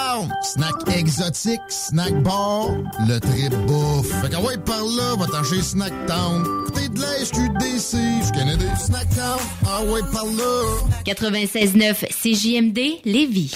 snack 0.53 0.75
exotique, 0.97 1.61
snack 1.69 2.13
bar, 2.23 2.69
le 3.07 3.19
trip 3.19 3.53
bouffe. 3.67 4.11
Fait 4.21 4.29
qu'en 4.29 4.43
ouais, 4.43 4.57
par 4.57 4.83
là, 4.83 5.15
va 5.17 5.43
chez 5.43 5.61
Snack 5.61 5.93
Town. 6.07 6.43
Côté 6.65 6.89
de 6.89 6.99
la 6.99 7.25
SQDC, 7.25 7.97
je 8.25 8.37
connais 8.37 8.57
des 8.57 8.65
Snack 8.77 9.09
Town. 9.15 9.39
Ah 9.65 9.81
ouais, 9.83 10.01
par 10.11 10.25
là. 10.25 10.63
96.9 11.05 12.05
CJMD 12.09 12.79
Lévis. 13.05 13.55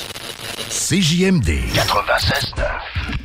CJMD 0.70 1.50
96.9. 1.74 3.25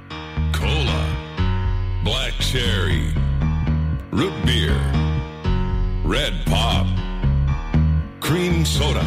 Black 2.03 2.33
Cherry, 2.39 3.13
Root 4.09 4.33
Beer, 4.43 4.75
Red 6.03 6.33
Pop, 6.47 6.87
Cream 8.19 8.65
Soda, 8.65 9.05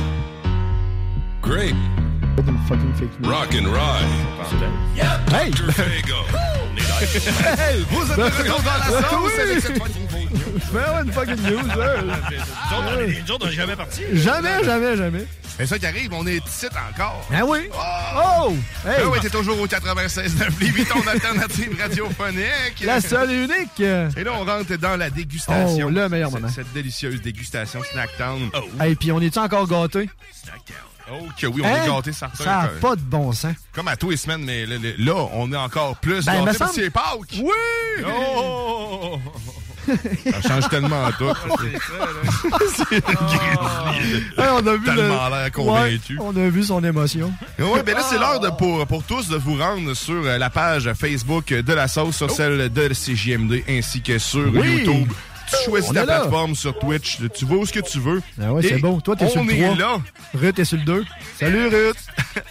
Grape, 1.43 1.75
Rock 2.37 3.55
and 3.55 3.67
Rye. 3.71 4.05
Yep. 4.97 5.33
Hey! 5.33 5.51
Hey! 7.59 7.85
Vous 7.91 8.11
êtes 8.13 8.17
de 8.17 8.23
retour 8.23 8.63
dans 8.63 8.79
la 8.79 9.01
Ben 9.01 9.09
sauce 9.09 9.33
oui! 9.37 9.43
avec 9.43 9.61
cette 9.63 9.79
fucking 9.79 10.07
Ben 10.73 10.95
ouais, 10.95 11.03
une 11.05 11.13
fucking 11.13 11.43
news, 11.43 11.67
là. 11.67 12.03
Nous 13.27 13.31
autres, 13.35 13.47
on 13.47 13.47
n'est 13.49 13.53
jamais 13.53 13.77
partis. 13.77 14.03
Jamais, 14.13 14.65
jamais, 14.65 14.97
jamais. 14.97 15.27
C'est 15.59 15.67
ça 15.67 15.79
qui 15.79 15.87
arrive, 15.87 16.13
on 16.13 16.27
est 16.27 16.37
ici 16.47 16.67
encore. 16.67 17.27
Ah 17.33 17.45
oui? 17.45 17.69
Oh! 17.75 18.53
Hey! 18.87 19.03
Ben 19.03 19.09
oui, 19.13 19.19
t'es 19.21 19.29
toujours 19.29 19.61
au 19.61 19.67
96.9 19.67 20.61
Lévis, 20.61 20.85
ton 20.87 21.07
alternative 21.07 21.77
radiophonique. 21.81 22.81
La 22.85 23.01
seule 23.01 23.31
et 23.33 23.45
unique. 23.45 23.81
Et 23.81 24.25
là, 24.25 24.33
on 24.41 24.45
rentre 24.45 24.77
dans 24.77 24.97
la 24.97 25.11
dégustation. 25.11 25.87
Oh, 25.89 25.91
le 25.91 26.09
meilleur 26.09 26.31
moment. 26.31 26.49
Cette 26.49 26.73
délicieuse 26.73 27.21
dégustation 27.23 27.83
Snacktown. 27.93 28.51
Oh, 28.55 28.83
Hey, 28.83 28.95
puis 28.95 29.11
on 29.13 29.21
est-tu 29.21 29.39
encore 29.39 29.67
gâtés? 29.67 30.09
Oh 31.13 31.27
que 31.39 31.47
oui, 31.47 31.63
on 31.65 31.67
Hein? 31.67 31.83
est 31.85 31.89
gâtés, 31.89 32.13
certain. 32.13 32.45
Ça 32.45 32.51
n'a 32.63 32.69
pas 32.81 32.97
de 32.97 33.01
bon 33.03 33.33
sens. 33.33 33.55
Comme 33.73 33.89
à 33.89 33.97
tous 33.97 34.11
les 34.11 34.17
semaines, 34.17 34.45
mais 34.45 34.67
là, 34.67 34.77
là, 34.99 35.15
on 35.33 35.53
est 35.53 35.57
encore 35.57 35.97
plus 35.97 36.25
Ben, 36.25 36.33
gâtés 36.45 36.45
parce 36.45 36.57
semble- 36.59 36.71
que 36.71 36.75
c'est 36.85 36.91
Pâques. 36.91 37.41
Oui! 37.43 38.05
Oh! 38.07 39.19
Ça 40.31 40.41
change 40.49 40.69
tellement 40.71 41.11
tout. 41.19 41.31
c'est 42.89 42.95
Hey, 44.39 44.49
on 44.51 44.67
a 44.67 44.77
vu 44.77 44.85
tellement 44.85 45.29
le- 45.29 45.31
l'air 45.37 45.53
convaincu. 45.53 46.19
Ouais, 46.19 46.25
on 46.27 46.35
a 46.37 46.49
vu 46.49 46.63
son 46.63 46.83
émotion. 46.83 47.31
Oui, 47.59 47.81
ben 47.85 47.95
là, 47.95 48.03
c'est 48.09 48.19
l'heure 48.19 48.41
de- 48.41 48.49
pour, 48.51 48.87
pour 48.87 49.03
tous 49.03 49.29
de 49.29 49.37
vous 49.37 49.57
rendre 49.59 49.93
sur 49.95 50.15
euh, 50.25 50.39
la 50.39 50.49
page 50.49 50.91
Facebook 50.95 51.49
de 51.53 51.73
la 51.75 51.87
sauce, 51.89 52.17
sur 52.17 52.31
celle 52.31 52.73
de 52.73 52.89
CJMD, 52.95 53.63
ainsi 53.69 54.01
que 54.01 54.19
sur 54.19 54.51
Oui. 54.55 54.79
YouTube. 54.79 55.13
Tu 55.51 55.65
choisis 55.65 55.91
On 55.91 55.93
ta 55.95 56.03
est 56.03 56.07
là. 56.07 56.21
plateforme 56.21 56.55
sur 56.55 56.79
Twitch, 56.79 57.19
tu 57.35 57.45
vas 57.45 57.55
où 57.57 57.67
ce 57.67 57.73
que 57.73 57.81
tu 57.81 57.99
veux. 58.01 58.23
Ah 58.41 58.53
ouais, 58.53 58.63
c'est 58.63 58.79
bon. 58.79 59.01
Toi, 59.01 59.17
t'es 59.17 59.29
sur 59.29 59.41
on 59.41 59.45
le 59.45 59.53
est 59.55 59.63
3. 59.63 59.77
là. 59.77 59.97
Ruth 60.35 60.59
est 60.59 60.65
sur 60.65 60.79
le 60.79 60.85
2. 60.85 61.05
Salut, 61.39 61.67
Ruth. 61.69 61.97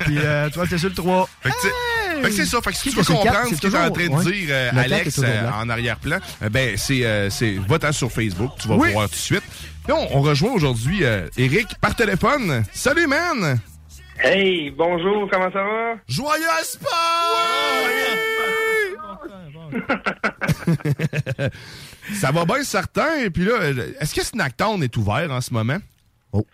Puis 0.00 0.16
euh, 0.18 0.48
toi, 0.50 0.66
t'es 0.66 0.78
sur 0.78 0.88
le 0.88 0.94
3. 0.94 1.28
Fait 1.42 1.50
que, 1.50 2.22
que 2.26 2.30
c'est 2.32 2.46
ça. 2.46 2.60
Fait 2.62 2.70
que 2.70 2.76
si 2.76 2.90
tu 2.90 2.96
veux 2.96 3.04
comprendre 3.04 3.48
ce 3.50 3.54
qu'il 3.60 3.74
est 3.74 3.78
en 3.78 3.90
train 3.90 4.06
de 4.08 4.14
ouais. 4.14 4.24
dire 4.24 4.48
euh, 4.50 4.70
est 4.72 4.78
Alex 4.78 5.20
euh, 5.22 5.50
en 5.50 5.68
arrière-plan, 5.68 6.18
euh, 6.42 6.48
ben 6.48 6.76
c'est 6.76 7.04
euh, 7.04 7.28
c'est 7.30 7.54
votant 7.68 7.92
sur 7.92 8.10
Facebook, 8.10 8.52
tu 8.60 8.68
vas 8.68 8.76
Oui. 8.76 8.92
voir 8.92 9.08
tout 9.08 9.14
de 9.16 9.20
suite. 9.20 9.42
Là, 9.86 9.94
on, 9.96 10.18
on 10.18 10.22
rejoint 10.22 10.52
aujourd'hui 10.52 11.00
euh, 11.04 11.28
Eric 11.36 11.66
par 11.80 11.94
téléphone. 11.94 12.62
Salut 12.72 13.06
man. 13.06 13.58
Hey, 14.20 14.70
bonjour, 14.70 15.28
comment 15.30 15.50
ça 15.52 15.62
va? 15.62 15.94
Joyeux 16.08 16.44
Ça 22.14 22.32
va 22.32 22.44
bien 22.44 22.64
certain. 22.64 23.18
Et 23.18 23.30
puis 23.30 23.44
là, 23.44 23.70
est-ce 24.00 24.14
que 24.14 24.22
Snacktown 24.22 24.82
est 24.82 24.96
ouvert 24.96 25.30
en 25.30 25.40
ce 25.40 25.52
moment? 25.54 25.78
Oh. 26.32 26.44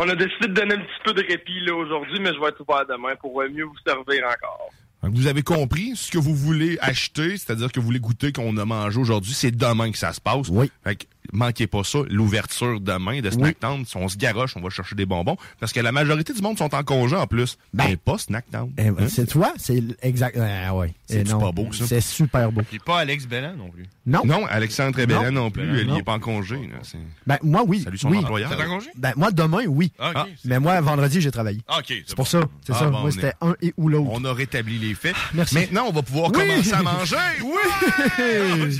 On 0.00 0.08
a 0.08 0.14
décidé 0.14 0.48
de 0.48 0.52
donner 0.52 0.74
un 0.74 0.78
petit 0.78 1.02
peu 1.04 1.12
de 1.14 1.24
répit 1.26 1.60
là 1.60 1.74
aujourd'hui, 1.74 2.20
mais 2.20 2.32
je 2.32 2.40
vais 2.40 2.48
être 2.48 2.60
ouvert 2.60 2.86
demain 2.86 3.16
pour 3.20 3.40
euh, 3.40 3.48
mieux 3.48 3.64
vous 3.64 3.78
servir 3.84 4.24
encore. 4.26 4.70
Donc, 5.02 5.14
Vous 5.14 5.26
avez 5.26 5.42
compris 5.42 5.92
ce 5.96 6.10
que 6.10 6.18
vous 6.18 6.34
voulez 6.34 6.78
acheter, 6.80 7.36
c'est-à-dire 7.36 7.72
que 7.72 7.80
vous 7.80 7.86
voulez 7.86 8.00
goûter 8.00 8.32
qu'on 8.32 8.56
a 8.56 8.64
mangé 8.64 8.98
aujourd'hui, 9.00 9.32
c'est 9.32 9.50
demain 9.50 9.90
que 9.90 9.98
ça 9.98 10.12
se 10.12 10.20
passe. 10.20 10.48
Oui. 10.50 10.70
Fait 10.84 10.96
que 10.96 11.04
manquez 11.32 11.66
pas 11.66 11.84
ça, 11.84 11.98
l'ouverture 12.08 12.80
demain 12.80 13.20
de 13.20 13.30
Snacktown. 13.30 13.84
Si 13.84 13.96
on 13.96 14.08
se 14.08 14.16
garoche, 14.16 14.56
on 14.56 14.60
va 14.60 14.70
chercher 14.70 14.94
des 14.94 15.06
bonbons. 15.06 15.36
Parce 15.60 15.72
que 15.72 15.80
la 15.80 15.92
majorité 15.92 16.32
du 16.32 16.40
monde 16.42 16.58
sont 16.58 16.74
en 16.74 16.82
congé 16.82 17.16
en 17.16 17.26
plus. 17.26 17.58
Ben, 17.74 17.96
pas 17.96 18.18
Snacktown. 18.18 18.72
Eh, 18.78 18.88
Hein? 18.88 18.94
C'est 19.08 19.26
toi, 19.26 19.52
c'est 19.58 19.82
exact. 20.02 20.38
Ah 20.40 20.74
ouais. 20.74 20.94
C'est 21.08 21.20
Eh 21.20 21.24
non, 21.24 21.38
pas 21.40 21.52
beau, 21.52 21.72
ça? 21.72 21.86
C'est 21.86 22.00
super 22.00 22.50
beau. 22.50 22.62
Puis 22.62 22.78
pas 22.78 22.98
Alex 23.00 23.26
Bellan 23.26 23.54
non 23.56 23.68
plus. 23.70 23.86
Non. 24.06 24.22
Non, 24.24 24.46
Alexandre 24.46 24.96
Bellan 25.04 25.30
non, 25.30 25.50
plus. 25.50 25.62
Bellan, 25.66 25.88
il 25.88 25.94
n'est 25.94 26.02
pas 26.02 26.12
en 26.14 26.18
congé. 26.20 26.56
là, 26.56 26.78
c'est- 26.82 26.98
Ben, 27.26 27.38
moi, 27.42 27.62
oui. 27.66 27.82
Salut 27.82 27.98
son 27.98 28.08
oui. 28.10 28.18
employeur. 28.18 28.50
T'es 28.56 28.62
en 28.64 28.66
congé? 28.68 28.90
Ben, 28.96 29.12
moi, 29.16 29.30
demain, 29.30 29.64
oui. 29.66 29.92
Ah, 29.98 30.10
ok. 30.24 30.28
Mais 30.44 30.58
moi, 30.58 30.80
vendredi, 30.80 31.20
j'ai 31.20 31.30
travaillé. 31.30 31.60
Ah, 31.68 31.78
ok, 31.78 31.94
C'est 32.06 32.16
pour 32.16 32.26
ça. 32.26 32.40
C'est 32.66 32.72
Ah, 32.72 32.78
ça. 32.78 32.84
bon, 32.86 32.90
moi, 32.92 33.00
on 33.04 33.10
c'était 33.10 33.28
est- 33.28 33.34
un 33.42 33.54
et 33.62 33.72
ou 33.76 33.88
l'autre. 33.88 34.10
On 34.12 34.24
a 34.24 34.32
rétabli 34.32 34.78
les 34.78 34.94
faits. 34.94 35.14
Merci. 35.34 35.54
Maintenant, 35.54 35.84
on 35.88 35.92
va 35.92 36.02
pouvoir 36.02 36.30
Oui. 36.34 36.38
commencer 36.48 36.72
à 36.72 36.82
manger. 36.82 37.16
Oui! 37.42 38.78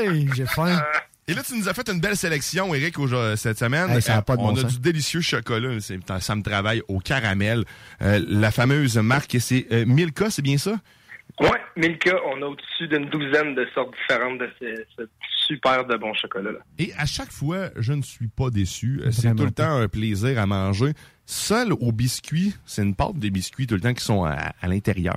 Hey, 0.00 0.28
j'ai 0.34 0.46
faim. 0.46 0.80
Et 1.28 1.34
là, 1.34 1.42
tu 1.46 1.56
nous 1.56 1.68
as 1.68 1.74
fait 1.74 1.88
une 1.88 2.00
belle 2.00 2.16
sélection, 2.16 2.74
Eric, 2.74 2.98
au- 2.98 3.36
cette 3.36 3.58
semaine. 3.58 3.90
Hey, 3.90 4.02
ça 4.02 4.16
a 4.16 4.22
pas 4.22 4.36
de 4.36 4.40
on 4.42 4.52
bon 4.52 4.56
a 4.58 4.62
sens. 4.62 4.72
du 4.74 4.80
délicieux 4.80 5.20
chocolat. 5.20 5.78
Ça 6.20 6.34
me 6.34 6.42
travaille 6.42 6.82
au 6.88 6.98
caramel. 6.98 7.64
Euh, 8.02 8.20
la 8.28 8.50
fameuse 8.50 8.96
marque, 8.98 9.36
c'est 9.38 9.66
euh, 9.72 9.84
Milka, 9.86 10.30
c'est 10.30 10.42
bien 10.42 10.58
ça? 10.58 10.74
Ouais, 11.40 11.60
Milka, 11.76 12.16
on 12.26 12.42
a 12.42 12.46
au-dessus 12.46 12.88
d'une 12.88 13.08
douzaine 13.08 13.54
de 13.54 13.66
sortes 13.72 13.94
différentes 13.96 14.38
de 14.40 14.48
ce, 14.60 14.84
ce 14.98 15.02
super 15.46 15.84
de 15.86 15.96
bon 15.96 16.12
chocolat-là. 16.12 16.58
Et 16.78 16.92
à 16.98 17.06
chaque 17.06 17.30
fois, 17.30 17.70
je 17.76 17.92
ne 17.92 18.02
suis 18.02 18.26
pas 18.28 18.50
déçu. 18.50 19.00
Euh, 19.02 19.10
C'est 19.12 19.34
tout 19.34 19.44
le 19.44 19.50
temps 19.52 19.76
un 19.76 19.88
plaisir 19.88 20.38
à 20.38 20.46
manger. 20.46 20.92
Seul 21.24 21.72
au 21.72 21.92
biscuit, 21.92 22.54
c'est 22.66 22.82
une 22.82 22.94
pâte 22.94 23.16
des 23.16 23.30
biscuits 23.30 23.66
tout 23.66 23.74
le 23.76 23.80
temps 23.80 23.94
qui 23.94 24.04
sont 24.04 24.24
à, 24.24 24.52
à 24.60 24.68
l'intérieur, 24.68 25.16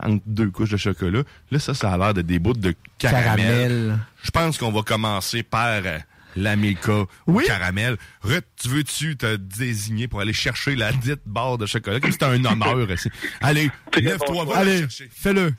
entre 0.00 0.20
deux 0.26 0.50
couches 0.50 0.70
de 0.70 0.76
chocolat. 0.76 1.22
Là, 1.50 1.58
ça, 1.58 1.74
ça 1.74 1.92
a 1.92 1.98
l'air 1.98 2.14
de 2.14 2.22
des 2.22 2.38
bouts 2.38 2.52
de 2.54 2.74
caramel. 2.98 3.24
Caramel. 3.36 3.98
Je 4.22 4.30
pense 4.30 4.56
qu'on 4.58 4.70
va 4.72 4.82
commencer 4.82 5.42
par 5.42 5.82
euh, 5.84 5.98
la 6.36 6.56
Milka 6.56 7.04
au 7.26 7.38
caramel. 7.40 7.96
Ruth, 8.22 8.44
tu 8.60 8.68
veux-tu 8.68 9.16
te 9.16 9.36
désigner 9.36 10.08
pour 10.08 10.20
aller 10.20 10.32
chercher 10.32 10.76
la 10.76 10.92
dite 10.92 11.20
barre 11.26 11.58
de 11.58 11.66
chocolat? 11.66 12.00
Comme 12.00 12.10
si 12.10 12.18
c'était 12.20 12.26
un 12.26 12.44
honneur. 12.44 12.90
ici. 12.92 13.10
Allez, 13.40 13.70
lève-toi, 14.00 14.44
va 14.44 14.54
la 14.54 14.60
Allez, 14.60 14.78
chercher. 14.80 15.08
fais-le. 15.12 15.52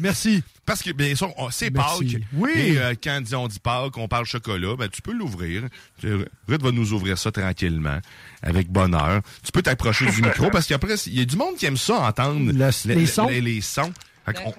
Merci. 0.00 0.42
Parce 0.66 0.82
que, 0.82 0.90
bien 0.92 1.14
sûr, 1.14 1.32
on- 1.36 1.50
c'est. 1.50 1.70
Pâques. 1.70 2.22
Oui. 2.34 2.50
Et 2.54 2.78
euh, 2.78 2.94
quand 3.02 3.20
on 3.34 3.48
dit 3.48 3.58
Pâques, 3.58 3.96
on 3.96 4.06
parle 4.08 4.24
chocolat, 4.26 4.76
ben, 4.76 4.88
tu 4.88 5.02
peux 5.02 5.12
l'ouvrir. 5.12 5.64
Ruth 6.02 6.62
va 6.62 6.70
nous 6.72 6.92
ouvrir 6.92 7.18
ça 7.18 7.32
tranquillement, 7.32 7.98
avec 8.42 8.68
bonheur. 8.70 9.20
Tu 9.44 9.50
peux 9.52 9.62
t'approcher 9.62 10.06
du 10.06 10.22
micro, 10.22 10.48
parce 10.50 10.66
qu'après, 10.66 10.94
il 11.06 11.18
y 11.18 11.22
a 11.22 11.24
du 11.24 11.36
monde 11.36 11.56
qui 11.56 11.66
aime 11.66 11.76
ça, 11.76 12.00
entendre 12.00 12.52
Le- 12.52 12.94
les 12.94 13.06
sons. 13.06 13.26
Les, 13.28 13.60
sons. 13.60 13.92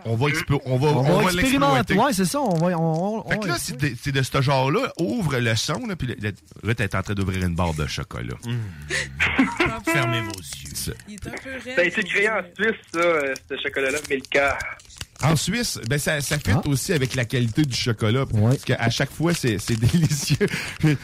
On, 0.03 0.15
va, 0.17 0.25
on 0.65 0.77
va, 0.77 0.87
On, 0.89 0.97
on 0.97 1.03
va 1.03 1.23
va 1.23 1.31
expérimenter. 1.31 1.93
Ouais, 1.93 2.11
c'est 2.11 2.25
ça. 2.25 2.41
On 2.41 2.55
va. 2.57 2.77
On, 2.77 3.25
on- 3.25 3.29
Fait 3.29 3.37
que 3.39 3.47
là, 3.47 3.55
c'est 3.57 3.77
de, 3.79 3.93
c'est 4.01 4.11
de 4.11 4.21
ce 4.21 4.41
genre-là, 4.41 4.91
ouvre 4.99 5.37
le 5.39 5.55
son, 5.55 5.85
là, 5.87 5.95
puis 5.95 6.07
le- 6.07 6.15
le- 6.19 6.33
Ruth 6.63 6.81
est 6.81 6.93
en 6.93 7.01
train 7.01 7.13
d'ouvrir 7.13 7.45
une 7.45 7.55
barre 7.55 7.73
de 7.75 7.85
chocolat. 7.87 8.33
Fermez 9.85 10.21
vos 10.21 10.31
yeux. 10.39 10.73
Ça 10.75 10.91
a 11.77 11.83
été 11.83 12.03
créé 12.03 12.29
en 12.29 12.41
Suisse, 12.55 12.75
ça, 12.93 12.99
euh, 12.99 13.33
ce 13.49 13.55
chocolat-là, 13.63 13.99
Milka. 14.09 14.57
En 15.23 15.35
Suisse, 15.35 15.79
ben 15.89 15.97
ça, 15.99 16.19
ça 16.21 16.37
fit 16.37 16.51
Ah. 16.53 16.61
aussi 16.67 16.93
avec 16.93 17.15
la 17.15 17.25
qualité 17.25 17.63
du 17.63 17.75
chocolat. 17.75 18.25
Parce 18.25 18.63
qu'à 18.63 18.89
chaque 18.89 19.11
fois, 19.11 19.33
c'est 19.33 19.57
c'est 19.59 19.75
délicieux. 19.79 20.47
Et 20.85 20.97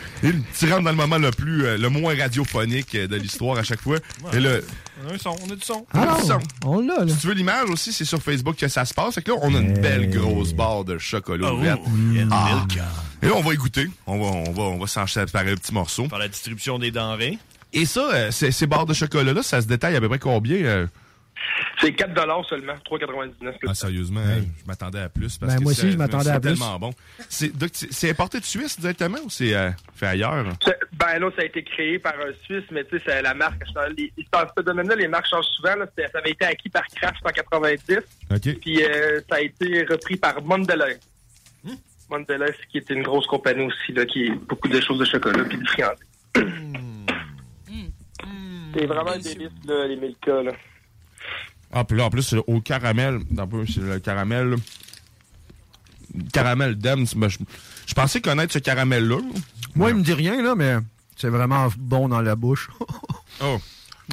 tu 0.57 0.65
rentres 0.71 0.83
dans 0.83 0.89
le 0.91 0.95
moment 0.95 1.17
le 1.17 1.31
plus, 1.31 1.65
euh, 1.65 1.77
le 1.77 1.89
moins 1.89 2.15
radiophonique 2.17 2.95
euh, 2.95 3.07
de 3.07 3.15
l'histoire 3.15 3.57
à 3.57 3.63
chaque 3.63 3.81
fois. 3.81 3.97
Et 4.33 4.39
le, 4.39 4.63
On 5.05 5.09
a 5.11 5.13
un 5.13 5.17
son, 5.17 5.35
on 5.47 5.51
a 5.51 5.55
du 5.55 5.61
son. 5.61 5.85
on 5.93 5.99
a 5.99 6.07
Ah 6.17 6.21
du 6.21 6.27
son. 6.27 6.39
On 6.65 6.79
l'a, 6.81 7.05
là. 7.05 7.07
Si 7.13 7.17
tu 7.19 7.27
veux 7.27 7.33
l'image 7.33 7.69
aussi, 7.69 7.93
c'est 7.93 8.05
sur 8.05 8.21
Facebook 8.21 8.55
que 8.55 8.67
ça 8.67 8.85
se 8.85 8.93
passe. 8.93 9.15
Fait 9.15 9.21
que 9.21 9.31
là, 9.31 9.37
on 9.41 9.53
a 9.53 9.59
une 9.59 9.79
belle 9.79 10.09
grosse 10.09 10.53
barre 10.53 10.83
de 10.83 10.97
chocolat 10.97 11.49
Oh, 11.51 11.57
ouverte. 11.57 11.81
mm. 11.87 12.29
Ah. 12.31 12.65
Et 13.21 13.27
là, 13.27 13.33
on 13.35 13.41
va 13.41 13.53
y 13.53 13.57
goûter. 13.57 13.89
On 14.05 14.17
va, 14.19 14.25
on 14.49 14.51
va, 14.51 14.63
on 14.63 14.77
va 14.79 14.87
s'en 14.87 15.05
séparer 15.07 15.51
un 15.51 15.55
petit 15.55 15.73
morceau. 15.73 16.07
Par 16.07 16.19
la 16.19 16.27
distribution 16.27 16.79
des 16.79 16.91
denrées. 16.91 17.37
Et 17.73 17.85
ça, 17.85 18.09
euh, 18.13 18.31
ces, 18.31 18.51
ces 18.51 18.65
barres 18.65 18.85
de 18.85 18.93
chocolat-là, 18.93 19.43
ça 19.43 19.61
se 19.61 19.67
détaille 19.67 19.95
à 19.95 19.99
peu 20.01 20.07
près 20.09 20.19
combien? 20.19 20.55
euh? 20.57 20.87
C'est 21.81 21.93
4 21.93 22.13
seulement, 22.47 22.73
3,99. 22.85 23.55
Ah, 23.67 23.73
sérieusement, 23.73 24.19
hein, 24.21 24.41
je 24.61 24.65
m'attendais 24.67 24.99
à 24.99 25.09
plus. 25.09 25.37
Parce 25.37 25.53
Ben, 25.53 25.57
que 25.59 25.63
moi 25.63 25.71
aussi, 25.71 25.81
c'est- 25.81 25.91
je 25.91 25.97
m'attendais 25.97 26.29
à 26.29 26.33
c'est 26.35 26.39
plus. 26.41 26.49
tellement 26.51 26.79
bon. 26.79 26.91
C'est 27.29 27.51
c'est- 27.73 27.91
c'est 27.91 28.09
importé 28.09 28.39
de 28.39 28.45
Suisse 28.45 28.79
directement 28.79 29.17
ou 29.23 29.29
c'est 29.29 29.55
euh, 29.55 29.69
fait 29.95 30.07
ailleurs? 30.07 30.45
C'est- 30.63 30.77
Ben 30.93 31.19
là, 31.19 31.29
ça 31.35 31.41
a 31.43 31.45
été 31.45 31.63
créé 31.63 31.99
par 31.99 32.13
un 32.15 32.33
Suisse, 32.43 32.63
mais 32.71 32.83
tu 32.85 32.97
sais, 32.97 33.03
c'est 33.05 33.21
la 33.21 33.33
marque. 33.33 33.61
Les, 33.97 34.11
dans 34.31 34.45
ce 34.57 34.61
domaine-là, 34.63 34.95
les 34.95 35.07
marques 35.07 35.27
changent 35.29 35.45
souvent. 35.55 35.75
Là. 35.75 35.85
Ça 35.95 36.17
avait 36.19 36.31
été 36.31 36.45
acquis 36.45 36.69
par 36.69 36.85
Kraft 36.87 37.17
en 37.25 37.29
90. 37.29 37.97
OK. 38.31 38.59
Puis 38.59 38.83
euh, 38.83 39.21
ça 39.29 39.35
a 39.35 39.41
été 39.41 39.83
repris 39.85 40.17
par 40.17 40.41
Mondelez. 40.41 40.97
Mondelez, 42.09 42.53
qui 42.71 42.77
est 42.77 42.89
une 42.89 43.03
grosse 43.03 43.27
compagnie 43.27 43.65
aussi, 43.65 43.91
là, 43.93 44.05
qui 44.05 44.27
est 44.27 44.31
beaucoup 44.31 44.69
de 44.69 44.79
choses 44.79 44.97
de 44.99 45.05
chocolat 45.05 45.43
puis 45.43 45.57
de 45.57 45.67
friandises. 45.67 46.05
C'est 48.73 48.85
vraiment 48.85 49.11
un 49.11 49.17
délice, 49.17 49.49
là, 49.65 49.87
les 49.87 49.95
Milka. 49.95 50.43
Là. 50.43 50.51
Ah, 51.71 51.83
puis 51.83 51.97
là, 51.97 52.05
en 52.05 52.09
plus, 52.09 52.23
c'est 52.23 52.37
au 52.47 52.61
caramel. 52.61 53.19
Un 53.37 53.47
peu, 53.47 53.65
c'est 53.65 53.81
le 53.81 53.99
caramel. 53.99 54.55
Caramel 56.33 56.75
d'âme. 56.75 57.05
ben, 57.15 57.27
je, 57.27 57.37
je 57.85 57.93
pensais 57.93 58.21
connaître 58.21 58.53
ce 58.53 58.59
caramel-là. 58.59 59.17
Moi, 59.75 59.89
il 59.91 59.97
me 59.97 60.01
dit 60.03 60.13
rien, 60.13 60.41
là, 60.41 60.55
mais 60.55 60.77
c'est 61.15 61.29
vraiment 61.29 61.67
bon 61.77 62.09
dans 62.09 62.21
la 62.21 62.35
bouche. 62.35 62.69
Oh. 63.39 63.59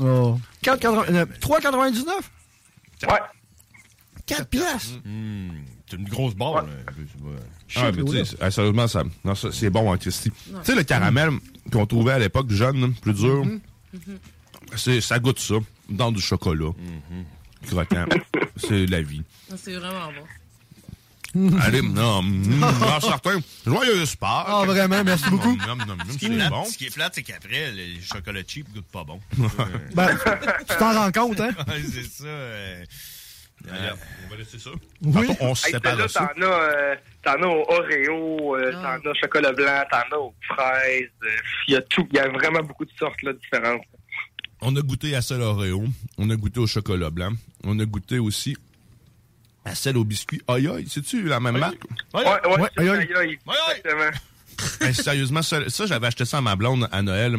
oh. 0.03 0.39
4,80 0.63 1.05
euh, 1.15 1.25
3,99? 1.41 2.09
Ouais. 3.11 3.19
4 4.27 4.47
piastres? 4.49 4.99
c'est 5.89 5.97
une 5.97 6.05
grosse 6.11 6.35
barre. 6.35 6.67
Shit, 7.67 7.83
Ah, 7.83 7.91
mais 7.91 8.05
tu 8.05 8.13
sais, 8.13 8.25
c'est- 8.27 8.37
ah, 8.39 8.51
sérieusement, 8.51 8.87
ça, 8.87 9.03
non, 9.25 9.35
ça, 9.35 9.49
c'est 9.51 9.71
bon, 9.71 9.91
hein, 9.91 9.97
Christy. 9.97 10.31
Tu 10.31 10.53
sais, 10.63 10.75
le 10.75 10.83
caramel 10.83 11.31
qu'on 11.73 11.87
trouvait 11.87 12.13
à 12.13 12.19
l'époque 12.19 12.51
jeune, 12.51 12.93
plus 12.97 13.15
dur, 13.15 13.47
c'est, 14.77 15.01
ça 15.01 15.19
goûte 15.19 15.39
ça, 15.39 15.55
dans 15.89 16.13
du 16.13 16.21
chocolat. 16.21 16.73
Croquant. 17.67 18.07
c'est 18.57 18.87
la 18.87 19.03
vie. 19.03 19.23
C'est 19.57 19.75
vraiment 19.75 20.09
bon. 20.13 20.27
Allez, 21.61 21.83
non, 21.83 22.23
non, 22.23 23.01
certain. 23.01 23.41
Joyeux 23.67 24.07
sport. 24.07 24.45
Ah, 24.47 24.65
vraiment, 24.67 25.03
merci 25.03 25.29
beaucoup. 25.31 25.59
Ce 26.13 26.17
qui, 26.19 26.27
est 26.27 26.49
bon. 26.49 26.65
ce 26.65 26.79
qui 26.79 26.87
est 26.87 26.95
plate, 26.95 27.13
c'est 27.17 27.25
qu'après, 27.25 27.73
le 27.73 28.01
chocolat 28.01 28.43
cheap 28.47 28.73
goûte 28.73 28.87
pas 28.93 29.03
bon. 29.03 29.21
Ben, 29.97 30.17
tu 30.69 30.77
t'en 30.79 30.93
rends 30.95 31.11
compte, 31.11 31.41
hein? 31.41 31.51
Ouais, 31.67 31.83
c'est 31.93 32.05
ça. 32.05 32.25
euh, 32.25 32.85
euh, 33.69 33.91
on 34.27 34.31
va 34.31 34.37
laisser 34.37 34.59
ça. 34.61 34.71
Oui. 35.03 35.27
on 35.41 35.55
se 35.57 35.67
Hey, 35.67 35.73
sépare 35.73 35.97
là, 35.97 36.05
de 36.05 36.09
ça. 36.09 36.31
t'en 36.37 36.43
as, 36.43 36.45
euh, 36.47 36.95
t'en 37.25 37.43
as 37.43 37.47
au 37.47 37.65
Oreo, 37.69 38.57
euh, 38.57 38.73
t'en 38.73 39.11
as 39.11 39.15
chocolat 39.21 39.53
blanc, 39.53 39.83
t'en 39.91 40.17
as 40.17 40.19
aux 40.21 40.35
fraises. 40.49 41.09
euh, 41.25 41.29
Il 41.67 41.75
y 41.75 41.77
a 41.77 41.81
tout. 41.83 42.07
Il 42.13 42.17
y 42.17 42.21
a 42.21 42.29
vraiment 42.29 42.61
beaucoup 42.63 42.85
de 42.85 42.93
sortes 42.97 43.21
là, 43.23 43.33
différentes. 43.33 43.83
On 44.67 44.75
a 44.77 44.81
goûté 44.81 45.15
à 45.15 45.21
celle 45.21 45.43
Oreo, 45.43 45.85
on 46.17 46.31
a 46.31 46.37
goûté 46.37 46.59
au 46.59 46.67
chocolat 46.67 47.11
blanc, 47.11 47.33
on 47.65 47.79
a 47.81 47.85
goûté 47.85 48.19
aussi 48.19 48.57
à 49.63 49.75
celle 49.75 49.99
au 49.99 50.05
biscuit. 50.05 50.41
Aïe 50.49 50.67
aïe, 50.67 50.87
c'est-tu 50.89 51.23
la 51.25 51.39
même 51.39 51.59
marque? 51.59 51.83
Aïe, 52.15 52.25
aïe. 52.25 52.89
aïe, 52.89 53.09
aïe. 53.15 53.39
Exactement. 53.47 54.93
Sérieusement, 54.95 55.43
ça, 55.43 55.69
ça, 55.69 55.85
j'avais 55.85 56.07
acheté 56.07 56.25
ça 56.25 56.39
à 56.39 56.41
ma 56.41 56.57
blonde 56.57 56.89
à 56.93 57.03
Noël 57.03 57.37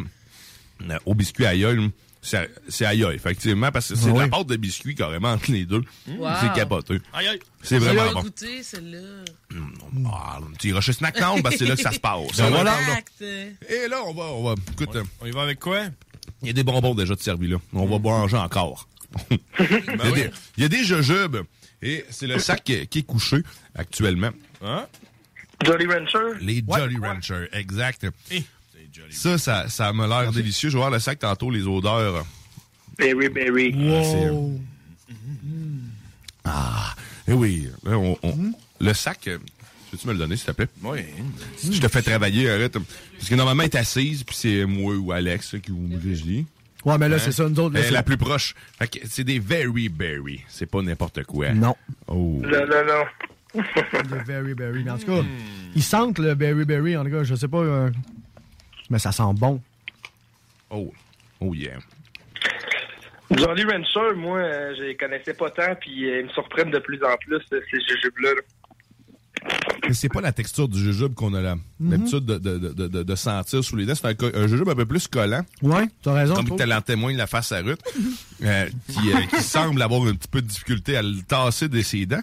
euh, 0.88 0.98
au 1.04 1.16
biscuit 1.16 1.46
aïe 1.46 1.64
aïe. 1.64 1.90
C'est 2.22 2.84
aïe 2.84 3.04
aïe, 3.04 3.14
effectivement, 3.14 3.70
parce 3.70 3.88
que 3.88 3.96
c'est 3.96 4.06
la 4.08 4.24
oui. 4.24 4.30
pâte 4.30 4.46
de 4.46 4.56
biscuit 4.56 4.94
carrément 4.94 5.32
entre 5.32 5.50
les 5.50 5.64
deux. 5.64 5.82
Wow. 6.08 6.28
C'est 6.40 6.52
capoté. 6.52 7.00
Aïe, 7.12 7.28
aïe. 7.28 7.40
C'est 7.62 7.78
vraiment 7.78 8.12
bon. 8.12 8.22
goûté, 8.22 8.62
celle-là. 8.62 9.24
Ah, 10.06 10.38
tu 10.58 10.68
iras 10.68 10.80
chez 10.80 10.92
Snacktown 10.92 11.42
parce 11.42 11.56
que 11.56 11.58
c'est 11.60 11.68
là 11.68 11.76
que 11.76 11.82
ça 11.82 11.92
se 11.92 12.00
passe. 12.00 12.34
Voilà. 12.34 12.78
Exact. 12.80 13.22
Et 13.22 13.88
là, 13.88 14.02
on 14.06 14.14
va, 14.14 14.24
on 14.24 14.44
va, 14.44 14.54
écoute, 14.72 14.96
On 15.20 15.26
y 15.26 15.30
va 15.30 15.42
avec 15.42 15.60
quoi? 15.60 15.84
Il 16.42 16.48
y 16.48 16.50
a 16.50 16.52
des 16.52 16.64
bonbons 16.64 16.94
déjà 16.94 17.14
de 17.14 17.20
servis 17.20 17.48
là. 17.48 17.56
On 17.72 17.86
va 17.86 17.98
manger 17.98 18.36
encore. 18.36 18.88
il, 19.30 19.38
y 19.38 20.00
a 20.00 20.10
des, 20.12 20.30
il 20.56 20.62
y 20.62 20.66
a 20.66 20.68
des 20.68 20.84
jujubes. 20.84 21.38
Et 21.82 22.04
c'est 22.10 22.26
le 22.26 22.38
sac 22.38 22.64
qui, 22.64 22.86
qui 22.88 22.98
est 23.00 23.02
couché 23.02 23.38
actuellement. 23.74 24.30
Hein? 24.62 24.86
Jolly 25.64 25.86
Rancher? 25.86 26.38
Les 26.40 26.62
Jolly 26.66 26.96
Rancher, 26.96 27.48
exact. 27.52 28.06
Ça, 29.10 29.38
ça, 29.38 29.68
ça 29.68 29.92
m'a 29.92 30.06
l'air 30.06 30.32
délicieux. 30.32 30.68
Je 30.70 30.74
vais 30.74 30.80
voir 30.80 30.90
le 30.90 30.98
sac 30.98 31.18
tantôt, 31.18 31.50
les 31.50 31.66
odeurs. 31.66 32.24
Berry, 32.98 33.28
berry. 33.28 33.74
Wow. 33.74 34.58
Ah, 36.44 36.94
eh 37.28 37.32
oui. 37.32 37.68
on- 37.84 38.16
on- 38.22 38.52
Le 38.80 38.92
sac, 38.94 39.28
peux-tu 39.96 40.06
me 40.08 40.12
le 40.12 40.18
donner, 40.18 40.36
s'il 40.36 40.46
te 40.46 40.52
plaît? 40.52 40.68
Oui. 40.82 41.00
Si 41.56 41.72
je 41.74 41.80
te 41.80 41.88
fais 41.88 42.02
travailler, 42.02 42.50
arrête. 42.50 42.72
Parce 43.18 43.28
que 43.28 43.34
normalement, 43.34 43.62
elle 43.62 43.70
est 43.70 43.76
assise, 43.76 44.22
puis 44.24 44.36
c'est 44.36 44.64
moi 44.64 44.94
ou 44.94 45.12
Alex 45.12 45.54
là, 45.54 45.58
qui 45.60 45.70
vous 45.70 45.88
Grizzly. 45.88 46.46
Ouais, 46.84 46.98
mais 46.98 47.08
là, 47.08 47.16
Hein? 47.16 47.18
c'est 47.18 47.32
ça, 47.32 47.48
nous 47.48 47.58
autres. 47.58 47.74
là, 47.74 47.82
c'est- 47.82 47.90
la 47.90 48.02
plus 48.04 48.16
proche. 48.16 48.54
Fait 48.78 48.86
que 48.88 48.98
c'est 49.08 49.24
des 49.24 49.38
very 49.40 49.88
berry. 49.88 50.42
C'est 50.48 50.66
pas 50.70 50.82
n'importe 50.82 51.24
quoi. 51.24 51.50
Non. 51.52 51.74
Oh. 52.06 52.40
Non, 52.42 52.66
non, 52.66 52.84
non. 52.86 53.04
Le 53.64 54.24
berry 54.24 54.54
berry. 54.54 54.82
Mais 54.84 54.90
en 54.90 54.98
tout 54.98 55.06
cas, 55.06 55.22
ils 55.74 55.82
sentent 55.82 56.18
le 56.18 56.34
berry 56.34 56.64
berry. 56.64 56.96
En 56.96 57.04
tout 57.04 57.10
cas, 57.10 57.24
je 57.24 57.34
sais 57.34 57.48
pas. 57.48 57.58
euh, 57.58 57.90
mais 58.90 58.98
ça 58.98 59.10
sent 59.12 59.22
bon. 59.34 59.60
Oh. 60.70 60.92
Oh 61.40 61.54
yeah. 61.54 61.78
Jolly 63.30 63.64
Rancher, 63.64 64.14
moi, 64.16 64.38
euh, 64.38 64.74
je 64.78 64.82
les 64.84 64.96
connaissais 64.96 65.34
pas 65.34 65.50
tant, 65.50 65.74
puis 65.80 66.08
euh, 66.08 66.20
ils 66.20 66.26
me 66.26 66.30
surprennent 66.30 66.70
de 66.70 66.78
plus 66.78 67.02
en 67.02 67.16
plus, 67.16 67.34
euh, 67.52 67.60
ces 67.70 67.78
jujubes-là. 67.80 68.34
là. 68.34 68.40
Mais 69.88 69.94
c'est 69.94 70.08
pas 70.08 70.20
la 70.20 70.32
texture 70.32 70.68
du 70.68 70.78
jujube 70.78 71.14
qu'on 71.14 71.34
a 71.34 71.40
l'habitude 71.40 72.24
de, 72.24 72.38
de, 72.38 72.58
de, 72.58 72.86
de, 72.88 73.02
de 73.02 73.14
sentir 73.14 73.62
sous 73.64 73.76
les 73.76 73.86
dents. 73.86 73.94
C'est 73.94 74.06
un, 74.36 74.46
jujube 74.46 74.68
un 74.68 74.74
peu 74.74 74.86
plus 74.86 75.06
collant. 75.08 75.44
Ouais, 75.62 75.86
t'as 76.02 76.12
raison. 76.12 76.34
Comme 76.34 76.56
tel 76.56 76.72
en 76.72 76.80
témoigne 76.80 77.16
la 77.16 77.26
face 77.26 77.52
à 77.52 77.58
Ruth, 77.60 77.80
euh, 78.42 78.66
qui, 78.88 79.12
euh, 79.12 79.16
qui 79.30 79.42
semble 79.42 79.80
avoir 79.82 80.02
un 80.06 80.14
petit 80.14 80.28
peu 80.28 80.42
de 80.42 80.46
difficulté 80.46 80.96
à 80.96 81.02
le 81.02 81.22
tasser 81.26 81.68
de 81.68 81.80
ses 81.82 82.06
dents. 82.06 82.22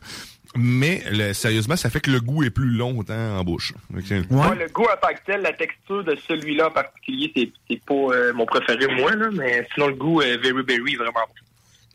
Mais 0.56 1.02
le- 1.12 1.34
sérieusement, 1.34 1.76
ça 1.76 1.90
fait 1.90 2.00
que 2.00 2.12
le 2.12 2.20
goût 2.22 2.44
est 2.44 2.52
plus 2.52 2.70
longtemps 2.70 3.38
en 3.40 3.44
bouche. 3.44 3.74
Que- 4.08 4.14
Ouais, 4.32 4.56
le 4.56 4.70
goût 4.72 4.84
en 4.84 4.98
tant 5.02 5.12
que 5.14 5.20
tel, 5.26 5.42
la 5.42 5.54
texture 5.54 6.04
de 6.04 6.16
celui-là 6.28 6.68
en 6.68 6.72
particulier, 6.72 7.32
c'est, 7.36 7.52
c'est 7.68 7.82
pas 7.84 7.94
euh, 7.96 8.34
mon 8.34 8.46
préféré, 8.46 8.86
moi, 8.96 9.16
là, 9.16 9.30
mais 9.34 9.68
sinon, 9.74 9.88
le 9.88 9.96
goût, 9.96 10.22
euh, 10.22 10.38
Very 10.44 10.62
Berry, 10.64 10.94
est 10.94 10.98
vraiment 10.98 11.14
bon. 11.28 11.34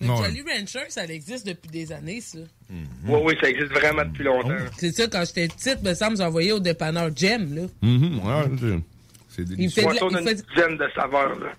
Mais 0.00 0.08
Ouais. 0.10 0.16
Jolly 0.16 0.42
Rancher, 0.42 0.84
ça 0.90 1.04
existe 1.06 1.44
depuis 1.46 1.68
des 1.70 1.90
années, 1.92 2.20
ça. 2.20 2.38
Oui, 2.70 3.18
oui, 3.24 3.34
ça 3.40 3.48
existe 3.50 3.72
vraiment 3.72 4.04
depuis 4.04 4.22
longtemps. 4.24 4.54
C'est 4.76 4.92
ça, 4.92 5.06
quand 5.08 5.24
j'étais 5.26 5.48
petite, 5.48 5.82
me 5.82 5.92
semble, 5.94 6.16
j'envoyais 6.16 6.52
au 6.52 6.60
dépanneur 6.60 7.10
Jem, 7.16 7.54
là. 7.54 7.62
Mhm, 7.82 8.18
ouais, 8.20 8.44
c'est- 8.60 9.44
Il 9.58 9.70
fait 9.70 9.82
de 9.82 9.86
la- 9.88 10.20
il 10.20 10.24
fait- 10.28 10.46
dizaine 10.54 10.76
de 10.78 10.88
saveurs. 10.94 11.38
Là. 11.38 11.52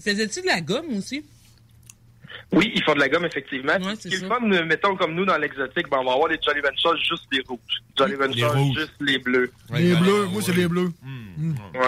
Faisais-tu 0.00 0.42
de 0.42 0.46
la 0.46 0.60
gomme 0.60 0.96
aussi? 0.96 1.24
Oui, 2.52 2.70
ils 2.74 2.82
font 2.84 2.94
de 2.94 3.00
la 3.00 3.08
gomme, 3.08 3.24
effectivement. 3.24 3.72
Ouais, 3.74 3.94
Ce 3.96 4.02
c'est 4.02 4.08
qui 4.10 4.14
est 4.16 4.20
le 4.20 4.28
ça. 4.28 4.36
fun, 4.38 4.50
euh, 4.52 4.64
mettons 4.64 4.96
comme 4.96 5.14
nous 5.14 5.24
dans 5.24 5.38
l'exotique, 5.38 5.88
ben, 5.90 5.98
on 6.00 6.04
va 6.04 6.12
avoir 6.12 6.28
les 6.28 6.38
Jolly 6.44 6.60
Ranchers 6.60 7.00
juste 7.08 7.24
les 7.32 7.40
rouges. 7.48 7.58
Jolly 7.96 8.14
Ranchers 8.16 8.72
juste 8.74 8.92
les 9.00 9.18
bleus. 9.18 9.50
Les 9.72 9.94
bleus, 9.96 10.26
moi, 10.26 10.36
ouais. 10.36 10.42
c'est 10.44 10.54
les 10.56 10.68
bleus. 10.68 10.90
Ouais. 11.74 11.80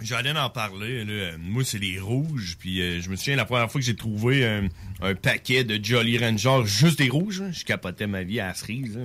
J'allais 0.00 0.30
en 0.38 0.50
parler. 0.50 1.04
Là. 1.04 1.12
Euh, 1.12 1.32
Moi, 1.38 1.64
c'est 1.64 1.78
les 1.78 1.98
rouges. 1.98 2.56
Puis 2.60 2.80
euh, 2.82 3.00
je 3.00 3.08
me 3.08 3.16
souviens, 3.16 3.36
la 3.36 3.44
première 3.46 3.70
fois 3.70 3.80
que 3.80 3.86
j'ai 3.86 3.96
trouvé 3.96 4.46
un, 4.46 4.68
un 5.00 5.14
paquet 5.14 5.64
de 5.64 5.82
Jolly 5.82 6.18
Ranger, 6.18 6.62
juste 6.66 6.98
des 6.98 7.08
rouges, 7.08 7.40
là, 7.40 7.50
je 7.52 7.64
capotais 7.64 8.06
ma 8.06 8.22
vie 8.22 8.40
à 8.40 8.48
la 8.48 8.54
cerise. 8.54 8.96
là. 8.98 9.04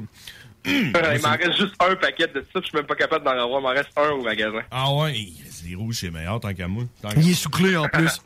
il 0.65 0.91
m'en 0.91 1.31
reste 1.31 1.57
juste 1.57 1.73
un 1.79 1.95
paquet 1.95 2.27
de 2.27 2.45
ça, 2.53 2.59
je 2.61 2.67
suis 2.67 2.77
même 2.77 2.85
pas 2.85 2.93
capable 2.95 3.25
d'en 3.25 3.31
avoir. 3.31 3.61
Il 3.61 3.63
m'en 3.63 3.69
reste 3.69 3.89
un 3.95 4.09
au 4.09 4.21
magasin. 4.21 4.61
Ah 4.69 4.93
ouais, 4.93 5.15
c'est 5.49 5.65
les 5.67 5.73
rouges, 5.75 5.95
c'est 6.01 6.11
meilleur 6.11 6.39
tant 6.39 6.53
qu'à 6.53 6.67
moi. 6.67 6.83
Tant 7.01 7.09
Il 7.17 7.31
est 7.31 7.33
sous-clé 7.33 7.75
en 7.77 7.87
plus. 7.91 8.21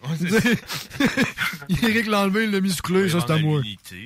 Eric 1.84 2.08
l'a 2.08 2.22
enlevé, 2.22 2.44
il 2.46 2.52
l'a 2.52 2.60
mis 2.62 2.72
sous-clé, 2.72 3.08
ça 3.10 3.20
c'est 3.26 3.32
à 3.32 3.38
moi. 3.38 3.62
euh. 3.62 3.98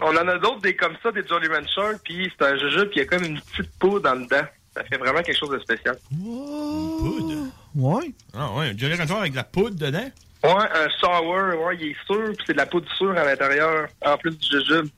On 0.00 0.16
en 0.16 0.28
a 0.28 0.38
d'autres 0.38 0.60
des 0.62 0.74
comme 0.74 0.94
ça, 1.02 1.12
des 1.12 1.26
Jolly 1.26 1.48
Ranchers, 1.48 1.98
puis 2.04 2.30
c'est 2.38 2.44
un 2.46 2.56
jujube, 2.56 2.88
puis 2.90 2.96
il 2.96 2.98
y 2.98 3.02
a 3.02 3.04
comme 3.06 3.24
une 3.24 3.40
petite 3.40 3.70
poudre 3.78 4.10
en 4.10 4.16
dedans. 4.16 4.42
Ça 4.74 4.82
fait 4.84 4.96
vraiment 4.96 5.22
quelque 5.22 5.38
chose 5.38 5.50
de 5.50 5.58
spécial. 5.60 5.96
Poudre? 6.10 7.46
Ouais. 7.74 8.12
Ah 8.34 8.52
ouais, 8.52 8.68
un 8.70 8.76
Jolly 8.76 8.94
Ranger 8.94 9.14
avec 9.14 9.32
de 9.32 9.36
la 9.36 9.44
poudre 9.44 9.76
dedans? 9.76 10.10
Ouais, 10.44 10.50
un 10.50 10.88
sour, 10.98 11.26
ouais, 11.26 11.76
il 11.80 11.88
est 11.88 11.96
sûr, 12.06 12.32
puis 12.36 12.44
c'est 12.46 12.52
de 12.52 12.58
la 12.58 12.66
poudre 12.66 12.92
sûre 12.96 13.16
à 13.16 13.24
l'intérieur, 13.24 13.88
en 14.04 14.16
plus 14.18 14.36
du 14.36 14.46
jujube. 14.46 14.88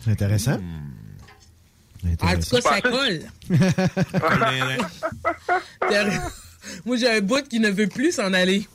C'est 0.00 0.10
intéressant. 0.10 0.60
En 2.20 2.34
tout 2.36 2.50
cas, 2.50 2.60
ça 2.60 2.80
colle. 2.80 3.20
Moi, 6.84 6.96
j'ai 6.96 7.10
un 7.10 7.20
bout 7.20 7.46
qui 7.48 7.60
ne 7.60 7.70
veut 7.70 7.86
plus 7.88 8.12
s'en 8.12 8.32
aller. 8.32 8.66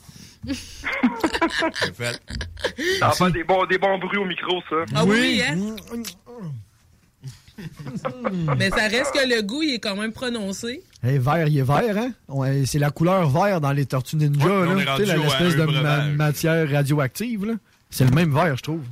Ça 2.98 3.10
fait 3.12 3.30
des 3.30 3.44
bons, 3.44 3.64
des 3.66 3.78
bons 3.78 3.98
bruits 3.98 4.18
au 4.18 4.24
micro, 4.24 4.60
ça. 4.68 4.84
Ah 4.94 5.04
oui, 5.04 5.40
hein? 5.46 5.56
Mais 8.58 8.70
ça 8.70 8.88
reste 8.88 9.12
que 9.12 9.28
le 9.28 9.42
goût, 9.42 9.62
il 9.62 9.74
est 9.74 9.78
quand 9.78 9.96
même 9.96 10.12
prononcé. 10.12 10.82
Hey, 11.02 11.18
vert, 11.18 11.46
il 11.48 11.58
est 11.58 11.62
vert, 11.62 11.96
hein? 11.98 12.12
Ouais, 12.28 12.64
c'est 12.66 12.78
la 12.78 12.90
couleur 12.90 13.28
vert 13.28 13.60
dans 13.60 13.72
les 13.72 13.86
Tortues 13.86 14.16
Ninja, 14.16 14.44
Ouais, 14.46 14.84
là. 14.84 14.96
Tu 14.96 15.06
sais, 15.06 15.16
l'espèce 15.16 15.56
de 15.56 15.64
ma- 15.64 16.04
matière 16.06 16.70
radioactive, 16.70 17.44
là. 17.46 17.54
C'est 17.90 18.04
le 18.04 18.10
même 18.12 18.32
vert, 18.32 18.56
je 18.56 18.62
trouve. 18.62 18.82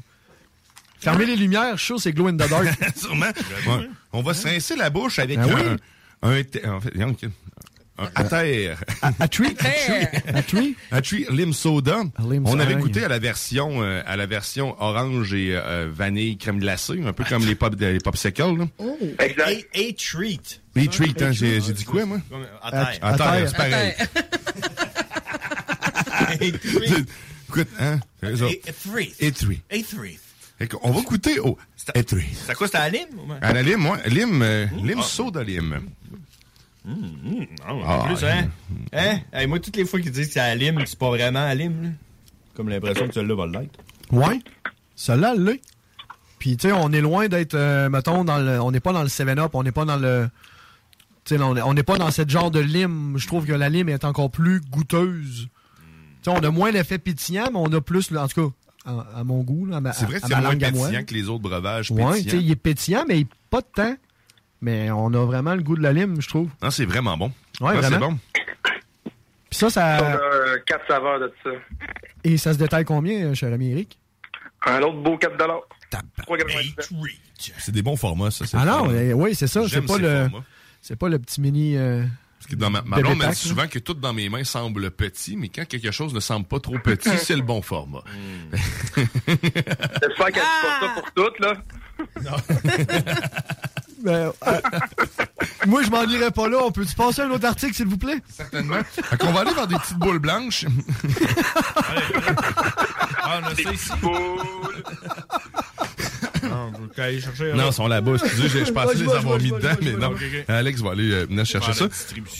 Fermez 0.98 1.24
les 1.24 1.36
lumières, 1.36 1.78
chaud, 1.78 1.96
c'est 1.98 2.12
glow 2.12 2.26
in 2.28 2.34
the 2.34 2.48
dark. 2.48 2.68
Sûrement. 2.96 3.26
Ouais. 3.66 3.88
On 4.12 4.22
va 4.22 4.34
se 4.34 4.46
rincer 4.46 4.76
la 4.76 4.90
bouche 4.90 5.18
avec 5.18 5.38
Ben 5.38 5.48
un, 5.50 5.54
oui. 6.30 6.44
un, 6.64 6.72
en 6.74 6.80
fait, 6.80 6.92
à 8.14 8.24
terre. 8.24 8.82
À 9.02 9.28
tree? 9.28 9.56
À 10.32 10.42
tree? 10.42 10.76
À 10.90 11.00
tree, 11.02 11.26
lim 11.30 11.52
soda. 11.52 12.02
On 12.44 12.58
avait 12.58 12.74
goûté 12.76 13.04
à 13.04 13.08
la 13.08 13.18
version 13.18 13.82
euh, 13.82 14.02
à 14.06 14.16
la 14.16 14.26
version 14.26 14.74
orange 14.80 15.32
et 15.34 15.54
euh, 15.56 15.88
vanille 15.92 16.36
crème 16.38 16.58
glacée, 16.60 17.00
un 17.04 17.12
peu 17.12 17.24
comme 17.24 17.44
les 17.46 17.54
pop 17.54 17.74
les 17.78 17.98
popsicles. 17.98 18.56
Là. 18.58 18.66
Exact. 19.18 19.66
A, 19.74 19.78
a 19.78 19.92
treat. 19.96 20.60
Les 20.74 20.88
treats, 20.88 21.06
hein, 21.20 21.32
j'ai 21.32 21.60
dit 21.60 21.84
quoi, 21.84 22.04
moi? 22.06 22.18
À 22.62 22.70
terre. 22.70 22.98
À 23.02 23.16
terre, 23.16 23.48
c'est 23.48 23.56
pareil. 23.56 23.94
Écoute, 27.48 27.68
hein? 27.80 27.98
a 28.22 28.72
treat. 28.72 29.14
Et 29.20 29.32
treat. 29.32 30.20
Qu'on 30.68 30.90
va 30.90 31.00
goûter 31.00 31.38
au 31.40 31.56
et 31.94 32.04
three. 32.04 32.26
C'est 32.46 32.54
quoi, 32.54 32.66
c'était 32.66 32.78
à 32.78 32.90
la 32.90 32.98
lime? 32.98 33.06
À 33.40 33.52
la 33.54 33.62
lime, 33.62 33.78
moi. 33.78 33.98
Lime, 34.06 34.42
euh, 34.42 34.66
lime 34.82 34.98
Ah. 35.00 35.04
soda 35.06 35.42
lime. 35.42 35.80
Hum, 36.86 36.94
hum, 37.26 37.46
ah, 37.66 37.74
en 37.74 37.82
Ah, 37.86 38.04
plus, 38.06 38.24
hein? 38.24 38.48
Hein? 38.92 39.18
Hey, 39.32 39.46
moi, 39.46 39.58
toutes 39.60 39.76
les 39.76 39.84
fois 39.84 40.00
qu'ils 40.00 40.12
disent 40.12 40.28
que 40.28 40.32
c'est 40.34 40.56
lime, 40.56 40.80
c'est 40.86 40.98
pas 40.98 41.08
vraiment 41.10 41.52
lime, 41.52 41.82
là. 41.82 41.88
Comme 42.54 42.68
l'impression 42.68 43.06
que 43.08 43.14
celle-là 43.14 43.34
va 43.36 43.46
l'être. 43.46 43.78
Ouais. 44.10 44.40
Celle-là, 44.96 45.34
elle 45.36 45.44
l'est. 45.44 45.60
Puis, 46.38 46.56
tu 46.56 46.68
sais, 46.68 46.72
on 46.74 46.90
est 46.92 47.00
loin 47.02 47.28
d'être, 47.28 47.54
euh, 47.54 47.90
mettons, 47.90 48.24
dans 48.24 48.38
le, 48.38 48.60
on 48.60 48.70
n'est 48.70 48.80
pas 48.80 48.92
dans 48.92 49.02
le 49.02 49.08
7-Up, 49.08 49.50
on 49.54 49.62
n'est 49.62 49.72
pas 49.72 49.84
dans 49.84 49.96
le... 49.98 50.28
Tu 51.24 51.36
sais, 51.36 51.42
on 51.42 51.54
est- 51.54 51.60
on 51.62 51.74
n'est 51.74 51.82
pas 51.82 51.98
dans 51.98 52.10
ce 52.10 52.26
genre 52.26 52.50
de 52.50 52.60
lime. 52.60 53.14
Je 53.18 53.26
trouve 53.26 53.44
que 53.44 53.52
la 53.52 53.68
lime 53.68 53.90
est 53.90 54.04
encore 54.06 54.30
plus 54.30 54.60
goûteuse. 54.62 55.48
Tu 56.22 56.30
sais, 56.30 56.30
on 56.30 56.42
a 56.42 56.50
moins 56.50 56.70
l'effet 56.70 56.98
pétillant, 56.98 57.48
mais 57.52 57.58
on 57.58 57.70
a 57.72 57.80
plus, 57.82 58.10
en 58.16 58.26
tout 58.26 58.48
cas, 58.48 58.90
à, 58.90 59.20
à 59.20 59.24
mon 59.24 59.42
goût, 59.42 59.66
là, 59.66 59.76
à 59.76 59.80
ma, 59.80 59.92
C'est 59.92 60.06
vrai 60.06 60.18
c'est 60.20 60.30
ma 60.30 60.40
moins 60.40 60.50
langue 60.52 60.64
à 60.64 60.70
moi. 60.70 60.86
pétillant 60.88 61.04
que 61.04 61.14
les 61.14 61.28
autres 61.28 61.42
breuvages 61.42 61.90
Ouais, 61.90 62.22
tu 62.22 62.30
sais, 62.30 62.38
il 62.38 62.50
est 62.50 62.56
pétillant, 62.56 63.04
mais 63.06 63.26
pas 63.50 63.60
de 63.60 63.66
temps. 63.74 63.96
Mais 64.62 64.90
on 64.90 65.12
a 65.14 65.24
vraiment 65.24 65.54
le 65.54 65.62
goût 65.62 65.76
de 65.76 65.82
la 65.82 65.92
lime, 65.92 66.20
je 66.20 66.28
trouve. 66.28 66.48
Non, 66.62 66.70
c'est 66.70 66.84
vraiment 66.84 67.16
bon. 67.16 67.32
Ouais, 67.60 67.72
Ah, 67.76 67.82
c'est 67.82 67.88
vraiment. 67.88 68.12
bon. 68.12 68.18
Puis 69.48 69.58
ça, 69.58 69.66
On 69.66 69.70
ça... 69.70 69.96
a 69.96 70.02
euh, 70.16 70.58
quatre 70.66 70.86
saveurs 70.86 71.18
de 71.18 71.32
ça. 71.42 71.50
Et 72.24 72.36
ça 72.36 72.52
se 72.52 72.58
détaille 72.58 72.84
combien, 72.84 73.26
euh, 73.30 73.34
cher 73.34 73.52
ami 73.52 73.70
Eric? 73.72 73.98
Un 74.66 74.80
autre 74.82 74.98
beau 75.02 75.16
4 75.16 75.36
3,97 75.36 77.16
C'est 77.58 77.72
des 77.72 77.82
bons 77.82 77.96
formats, 77.96 78.30
ça. 78.30 78.46
c'est 78.46 78.56
Ah 78.56 78.64
non, 78.64 78.90
euh, 78.90 79.12
oui, 79.12 79.34
c'est 79.34 79.46
ça. 79.46 79.66
C'est 79.68 79.80
pas 79.82 79.94
ces 79.96 80.02
le... 80.02 80.28
C'est 80.82 80.96
pas 80.96 81.08
le 81.08 81.18
petit 81.18 81.40
mini... 81.40 81.76
euh, 81.76 82.04
Parce 82.38 82.46
que 82.50 82.56
dans 82.56 82.70
ma, 82.70 82.82
ma 82.82 83.00
dit 83.02 83.34
souvent 83.34 83.66
que 83.66 83.78
tout 83.78 83.94
dans 83.94 84.12
mes 84.12 84.28
mains 84.28 84.44
semble 84.44 84.90
petit, 84.90 85.36
mais 85.36 85.48
quand 85.48 85.66
quelque 85.66 85.90
chose 85.90 86.14
ne 86.14 86.20
semble 86.20 86.46
pas 86.46 86.60
trop 86.60 86.78
petit, 86.78 87.08
c'est 87.18 87.36
le 87.36 87.42
bon 87.42 87.60
format. 87.62 88.04
J'espère 89.26 90.26
qu'elle 90.26 90.34
dit 90.34 90.62
pas 90.62 90.80
ça 90.80 90.88
pour 90.94 91.12
toutes, 91.12 91.38
là. 91.40 91.54
Ben, 94.02 94.32
euh, 94.46 94.60
moi, 95.66 95.82
je 95.82 95.90
m'en 95.90 96.04
irais 96.04 96.30
pas 96.30 96.48
là. 96.48 96.58
On 96.64 96.72
peut-tu 96.72 96.94
passer 96.94 97.22
à 97.22 97.26
un 97.26 97.30
autre 97.30 97.46
article, 97.46 97.74
s'il 97.74 97.86
vous 97.86 97.98
plaît? 97.98 98.18
Certainement. 98.28 98.80
Fait 98.90 99.16
qu'on 99.16 99.32
va 99.32 99.40
aller 99.40 99.54
vers 99.54 99.66
des 99.66 99.76
petites 99.76 99.98
boules 99.98 100.18
blanches. 100.18 100.66
Ah, 103.22 103.40
on 103.42 103.46
a 103.46 103.54
ça 103.54 103.72
ici. 103.72 103.90
Non, 106.42 106.72
vous 106.72 106.88
pouvez 106.88 107.02
aller 107.02 107.20
chercher. 107.20 107.52
Non, 107.52 107.66
ils 107.68 107.72
sont 107.72 107.86
là-bas. 107.86 108.12
Excusez, 108.14 108.64
je, 108.64 108.72
pensais 108.72 108.94
les 108.94 109.12
avoir 109.12 109.38
mis 109.38 109.50
dedans, 109.50 109.76
mais 109.82 109.92
non. 109.92 110.14
Alex 110.48 110.80
va 110.80 110.92
aller 110.92 111.12
euh, 111.12 111.26
venir 111.26 111.44
chercher 111.44 111.72
ça. 111.72 111.86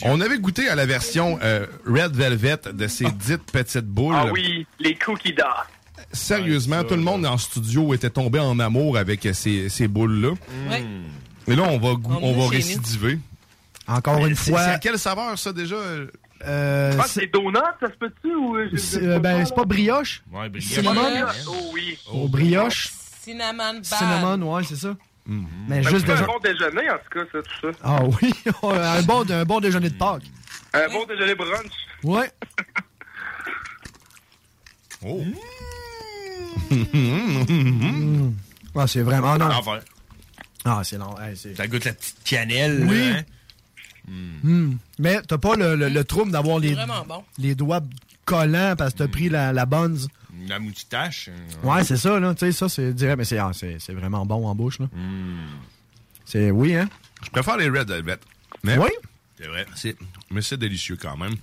On 0.02 0.20
avait 0.20 0.38
goûté 0.38 0.68
à 0.68 0.74
la 0.74 0.86
version 0.86 1.38
euh, 1.42 1.66
Red 1.86 2.16
Velvet 2.16 2.60
de 2.72 2.86
ces 2.86 3.04
dites 3.04 3.52
petites 3.52 3.86
boules. 3.86 4.16
Ah 4.16 4.26
oui, 4.32 4.66
les 4.78 4.94
cookies 4.94 5.34
d'or. 5.34 5.66
Sérieusement, 6.12 6.82
tout 6.82 6.96
le 6.96 7.02
monde 7.02 7.24
en 7.24 7.38
studio 7.38 7.94
était 7.94 8.10
tombé 8.10 8.40
en 8.40 8.58
amour 8.58 8.96
avec 8.98 9.28
ces, 9.32 9.68
ces 9.68 9.86
boules-là. 9.86 10.30
Ouais. 10.70 10.84
Et 11.50 11.56
là, 11.56 11.62
on 11.64 11.78
va, 11.78 11.94
goût- 11.94 12.12
On 12.20 12.22
on 12.34 12.40
va 12.42 12.48
récidiver. 12.48 13.18
Encore 13.88 14.24
une 14.26 14.36
C'est- 14.36 14.50
fois... 14.52 14.62
C'est 14.64 14.70
à 14.70 14.78
quelle 14.78 14.98
saveur, 14.98 15.38
ça, 15.38 15.52
déjà? 15.52 15.74
Euh, 15.76 16.92
Ah, 16.98 17.04
c'est- 17.06 17.20
c'est 17.20 17.26
donut, 17.26 17.58
ça 17.80 17.86
se 17.88 17.92
peut-tu? 17.98 18.34
Ou... 18.34 18.56
je- 18.72 18.76
c'est 18.76 19.02
euh, 19.02 19.18
ben, 19.18 19.44
c'est 19.44 19.54
pas 19.54 19.64
brioche? 19.64 20.22
Ouais, 20.32 20.48
brioche. 20.48 20.68
Cinnamon? 20.68 21.02
Oh 21.48 21.70
oui. 21.74 21.98
Au 22.12 22.28
brioche? 22.28 22.90
Cinnamon 23.22 23.74
bar. 23.74 23.84
Cinnamon, 23.98 24.54
ouais, 24.54 24.62
c'est 24.64 24.76
ça. 24.76 24.94
Mais 25.26 25.80
Ben, 25.80 25.82
juste 25.82 26.06
c'est 26.06 26.12
déjà... 26.12 26.24
un 26.24 26.26
bon 26.26 26.38
déjeuner, 26.42 26.90
en 26.90 26.94
tout 26.98 27.10
cas, 27.18 27.24
ça, 27.30 27.38
tout 27.42 27.72
ça. 27.72 27.78
Ah 27.84 28.00
oui, 28.04 28.32
un 28.62 29.02
bon, 29.02 29.30
un 29.30 29.44
bon 29.44 29.60
déjeuner 29.60 29.90
de 29.90 29.94
Pâques. 29.94 30.22
Un 30.72 30.88
bon 30.88 31.04
déjeuner 31.04 31.34
brunch. 31.34 31.72
Ouais. 32.04 32.30
Oh! 35.04 35.22
Ah, 38.76 38.86
c'est 38.86 39.02
vraiment... 39.02 39.36
Non. 39.36 39.48
L'enfer. 39.48 39.80
Ah, 40.64 40.82
c'est 40.84 40.98
long. 40.98 41.18
Hey, 41.20 41.36
c'est- 41.36 41.54
Ça 41.54 41.66
goûte 41.66 41.84
la 41.84 41.92
petite 41.92 42.22
cannelle. 42.24 42.84
Oui. 42.88 43.10
là, 43.10 43.16
hein? 43.18 43.22
Hmm. 44.42 44.76
Mais 44.98 45.20
t'as 45.22 45.38
pas 45.38 45.54
le, 45.54 45.76
le, 45.76 45.88
le 45.88 46.04
trouble 46.04 46.32
d'avoir 46.32 46.58
les, 46.58 46.74
bon. 47.06 47.22
les 47.38 47.54
doigts 47.54 47.80
collants 48.24 48.74
parce 48.76 48.92
que 48.94 48.98
t'as 48.98 49.08
pris 49.08 49.28
la, 49.28 49.52
la 49.52 49.66
buns. 49.66 49.94
La 50.48 50.58
moustache. 50.58 51.28
euh, 51.28 51.66
Ouais, 51.68 51.84
c'est 51.84 51.96
ça, 51.96 52.18
là. 52.18 52.34
Tu 52.34 52.40
sais, 52.46 52.52
ça, 52.52 52.68
c'est 52.68 52.92
direct. 52.92 53.18
Mais 53.18 53.24
c'est 53.24 53.38
ah, 53.38 53.50
c'est- 53.52 53.78
c'est 53.78 53.92
vraiment 53.92 54.24
bon 54.26 54.46
en 54.46 54.54
bouche, 54.54 54.78
là. 54.80 54.86
C'est... 56.24 56.50
Oui, 56.50 56.74
hein? 56.74 56.88
Je 57.24 57.30
préfère 57.30 57.56
les 57.56 57.68
Red 57.68 57.88
Velvet. 57.88 58.18
Mais 58.64 58.78
Oui? 58.78 58.88
C'est 59.38 59.46
vrai. 59.46 59.66
C'est, 59.74 59.96
mais 60.30 60.42
c'est 60.42 60.56
délicieux 60.58 60.96
quand 61.00 61.16
même. 61.16 61.34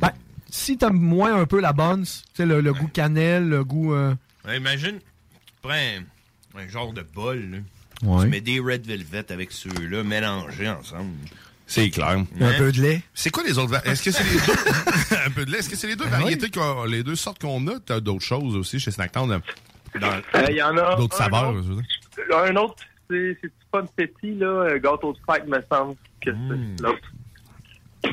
Ben, 0.00 0.12
si 0.50 0.76
t'aimes 0.78 0.96
moins 0.98 1.38
un 1.40 1.46
peu 1.46 1.60
la 1.60 1.72
buns, 1.72 2.02
tu 2.02 2.10
sais, 2.34 2.46
le, 2.46 2.60
le 2.60 2.72
goût 2.72 2.88
cannelle, 2.88 3.48
le 3.48 3.64
goût... 3.64 3.94
euh, 3.94 4.14
Ouais, 4.46 4.56
imagine, 4.56 4.98
tu 4.98 5.52
prends 5.62 5.72
un, 5.72 6.02
un 6.60 6.68
genre 6.68 6.92
de 6.92 7.02
bol, 7.02 7.38
là. 7.50 7.58
Ouais. 8.02 8.22
Tu 8.24 8.28
mets 8.28 8.40
des 8.40 8.60
Red 8.60 8.86
Velvet 8.86 9.32
avec 9.32 9.50
ceux-là 9.52 10.02
mélangés 10.04 10.68
ensemble. 10.68 11.10
C'est 11.66 11.90
clair. 11.90 12.24
Un 12.40 12.52
peu 12.58 12.72
de 12.72 12.80
lait. 12.80 13.02
C'est 13.12 13.30
quoi 13.30 13.42
les 13.42 13.58
autres 13.58 13.74
Est-ce 13.86 14.02
que 14.02 14.10
c'est 14.10 14.24
les 14.24 14.40
deux? 14.40 15.16
Un 15.26 15.30
peu 15.30 15.44
de 15.44 15.50
lait 15.50 15.58
Est-ce 15.58 15.68
que 15.68 15.76
c'est 15.76 15.86
les 15.88 15.96
deux 15.96 16.04
Ah 16.06 16.18
variétés 16.20 16.50
qu'on- 16.50 16.84
les 16.84 17.02
deux 17.02 17.16
sortes 17.16 17.40
qu'on 17.42 17.66
a? 17.66 17.78
T'as 17.84 18.00
d'autres 18.00 18.24
choses 18.24 18.56
aussi 18.56 18.80
chez 18.80 18.90
Snacktown 18.90 19.30
euh, 19.32 19.38
dans- 20.00 20.06
Euh, 20.08 20.46
Il 20.48 20.56
y 20.56 20.62
en 20.62 20.76
a. 20.78 20.96
d'autres 20.96 21.20
un 21.20 21.24
saveurs, 21.24 21.50
autre. 21.50 21.62
je 21.64 21.68
veux 21.72 21.82
dire. 21.82 22.38
Un 22.38 22.56
autre, 22.56 22.76
c'est 23.10 23.36
c'est 23.42 23.48
du 23.48 23.52
fun 23.70 23.84
petit, 23.96 24.34
là. 24.36 24.46
euh, 24.46 24.78
Gâteau 24.78 25.12
de 25.12 25.18
fête, 25.30 25.46
me 25.46 25.60
semble 25.70 25.96
que 26.24 26.30
c'est 26.30 26.82
l'autre. 26.82 26.98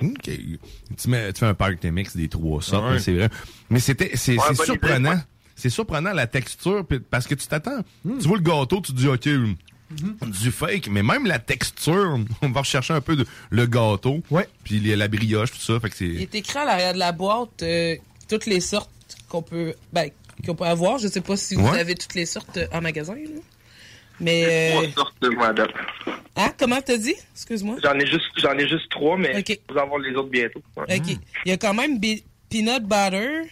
OK. 0.01 0.29
Tu, 0.97 1.09
mets, 1.09 1.31
tu 1.31 1.39
fais 1.39 1.45
un 1.45 1.53
party 1.53 1.91
mix 1.91 2.17
des 2.17 2.27
trois 2.27 2.61
sortes, 2.61 2.91
Ouais. 2.91 2.99
c'est 2.99 3.13
vrai. 3.13 3.29
Mais 3.69 3.79
c'était 3.79 4.11
c'est 4.15 4.37
Ouais, 4.37 4.55
surprenant. 4.55 5.21
C'est 5.55 5.69
surprenant 5.69 6.11
la 6.11 6.27
texture 6.27 6.85
parce 7.09 7.25
que 7.27 7.35
tu 7.35 7.47
t'attends. 7.47 7.81
Tu 8.03 8.27
vois 8.27 8.37
le 8.37 8.43
gâteau, 8.43 8.81
tu 8.81 8.91
te 8.91 8.97
dis 8.97 9.07
OK, 9.07 9.29
hum, 9.91 10.17
du 10.31 10.51
fake, 10.51 10.87
mais 10.89 11.03
même 11.03 11.25
la 11.25 11.39
texture, 11.39 12.17
on 12.41 12.49
va 12.49 12.61
rechercher 12.61 12.93
un 12.93 13.01
peu 13.01 13.15
de, 13.15 13.25
le 13.49 13.65
gâteau. 13.65 14.21
Ouais. 14.31 14.47
Puis 14.63 14.79
la 14.79 15.07
brioche 15.07 15.51
tout 15.51 15.59
ça, 15.59 15.79
fait 15.79 15.89
que 15.89 16.03
Il 16.03 16.21
est 16.21 16.35
écrit 16.35 16.57
à 16.59 16.65
l'arrière 16.65 16.93
de 16.93 16.99
la 16.99 17.11
boîte 17.11 17.61
euh, 17.63 17.95
toutes 18.27 18.45
les 18.45 18.59
sortes 18.59 18.89
qu'on 19.29 19.41
peut, 19.41 19.73
ben, 19.93 20.09
qu'on 20.45 20.55
peut 20.55 20.65
avoir. 20.65 20.97
Je 20.97 21.07
sais 21.07 21.21
pas 21.21 21.37
si 21.37 21.55
vous 21.55 21.67
Ouais. 21.67 21.79
avez 21.79 21.95
toutes 21.95 22.15
les 22.15 22.25
sortes 22.25 22.57
euh, 22.57 22.67
en 22.73 22.81
magasin. 22.81 23.15
là. 23.15 23.41
Mais 24.19 24.45
euh, 24.45 24.81
Trois 24.91 25.03
sortes 25.03 25.21
de 25.21 25.53
date. 25.53 25.69
hein, 26.37 26.51
comment 26.57 26.81
t'as 26.81 26.97
dit? 26.97 27.15
Excuse-moi. 27.33 27.77
J'en 27.83 27.93
ai 27.99 28.05
juste, 28.07 28.25
j'en 28.37 28.53
ai 28.57 28.67
juste 28.67 28.89
trois, 28.89 29.17
mais 29.17 29.37
Ok. 29.37 29.59
vous 29.69 29.75
allez 29.75 29.81
avoir 29.85 29.99
les 29.99 30.15
autres 30.15 30.29
bientôt. 30.29 30.61
Ouais. 30.77 30.97
Ok. 30.99 31.17
Il 31.45 31.49
y 31.49 31.51
a 31.51 31.57
quand 31.57 31.73
même 31.73 31.99
peanut 32.49 32.83
butter, 32.83 33.49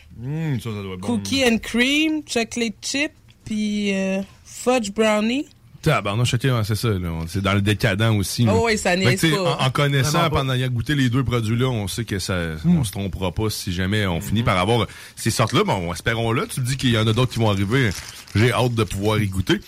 ça, 0.59 0.63
ça 0.63 0.69
doit 0.81 0.93
être 0.93 0.99
bon. 1.01 1.07
cookie 1.07 1.43
and 1.45 1.57
cream, 1.57 2.21
chocolate 2.25 2.75
chip, 2.81 3.11
puis 3.43 3.93
euh, 3.93 4.21
fudge 4.45 4.91
brownie. 4.91 5.47
Tabarnouche, 5.83 6.33
ok, 6.35 6.43
ouais, 6.45 6.63
c'est 6.63 6.75
ça. 6.75 6.89
là. 6.89 7.09
C'est 7.27 7.41
dans 7.41 7.53
le 7.53 7.61
décadent 7.61 8.15
aussi. 8.17 8.47
Oh 8.49 8.65
ouais, 8.65 8.77
ça 8.77 8.95
sais, 8.95 9.31
pas. 9.31 9.57
En, 9.57 9.65
en 9.67 9.69
connaissant, 9.69 10.29
pendant 10.29 10.53
ayant 10.53 10.69
goûté 10.69 10.95
les 10.95 11.09
deux 11.09 11.23
produits-là, 11.23 11.67
on 11.67 11.87
sait 11.87 12.05
que 12.05 12.19
ça, 12.19 12.55
on 12.65 12.83
se 12.83 12.91
trompera 12.91 13.31
pas 13.31 13.49
si 13.49 13.71
jamais 13.73 14.05
on 14.07 14.21
finit 14.21 14.43
par 14.43 14.57
avoir 14.57 14.87
ces 15.15 15.29
sortes-là. 15.29 15.63
Bon, 15.63 15.93
espérons-le. 15.93 16.47
Tu 16.47 16.61
me 16.61 16.65
dis 16.65 16.77
qu'il 16.77 16.89
y 16.91 16.97
en 16.97 17.05
a 17.05 17.13
d'autres 17.13 17.33
qui 17.33 17.39
vont 17.39 17.49
arriver. 17.49 17.89
J'ai 18.33 18.51
hâte 18.51 18.73
de 18.75 18.83
pouvoir 18.83 19.19
y 19.19 19.27
goûter. 19.27 19.59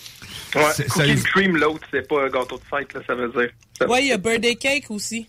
Ouais, 0.56 0.64
C'est- 0.74 0.86
cookie 0.88 1.18
ça- 1.18 1.24
cream, 1.34 1.58
l'autre, 1.58 1.86
c'est 1.92 2.08
pas 2.08 2.24
un 2.26 2.30
gâteau 2.30 2.58
de 2.58 2.64
fête, 2.78 2.94
là, 2.94 3.02
ça 3.06 3.14
veut 3.14 3.30
dire. 3.30 3.50
Ça- 3.78 3.88
Ouais, 3.90 4.04
il 4.04 4.08
y 4.08 4.12
a 4.14 4.18
birthday 4.18 4.56
cake 4.56 4.90
aussi. 4.90 5.28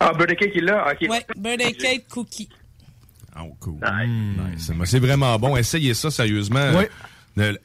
Ah, 0.00 0.12
birthday 0.12 0.34
cake 0.36 0.56
est 0.56 0.60
là? 0.60 0.84
Ok. 0.90 1.08
Ouais, 1.08 1.24
birthday 1.36 1.72
cake 1.74 2.08
cookie. 2.08 2.48
Oh, 3.40 3.54
cool. 3.60 3.74
Nice. 4.06 4.70
Mais 4.76 4.86
C'est 4.86 4.98
vraiment 4.98 5.38
bon. 5.38 5.56
Essayez 5.56 5.94
ça 5.94 6.10
sérieusement. 6.10 6.72
Le- 7.36 7.58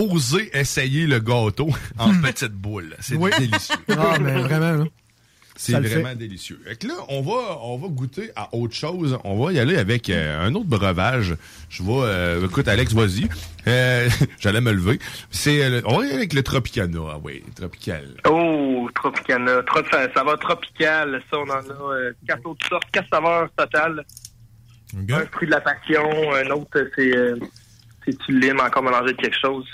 osez 0.00 0.50
essayer 0.56 1.06
le 1.06 1.18
gâteau 1.20 1.68
en 1.98 2.12
petite 2.20 2.52
boule. 2.52 2.94
C'est 3.00 3.16
Oui. 3.16 3.30
délicieux. 3.38 3.74
Ah, 3.90 4.18
mais 4.20 4.32
vraiment, 4.42 4.84
là. 4.84 4.84
C'est 5.60 5.72
vraiment 5.72 6.10
fait. 6.10 6.14
délicieux. 6.14 6.60
Fait 6.64 6.76
que 6.76 6.86
là, 6.86 6.94
on 7.08 7.20
va, 7.20 7.58
on 7.62 7.78
va 7.78 7.88
goûter 7.88 8.30
à 8.36 8.54
autre 8.54 8.74
chose. 8.76 9.18
On 9.24 9.44
va 9.44 9.52
y 9.52 9.58
aller 9.58 9.76
avec 9.76 10.08
euh, 10.08 10.46
un 10.46 10.54
autre 10.54 10.66
breuvage. 10.68 11.34
Je 11.68 11.82
vais... 11.82 11.92
euh, 11.92 12.46
écoute, 12.46 12.68
Alex, 12.68 12.92
vas-y. 12.92 13.28
Euh, 13.66 14.08
J'allais 14.38 14.60
me 14.60 14.70
lever. 14.70 15.00
C'est, 15.32 15.64
euh, 15.64 15.80
on 15.84 15.98
va 15.98 16.04
y 16.04 16.08
aller 16.10 16.14
avec 16.18 16.32
le 16.32 16.44
Tropicana. 16.44 17.00
Ah 17.10 17.18
oui, 17.24 17.42
Tropical. 17.56 18.04
Oh, 18.30 18.88
Tropicana. 18.94 19.62
Trop, 19.64 19.80
ça, 19.90 20.06
ça 20.14 20.22
va 20.22 20.36
tropical. 20.36 21.20
Ça, 21.28 21.36
on 21.38 21.50
en 21.50 21.54
a 21.54 21.92
euh, 21.94 22.12
quatre 22.28 22.46
autres 22.46 22.64
sortes, 22.68 22.88
quatre 22.92 23.08
saveurs 23.12 23.48
totales. 23.56 24.04
Un 25.10 25.26
fruit 25.26 25.46
de 25.48 25.52
la 25.52 25.60
passion, 25.60 26.08
un 26.34 26.50
autre, 26.50 26.86
c'est 26.96 27.16
euh, 27.16 27.36
c'est 28.04 28.16
du 28.28 28.38
lime 28.40 28.60
encore 28.60 28.84
mélangé 28.84 29.12
de 29.12 29.20
quelque 29.20 29.36
chose? 29.38 29.66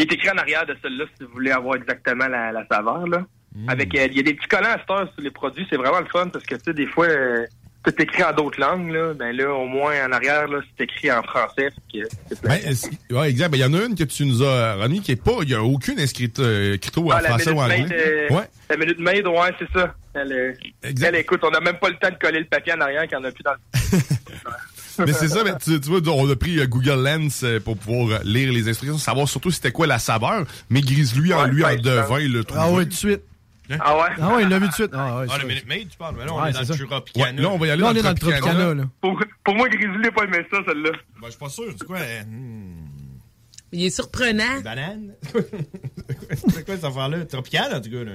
Il 0.00 0.04
est 0.10 0.14
écrit 0.14 0.30
en 0.30 0.38
arrière 0.38 0.64
de 0.64 0.74
celui-là 0.82 1.04
si 1.18 1.24
vous 1.24 1.32
voulez 1.32 1.50
avoir 1.50 1.76
exactement 1.76 2.26
la, 2.26 2.52
la 2.52 2.66
saveur. 2.66 3.06
Là. 3.06 3.22
Avec, 3.68 3.94
euh, 3.94 4.06
il 4.10 4.16
y 4.16 4.20
a 4.20 4.22
des 4.22 4.32
petits 4.32 4.48
collants 4.48 4.70
à 4.70 4.78
cette 4.78 4.86
sur 5.12 5.22
les 5.22 5.30
produits, 5.30 5.66
c'est 5.68 5.76
vraiment 5.76 6.00
le 6.00 6.06
fun 6.06 6.28
parce 6.28 6.46
que, 6.46 6.54
tu 6.54 6.62
sais, 6.66 6.72
des 6.72 6.86
fois, 6.86 7.06
euh, 7.06 7.44
tout 7.84 7.90
est 7.98 8.04
écrit 8.04 8.22
en 8.22 8.32
d'autres 8.32 8.58
langues, 8.58 8.90
là. 8.92 9.12
Ben 9.12 9.36
là, 9.36 9.52
au 9.52 9.66
moins, 9.66 9.92
en 10.06 10.12
arrière, 10.12 10.46
là, 10.48 10.60
c'est 10.78 10.84
écrit 10.84 11.12
en 11.12 11.22
français. 11.22 11.68
que 11.92 11.98
c'est. 12.30 12.42
Ben, 12.42 12.74
c'est- 12.74 13.12
ouais, 13.12 13.28
exact. 13.28 13.50
Ben, 13.50 13.58
il 13.58 13.60
y 13.60 13.64
en 13.64 13.74
a 13.74 13.84
une 13.84 13.94
que 13.94 14.04
tu 14.04 14.24
nous 14.24 14.42
as 14.42 14.76
remis 14.76 15.00
qui 15.02 15.12
est 15.12 15.22
pas. 15.22 15.38
Il 15.42 15.48
n'y 15.48 15.54
a 15.54 15.62
aucune 15.62 15.98
inscrite 16.00 16.38
euh, 16.40 16.78
en 16.96 17.10
Ah, 17.10 17.20
français 17.20 17.50
ou 17.50 17.58
en 17.58 17.64
anglais. 17.64 17.86
Euh, 17.92 18.34
Ouais. 18.34 18.44
La 18.70 18.76
Minute 18.78 19.00
Maid, 19.00 19.26
ouais, 19.26 19.50
c'est 19.58 19.70
ça. 19.78 19.94
Elle, 20.14 20.32
euh, 20.32 20.52
elle, 20.82 21.16
écoute, 21.16 21.40
on 21.44 21.50
n'a 21.50 21.60
même 21.60 21.78
pas 21.78 21.90
le 21.90 21.96
temps 21.96 22.10
de 22.10 22.16
coller 22.16 22.38
le 22.38 22.46
papier 22.46 22.72
en 22.72 22.80
arrière 22.80 23.06
qu'il 23.08 23.18
n'y 23.18 23.24
en 23.24 23.28
a 23.28 23.32
plus 23.32 23.42
dans 23.42 23.52
le... 23.52 23.58
Mais 25.06 25.12
c'est 25.12 25.28
ça, 25.28 25.42
mais 25.44 25.52
tu, 25.62 25.80
tu 25.80 25.88
vois, 25.88 26.00
on 26.14 26.30
a 26.30 26.36
pris 26.36 26.58
euh, 26.58 26.66
Google 26.66 27.02
Lens 27.02 27.42
euh, 27.44 27.60
pour 27.60 27.76
pouvoir 27.76 28.20
euh, 28.20 28.22
lire 28.24 28.52
les 28.52 28.68
instructions, 28.68 28.98
savoir 28.98 29.28
surtout 29.28 29.50
c'était 29.50 29.72
quoi 29.72 29.86
la 29.86 29.98
saveur. 29.98 30.44
Mais 30.68 30.80
Grizzly 30.80 31.32
en 31.34 31.46
lui 31.46 31.64
en 31.64 31.74
devin, 31.76 32.18
le 32.18 32.44
trouvé. 32.44 32.60
Ah 32.62 32.70
ouais, 32.70 32.84
tout 32.84 32.90
de 32.90 32.94
suite. 32.94 33.22
Ah 33.78 33.96
ouais? 33.96 34.08
Ah 34.20 34.34
ouais, 34.34 34.42
il 34.42 34.48
l'a 34.48 34.58
vu 34.58 34.64
tout 34.64 34.70
de 34.70 34.74
suite. 34.74 34.90
Ah 34.92 35.18
ouais, 35.20 35.26
Ah, 35.28 35.32
ça- 35.34 35.38
le 35.42 35.46
Minute 35.48 35.66
Maid, 35.68 35.88
tu 35.90 35.96
parles? 35.96 36.16
Mais 36.18 36.24
là, 36.24 36.32
on 36.34 36.42
Ouais, 36.42 36.50
est 36.50 36.52
dans 36.52 36.60
le. 36.60 36.86
Tropicana. 36.86 37.30
Ouais, 37.36 37.42
là, 37.42 37.48
on 37.50 37.58
va 37.58 37.66
y 37.66 37.70
aller 37.70 37.82
Là, 37.82 37.86
dans 37.88 37.94
on 37.94 37.98
est 37.98 38.02
dans 38.02 38.08
le 38.10 38.14
Tropicana, 38.16 38.74
là. 38.74 38.82
Pour, 39.00 39.20
pour 39.44 39.54
moi, 39.54 39.68
Grizzly 39.68 39.98
n'a 39.98 40.10
pas 40.10 40.24
aimé 40.24 40.38
ça, 40.50 40.58
celle-là. 40.66 40.90
Ben, 40.92 41.26
je 41.26 41.30
suis 41.30 41.38
pas 41.38 41.48
sûr. 41.48 41.64
C'est 41.78 41.86
quoi? 41.86 41.98
euh, 41.98 42.22
hmm, 42.24 42.88
Il 43.72 43.84
est 43.84 43.90
surprenant. 43.90 44.60
banane? 44.64 45.12
c'est 46.48 46.64
quoi 46.64 46.74
cette 46.74 46.84
affaire-là? 46.84 47.24
Tropical, 47.26 47.72
en 47.74 47.80
tout 47.80 47.90
cas, 47.90 48.04
là. 48.04 48.12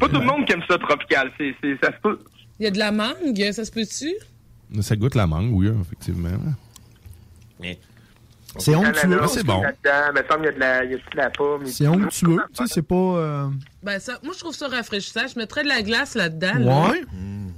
Pas 0.00 0.08
tout 0.08 0.18
le 0.18 0.26
monde 0.26 0.46
qui 0.46 0.52
aime 0.52 0.62
ça, 0.68 0.78
tropical. 0.78 1.30
C'est, 1.38 1.54
c'est, 1.62 1.76
ça 1.82 1.92
se 1.92 2.00
peut. 2.02 2.18
Il 2.58 2.64
y 2.64 2.66
a 2.66 2.70
de 2.72 2.78
la 2.78 2.90
mangue, 2.92 3.50
ça 3.52 3.64
se 3.64 3.70
peut-tu? 3.70 4.10
Ça 4.80 4.96
goûte 4.96 5.14
la 5.14 5.26
mangue, 5.26 5.52
oui, 5.52 5.68
effectivement. 5.82 6.30
C'est 8.58 8.74
onctueux. 8.74 9.18
Ah, 9.22 9.28
c'est 9.28 9.44
bon. 9.44 9.62
Y 9.62 9.66
a 9.66 9.72
de 9.72 10.58
la, 10.58 10.84
il 10.84 10.90
y 10.90 10.94
a 10.94 10.96
de 10.98 11.02
la 11.16 11.30
pomme. 11.30 11.66
C'est 11.66 11.86
onctueux. 11.88 12.38
Tu 12.54 12.66
sais, 12.66 12.74
c'est 12.74 12.82
pas. 12.82 12.94
euh, 12.94 13.48
Ben 13.82 13.98
ça, 13.98 14.18
moi 14.22 14.34
je 14.34 14.40
trouve 14.40 14.54
ça 14.54 14.68
rafraîchissant. 14.68 15.22
Je 15.32 15.38
mettrais 15.38 15.62
de 15.62 15.68
la 15.68 15.80
glace 15.82 16.14
là-dedans. 16.14 16.54
là. 16.58 16.90
Ouais. 16.90 17.02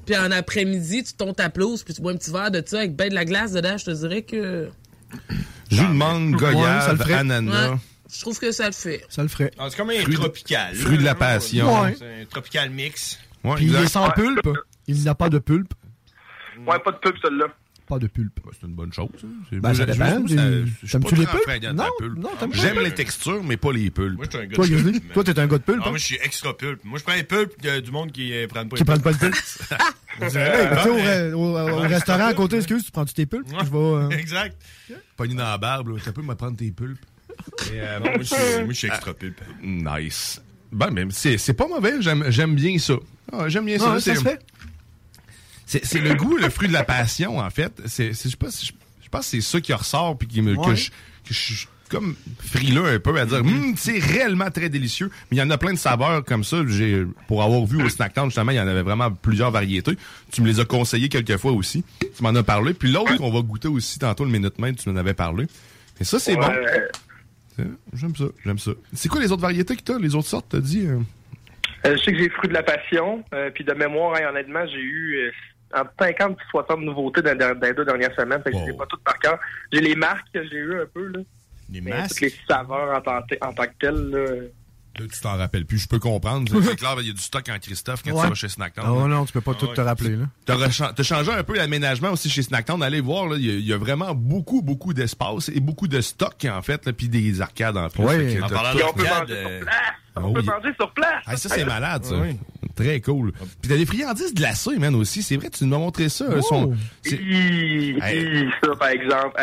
Puis 0.07 0.17
en 0.17 0.31
après-midi, 0.31 1.03
tu 1.03 1.15
tombes 1.15 1.35
ta 1.35 1.51
pelouse, 1.51 1.83
puis 1.83 1.95
tu 1.95 2.01
bois 2.03 2.13
un 2.13 2.17
petit 2.17 2.31
verre 2.31 2.51
de 2.51 2.63
ça 2.65 2.79
avec 2.79 2.95
ben 2.95 3.09
de 3.09 3.15
la 3.15 3.25
glace 3.25 3.53
dedans. 3.53 3.77
Je 3.77 3.87
te 3.87 3.91
dirais 3.91 4.23
que. 4.23 4.69
Jus 5.71 5.81
de 5.81 5.93
mangue, 5.93 6.35
Ouais, 6.35 6.41
ça 6.41 6.49
le 6.51 6.55
goyave, 6.55 6.97
ferait. 6.99 7.15
ananas. 7.15 7.71
Ouais. 7.73 7.77
Je 8.15 8.21
trouve 8.21 8.39
que 8.39 8.53
ça 8.53 8.67
le 8.67 8.73
fait. 8.73 9.05
Ça 9.09 9.23
le 9.23 9.29
ferait. 9.29 9.51
Ah, 9.59 9.67
c'est 9.71 9.77
comme 9.77 9.91
un 9.91 10.01
Fruit 10.01 10.15
de- 10.15 10.21
tropical. 10.21 10.75
fruit 10.77 10.99
de 10.99 11.03
la 11.05 11.15
passion. 11.17 11.83
Ouais. 11.83 11.97
C'est 11.99 12.23
un 12.23 12.25
tropical 12.27 12.71
mix. 12.71 13.19
Ouais, 13.43 13.57
Puis 13.57 13.67
il 13.67 13.75
est 13.75 13.87
sans 13.89 14.11
pulpe. 14.11 14.49
Il 14.87 15.03
n'a 15.03 15.15
pas 15.17 15.29
de 15.29 15.39
pulpe. 15.39 15.75
Ouais, 16.67 16.79
pas 16.79 16.93
de 16.93 16.97
pub, 16.99 17.15
celle-là. 17.23 17.47
Pas 17.87 17.99
de 17.99 18.07
pulpe. 18.07 18.41
C'est 18.59 18.67
une 18.67 18.73
bonne 18.75 18.93
chose. 18.95 19.11
Ben, 19.53 19.75
ça 19.75 19.85
dépend. 19.85 20.07
T'aimes-tu 20.07 20.99
pas 20.99 21.11
les 21.11 21.27
pulpes? 21.27 21.75
Non, 21.75 21.85
pulpe. 21.99 22.17
non, 22.19 22.31
t'aimes 22.41 22.51
pas 22.51 22.57
J'aime 22.57 22.79
les 22.79 22.85
les 22.85 22.95
textures, 22.95 23.45
mais 23.45 23.59
pas 23.59 23.73
les 23.73 23.91
pulpes. 23.91 24.17
Moi, 24.17 24.25
je 24.25 24.31
suis 24.31 24.39
un 24.39 24.47
gars 24.47 24.55
Toi, 24.55 24.67
de 24.69 24.77
pulpe, 24.77 25.13
toi, 25.13 25.25
t'es 25.25 25.39
un 25.39 25.47
gars 25.47 25.59
de 25.59 25.63
pulpe. 25.65 25.81
Ah, 25.83 25.87
hein? 25.87 25.91
moi, 25.91 25.99
je 25.99 26.05
suis 26.05 26.15
extra 26.23 26.57
pulpe. 26.57 26.83
Moi, 26.85 26.99
je 26.99 27.05
prends 27.05 27.13
les 27.15 27.25
pulpes 27.25 27.53
euh, 27.67 27.81
du 27.83 27.91
monde 27.91 28.11
qui 28.11 28.33
euh, 28.33 28.47
prennent 28.49 28.71
pas 28.71 28.77
Qui 28.77 28.85
les 28.85 28.87
prennent 28.87 29.03
pulpes. 29.03 29.19
pas 29.21 29.27
pulpe. 29.27 30.31
Dirait, 30.31 30.61
Hey, 30.63 30.69
ah, 30.71 30.77
tu 30.77 30.83
sais, 30.83 30.89
au, 30.89 30.95
mais- 30.97 31.33
au- 31.35 31.39
au- 31.59 31.71
au 31.73 31.79
restaurant 31.81 32.25
à 32.27 32.33
côté, 32.33 32.57
excuse, 32.57 32.85
tu 32.87 32.91
prends-tu 32.91 33.13
tes 33.13 33.27
pulpes? 33.27 33.49
Je 33.51 33.71
vais. 33.71 33.77
euh, 33.77 34.09
Exact. 34.11 34.57
Pogné 35.19 35.35
dans 35.35 35.45
la 35.45 35.59
barbe. 35.59 35.99
Tu 36.03 36.11
peux 36.11 36.23
me 36.23 36.35
prendre 36.35 36.57
tes 36.57 36.71
pulpes? 36.71 37.05
Et, 37.71 37.81
euh, 37.81 38.01
moi, 38.01 38.11
je 38.19 38.23
suis- 38.25 38.37
moi, 38.65 38.67
je 38.69 38.73
suis 38.73 38.87
extra 38.89 39.13
pulpe. 39.13 39.43
Nice. 39.63 40.41
Ben, 40.73 40.89
mais 40.91 41.05
c'est 41.11 41.37
c'est 41.37 41.53
pas 41.55 41.69
mauvais. 41.69 42.01
J'aime 42.01 42.25
j'aime 42.31 42.55
bien 42.55 42.79
ça. 42.79 42.95
Ah, 43.31 43.47
J'aime 43.49 43.67
bien 43.67 43.79
ça. 43.79 43.93
Ouais, 43.93 44.01
ça 44.01 44.15
se 44.15 44.21
fait. 44.23 44.41
C'est 45.83 46.01
le 46.01 46.15
goût, 46.15 46.37
le 46.37 46.51
fruit 46.51 46.69
de 46.69 46.73
la 46.73 46.85
passion, 46.85 47.39
en 47.39 47.51
fait. 47.51 47.73
C'est 47.87 48.13
je 48.13 48.37
pense 48.37 48.61
que 49.11 49.23
c'est 49.23 49.41
ça 49.41 49.61
qui 49.61 49.73
ressort 49.73 50.19
puis 50.19 50.27
qui 50.29 50.43
me, 50.43 50.57
que 50.57 50.75
je, 50.75 50.91
que 50.91 51.33
je 51.35 51.67
comme 51.89 52.17
frileux 52.39 52.87
un 52.87 52.99
peu 52.99 53.17
à 53.21 53.27
dire 53.27 53.39
Hum, 53.41 53.75
c'est 53.77 53.99
réellement 53.99 54.51
très 54.51 54.69
délicieux. 54.69 55.11
Mais 55.31 55.37
il 55.37 55.39
y 55.39 55.43
en 55.43 55.51
a 55.51 55.59
plein 55.59 55.73
de 55.73 55.79
saveurs 55.79 56.25
comme 56.25 56.43
ça. 56.43 56.63
J'ai 56.67 57.05
pour 57.29 57.43
avoir 57.43 57.65
vu 57.67 57.83
au 57.83 57.89
Snacktown 57.89 58.27
justement, 58.31 58.51
il 58.53 58.57
y 58.57 58.61
en 58.61 58.67
avait 58.67 58.83
vraiment 58.83 59.11
plusieurs 59.13 59.51
variétés. 59.51 59.97
Tu 60.33 60.43
me 60.43 60.49
les 60.49 60.59
as 60.61 60.65
conseillées 60.65 61.09
quelques 61.09 61.37
fois 61.37 61.53
aussi. 61.53 61.85
Tu 62.01 62.23
m'en 62.23 62.35
as 62.35 62.43
parlé. 62.43 62.75
Puis 62.75 62.91
l'autre 62.91 63.17
qu'on 63.17 63.31
va 63.31 63.43
goûter 63.43 63.69
aussi 63.69 63.99
tantôt 63.99 64.25
le 64.25 64.31
Minute 64.31 64.59
Maid, 64.59 64.77
tu 64.77 64.89
m'en 64.91 64.97
avais 64.97 65.15
parlé. 65.15 65.47
Et 66.01 66.05
ça 66.05 66.19
c'est 66.19 66.35
bon. 66.35 66.49
Ouais. 66.49 67.67
J'aime 67.93 68.17
ça, 68.17 68.25
j'aime 68.45 68.59
ça. 68.59 68.73
C'est 68.95 69.09
quoi 69.09 69.21
les 69.21 69.31
autres 69.31 69.43
variétés 69.43 69.77
que 69.77 69.83
t'as, 69.83 69.99
les 69.99 70.17
autres 70.17 70.27
sortes, 70.27 70.47
t'as 70.49 70.59
dit? 70.61 70.87
euh? 70.87 70.99
Euh, 71.87 71.97
je 71.97 72.03
sais 72.03 72.13
que 72.13 72.19
j'ai 72.19 72.31
fruit 72.31 72.49
de 72.49 72.55
la 72.55 72.63
passion. 72.65 73.23
euh, 73.33 73.51
puis 73.55 73.63
de 73.63 73.73
mémoire, 73.75 74.17
hein, 74.17 74.31
honnêtement, 74.31 74.67
j'ai 74.67 74.81
eu 74.81 75.17
euh, 75.19 75.31
entre 75.75 75.91
50 75.99 76.33
et 76.33 76.43
60 76.51 76.81
nouveautés 76.81 77.23
dans, 77.23 77.37
dans 77.37 77.61
les 77.67 77.75
deux 77.75 77.85
dernières 77.85 78.15
semaines. 78.15 78.43
Fait 78.43 78.51
que 78.53 78.59
je 78.59 78.65
les 78.65 78.71
ai 78.71 78.77
pas 78.77 78.87
toutes 78.87 79.03
par 79.05 79.19
cœur. 79.19 79.39
J'ai 79.73 79.81
les 79.81 79.95
marques 79.97 80.27
que 80.33 80.43
j'ai 80.49 80.57
eues 80.57 80.81
un 80.81 80.87
peu. 80.93 81.07
Là. 81.09 81.21
Les 81.71 81.81
Mais 81.81 81.91
masques? 81.91 82.11
toutes 82.13 82.21
les 82.21 82.35
saveurs 82.49 82.97
en 82.97 83.01
tant, 83.01 83.19
en 83.41 83.53
tant 83.53 83.65
que 83.65 83.73
telles. 83.81 84.11
Là. 84.11 84.25
Là, 84.97 85.07
tu 85.13 85.21
t'en 85.21 85.37
rappelles 85.37 85.67
plus, 85.67 85.79
je 85.79 85.89
peux 85.89 85.99
comprendre. 85.99 86.49
C'est 86.63 86.77
clair, 86.77 86.95
il 87.01 87.09
y 87.09 87.11
a 87.11 87.15
du 87.15 87.21
stock 87.21 87.49
en 87.49 87.59
Christophe 87.59 88.05
quand 88.05 88.13
Ouais. 88.13 88.23
tu 88.23 88.29
vas 88.29 88.35
chez 88.35 88.49
Snacktown. 88.49 88.85
Ah 88.87 89.09
non, 89.09 89.25
tu 89.25 89.33
peux 89.33 89.41
pas 89.41 89.55
tout 89.55 89.67
ouais. 89.67 89.75
te 89.75 89.81
rappeler, 89.81 90.11
là. 90.15 90.27
T'as 90.47 90.55
rechan- 90.55 90.95
t'as 90.95 91.03
changé 91.03 91.33
un 91.33 91.43
peu 91.43 91.57
l'aménagement 91.57 92.13
aussi 92.13 92.31
chez 92.31 92.43
Snacktown. 92.45 92.81
Allez 92.81 93.01
voir, 93.01 93.37
il 93.37 93.45
y, 93.45 93.51
a- 93.51 93.55
il 93.55 93.67
y 93.67 93.73
a 93.73 93.77
vraiment 93.77 94.15
beaucoup, 94.15 94.63
beaucoup 94.63 94.95
d'espace 94.95 95.49
et 95.49 95.59
beaucoup 95.59 95.89
de 95.89 96.01
stock, 96.01 96.37
en 96.49 96.63
fait, 96.63 96.93
puis 96.93 97.09
des 97.09 97.41
arcades 97.41 97.77
en 97.77 97.89
plus. 97.89 98.05
Ouais. 98.05 98.39
On 98.41 98.47
peut 98.47 98.55
d'arcade, 98.55 98.63
manger 98.63 98.79
sur 98.79 98.95
place. 98.95 99.75
Ah 100.17 100.21
On 100.23 100.33
peut 100.33 100.41
oui. 100.41 100.47
manger 100.47 100.73
sur 100.79 100.91
place. 100.93 101.23
Ah, 101.27 101.37
ça, 101.37 101.49
c'est 101.49 101.65
malade, 101.65 102.05
ça. 102.05 102.15
Oui. 102.17 102.39
Très 102.77 103.01
cool. 103.01 103.33
Puis 103.61 103.69
t'as 103.69 103.77
des 103.77 103.87
friandises 103.87 104.33
glacées, 104.35 104.79
man, 104.79 104.95
aussi. 104.95 105.23
C'est 105.23 105.37
vrai, 105.37 105.51
tu 105.51 105.65
nous 105.65 105.75
as 105.75 105.79
montré 105.79 106.09
ça. 106.09 106.25
Oh. 106.37 106.41
Son- 106.43 106.75
Hi, 107.05 107.97
Hey. 108.01 108.45
hi, 108.45 108.49
ça, 108.63 108.75
par 108.77 108.89
exemple. 108.89 109.37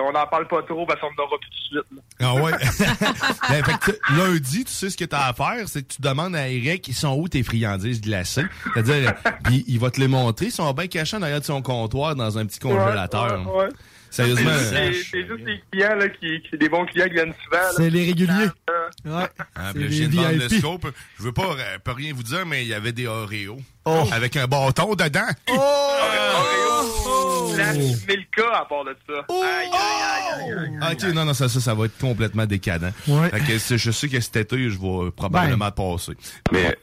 On 0.00 0.12
n'en 0.12 0.26
parle 0.26 0.48
pas 0.48 0.62
trop 0.62 0.84
parce 0.86 1.00
qu'on 1.00 1.08
n'aura 1.16 1.36
plus 1.38 1.50
tout 1.50 1.76
de 1.76 1.82
suite. 1.82 1.96
là. 1.96 2.02
Ah 2.20 2.34
ouais. 2.34 2.52
Ben, 3.48 3.64
fait 3.64 3.78
que 3.78 3.90
tu- 3.92 4.16
lundi, 4.16 4.64
tu 4.64 4.72
sais 4.72 4.90
ce 4.90 4.96
que 4.96 5.04
t'as 5.04 5.26
à 5.28 5.32
faire, 5.32 5.66
c'est 5.68 5.82
que 5.82 5.94
tu 5.94 6.02
demandes 6.02 6.34
à 6.36 6.48
Eric, 6.48 6.86
ils 6.88 6.94
sont 6.94 7.14
où 7.16 7.28
tes 7.28 7.42
friandises 7.42 8.00
glacées? 8.00 8.44
C'est-à-dire, 8.74 9.14
puis 9.44 9.64
il 9.68 9.78
va 9.78 9.90
te 9.90 10.00
les 10.00 10.08
montrer, 10.08 10.46
ils 10.46 10.52
sont 10.52 10.72
bien 10.72 10.86
cachés 10.86 11.16
en 11.16 11.22
arrière 11.22 11.40
de 11.40 11.44
son 11.44 11.62
comptoir 11.62 12.14
dans 12.14 12.38
un 12.38 12.46
petit 12.46 12.58
congélateur. 12.60 13.46
Ouais, 13.46 13.52
ouais, 13.52 13.62
ouais. 13.64 13.68
Sérieusement. 14.12 14.50
C'est 14.58 14.92
c'est 14.92 15.26
juste 15.26 15.44
les 15.46 15.60
clients 15.72 15.94
là, 15.96 16.08
qui, 16.10 16.40
c'est 16.50 16.58
des 16.58 16.68
bons 16.68 16.84
clients 16.84 17.06
qui 17.06 17.14
viennent 17.14 17.32
souvent. 17.44 17.62
C'est 17.76 17.88
les 17.90 18.04
réguliers. 18.06 18.46
Euh, 18.70 18.88
Ouais. 19.06 19.26
Ah, 19.56 19.72
les 19.74 19.86
viens 19.86 20.08
de 20.08 20.14
vendre 20.14 20.32
le 20.38 20.48
scope. 20.50 20.86
Je 21.18 21.22
veux 21.22 21.32
pas, 21.32 21.54
euh, 21.58 21.78
pas 21.82 21.94
rien 21.94 22.12
vous 22.14 22.22
dire, 22.22 22.44
mais 22.46 22.62
il 22.62 22.68
y 22.68 22.74
avait 22.74 22.92
des 22.92 23.06
Oreos. 23.06 23.60
Oh. 23.86 24.04
Avec 24.12 24.36
un 24.36 24.46
bâton 24.46 24.94
dedans. 24.94 25.20
Oreo, 25.48 27.48
Flash, 27.54 27.76
Milka 28.06 28.48
à 28.54 28.64
part 28.66 28.84
de 28.84 28.94
ça. 29.06 29.24
Aïe, 29.28 29.70
aïe, 29.72 29.72
aïe, 29.72 30.52
aïe, 30.52 30.58
aïe. 30.58 30.78
Ah, 30.80 30.92
Ok, 30.92 31.02
non, 31.14 31.24
non, 31.24 31.34
ça, 31.34 31.48
ça, 31.48 31.60
ça 31.60 31.74
va 31.74 31.86
être 31.86 31.98
complètement 31.98 32.46
décadent. 32.46 32.92
Ouais. 33.08 33.30
Fait 33.30 33.40
que 33.40 33.58
c'est- 33.58 33.78
je 33.78 33.90
sais 33.90 34.08
que 34.08 34.20
cet 34.20 34.36
été, 34.36 34.70
je 34.70 34.78
vais 34.78 35.10
probablement 35.10 35.70
passer. 35.70 36.12
Mais, 36.52 36.76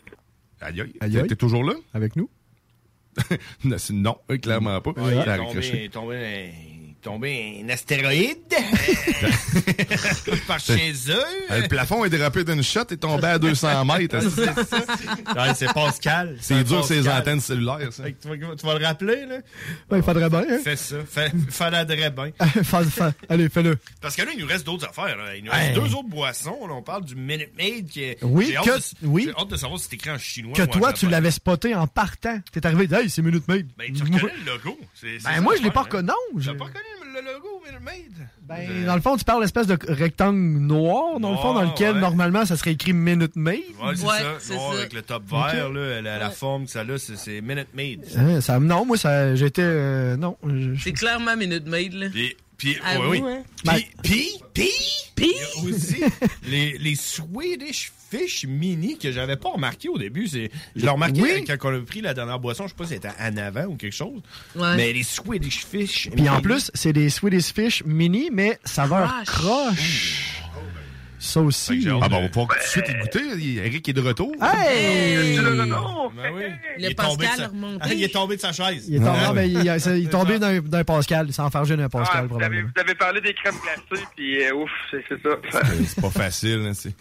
aïe, 0.61 0.83
aïe, 1.01 1.23
t'es 1.27 1.35
toujours 1.35 1.63
là? 1.63 1.73
Avec 1.93 2.15
nous? 2.15 2.29
non, 3.91 4.17
euh, 4.31 4.37
clairement 4.37 4.79
pas. 4.81 4.91
Ouais, 4.91 5.15
il 5.15 5.75
est 5.75 5.89
tombé, 5.89 6.53
tombé, 7.01 7.61
un 7.63 7.69
astéroïde 7.69 8.37
par 10.47 10.59
chez 10.59 10.93
eux. 11.09 11.23
Le 11.61 11.67
plafond 11.67 12.05
est 12.05 12.09
dérapé 12.09 12.43
d'une 12.43 12.63
shot 12.63 12.81
et 12.91 12.97
tombé 12.97 13.27
à 13.27 13.39
200 13.39 13.85
mètres. 13.85 14.17
Ouais, 14.17 15.53
c'est 15.55 15.73
Pascal. 15.73 16.37
C'est 16.41 16.63
dur, 16.63 16.83
ces 16.85 17.07
antennes 17.07 17.39
cellulaires, 17.41 17.91
ça. 17.91 18.03
Que 18.11 18.15
Tu 18.21 18.27
vas, 18.27 18.55
tu 18.55 18.65
vas 18.65 18.77
le 18.79 18.85
rappeler, 18.85 19.25
là? 19.25 19.37
Ben, 19.89 19.97
il 19.97 20.03
faudrait 20.03 20.29
bien, 20.29 20.43
hein? 20.49 20.59
Fais 20.63 20.75
ça. 20.75 20.97
Fais, 21.07 21.31
faudrait 21.49 21.85
bien. 21.85 22.31
Allez, 23.29 23.49
fais-le. 23.49 23.77
Parce 24.01 24.15
que 24.15 24.21
là, 24.23 24.31
il 24.35 24.39
nous 24.41 24.47
reste 24.47 24.65
d'autres 24.65 24.87
affaires. 24.87 25.17
là. 25.17 25.35
Il 25.35 25.43
nous 25.43 25.51
Hey. 25.51 25.69
reste 25.69 25.75
deux 25.75 25.95
autres 25.95 26.09
boissons. 26.09 26.67
Là, 26.67 26.73
on 26.75 26.81
parle 26.83 27.05
du 27.05 27.15
Minute 27.15 27.51
Maid 27.57 27.87
qui 27.89 28.03
est. 28.03 28.17
Oui, 28.21 28.47
j'ai 28.49 28.57
hâte 28.57 28.65
que- 28.65 29.05
de- 29.05 29.07
oui. 29.07 29.23
J'ai 29.25 29.41
hâte 29.41 29.49
de 29.49 29.55
savoir 29.57 29.79
si 29.79 29.87
c'est 29.89 29.95
écrit 29.95 30.11
en 30.11 30.17
chinois. 30.17 30.53
Que 30.55 30.61
ou 30.61 30.65
en 30.65 30.67
toi, 30.67 30.93
tu 30.93 31.07
l'avais 31.09 31.31
spoté 31.31 31.73
en 31.75 31.87
partant. 31.87 32.39
T'es 32.51 32.65
arrivé, 32.65 32.87
hey, 32.95 33.09
c'est 33.09 33.21
Minute 33.21 33.47
Maid. 33.47 33.67
Ben, 33.77 33.91
tu 33.93 34.03
reconnais 34.03 34.33
le 34.45 34.51
logo. 34.51 34.77
Ben, 35.01 35.19
ça 35.19 35.41
moi, 35.41 35.55
je 35.55 35.61
l'ai 35.61 35.67
l'affaire, 35.69 35.73
pas 35.73 35.79
hein. 35.79 35.83
reconnu. 35.83 36.07
Non. 36.07 36.13
je- 36.39 36.51
T'as 36.51 36.57
pas 36.57 36.65
reconnu 36.65 36.83
logo 37.41 37.61
Minute 37.65 37.81
Maid? 37.83 38.27
Ben, 38.41 38.85
dans 38.85 38.95
le 38.95 39.01
fond, 39.01 39.15
tu 39.17 39.23
parles 39.23 39.41
d'espèce 39.41 39.67
de 39.67 39.77
rectangle 39.87 40.37
noir, 40.59 41.19
dans 41.19 41.31
le 41.31 41.37
fond, 41.37 41.53
dans 41.53 41.61
lequel, 41.63 41.95
ouais. 41.95 42.01
normalement, 42.01 42.45
ça 42.45 42.55
serait 42.57 42.71
écrit 42.71 42.93
Minute 42.93 43.35
Maid. 43.35 43.59
Ouais, 43.81 43.95
c'est 43.95 44.05
Ouais, 44.05 44.17
ça. 44.39 44.53
Noir 44.55 44.73
ça. 44.73 44.79
avec 44.79 44.93
le 44.93 45.01
top 45.01 45.23
vert, 45.29 45.69
là, 45.69 46.01
la, 46.01 46.17
la 46.17 46.29
forme 46.29 46.65
que 46.65 46.71
ça 46.71 46.81
a, 46.81 46.97
c'est- 46.97 47.15
c'est 47.15 47.41
Minute 47.41 47.67
Maid. 47.73 48.05
Hein, 48.17 48.41
ça, 48.41 48.59
non, 48.59 48.85
moi, 48.85 48.97
ça, 48.97 49.35
j'étais, 49.35 49.61
euh, 49.63 50.17
non. 50.17 50.37
C'est 50.81 50.93
clairement 50.93 51.35
Minute 51.37 51.67
Maid, 51.67 51.93
là. 51.93 52.07
Puis, 52.09 52.35
puis, 52.59 52.77
À 52.83 52.99
ouais, 52.99 53.05
vous, 53.19 53.25
oui. 53.25 53.33
hein? 53.33 53.43
Puis, 53.63 53.87
puis, 54.03 54.29
puis, 54.53 54.69
Puis, 55.15 55.31
il 55.33 55.63
y 55.69 55.71
a 55.71 55.75
aussi 55.75 56.03
les, 56.47 56.77
les 56.77 56.95
Swedish 56.95 57.91
Fish 58.11 58.45
Mini 58.47 58.97
que 58.97 59.11
j'avais 59.11 59.35
pas 59.37 59.49
remarqué 59.49 59.87
au 59.89 59.97
début. 59.97 60.27
C'est, 60.27 60.49
je 60.75 60.81
l'ai 60.83 60.89
remarqué 60.89 61.21
Oui. 61.21 61.43
quand 61.45 61.57
on 61.69 61.75
a 61.75 61.79
pris 61.81 62.01
la 62.01 62.13
dernière 62.13 62.39
boisson. 62.39 62.63
Je 62.65 62.69
sais 62.69 62.75
pas 62.75 62.85
si 62.85 62.93
c'était 62.93 63.09
en 63.19 63.37
avant 63.37 63.65
ou 63.65 63.75
quelque 63.75 63.93
chose. 63.95 64.21
Ouais. 64.55 64.75
Mais 64.77 64.93
les 64.93 65.03
Swedish 65.03 65.65
Fish 65.65 66.09
Puis 66.11 66.27
en 66.27 66.33
Mini- 66.33 66.41
plus, 66.41 66.71
c'est 66.73 66.93
des 66.93 67.09
Swedish 67.09 67.53
Fish 67.53 67.83
mini, 67.85 68.29
mais 68.31 68.59
saveur 68.63 69.09
Croche. 69.25 69.69
croche. 69.75 70.38
Ça 71.19 71.41
aussi. 71.41 71.85
Ah, 72.01 72.07
bon, 72.07 72.17
on 72.17 72.21
va 72.21 72.29
pouvoir 72.29 72.47
tout 72.47 72.63
de 72.63 72.67
suite 72.67 72.85
y 72.89 72.93
goûter. 72.97 73.63
Eric 73.65 73.89
est 73.89 73.93
de 73.93 74.01
retour. 74.01 74.33
Hey! 74.41 75.37
Non, 75.37 76.09
Ben 76.15 76.31
oui. 76.33 76.43
Le 76.43 76.49
Il 76.77 76.85
est 76.85 76.93
Pascal 76.95 77.11
tombé 77.11 77.27
de 77.27 77.31
sa- 77.35 77.43
a 77.43 77.47
remonté. 77.49 77.77
Ah, 77.81 77.87
il 77.93 78.03
est 78.03 78.13
tombé 78.13 78.35
de 78.37 78.41
sa 78.41 78.51
chaise. 78.53 78.85
Il 78.87 78.95
est 78.95 78.99
tombé, 78.99 79.19
Ah, 79.25 79.33
ben, 79.33 79.43
il, 79.43 79.57
il- 79.59 79.97
il 79.99 80.05
est 80.05 80.09
tombé 80.09 80.39
d'un 80.39 80.59
d'un 80.61 80.83
Pascal. 80.85 81.25
Il 81.27 81.33
s'est 81.33 81.41
enfargé 81.41 81.75
d'un 81.75 81.85
Ah, 81.85 81.89
Pascal, 81.89 82.27
vous, 82.27 82.35
avez, 82.35 82.45
probablement. 82.45 82.69
vous 82.73 82.81
avez 82.81 82.95
parlé 82.95 83.21
des 83.21 83.33
crèmes 83.33 83.55
glacées, 83.61 84.05
puis 84.15 84.43
euh, 84.45 84.53
ouf, 84.55 84.71
c'est 84.91 85.03
c'est 85.09 85.21
ça. 85.21 85.29
C'est- 85.85 86.01
pas 86.01 86.09
facile. 86.09 86.65
hein, 86.67 86.73
c'est- 86.73 86.93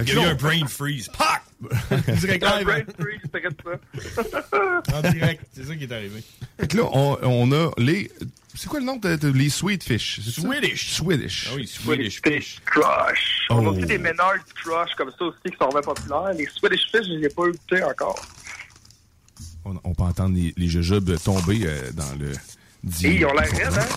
Il 0.00 0.08
y 0.08 0.12
a 0.12 0.14
eu 0.22 0.26
un 0.26 0.34
brain 0.34 0.66
freeze. 0.68 1.08
Pac! 1.16 1.42
Direct 2.20 2.44
Un 2.44 2.56
live. 2.58 2.66
brain 2.66 2.82
freeze, 2.98 3.20
c'est 3.32 4.42
ça. 4.50 4.96
En 4.98 5.10
direct. 5.12 5.44
C'est 5.54 5.64
ça 5.64 5.76
qui 5.76 5.84
est 5.84 5.92
arrivé. 5.92 6.22
Fait 6.60 6.66
que 6.66 6.76
là, 6.76 6.84
on, 6.92 7.18
on 7.22 7.52
a 7.52 7.70
les. 7.78 8.10
C'est 8.54 8.68
quoi 8.68 8.80
le 8.80 8.84
nom 8.86 8.96
de, 8.96 9.16
de- 9.16 9.28
les 9.28 9.48
sweet 9.48 9.82
fish? 9.82 10.20
c'est 10.22 10.30
ça? 10.30 10.40
Swedish. 10.42 10.92
Swedish. 10.94 11.48
Ah 11.50 11.54
oui, 11.56 11.66
Swedish 11.66 12.20
Fish 12.22 12.60
Crush. 12.64 13.46
On 13.50 13.58
a 13.66 13.70
Oh. 13.70 13.72
aussi 13.72 13.86
des 13.86 13.98
Menards 13.98 14.44
Crush 14.62 14.90
comme 14.96 15.10
ça 15.18 15.24
aussi 15.24 15.38
qui 15.50 15.56
sont 15.58 15.68
vraiment 15.70 15.94
populaires. 15.94 16.32
Les 16.36 16.46
Swedish 16.46 16.82
Fish, 16.90 17.06
je 17.06 17.14
les 17.18 17.26
ai 17.26 17.28
pas 17.30 17.42
goûtés 17.46 17.82
encore. 17.82 18.20
On, 19.64 19.74
on 19.84 19.94
peut 19.94 20.02
entendre 20.02 20.34
les, 20.36 20.52
les 20.56 20.68
jujubes 20.68 21.16
tomber 21.24 21.60
euh, 21.64 21.92
dans 21.92 22.12
le. 22.18 22.32
Et 23.04 23.14
ils 23.14 23.24
ont 23.24 23.32
l'air 23.32 23.50
raides, 23.50 23.78
hein? 23.78 23.86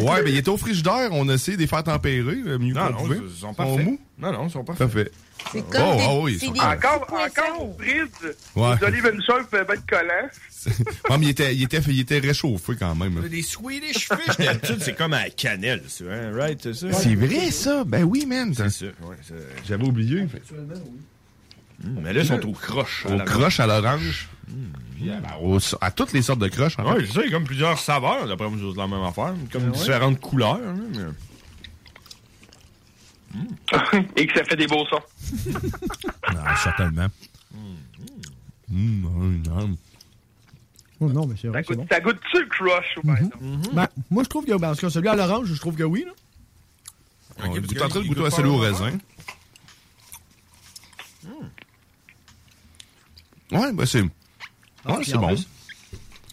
Ouais, 0.00 0.22
mais 0.24 0.32
il 0.32 0.38
était 0.38 0.48
au 0.48 0.56
frigidaire. 0.56 1.10
On 1.12 1.28
a 1.28 1.34
essayé 1.34 1.56
de 1.56 1.62
les 1.62 1.68
faire 1.68 1.84
tempérer, 1.84 2.36
euh, 2.46 2.58
mieux 2.58 2.72
Non, 2.74 2.86
qu'on 2.86 2.92
non, 2.92 2.98
pouvait. 2.98 3.18
ils 3.28 3.38
sont 3.40 3.54
parfaits. 3.54 3.84
mous? 3.84 4.00
Non, 4.18 4.32
non, 4.32 4.46
ils 4.46 4.50
sont 4.50 4.64
parfaits. 4.64 4.88
Parfait. 4.92 5.10
C'est 5.52 5.68
comme 5.70 5.82
Oh, 5.86 5.96
des- 6.28 6.32
oui, 6.32 6.38
des-. 6.38 6.60
Encore, 6.60 7.06
encore 7.12 7.76
prise. 7.76 8.34
Ouais. 8.56 8.74
Les 8.80 8.86
olives 8.86 9.06
and 9.14 9.22
sharp 9.22 9.50
peuvent 9.50 9.70
être 9.70 9.86
collants. 9.86 10.28
Mais 11.10 11.26
il 11.26 11.28
était, 11.28 11.54
il, 11.54 11.62
était, 11.62 11.80
il 11.88 12.00
était 12.00 12.18
réchauffé 12.18 12.72
quand 12.78 12.94
même. 12.94 13.22
Les 13.30 13.42
Swedish 13.42 14.08
Fish, 14.08 14.36
d'habitude, 14.38 14.78
c'est 14.80 14.94
comme 14.96 15.12
à 15.12 15.24
la 15.24 15.30
cannelle, 15.30 15.82
ça, 15.88 16.04
hein? 16.10 16.32
Right, 16.34 16.58
c'est 16.62 16.74
ça? 16.74 16.92
C'est 16.92 17.14
vrai, 17.14 17.50
ça? 17.50 17.84
Ben 17.84 18.02
oui, 18.04 18.24
man. 18.26 18.52
C'est 18.54 18.70
ça, 18.70 18.84
ouais. 18.86 19.16
J'avais 19.68 19.84
oublié. 19.86 20.22
Hum, 20.22 21.98
mais 22.02 22.12
là, 22.12 22.20
ils 22.22 22.26
sont 22.26 22.40
au 22.46 22.52
croche. 22.52 23.04
Au 23.06 23.18
croche 23.24 23.60
à 23.60 23.66
l'orange. 23.66 24.28
À, 25.02 25.20
la- 25.20 25.38
au- 25.42 25.58
à 25.80 25.90
toutes 25.90 26.12
les 26.12 26.22
sortes 26.22 26.38
de 26.38 26.48
croches. 26.48 26.78
en 26.78 26.84
fait. 26.84 26.98
Ouais, 26.98 27.04
c'est 27.06 27.12
ça, 27.12 27.20
il 27.24 27.26
y 27.26 27.28
a 27.28 27.36
comme 27.36 27.44
plusieurs 27.44 27.78
saveurs. 27.78 28.26
D'après 28.26 28.48
moi, 28.48 28.58
c'est 28.72 28.78
la 28.80 28.86
même 28.86 29.02
affaire. 29.02 29.34
Comme 29.52 29.62
Ah 29.66 29.70
ouais? 29.70 29.78
différentes 29.78 30.20
couleurs. 30.20 30.60
hein, 30.66 30.76
mais- 30.92 30.98
Et 34.16 34.26
que 34.26 34.38
ça 34.38 34.44
fait 34.44 34.56
des 34.56 34.66
beaux 34.66 34.84
sons. 34.86 35.02
Ah, 36.46 36.56
certainement. 36.62 37.08
Hum, 38.70 39.04
hum, 39.06 39.42
hum. 39.50 39.76
Oh 41.00 41.08
non, 41.08 41.26
mais 41.26 41.34
c'est 41.36 41.42
Ça 41.42 41.48
vrai, 41.50 41.64
c'est 41.66 41.74
goûte, 41.74 41.78
bon. 41.78 41.86
ça 41.90 42.00
goûte-tu 42.00 42.40
le 42.40 42.46
Crush, 42.46 42.96
ou 42.98 43.02
par 43.06 43.16
exemple? 43.16 43.36
Ben, 43.74 43.88
moi, 44.10 44.22
je 44.22 44.28
trouve 44.28 44.44
que, 44.46 44.56
ben, 44.56 44.70
en 44.70 44.74
tout 44.74 44.80
cas, 44.82 44.90
celui 44.90 45.08
à 45.08 45.16
l'orange, 45.16 45.46
je 45.52 45.60
trouve 45.60 45.74
que 45.76 45.82
oui. 45.82 46.04
Là. 46.06 46.12
On 47.38 47.42
parce 47.42 47.58
goûte 47.60 47.74
que 47.74 47.82
en 47.84 47.88
train 47.88 47.98
de 48.00 48.04
il 48.04 48.08
goûter 48.08 48.20
goûte 48.20 48.32
à 48.32 48.36
celui 48.36 48.48
au 48.48 48.56
raisin. 48.58 48.98
Ouais, 53.52 53.72
ben 53.72 53.86
c'est. 53.86 54.02
Ah, 54.84 54.96
Ouais, 54.96 55.04
c'est 55.04 55.16
bon. 55.18 55.28
plus, 55.28 55.46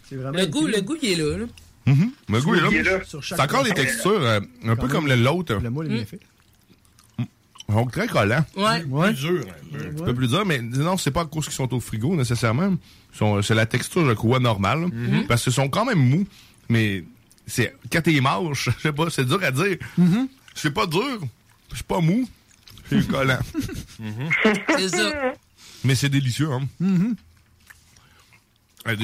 C'est 0.08 0.16
vraiment 0.16 0.38
Le 0.38 0.46
goût, 0.46 0.66
le 0.66 0.80
goût, 0.80 0.96
il 1.02 1.10
est 1.12 1.16
là. 1.16 1.38
là. 1.38 1.46
Mhm. 1.86 2.12
Le 2.28 2.40
goût 2.40 2.54
est 2.54 2.58
Il 2.70 2.76
est 2.76 2.82
là. 2.82 2.98
là. 2.98 3.04
Sur 3.04 3.22
chaque 3.22 3.38
C'est 3.38 3.44
encore 3.44 3.64
des 3.64 3.70
croche. 3.70 3.84
textures 3.84 4.22
euh, 4.22 4.40
un 4.64 4.76
peu 4.76 4.88
comme 4.88 5.06
l'autre. 5.08 5.54
Le 5.54 5.70
moule 5.70 5.86
est 5.86 5.90
bien 5.90 6.02
Mm. 6.02 6.06
fait. 6.06 6.20
Donc 7.68 7.92
très 7.92 8.06
collant. 8.08 8.44
Ouais. 8.56 8.84
Ouais. 8.84 9.12
dur. 9.14 9.44
Un 9.74 10.04
peu 10.04 10.14
plus 10.14 10.28
dur, 10.28 10.44
mais 10.44 10.60
non, 10.60 10.96
c'est 10.96 11.10
pas 11.10 11.22
à 11.22 11.24
cause 11.26 11.44
qu'ils 11.46 11.54
sont 11.54 11.72
au 11.72 11.80
frigo 11.80 12.14
nécessairement. 12.16 12.74
Sont- 13.14 13.40
C'est 13.42 13.54
la 13.54 13.66
texture, 13.66 14.04
je 14.06 14.12
crois, 14.12 14.40
normale. 14.40 14.88
Mhm. 14.92 15.26
Parce 15.26 15.44
qu'ils 15.44 15.52
sont 15.52 15.68
quand 15.68 15.84
même 15.84 15.98
mous. 15.98 16.26
Mais 16.68 17.04
c'est 17.46 17.74
quand 17.90 18.02
t'es 18.02 18.20
manches, 18.20 18.68
je 18.76 18.82
sais 18.82 18.92
pas, 18.92 19.08
c'est 19.10 19.24
dur 19.24 19.42
à 19.42 19.50
dire. 19.50 19.76
Mhm. 19.96 20.28
C'est 20.54 20.72
pas 20.72 20.86
dur, 20.86 21.18
c'est 21.74 21.86
pas 21.86 22.00
mou, 22.00 22.28
c'est 22.90 23.06
collant. 23.08 23.38
C'est 24.78 24.88
ça. 24.88 25.12
mais 25.84 25.94
c'est 25.94 26.08
délicieux, 26.10 26.50
hein. 26.52 26.62
Des. 26.80 27.14
Ah 28.84 28.94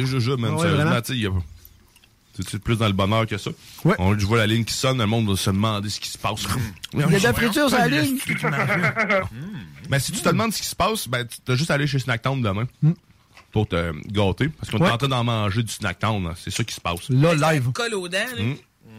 ouais, 0.56 0.60
sérieusement, 0.62 0.84
vraiment. 0.84 1.00
tu 1.00 1.06
sais, 1.12 1.18
il 1.18 1.22
y 1.22 1.26
a- 1.26 1.30
c'est 2.42 2.48
c'est 2.48 2.58
plus 2.62 2.76
dans 2.76 2.86
le 2.86 2.92
bonheur 2.92 3.26
que 3.26 3.36
ça. 3.38 3.50
Ouais. 3.84 3.94
On, 3.98 4.16
je 4.18 4.24
vois 4.26 4.38
la 4.38 4.46
ligne 4.46 4.64
qui 4.64 4.74
sonne, 4.74 4.98
le 4.98 5.06
monde 5.06 5.28
va 5.28 5.36
se 5.36 5.50
demander 5.50 5.88
ce 5.90 6.00
qui 6.00 6.08
se 6.08 6.18
passe. 6.18 6.42
Il 6.94 7.00
y 7.00 7.02
a 7.02 7.06
de 7.06 7.22
la 7.22 7.32
friture 7.34 7.68
sur 7.68 7.78
la 7.78 7.88
ligne. 7.88 8.18
Ben, 9.88 9.98
si 9.98 10.12
tu 10.12 10.20
te 10.20 10.28
demandes 10.28 10.52
ce 10.52 10.60
qui 10.60 10.66
se 10.66 10.76
passe, 10.76 11.08
ben, 11.08 11.26
tu 11.26 11.52
as 11.52 11.54
juste 11.56 11.70
à 11.70 11.74
aller 11.74 11.86
chez 11.86 11.98
Snacktown 11.98 12.40
demain. 12.42 12.66
Pour 13.52 13.66
te 13.66 13.92
gâter. 14.10 14.48
Parce 14.48 14.70
qu'on 14.70 14.78
Ouais. 14.78 14.88
est 14.88 14.92
en 14.92 14.98
train 14.98 15.08
d'en 15.08 15.24
manger 15.24 15.62
du 15.62 15.72
Snacktown. 15.72 16.22
là. 16.24 16.34
C'est 16.36 16.50
ça 16.50 16.62
qui 16.64 16.74
se 16.74 16.80
passe. 16.80 17.08
Là, 17.08 17.34
live. 17.52 17.70
Colle 17.72 17.94
aux 17.94 18.08
dents, 18.08 18.18
là? 18.36 18.44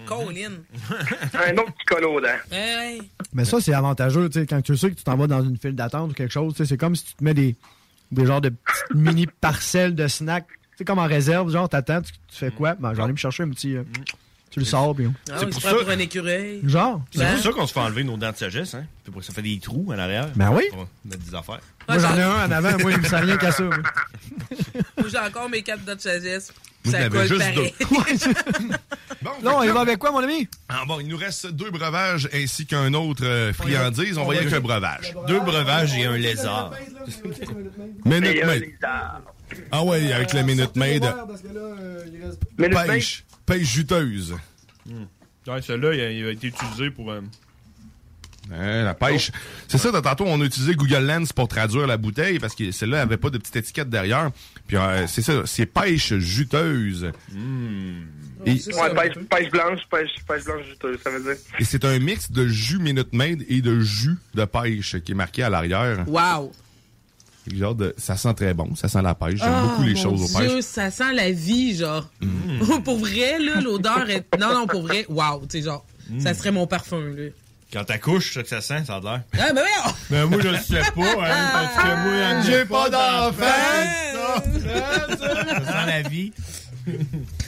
Colin. 0.05 0.51
Un 1.33 1.53
autre 1.53 1.71
petit 1.73 1.85
col 1.85 2.05
aux 2.05 2.19
dents. 2.19 2.27
Ouais, 2.51 2.57
ouais. 2.57 2.99
Mais 3.33 3.45
ça, 3.45 3.61
c'est 3.61 3.73
avantageux, 3.73 4.27
tu 4.29 4.39
sais, 4.39 4.47
quand 4.47 4.61
tu 4.61 4.75
sais 4.75 4.89
que 4.89 4.95
tu 4.95 5.03
t'en 5.03 5.15
vas 5.17 5.27
dans 5.27 5.43
une 5.43 5.57
file 5.57 5.75
d'attente 5.75 6.11
ou 6.11 6.13
quelque 6.13 6.31
chose, 6.31 6.53
tu 6.53 6.57
sais, 6.63 6.65
c'est 6.69 6.77
comme 6.77 6.95
si 6.95 7.05
tu 7.05 7.13
te 7.13 7.23
mets 7.23 7.35
des, 7.35 7.55
des 8.11 8.25
genres 8.25 8.41
de 8.41 8.49
petites 8.49 8.95
mini 8.95 9.27
parcelles 9.27 9.93
de 9.93 10.07
snacks, 10.07 10.47
c'est 10.79 10.85
comme 10.85 10.99
en 10.99 11.07
réserve, 11.07 11.51
genre, 11.51 11.67
t'attends, 11.67 12.01
tu, 12.01 12.13
tu 12.29 12.37
fais 12.37 12.51
quoi? 12.51 12.73
Ben, 12.75 12.93
j'en 12.93 13.09
ai 13.09 13.11
me 13.11 13.17
chercher 13.17 13.43
un 13.43 13.49
petit, 13.49 13.75
euh, 13.75 13.83
tu 14.59 14.65
le 14.65 14.69
sors, 14.69 14.95
puis... 14.95 15.07
Ah, 15.31 15.35
C'est 15.39 15.45
on 15.45 15.49
pour 15.49 15.61
ça- 15.61 15.73
pour 15.73 15.89
un 15.89 15.99
écureuil. 15.99 16.59
Genre. 16.63 17.01
C'est 17.11 17.25
pour 17.33 17.39
ça 17.43 17.51
qu'on 17.51 17.67
se 17.67 17.73
fait 17.73 17.79
enlever 17.79 18.03
nos 18.03 18.17
dents 18.17 18.31
de 18.31 18.37
sagesse, 18.37 18.73
hein? 18.75 18.85
C'est 19.05 19.11
pour 19.11 19.23
ça 19.23 19.33
fait 19.33 19.41
des 19.41 19.59
trous 19.59 19.91
à 19.91 19.95
l'arrière. 19.95 20.29
Ben 20.35 20.51
oui. 20.51 20.63
On 20.73 20.77
va 20.77 20.87
mettre 21.05 21.23
des 21.23 21.35
affaires. 21.35 21.59
Moi, 21.87 21.97
j'en 21.97 22.15
ai 22.17 22.21
un 22.21 22.45
en 22.47 22.51
avant, 22.51 22.77
moi, 22.79 22.91
il 22.91 22.97
me 22.99 23.03
sert 23.07 23.21
rien 23.21 23.37
qu'à 23.37 23.51
ça. 23.51 23.63
moi. 23.63 23.75
J'ai 25.07 25.17
encore 25.17 25.49
mes 25.49 25.63
quatre 25.63 25.83
dents 25.83 25.95
de 25.95 26.01
sagesse. 26.01 26.53
Moi, 26.85 26.93
Ça 26.93 27.09
colle 27.09 27.27
juste 27.27 27.39
pareil. 27.39 27.73
Bon, 29.21 29.31
Non, 29.43 29.63
il 29.63 29.67
que- 29.67 29.73
va 29.73 29.81
avec 29.81 29.97
quoi, 29.97 30.11
mon 30.11 30.19
ami? 30.19 30.47
Ah, 30.69 30.83
bon, 30.87 31.01
il 31.01 31.07
nous 31.09 31.17
reste 31.17 31.47
deux 31.47 31.71
breuvages 31.71 32.29
ainsi 32.33 32.65
qu'un 32.65 32.93
autre 32.93 33.25
euh, 33.25 33.51
friandise. 33.51 34.17
On 34.17 34.25
va 34.25 34.33
y 34.33 34.37
aller 34.37 34.47
avec 34.47 34.57
un 34.57 34.61
breuvage. 34.61 35.13
Deux 35.27 35.41
breuvages 35.41 35.93
et 35.97 36.05
un 36.05 36.15
lézard. 36.15 36.71
Minute 38.05 38.45
Maid. 38.45 38.75
Ah 39.71 39.83
ouais, 39.83 40.13
avec 40.13 40.31
la 40.31 40.43
Minute 40.43 40.75
Maid. 40.77 41.03
Minute 42.57 42.77
Pêche. 42.87 43.25
Pêche 43.45 43.67
juteuse. 43.67 44.35
Ouais, 45.47 45.61
celui-là, 45.61 45.93
il 45.93 46.01
a, 46.01 46.11
il 46.11 46.25
a 46.25 46.31
été 46.31 46.47
utilisé 46.47 46.89
pour. 46.91 47.11
euh, 47.11 47.21
la 48.83 48.93
pêche. 48.93 49.31
C'est 49.67 49.77
ça, 49.77 49.91
de 49.91 49.99
tantôt, 49.99 50.25
on 50.27 50.41
a 50.41 50.45
utilisé 50.45 50.73
Google 50.75 51.05
Lens 51.05 51.33
pour 51.33 51.47
traduire 51.47 51.85
la 51.87 51.97
bouteille 51.97 52.39
parce 52.39 52.55
que 52.55 52.71
celle-là 52.71 53.01
avait 53.01 53.17
pas 53.17 53.29
de 53.29 53.37
petite 53.37 53.55
étiquette 53.55 53.89
derrière. 53.89 54.31
Puis 54.67 54.77
euh, 54.77 55.05
c'est 55.07 55.21
ça, 55.21 55.43
c'est 55.45 55.65
pêche 55.65 56.13
juteuse. 56.15 57.11
Et, 58.45 58.51
Ouais, 58.51 58.93
pêche, 58.95 59.13
pêche 59.29 59.49
blanche, 59.51 59.79
pêche, 59.91 60.11
pêche 60.27 60.43
blanche 60.45 60.65
juteuse, 60.69 60.97
ça 61.03 61.09
veut 61.09 61.21
dire. 61.21 61.35
et 61.59 61.63
c'est 61.63 61.83
un 61.85 61.99
mix 61.99 62.31
de 62.31 62.47
jus 62.47 62.79
Minute 62.79 63.11
Maid 63.13 63.45
et 63.49 63.61
de 63.61 63.79
jus 63.81 64.15
de 64.33 64.45
pêche 64.45 64.97
qui 65.03 65.11
est 65.11 65.15
marqué 65.15 65.43
à 65.43 65.49
l'arrière. 65.49 66.05
Wow. 66.07 66.51
Genre 67.55 67.75
de, 67.75 67.93
ça 67.97 68.15
sent 68.15 68.33
très 68.35 68.53
bon, 68.53 68.75
ça 68.75 68.87
sent 68.87 69.01
la 69.01 69.15
pêche. 69.15 69.39
J'aime 69.39 69.49
Ah, 69.51 69.61
beaucoup 69.63 69.83
les 69.83 69.93
mon 69.95 70.01
choses 70.01 70.35
au 70.35 70.39
Dieu, 70.39 70.55
pêche. 70.55 70.63
ça 70.63 70.91
sent 70.91 71.13
la 71.13 71.31
vie, 71.31 71.75
genre. 71.75 72.07
pour 72.83 72.97
vrai, 72.99 73.39
là, 73.39 73.59
l'odeur 73.61 74.09
est. 74.09 74.25
Non, 74.39 74.53
non, 74.53 74.67
pour 74.67 74.83
vrai, 74.83 75.05
wow. 75.09 75.41
Tu 75.49 75.57
sais, 75.59 75.61
genre, 75.65 75.85
ça 76.19 76.33
serait 76.33 76.51
mon 76.51 76.67
parfum, 76.67 77.01
là. 77.15 77.29
Quand 77.71 77.83
t'accouches, 77.83 78.33
ça 78.33 78.41
que 78.43 78.49
ça 78.49 78.61
sent, 78.61 78.85
ça 78.85 78.95
a 78.95 78.99
l'air. 78.99 79.21
Ah, 79.37 79.53
ben 79.53 79.61
oui! 79.63 79.91
Ben, 80.09 80.25
moi, 80.25 80.39
je 80.41 80.47
le 80.49 80.57
sais 80.57 80.81
pas, 80.95 81.11
hein, 81.23 81.49
parce 81.53 81.75
que 81.75 81.95
moi, 82.03 82.41
J'ai 82.41 82.65
pas 82.65 82.89
d'enfant! 82.89 83.45
Ça 85.19 85.65
sent 85.65 85.85
la 85.87 86.01
vie. 86.09 86.31
non, 86.87 86.93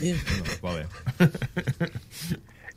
c'est 0.00 0.60
pas 0.60 0.70
vrai. 0.70 0.86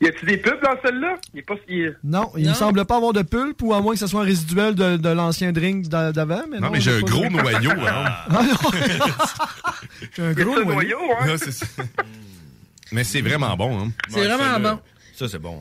Y 0.00 0.08
a-tu 0.08 0.26
des 0.26 0.36
pubs 0.36 0.60
dans 0.62 0.76
celle-là? 0.84 1.16
Il 1.32 1.38
est 1.40 1.42
pas. 1.42 1.54
il 1.68 1.80
est- 1.80 1.94
Non, 2.04 2.30
il 2.36 2.46
ne 2.46 2.52
semble 2.54 2.84
pas 2.84 2.96
avoir 2.96 3.12
de 3.14 3.22
pulpe, 3.22 3.62
ou 3.62 3.72
à 3.72 3.80
moins 3.80 3.94
que 3.94 3.98
ce 4.00 4.06
soit 4.06 4.20
un 4.20 4.24
résiduel 4.24 4.74
de, 4.74 4.96
de 4.98 5.08
l'ancien 5.08 5.52
drink 5.52 5.88
d'a- 5.88 6.12
d'avant. 6.12 6.42
Mais 6.50 6.58
Non, 6.60 6.70
mais 6.70 6.80
j'ai 6.80 6.92
un 6.96 7.00
gros 7.00 7.24
de- 7.24 7.28
noyau. 7.30 7.70
hein. 7.70 8.04
Ah, 8.30 8.42
non. 8.42 8.70
J'ai 10.16 10.22
un 10.22 10.32
gros 10.32 10.44
noyau. 10.62 10.64
noyau, 10.72 10.98
hein? 11.20 11.36
Ça. 11.38 11.82
Mais 12.92 13.04
c'est 13.04 13.20
vraiment 13.22 13.56
bon. 13.56 13.78
Hein. 13.86 13.92
C'est 14.08 14.20
Ouais, 14.20 14.26
vraiment 14.28 14.60
bon. 14.74 14.78
Ça, 15.14 15.28
c'est 15.28 15.38
bon. 15.38 15.58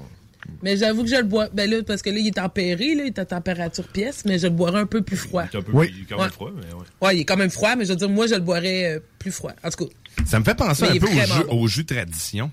Mais 0.62 0.78
j'avoue 0.78 1.03
que 1.03 1.10
je 1.10 1.16
le 1.16 1.24
bois. 1.24 1.48
Ben 1.53 1.70
là, 1.70 1.78
parce 1.82 2.02
que 2.03 2.10
là, 2.12 2.18
il 2.20 2.28
est 2.28 2.36
tempéré, 2.36 2.94
là, 2.94 3.03
il 3.03 3.07
est 3.07 3.20
à 3.20 3.26
température 3.26 3.88
pièce, 3.88 4.24
mais 4.26 4.38
je 4.38 4.45
le 4.48 4.53
boirai 4.53 4.80
un 4.80 4.86
peu 4.86 5.02
plus 5.02 5.18
froid. 5.18 5.45
C'est 5.52 5.57
un 5.57 5.62
peu 5.62 5.72
Oui. 5.74 5.88
plus, 5.88 6.06
quand 6.07 6.18
même 6.18 6.26
Ouais. 6.26 6.32
froid, 6.32 6.52
mais 6.56 6.74
ouais. 6.74 6.86
Ouais, 7.02 7.18
il 7.18 7.22
est 7.22 7.26
quand 7.26 7.38
même 7.38 7.49
froid, 7.49 7.76
mais 7.76 7.86
je 7.86 7.90
veux 7.91 7.95
dire, 7.95 8.10
moi, 8.10 8.28
je 8.28 8.36
le 8.36 8.41
boirais 8.41 8.95
euh, 8.95 8.99
plus 9.18 9.32
froid. 9.32 9.53
En 9.64 9.70
tout 9.70 9.86
cas. 9.86 9.91
Ça 10.28 10.40
me 10.40 10.45
fait 10.45 10.56
penser 10.56 10.84
un 10.84 10.90
il 10.91 10.98
est 10.98 10.99
peu 10.99 11.07
au 11.07 11.10
jus, 11.12 11.44
bon. 11.48 11.62
au 11.64 11.68
jus 11.68 11.86
tradition. 11.86 12.52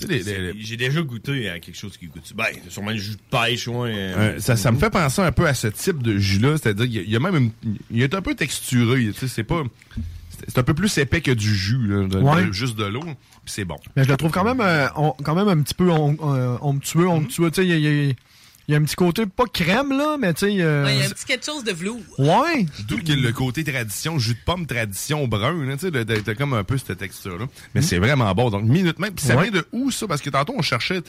Tu 0.00 0.06
sais, 0.06 0.12
les- 0.12 0.22
les- 0.22 0.52
les- 0.52 0.60
J'ai 0.60 0.76
déjà 0.76 1.02
goûté 1.02 1.48
à 1.48 1.58
quelque 1.60 1.76
chose 1.76 1.96
qui 1.96 2.06
goûte. 2.06 2.32
Ben, 2.34 2.46
c'est 2.64 2.70
sûrement 2.70 2.90
le 2.90 2.96
jus 2.96 3.12
de 3.16 3.20
pêche, 3.30 3.68
ouais. 3.68 3.90
Euh, 3.94 4.40
ça, 4.40 4.56
ça 4.56 4.72
me 4.72 4.78
fait 4.78 4.90
penser 4.90 5.20
un 5.22 5.32
peu 5.32 5.46
à 5.46 5.54
ce 5.54 5.66
type 5.68 6.02
de 6.02 6.18
jus-là, 6.18 6.56
c'est-à-dire 6.56 6.86
qu'il 6.86 6.94
y 6.94 6.98
a- 6.98 7.02
il 7.02 7.10
y 7.10 7.16
a 7.16 7.20
même 7.20 7.36
une, 7.64 7.76
il 7.90 8.02
est 8.02 8.14
un 8.14 8.22
peu 8.22 8.34
texturé, 8.34 9.06
tu 9.06 9.12
sais, 9.12 9.28
c'est 9.28 9.44
pas, 9.44 9.62
c'est 10.48 10.58
un 10.58 10.62
peu 10.62 10.74
plus 10.74 10.96
épais 10.98 11.20
que 11.20 11.30
du 11.32 11.54
jus, 11.54 11.86
là, 11.86 12.06
de- 12.08 12.18
Ouais. 12.18 12.46
de- 12.46 12.52
juste 12.52 12.76
de 12.76 12.84
l'eau, 12.84 13.02
puis 13.02 13.14
c'est 13.46 13.64
bon. 13.64 13.76
Mais 13.96 14.04
je 14.04 14.08
le 14.08 14.16
trouve 14.16 14.30
quand 14.30 14.44
même, 14.44 14.60
euh, 14.60 14.88
on- 14.96 15.12
quand 15.22 15.34
même 15.34 15.48
un 15.48 15.62
petit 15.62 15.74
peu 15.74 15.90
on- 15.90 16.16
euh, 16.34 16.56
onctueux, 16.62 17.06
onctueux. 17.08 17.50
Tu 17.50 17.62
sais, 17.68 18.16
il 18.70 18.74
y 18.74 18.76
a, 18.76 18.78
un 18.78 18.84
petit 18.84 18.94
côté, 18.94 19.26
pas 19.26 19.44
crème, 19.52 19.90
là, 19.90 20.16
mais 20.18 20.32
tu 20.32 20.46
sais... 20.46 20.62
euh, 20.62 20.84
Ouais, 20.84 20.94
il 20.94 21.00
y 21.00 21.02
a 21.02 21.06
un 21.06 21.10
petit 21.10 21.24
quelque 21.24 21.44
chose 21.44 21.64
de 21.64 21.72
velours. 21.72 22.00
Ouais! 22.18 22.66
D'où 22.86 22.98
qu'il 22.98 23.08
y 23.10 23.12
a 23.12 23.26
le 23.26 23.32
côté 23.32 23.64
tradition, 23.64 24.18
jus 24.18 24.34
de 24.34 24.38
pomme 24.46 24.66
tradition 24.66 25.26
brun, 25.26 25.64
là, 25.66 25.74
tu 25.76 25.90
sais, 25.90 25.90
de 25.90 26.32
comme 26.34 26.54
un 26.54 26.62
peu 26.64 26.78
cette 26.78 26.98
texture-là. 26.98 27.46
Mais 27.74 27.82
c'est 27.82 27.98
vraiment 27.98 28.32
bon. 28.34 28.50
Donc, 28.50 28.64
minute 28.64 28.98
même. 28.98 29.14
Puis 29.14 29.24
ça 29.24 29.36
Ouais. 29.36 29.50
vient 29.50 29.60
de 29.60 29.66
où, 29.72 29.90
ça? 29.90 30.06
Parce 30.06 30.22
que 30.22 30.30
tantôt, 30.30 30.54
on 30.56 30.62
cherchait... 30.62 31.02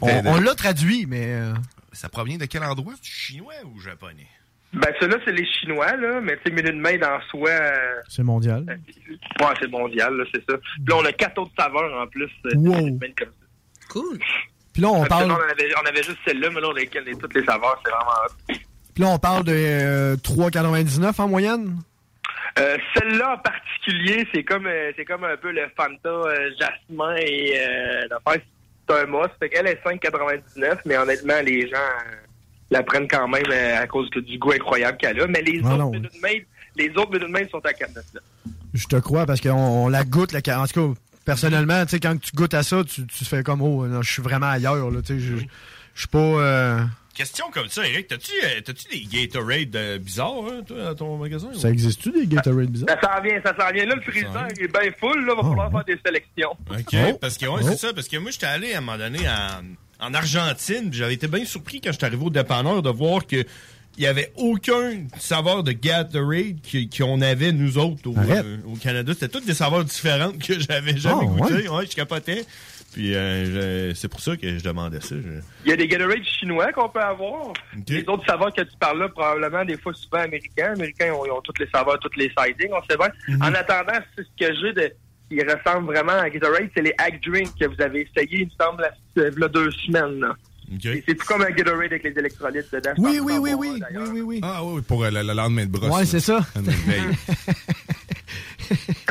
On, 0.00 0.40
l'a 0.40 0.54
traduit, 0.54 1.06
mais... 1.06 1.24
euh, 1.28 1.54
Ça 1.92 2.08
provient 2.08 2.36
de 2.36 2.44
quel 2.44 2.62
endroit? 2.62 2.94
Chinois 3.02 3.54
ou 3.64 3.80
japonais? 3.80 4.26
Ben, 4.74 4.92
ceux-là, 5.00 5.16
c'est 5.24 5.32
les 5.32 5.46
Chinois, 5.46 5.96
là, 5.96 6.20
mais 6.20 6.36
tu 6.36 6.42
sais, 6.44 6.50
Minute 6.50 6.76
Maid 6.76 7.02
en 7.02 7.18
soi. 7.30 7.48
euh, 7.48 8.00
c'est 8.06 8.22
mondial. 8.22 8.64
Ouais, 8.68 9.46
c'est 9.58 9.70
mondial, 9.70 10.14
là, 10.14 10.24
c'est 10.34 10.44
ça. 10.48 10.58
Puis 10.58 10.84
là, 10.86 10.96
on 10.98 11.04
a 11.06 11.12
quatre 11.12 11.38
autres 11.38 11.52
saveurs 11.58 11.98
en 12.02 12.06
plus. 12.06 12.28
Wow. 12.54 12.74
Comme 12.74 12.98
ça. 13.18 13.24
Cool. 13.88 14.18
Puis 14.78 14.84
là, 14.84 14.92
on 14.92 15.04
parle... 15.06 15.32
on, 15.32 15.34
avait, 15.34 15.72
on 15.82 15.88
avait 15.88 16.04
juste 16.04 16.18
celle-là, 16.24 16.50
mais 16.54 16.60
là, 16.60 16.68
on 16.68 16.76
a 16.76 17.14
toutes 17.18 17.34
les 17.34 17.44
saveurs, 17.44 17.82
c'est 17.84 17.90
vraiment. 17.90 18.12
Puis 18.46 18.60
Puis 18.94 19.02
là, 19.02 19.08
on 19.08 19.18
parle 19.18 19.42
de 19.42 19.52
euh, 19.52 20.14
3,99 20.18 21.20
en 21.20 21.26
moyenne? 21.26 21.78
Euh, 22.60 22.76
Celle-là 22.94 23.34
en 23.34 23.38
particulier, 23.38 24.24
c'est 24.32 24.44
comme 24.44 24.68
euh, 24.68 24.92
c'est 24.96 25.04
comme 25.04 25.24
un 25.24 25.36
peu 25.36 25.50
le 25.50 25.62
Fanta 25.76 26.08
euh, 26.08 26.50
Jasmin 26.60 27.16
et 27.16 27.54
euh, 27.58 28.06
l'affaire, 28.08 28.40
c'est 28.88 28.94
un 29.02 29.06
must. 29.06 29.30
Fait 29.40 29.48
qu'elle 29.48 29.66
est 29.66 29.82
5,99, 29.84 30.78
mais 30.86 30.96
honnêtement, 30.96 31.40
les 31.44 31.68
gens 31.68 31.76
la 32.70 32.84
prennent 32.84 33.08
quand 33.08 33.26
même 33.26 33.50
à 33.76 33.86
cause 33.88 34.08
que 34.10 34.20
du 34.20 34.38
goût 34.38 34.52
incroyable 34.52 34.96
qu'elle 34.96 35.20
a. 35.20 35.26
Mais 35.26 35.42
les 35.42 35.60
Ah 35.64 35.74
autres. 35.74 35.90
Minute 35.90 36.22
Maid, 36.22 36.46
les 36.76 36.90
autres 36.90 37.10
Minute 37.10 37.30
Maid 37.30 37.50
sont 37.50 37.66
à 37.66 37.72
4,99. 37.72 38.20
Je 38.74 38.86
te 38.86 38.96
crois 38.96 39.26
parce 39.26 39.40
qu'on 39.40 39.50
on 39.50 39.88
la 39.88 40.04
goûte. 40.04 40.30
La, 40.30 40.60
en 40.60 40.66
tout 40.68 40.94
cas, 40.94 41.00
personnellement, 41.32 41.84
tu 41.84 41.90
sais, 41.90 42.00
quand 42.00 42.18
tu 42.18 42.30
goûtes 42.34 42.54
à 42.54 42.62
ça, 42.62 42.82
tu, 42.84 43.06
tu 43.06 43.24
fais 43.24 43.42
comme, 43.42 43.60
oh, 43.62 43.86
non, 43.86 44.00
je 44.02 44.10
suis 44.10 44.22
vraiment 44.22 44.46
ailleurs. 44.48 44.90
Là, 44.90 45.00
tu 45.02 45.14
sais, 45.14 45.20
je 45.20 45.36
je 45.94 46.00
suis 46.02 46.08
pas. 46.08 46.18
euh, 46.18 46.84
Question 47.14 47.46
comme 47.52 47.68
ça, 47.68 47.86
Eric, 47.86 48.06
t'as-tu 48.06 48.30
euh, 48.44 48.60
t'as-tu 48.64 48.86
des 48.88 49.04
Gatorade 49.26 49.74
euh, 49.74 49.98
bizarres, 49.98 50.44
hein, 50.50 50.62
toi, 50.66 50.90
à 50.90 50.94
ton 50.94 51.16
magasin? 51.18 51.48
ça 51.52 51.68
existe-tu 51.68 52.12
des 52.12 52.26
Gatorade 52.28 52.68
bizarres? 52.70 52.96
Ça 53.02 53.16
s'en 53.16 53.22
vient, 53.22 53.40
ça 53.44 53.54
s'en 53.58 53.72
vient. 53.72 53.84
Là, 53.86 53.94
le 53.96 54.00
frigidaire 54.02 54.46
est 54.46 54.68
bien 54.72 54.90
full. 55.00 55.26
Là, 55.26 55.34
va 55.34 55.40
Ah, 55.44 55.48
falloir 55.48 55.70
faire 55.72 55.84
des 55.84 55.98
sélections. 56.06 56.50
OK, 56.70 56.94
Oh. 57.14 57.18
parce 57.20 57.36
que 57.36 57.46
ouais, 57.46 57.62
c'est 57.64 57.76
ça, 57.76 57.92
parce 57.92 58.06
que 58.08 58.16
moi 58.18 58.30
j'étais 58.30 58.46
allé 58.46 58.72
à 58.74 58.78
un 58.78 58.80
moment 58.80 58.96
donné 58.98 59.18
en, 59.28 60.06
en 60.06 60.14
Argentine, 60.14 60.88
puis 60.90 60.98
j'avais 61.00 61.14
été 61.14 61.26
bien 61.26 61.44
surpris 61.44 61.80
quand 61.80 61.90
j'étais 61.92 62.06
arrivé 62.06 62.24
au 62.24 62.30
dépanneur 62.30 62.80
de 62.82 62.90
voir 62.90 63.26
que 63.26 63.44
il 63.98 64.04
y 64.04 64.06
avait 64.06 64.32
aucun 64.36 65.02
saveur 65.18 65.62
de 65.64 65.72
Gatorade 65.72 66.60
qui- 66.62 66.88
qu'on 66.88 67.20
avait 67.20 67.52
nous 67.52 67.76
autres 67.78 68.08
au, 68.08 68.14
euh, 68.16 68.56
au 68.66 68.76
Canada. 68.76 69.12
C'était 69.12 69.28
toutes 69.28 69.44
des 69.46 69.54
saveurs 69.54 69.84
différentes 69.84 70.38
que 70.38 70.58
j'avais 70.58 70.96
jamais 70.96 71.22
Ah, 71.22 71.26
goûtées. 71.26 71.54
ouais. 71.54 71.68
Ouais, 71.68 71.86
je 71.86 71.94
capotais. 71.96 72.44
Puis 72.92 73.14
euh, 73.14 73.90
je- 73.90 73.94
c'est 73.94 74.08
pour 74.08 74.20
ça 74.20 74.36
que 74.36 74.56
je 74.58 74.64
demandais 74.64 75.00
ça. 75.00 75.14
je- 75.16 75.40
Il 75.64 75.70
y 75.70 75.72
a 75.72 75.76
des 75.76 75.86
Gatorade 75.88 76.24
chinois 76.24 76.72
qu'on 76.72 76.88
peut 76.88 77.00
avoir. 77.02 77.52
Les 77.88 78.04
autres 78.08 78.24
saveurs 78.24 78.52
que 78.52 78.62
tu 78.62 78.76
parles 78.80 79.00
là, 79.00 79.08
probablement 79.10 79.64
des 79.64 79.76
fois 79.76 79.92
souvent 79.92 80.22
américains. 80.22 80.72
Américains, 80.72 81.06
ils 81.06 81.10
ont, 81.12 81.26
ils 81.26 81.30
ont 81.30 81.42
toutes 81.42 81.58
les 81.58 81.68
saveurs, 81.72 81.98
toutes 82.00 82.16
les 82.16 82.30
sidings, 82.38 82.70
on 82.72 82.82
sait 82.90 82.96
bien. 82.96 83.08
Mhm. 83.36 83.42
En 83.42 83.54
attendant, 83.54 83.98
c'est 84.16 84.22
ce 84.24 84.46
que 84.46 84.54
j'ai 84.54 84.72
de 84.72 84.92
qui 85.30 85.42
ressemble 85.42 85.92
vraiment 85.92 86.12
à 86.18 86.30
Gatorade, 86.30 86.70
c'est 86.74 86.82
les 86.82 86.94
Hack 86.96 87.20
Drink 87.22 87.48
que 87.60 87.66
vous 87.66 87.82
avez 87.82 88.08
essayé, 88.10 88.38
il 88.40 88.46
me 88.46 88.50
semble, 88.58 88.80
la- 88.80 89.28
il 89.28 89.38
y 89.38 89.44
a 89.44 89.48
deux 89.48 89.70
semaines. 89.72 90.20
là. 90.20 90.34
C'est 90.82 91.02
c'est 91.06 91.14
tout 91.14 91.24
comme 91.26 91.42
un 91.42 91.50
Gatorade 91.50 91.86
avec 91.86 92.02
les 92.04 92.10
électrolytes 92.18 92.66
dedans. 92.72 92.90
Oui, 92.98 93.18
oui, 93.22 93.34
oui, 93.38 93.52
oui, 93.54 93.68
oui, 93.90 94.08
oui, 94.12 94.20
oui. 94.20 94.40
Ah 94.42 94.62
oui, 94.64 94.82
pour 94.82 95.02
euh, 95.04 95.10
le, 95.10 95.22
le 95.22 95.32
lendemain 95.32 95.64
de 95.66 95.70
brosse. 95.70 95.90
Ouais, 95.90 96.00
là. 96.00 96.06
c'est 96.06 96.20
ça. 96.20 96.40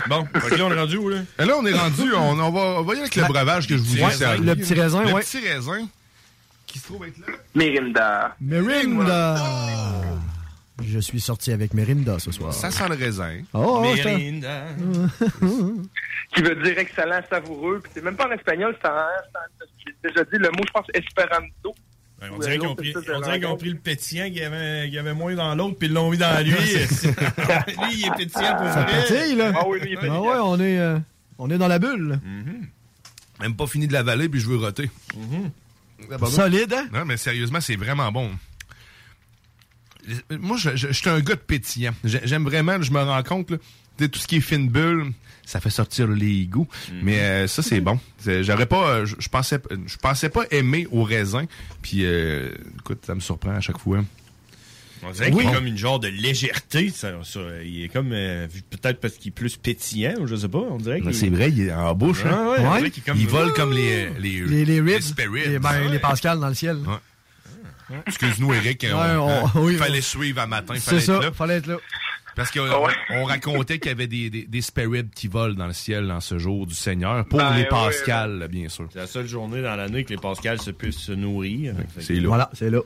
Bon, 0.07 0.21
là, 0.34 0.65
on 0.65 0.71
est 0.71 0.79
rendu 0.79 0.97
où, 0.97 1.09
là? 1.09 1.17
Et 1.39 1.45
là, 1.45 1.55
on 1.57 1.65
est 1.65 1.73
rendu, 1.73 2.13
on, 2.13 2.39
on 2.39 2.51
va, 2.51 2.61
on 2.79 2.84
va 2.84 2.93
y 2.93 2.97
aller 2.97 3.01
avec 3.01 3.15
le 3.15 3.21
Ben, 3.23 3.27
breuvage 3.29 3.67
que 3.67 3.75
je 3.75 3.81
vous 3.81 3.95
raisin. 4.05 4.17
servi. 4.17 4.45
Le 4.45 4.55
petit 4.55 4.73
raisin, 4.75 5.03
le 5.03 5.13
ouais. 5.13 5.21
petit 5.21 5.39
raisin 5.39 5.88
qui 6.67 6.77
se 6.79 6.85
trouve 6.85 7.05
être 7.07 7.17
là. 7.19 7.34
Mirinda. 7.55 8.35
Mirinda. 8.39 9.35
Je 10.86 10.99
suis 10.99 11.20
sorti 11.20 11.52
avec 11.52 11.74
Mirinda 11.74 12.20
ce 12.20 12.32
soir. 12.32 12.54
Ça 12.54 12.70
sent 12.70 12.88
le 12.90 12.95
raisin. 12.95 13.40
Oh, 13.54 13.82
Mirinda. 13.82 14.66
Qui 16.36 16.41
veut 16.44 16.56
dire 16.64 16.78
excellent, 16.78 17.20
savoureux. 17.30 17.80
Puis 17.82 17.91
c'est 17.95 18.04
même 18.04 18.16
pas 18.16 18.28
en 18.28 18.32
espagnol, 18.32 18.76
c'est 18.82 18.88
en. 18.88 18.94
J'ai 19.86 20.10
déjà 20.10 20.24
dit 20.26 20.38
le 20.38 20.49
mot, 20.52 20.64
je 20.68 20.72
pense, 20.72 20.86
Esperanto. 20.94 21.74
Ouais, 22.22 22.28
on 22.32 22.40
dirait 22.40 22.58
qu'ils 22.58 22.68
ont 22.68 22.76
pris, 22.76 22.94
on 22.95 23.22
dirait 23.22 23.38
qu'ils 23.40 23.48
ont 23.48 23.58
le 23.62 23.76
pétillant 23.76 24.26
qu'il 24.26 24.38
y 24.38 24.44
avait, 24.44 24.86
qu'il 24.86 24.94
y 24.95 24.99
avait 24.99 25.14
moins 25.14 25.36
dans 25.36 25.54
l'autre, 25.56 25.78
puis 25.78 25.88
ils 25.88 25.94
l'ont 25.94 26.10
mis 26.10 26.18
dans 26.18 26.40
lui. 26.44 26.52
lui, 26.52 26.58
il 27.94 28.06
est 28.08 28.18
pétillant 28.18 28.56
pour 28.58 28.68
Ça 28.68 28.84
vrai. 28.84 29.04
pétille, 29.08 29.36
là. 29.36 29.52
Ah 29.56 29.64
oui, 29.68 29.80
lui, 29.80 29.90
il 29.90 29.94
est 29.94 29.98
Ah 29.98 30.02
pétillant. 30.02 30.26
ouais, 30.26 30.38
on 30.41 30.60
est, 30.60 30.80
euh, 30.80 30.98
on 31.38 31.49
est 31.52 31.58
dans 31.58 31.68
la 31.68 31.80
bulle. 31.80 32.20
Même 33.40 33.56
pas 33.56 33.68
fini 33.68 33.88
de 33.88 33.94
l'avaler, 33.94 34.30
puis 34.30 34.40
je 34.40 34.48
veux 34.49 34.58
roter. 34.58 34.90
Pardon? 36.10 36.26
Solide, 36.28 36.74
hein? 36.74 36.88
Non, 36.91 37.06
mais 37.06 37.18
sérieusement, 37.18 37.62
c'est 37.62 37.76
vraiment 37.76 38.12
bon. 38.12 38.32
Moi, 40.39 40.57
je, 40.57 40.71
je, 40.75 40.88
je 40.88 40.93
suis 40.93 41.09
un 41.09 41.19
gars 41.19 41.35
de 41.35 41.39
pétillant. 41.39 41.93
J'ai- 42.03 42.21
J'aime 42.25 42.43
vraiment, 42.43 42.81
je 42.81 42.91
me 42.91 43.01
rends 43.01 43.23
compte, 43.23 43.51
là, 43.51 43.57
tout 44.07 44.19
ce 44.19 44.27
qui 44.27 44.38
est 44.38 44.41
fine 44.41 44.69
bulle, 44.69 45.11
ça 45.45 45.59
fait 45.59 45.69
sortir 45.69 46.07
les 46.07 46.45
goûts. 46.45 46.67
Mais 47.03 47.19
euh, 47.19 47.47
ça, 47.47 47.61
c'est 47.61 47.81
bon. 47.81 47.99
J'aurais 48.25 48.65
pas, 48.67 48.89
euh, 48.89 49.05
je, 49.05 49.15
je 49.19 49.29
pensais, 49.29 49.59
je 49.85 49.97
pensais 49.97 50.29
pas 50.29 50.43
aimer 50.51 50.88
au 50.91 51.03
raisin. 51.03 51.45
Puis, 51.81 52.05
euh, 52.05 52.49
écoute, 52.79 52.99
ça 53.05 53.15
me 53.15 53.19
surprend 53.21 53.51
à 53.51 53.61
chaque 53.61 53.79
fois. 53.79 54.03
On 55.03 55.11
dirait 55.11 55.29
qu'il 55.31 55.43
y 55.43 55.47
a 55.47 55.53
comme 55.53 55.67
une 55.67 55.77
genre 55.77 55.99
de 55.99 56.07
légèreté. 56.07 56.89
Ça, 56.89 57.11
ça. 57.23 57.39
il 57.63 57.84
est 57.84 57.88
comme, 57.89 58.11
euh, 58.13 58.47
peut-être 58.71 58.99
parce 58.99 59.13
qu'il 59.13 59.29
est 59.29 59.31
plus 59.31 59.55
pétillant, 59.55 60.15
ou 60.19 60.25
je 60.27 60.35
sais 60.35 60.47
pas. 60.47 60.57
On 60.57 60.77
dirait 60.77 61.01
Ben, 61.01 61.13
C'est 61.13 61.29
vrai, 61.29 61.49
il 61.51 61.61
est 61.67 61.71
en 61.73 61.93
bouche. 61.93 62.23
Ah 62.25 62.55
hein. 62.57 62.81
ouais, 62.81 62.91
comme- 63.05 63.17
Il 63.19 63.27
vole 63.27 63.53
comme 63.53 63.73
les, 63.73 64.09
les, 64.19 64.41
Les, 64.41 64.65
les 64.65 64.81
ribs. 64.81 65.01
spirits. 65.01 65.47
Les, 65.47 65.59
ben, 65.59 65.69
Ouais. 65.69 65.89
les 65.91 65.99
Pascal 65.99 66.39
dans 66.39 66.49
le 66.49 66.55
ciel. 66.55 66.77
Excuse-nous, 68.05 68.53
Eric. 68.53 68.84
Ouais, 68.84 68.91
on, 68.93 69.27
on- 69.27 69.45
hein, 69.47 69.51
oui, 69.55 69.76
fallait 69.76 69.99
on- 69.99 70.01
suivre 70.01 70.41
à 70.41 70.47
matin. 70.47 70.73
C'est 70.76 70.81
Fallait 70.81 71.01
ça, 71.01 71.15
être 71.15 71.22
là. 71.23 71.31
fallait 71.31 71.55
être 71.55 71.68
là. 71.68 71.77
Parce 72.35 72.51
qu'on 72.51 72.59
ouais. 72.61 72.93
on 73.15 73.23
racontait 73.23 73.80
qu'il 73.80 73.89
y 73.89 73.93
avait 73.93 74.05
des, 74.05 74.30
des, 74.30 74.43
des 74.45 74.61
spirits 74.61 75.09
qui 75.15 75.27
volent 75.27 75.55
dans 75.55 75.65
le 75.65 75.73
ciel 75.73 76.11
en 76.11 76.19
ce 76.22 76.38
jour 76.38 76.68
du 76.68 76.76
Seigneur. 76.76 77.26
Pour 77.26 77.39
Ben, 77.39 77.55
les 77.55 77.64
ouais, 77.64 77.68
Pascal, 77.68 78.47
bien 78.51 78.69
sûr. 78.69 78.88
C'est 78.93 78.99
la 78.99 79.07
seule 79.07 79.27
journée 79.27 79.61
dans 79.64 79.76
l'année 79.76 80.03
que 80.03 80.09
les 80.11 80.18
Pascals 80.18 80.61
se 80.61 80.69
puissent 80.69 80.99
se 80.99 81.14
nourrir. 81.14 81.73
C'est 81.99 82.14
là. 82.14 82.27
Voilà, 82.27 82.49
c'est 82.53 82.69
là. 82.69 82.80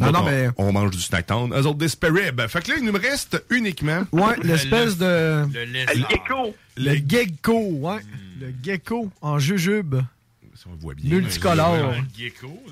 Non, 0.00 0.06
Non, 0.06 0.12
non, 0.12 0.18
on, 0.20 0.24
mais. 0.30 0.48
on 0.58 0.72
mange 0.72 0.90
du 0.90 1.00
snack 1.00 1.26
town. 1.26 1.52
Eux 1.54 1.66
autres, 1.66 1.78
des 1.78 1.88
spirits. 1.88 2.30
Ben, 2.32 2.46
Fait 2.46 2.62
que 2.62 2.70
là, 2.72 2.74
il 2.78 2.84
nous 2.84 2.92
reste 2.92 3.42
uniquement... 3.50 4.04
Ouais, 4.12 4.36
l'espèce 4.42 4.98
de. 4.98 5.46
Le 5.52 5.66
gecko. 6.10 6.54
Le 6.76 6.94
gecko, 7.08 7.58
ouais. 7.80 7.98
Le 8.40 8.52
gecko 8.62 9.10
en 9.22 9.38
jujube. 9.38 9.96
Si 10.60 10.66
on 10.68 10.72
le 10.72 10.76
voit 10.78 10.92
bien. 10.92 11.16
Multicolore. 11.16 11.94
Gecko. 12.14 12.62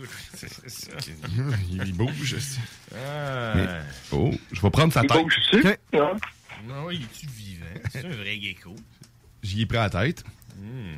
Il 1.70 1.94
bouge. 1.94 2.36
Ah. 2.94 3.52
Mais- 3.56 3.66
oh, 4.12 4.30
je 4.52 4.60
vais 4.60 4.70
prendre 4.70 4.92
sa 4.92 5.00
Il 5.00 5.06
tête. 5.08 5.22
bouge 5.22 5.36
dessus. 5.38 5.66
Ok. 5.66 5.78
hein? 5.94 6.12
Non, 6.66 6.90
il 6.90 7.00
est-tu 7.02 7.26
vivant? 7.28 7.64
C'est 7.90 8.04
un 8.04 8.10
vrai 8.10 8.38
gecko. 8.38 8.76
J'y 9.42 9.62
ai 9.62 9.66
pris 9.66 9.78
la 9.78 9.88
tête. 9.88 10.22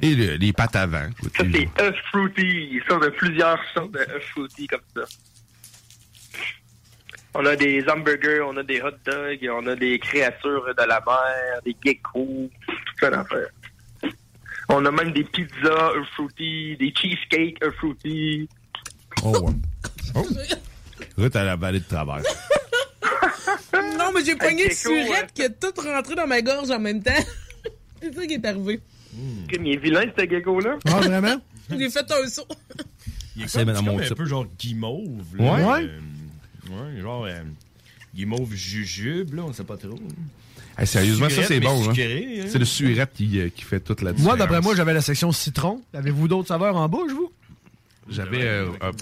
Et 0.03 0.15
le- 0.17 0.35
les 0.35 0.53
pattes 0.53 0.75
avant. 0.75 1.09
Ça, 1.37 1.45
les- 1.45 1.69
c'est 1.77 1.83
œuf 1.83 1.97
fruity. 2.11 2.81
Ça, 2.89 2.97
on 2.97 3.03
a 3.03 3.11
plusieurs 3.13 3.59
sortes 3.73 3.93
de 3.93 3.99
œufs 4.01 4.25
fruity 4.33 4.67
comme 4.67 4.81
ça. 4.97 5.03
On 7.35 7.47
a 7.47 7.55
des 7.55 7.85
hamburgers, 7.89 8.41
on 8.45 8.57
a 8.57 8.65
des 8.65 8.81
hot 8.83 8.91
dogs, 9.05 9.49
on 9.53 9.65
a 9.69 9.77
des 9.77 10.01
créatures 10.01 10.75
de 10.75 10.83
la 10.83 11.01
mer, 11.07 11.63
des 11.65 11.77
geckos, 11.85 12.51
tout 12.67 12.75
ça 12.99 13.11
d'affaires. 13.11 13.51
On 14.73 14.85
a 14.87 14.91
même 14.91 15.13
des 15.13 15.25
pizzas 15.25 15.93
œufs 15.97 16.07
fruity, 16.15 16.77
des 16.79 16.93
cheesecakes 16.95 17.59
fruity. 17.79 18.49
Oh, 19.23 19.37
ouais. 19.41 19.53
Oh. 20.15 20.27
Ruth, 21.19 21.35
elle 21.37 21.49
a 21.49 21.53
avalé 21.53 21.81
de 21.81 21.85
travers. 21.85 22.23
Non, 23.99 24.13
mais 24.15 24.25
j'ai 24.25 24.35
pogné 24.35 24.65
une 24.65 24.71
surette 24.73 25.33
qui 25.35 25.43
a 25.43 25.51
tout 25.51 25.73
rentré 25.77 26.15
dans 26.15 26.27
ma 26.27 26.41
gorge 26.41 26.71
en 26.71 26.79
même 26.81 27.03
temps. 27.03 27.13
C'est 28.03 28.15
ça 28.15 28.27
qui 28.27 28.35
est 28.35 28.45
arrivé. 28.47 28.81
Crime, 29.49 29.67
Il 29.67 29.75
est 29.75 29.77
vilain, 29.77 30.05
ce 30.19 30.25
gecko-là. 30.29 30.79
Ah, 30.87 31.01
vraiment? 31.01 31.37
J'ai 31.71 31.91
fait 31.91 32.11
un 32.11 32.27
saut. 32.27 32.47
Il 33.37 33.43
est 33.43 33.49
C'est 33.49 33.65
comme, 33.67 33.75
comme 33.75 34.01
un 34.01 34.03
type. 34.07 34.17
peu 34.17 34.25
genre 34.25 34.47
guimauve. 34.59 35.37
là. 35.37 35.53
Ouais. 35.55 35.85
Euh, 35.85 36.95
ouais, 36.95 37.01
genre 37.01 37.25
euh, 37.27 37.43
guimauve 38.15 38.55
jujube, 38.55 39.35
là, 39.35 39.43
on 39.45 39.53
sait 39.53 39.65
pas 39.65 39.77
trop. 39.77 39.99
Hey, 40.81 40.87
sérieusement, 40.87 41.29
ça, 41.29 41.43
c'est 41.45 41.61
bon. 41.61 41.91
hein. 41.91 41.93
hein. 41.95 42.47
C'est 42.49 42.59
le 42.59 42.65
surette 42.65 43.13
qui, 43.15 43.39
euh, 43.39 43.49
qui 43.55 43.63
fait 43.63 43.81
toute 43.81 44.01
la 44.03 44.13
différence. 44.13 44.37
Moi, 44.37 44.37
d'après 44.39 44.61
moi, 44.63 44.75
j'avais 44.75 44.95
la 44.95 45.03
section 45.03 45.31
citron. 45.31 45.83
Avez-vous 45.93 46.27
d'autres 46.27 46.49
saveurs 46.49 46.75
en 46.77 46.89
bouche, 46.89 47.13
vous? 47.13 47.31
J'avais 48.09 48.43
euh, 48.45 48.67
euh, 48.83 48.93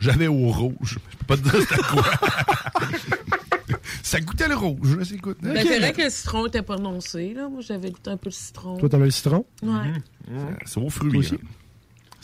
j'avais 0.00 0.26
au 0.26 0.48
rouge. 0.48 0.74
Je 0.82 1.16
peux 1.18 1.26
pas 1.26 1.36
te 1.36 1.42
dire 1.42 1.60
c'était 1.60 1.80
quoi. 1.82 2.04
ça 4.02 4.20
goûtait 4.20 4.48
le 4.48 4.56
rouge. 4.56 4.96
là, 4.96 5.04
c'est. 5.04 5.16
Ben, 5.42 5.64
c'est 5.66 5.78
vrai 5.78 5.92
que 5.92 6.02
le 6.02 6.10
citron 6.10 6.46
était 6.46 6.62
prononcé, 6.62 7.34
là. 7.34 7.48
Moi, 7.48 7.60
j'avais 7.60 7.90
goûté 7.90 8.10
un 8.10 8.16
peu 8.16 8.30
le 8.30 8.34
citron. 8.34 8.76
Toi, 8.78 8.88
t'avais 8.88 9.04
le 9.06 9.10
citron? 9.10 9.44
Ouais. 9.62 9.92
C'est 10.66 10.80
aux 10.80 10.90
fruits. 10.90 11.16
aussi? 11.18 11.34
hein. 11.34 11.46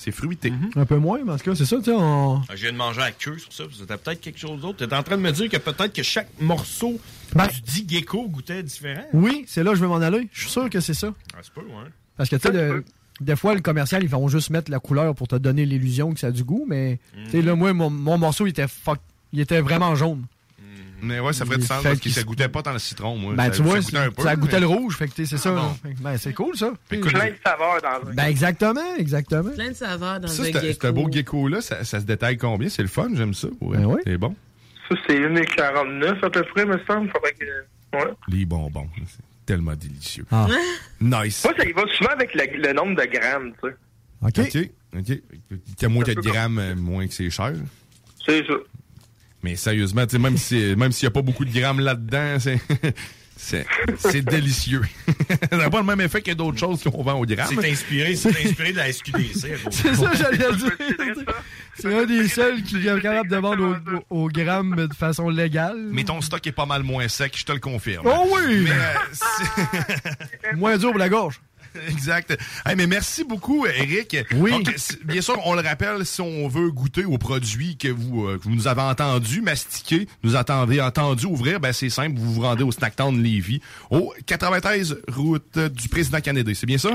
C'est 0.05 0.11
fruité. 0.13 0.53
Un 0.77 0.85
peu 0.85 0.97
moins, 0.99 1.19
mais 1.25 1.33
en 1.33 1.39
tout 1.39 1.45
cas, 1.45 1.55
c'est 1.55 1.65
ça, 1.65 1.79
tu 1.79 1.85
sais, 1.85 1.93
on... 1.93 2.43
Ah, 2.47 2.55
Je 2.57 2.63
viens 2.63 2.73
de 2.73 2.77
manger 2.77 3.01
à 3.01 3.11
queue 3.11 3.39
sur 3.39 3.51
ça. 3.53 3.65
C'était 3.73 3.97
peut-être 3.97 4.21
quelque 4.21 4.39
chose 4.39 4.61
d'autre. 4.61 4.85
T'es 4.87 4.95
en 4.95 5.03
train 5.03 5.17
de 5.17 5.23
me 5.23 5.33
dire 5.33 5.49
que 5.49 5.57
peut-être 5.57 5.95
que 5.95 6.03
chaque 6.03 6.29
morceau 6.41 7.01
Ben- 7.35 7.47
du 7.47 7.61
dit 7.63 7.87
gecko 7.89 8.29
goûtait 8.29 8.63
différent. 8.63 9.05
Oui, 9.15 9.45
c'est 9.47 9.65
là 9.65 9.71
que 9.71 9.77
je 9.77 9.81
vais 9.81 9.87
m'en 9.89 9.97
aller. 10.03 10.29
Je 10.33 10.43
suis 10.43 10.51
sûr 10.51 10.69
que 10.69 10.81
c'est 10.81 10.93
ça. 10.93 11.15
Ah, 11.35 11.39
c'est 11.43 11.55
pas, 11.55 11.63
ouais. 11.63 11.89
Parce 12.19 12.29
que, 12.29 12.37
tu 12.37 12.43
sais, 12.43 12.53
le- 12.53 12.85
des 13.21 13.35
fois, 13.37 13.55
le 13.55 13.61
commercial, 13.63 14.03
ils 14.03 14.09
vont 14.11 14.29
juste 14.29 14.51
mettre 14.51 14.71
la 14.71 14.79
couleur 14.79 15.15
pour 15.15 15.27
te 15.27 15.37
donner 15.37 15.65
l'illusion 15.65 16.13
que 16.13 16.21
ça 16.21 16.27
a 16.27 16.31
du 16.33 16.45
goût, 16.45 16.67
mais, 16.69 16.99
tu 17.25 17.31
sais, 17.31 17.43
là, 17.43 17.55
moi, 17.55 17.73
mon, 17.73 17.89
mon 17.89 18.19
morceau, 18.19 18.47
il 18.47 18.51
était 18.51 18.69
fuck, 18.69 18.99
il 19.33 19.41
était 19.41 19.61
vraiment 19.63 19.95
jaune. 19.95 20.25
Mais 21.05 21.21
ouais, 21.21 21.33
ça 21.33 21.45
ferait 21.45 21.59
du 21.59 21.67
sens 21.67 21.83
fait 21.83 21.89
parce 21.91 21.99
que 21.99 22.03
qu'il 22.05 22.13
ça 22.13 22.21
se- 22.23 22.27
goûtait 22.27 22.49
pas 22.49 22.63
dans 22.63 22.73
le 22.73 22.79
citron, 22.79 23.17
moi. 23.17 23.35
Ben, 23.35 23.45
ça, 23.45 23.51
tu 23.51 23.63
vois, 23.63 23.81
ça 23.81 23.83
goûtait 23.83 23.99
un 23.99 24.11
peu. 24.11 24.23
ça 24.23 24.37
goûtait 24.37 24.53
mais- 24.55 24.61
le 24.61 24.67
rouge, 24.67 24.97
fait 24.97 25.09
que, 25.09 25.15
tu 25.15 25.27
sais, 25.27 25.37
c'est 25.37 25.43
ça. 25.43 25.55
Ah, 25.57 25.89
Ben, 26.01 26.17
c'est 26.17 26.33
cool, 26.33 26.57
ça. 26.57 26.73
Écoute, 26.91 27.13
Plein 27.13 27.27
de 27.31 27.37
saveurs 27.45 27.81
dans 27.83 28.11
un. 28.11 28.15
Ben, 28.15 28.25
exactement, 28.27 28.95
exactement. 28.99 29.51
Plein 29.51 29.69
de 29.69 29.75
saveurs 29.75 30.21
dans 30.21 30.29
ça, 30.29 30.43
un 30.43 30.47
c'est 30.53 30.85
un 30.85 30.93
beau 30.93 31.09
gecko-là, 31.11 31.61
ça, 31.61 31.85
ça 31.85 32.01
se 32.01 32.05
détaille 32.07 32.37
combien? 32.39 32.69
C'est 32.69 32.83
le 32.83 32.89
fun, 32.89 33.09
j'aime 33.15 33.35
ça. 33.35 33.49
Ouais. 33.61 33.79
Ben 33.79 33.87
ouais. 33.87 34.01
C'est 34.05 34.17
bon? 34.19 34.35
Ça, 34.89 34.97
c'est 35.07 35.19
1,49 35.19 36.23
à 36.25 36.31
peu 36.31 36.43
près, 36.45 36.67
me 36.67 36.79
semble. 36.87 37.11
Faudrait 37.11 37.33
que... 37.33 37.97
ouais. 37.97 38.13
Les 38.29 38.45
bonbons, 38.45 38.89
c'est 39.07 39.23
tellement 39.47 39.75
délicieux. 39.75 40.25
Ah. 40.31 40.47
Nice. 41.01 41.45
Moi, 41.45 41.55
ça 41.59 41.65
y 41.69 41.73
va 41.73 41.83
souvent 41.99 42.11
avec 42.11 42.35
le, 42.35 42.67
le 42.67 42.73
nombre 42.73 42.95
de 43.01 43.07
grammes, 43.07 43.53
tu 43.63 43.69
sais. 43.69 43.77
OK. 44.23 44.57
OK. 44.57 44.71
OK. 44.97 45.59
T'as 45.77 45.89
moins 45.89 46.05
de 46.05 46.15
grammes, 46.15 46.59
euh, 46.59 46.75
moins 46.77 47.07
que 47.07 47.13
c'est 47.13 47.29
cher. 47.29 47.53
C'est 48.25 48.47
ça. 48.47 48.55
Mais 49.45 49.57
sérieusement, 49.57 50.07
tu 50.07 50.12
sais, 50.12 50.19
même 50.19 50.37
si 50.39 50.75
même 50.77 50.91
s'il 50.91 51.07
n'y 51.07 51.09
a 51.09 51.12
pas 51.12 51.23
beaucoup 51.23 51.45
de 51.45 51.53
grammes 51.53 51.81
là-dedans, 51.81 52.37
c'est. 52.41 52.59
C'est 53.37 53.66
c'est 53.99 54.23
délicieux. 54.25 54.81
ça 55.51 55.57
n'a 55.57 55.69
pas 55.69 55.81
le 55.81 55.85
même 55.85 56.01
effet 56.01 56.23
que 56.23 56.31
d'autres 56.31 56.57
choses 56.57 56.85
qu'on 56.85 57.03
vend 57.03 57.15
au 57.15 57.27
gramme. 57.27 57.49
C'est 57.61 57.69
inspiré, 57.69 58.15
c'est 58.15 58.29
inspiré 58.29 58.71
de 58.73 58.77
la 58.77 58.91
SQDC. 58.93 59.35
C'est 59.73 59.95
ça, 59.97 60.11
j'allais 60.15 60.39
le 60.39 60.57
dire. 60.57 61.25
C'est 61.77 61.93
un 61.95 62.05
des 62.05 62.29
seuls 62.29 62.62
qui 62.62 62.77
est 62.87 63.01
capable 63.03 63.29
de 63.29 63.37
vendre 63.37 63.77
au, 64.11 64.15
au- 64.15 64.25
au 64.25 64.29
gramme 64.29 64.77
de 64.89 64.95
façon 64.95 65.29
légale. 65.31 65.77
Mais 65.91 66.05
ton 66.05 66.21
stock 66.21 66.47
est 66.47 66.53
pas 66.53 66.65
mal 66.65 66.85
moins 66.85 67.09
sec, 67.09 67.35
je 67.37 67.45
te 67.45 67.51
le 67.53 67.59
confirme. 67.59 68.07
Oh 68.07 68.29
oui! 68.33 68.66
Mais, 68.66 68.71
euh, 68.71 70.57
Moins 70.57 70.79
dur 70.79 70.91
pour 70.91 70.99
la 71.01 71.09
gorge. 71.09 71.41
Exact. 71.89 72.37
Hey, 72.65 72.77
mais 72.77 72.87
merci 72.87 73.25
beaucoup, 73.25 73.67
Eric. 73.67 74.17
Oui. 74.37 74.51
Donc, 74.51 74.75
bien 75.05 75.21
sûr, 75.21 75.41
on 75.45 75.55
le 75.55 75.61
rappelle, 75.61 76.05
si 76.07 76.21
on 76.21 76.49
veut 76.49 76.71
goûter 76.71 77.05
aux 77.05 77.19
produits 77.19 77.77
que 77.77 77.89
vous, 77.89 78.27
euh, 78.27 78.39
que 78.39 78.45
vous 78.45 78.55
nous 78.55 78.69
avez 78.69 78.83
entendus 78.83 79.41
mastiquer, 79.41 80.09
nous 80.23 80.37
attendez 80.37 80.81
entendu 80.81 81.27
ouvrir, 81.27 81.61
ben 81.61 81.73
c'est 81.73 81.91
simple, 81.91 82.19
vous 82.19 82.35
vous 82.35 82.43
rendez 82.43 82.63
au 82.63 82.73
Snacktown 82.73 83.23
Lévis, 83.23 83.61
au 83.91 84.13
93 84.27 84.99
route 85.09 85.59
du 85.59 85.89
président 85.89 86.21
Canadien. 86.21 86.55
C'est 86.55 86.67
bien 86.67 86.79
ça? 86.79 86.93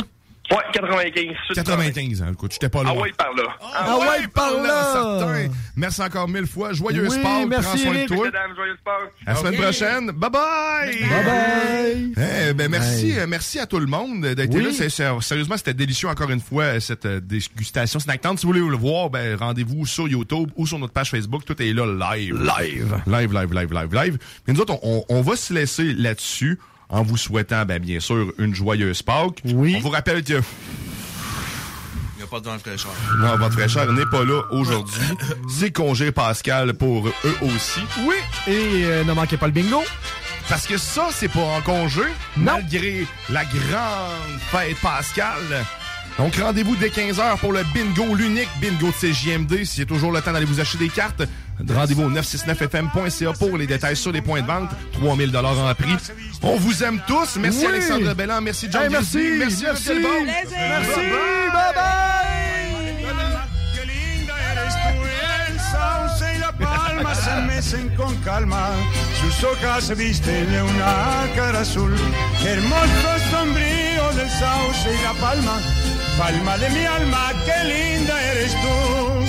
Ouais, 0.52 0.58
95. 0.74 1.36
95, 1.54 2.22
hein. 2.24 2.30
Écoute, 2.34 2.54
j'étais 2.54 2.70
pas 2.70 2.82
là. 2.84 2.90
Ah 2.96 3.00
ouais, 3.00 3.12
par 3.16 3.34
là. 3.36 3.44
Ah 3.62 3.98
ouais, 4.00 4.28
par 4.34 4.54
là! 4.62 5.20
certain. 5.20 5.54
Merci 5.76 6.02
encore 6.02 6.28
mille 6.28 6.48
fois. 6.48 6.74
Joyeux 6.74 7.08
Oui, 7.08 7.20
sport. 7.20 7.46
merci, 7.48 7.68
Prends 7.68 7.78
soin 7.78 8.02
de 8.02 8.08
toi. 8.08 8.26
Mesdames, 8.26 8.56
joyeux 8.56 8.76
sport. 8.80 9.00
À 9.28 9.34
la 9.34 9.36
semaine 9.36 9.62
prochaine. 9.62 10.12
Bye 10.12 10.30
bye! 10.32 11.00
Bye 11.02 11.26
bye! 11.26 12.14
Eh, 12.50 12.54
ben, 12.54 12.70
merci, 12.72 13.18
euh, 13.20 13.28
merci 13.28 13.60
à 13.60 13.68
tout 13.68 13.80
le 13.80 13.86
monde 13.86 14.26
d'être 14.26 14.54
Oui. 14.54 14.64
là. 14.64 15.20
Sérieusement, 15.22 15.58
c'était 15.58 15.74
délicieux 15.76 16.08
encore 16.08 16.32
une 16.32 16.42
fois, 16.42 16.64
euh, 16.64 16.80
cette 16.80 17.06
euh, 17.06 17.20
dégustation 17.20 18.00
Snacktown. 18.00 18.36
Si 18.38 18.46
vous 18.48 18.54
voulez 18.54 18.68
le 18.68 18.76
voir, 18.76 19.12
ben, 19.12 19.36
rendez-vous 19.36 19.86
sur 19.86 20.08
YouTube 20.08 20.50
ou 20.56 20.66
sur 20.66 20.80
notre 20.80 20.94
page 20.94 21.12
Facebook. 21.12 21.46
Tout 21.46 21.62
est 21.62 21.74
là 21.74 21.86
live. 22.16 22.36
Live. 22.36 22.96
Live, 23.06 23.34
live, 23.34 23.54
live, 23.54 23.74
live, 23.74 23.94
live. 23.94 24.18
Mais 24.48 24.54
nous 24.54 24.62
autres, 24.62 24.78
on, 24.82 25.04
on 25.10 25.22
va 25.22 25.36
se 25.36 25.54
laisser 25.54 25.94
là-dessus 25.94 26.58
en 26.90 27.04
vous 27.04 27.18
souhaitant, 27.18 27.66
ben, 27.66 27.80
bien 27.80 28.00
sûr, 28.00 28.32
une 28.38 28.54
joyeuse 28.56 29.02
Pâques. 29.02 29.42
Oui. 29.46 29.76
On 29.78 29.82
vous 29.82 29.90
rappelle 29.90 30.24
que 30.24 30.34
Il 30.34 32.18
n'y 32.18 32.24
a 32.24 32.28
pas 32.28 32.40
de 32.40 32.46
vent 32.46 32.56
de 32.56 32.62
fraîcheur. 32.62 32.92
non, 33.20 33.38
votre 33.38 33.54
fraîcheur 33.54 33.92
n'est 33.94 34.06
pas 34.06 34.24
là 34.26 34.42
aujourd'hui. 34.52 35.00
C'est 35.50 35.72
congé 35.72 36.12
Pascal 36.12 36.74
pour 36.74 37.08
eux 37.08 37.14
aussi. 37.42 37.82
Oui. 38.08 38.16
Et 38.48 38.86
euh, 38.86 39.04
ne 39.04 39.14
manquez 39.14 39.38
pas 39.38 39.46
le 39.48 39.54
bingo. 39.54 39.84
Parce 40.48 40.66
que 40.66 40.80
ça, 40.80 41.10
c'est 41.14 41.28
pas 41.28 41.42
en 41.42 41.62
congé, 41.62 42.02
malgré 42.36 43.06
la 43.30 43.46
grande 43.46 44.40
fête 44.50 44.76
Pascal. 44.82 45.38
Donc, 46.18 46.36
rendez-vous 46.38 46.76
dès 46.76 46.90
15h 46.90 47.38
pour 47.38 47.54
le 47.54 47.62
bingo, 47.72 48.16
l'unique 48.16 48.50
bingo 48.60 48.88
de 48.88 48.92
CJMD. 48.92 49.64
S'il 49.64 49.82
y 49.82 49.84
a 49.84 49.86
toujours 49.86 50.12
le 50.12 50.22
temps 50.22 50.34
d'aller 50.34 50.48
vous 50.48 50.60
acheter 50.60 50.80
des 50.80 50.90
cartes, 50.90 51.22
rendez-vous 51.68 52.04
au 52.04 52.10
969fm.ca 52.12 53.34
pour 53.34 53.58
les 53.58 53.68
détails 53.68 53.96
sur 53.96 54.12
les 54.12 54.22
points 54.22 54.42
de 54.42 54.48
vente. 54.48 54.70
3000 54.94 55.36
en 55.38 55.76
prix. 55.76 55.96
On 56.42 56.56
vous 56.56 56.84
aime 56.84 57.02
tous. 57.08 57.38
Merci 57.38 57.60
Oui. 57.62 57.68
Alexandre 57.68 58.14
Belland. 58.14 58.42
Merci 58.42 58.68
John 58.72 58.84
Hey, 58.84 58.90
merci. 58.90 59.18
Merci, 59.38 59.64
Merci. 59.64 59.90
Ruth 59.90 60.02
Delbon. 60.02 60.26
Merci. 60.26 60.96
Bye 60.96 61.74
bye! 61.76 62.00
Se 67.20 67.42
mecen 67.42 67.90
con 67.96 68.16
calma, 68.24 68.70
sus 69.20 69.44
hojas 69.44 69.84
se 69.86 69.96
visten 69.96 70.50
de 70.52 70.62
una 70.62 71.28
cara 71.36 71.60
azul. 71.62 71.94
Hermoso 72.46 73.20
sombrío 73.32 74.10
del 74.16 74.30
sauce 74.30 74.94
y 74.94 75.04
la 75.04 75.14
palma, 75.20 75.60
palma 76.18 76.58
de 76.58 76.70
mi 76.70 76.86
alma, 76.86 77.32
qué 77.46 77.64
linda 77.68 78.22
eres 78.32 78.54
tú. 78.54 79.29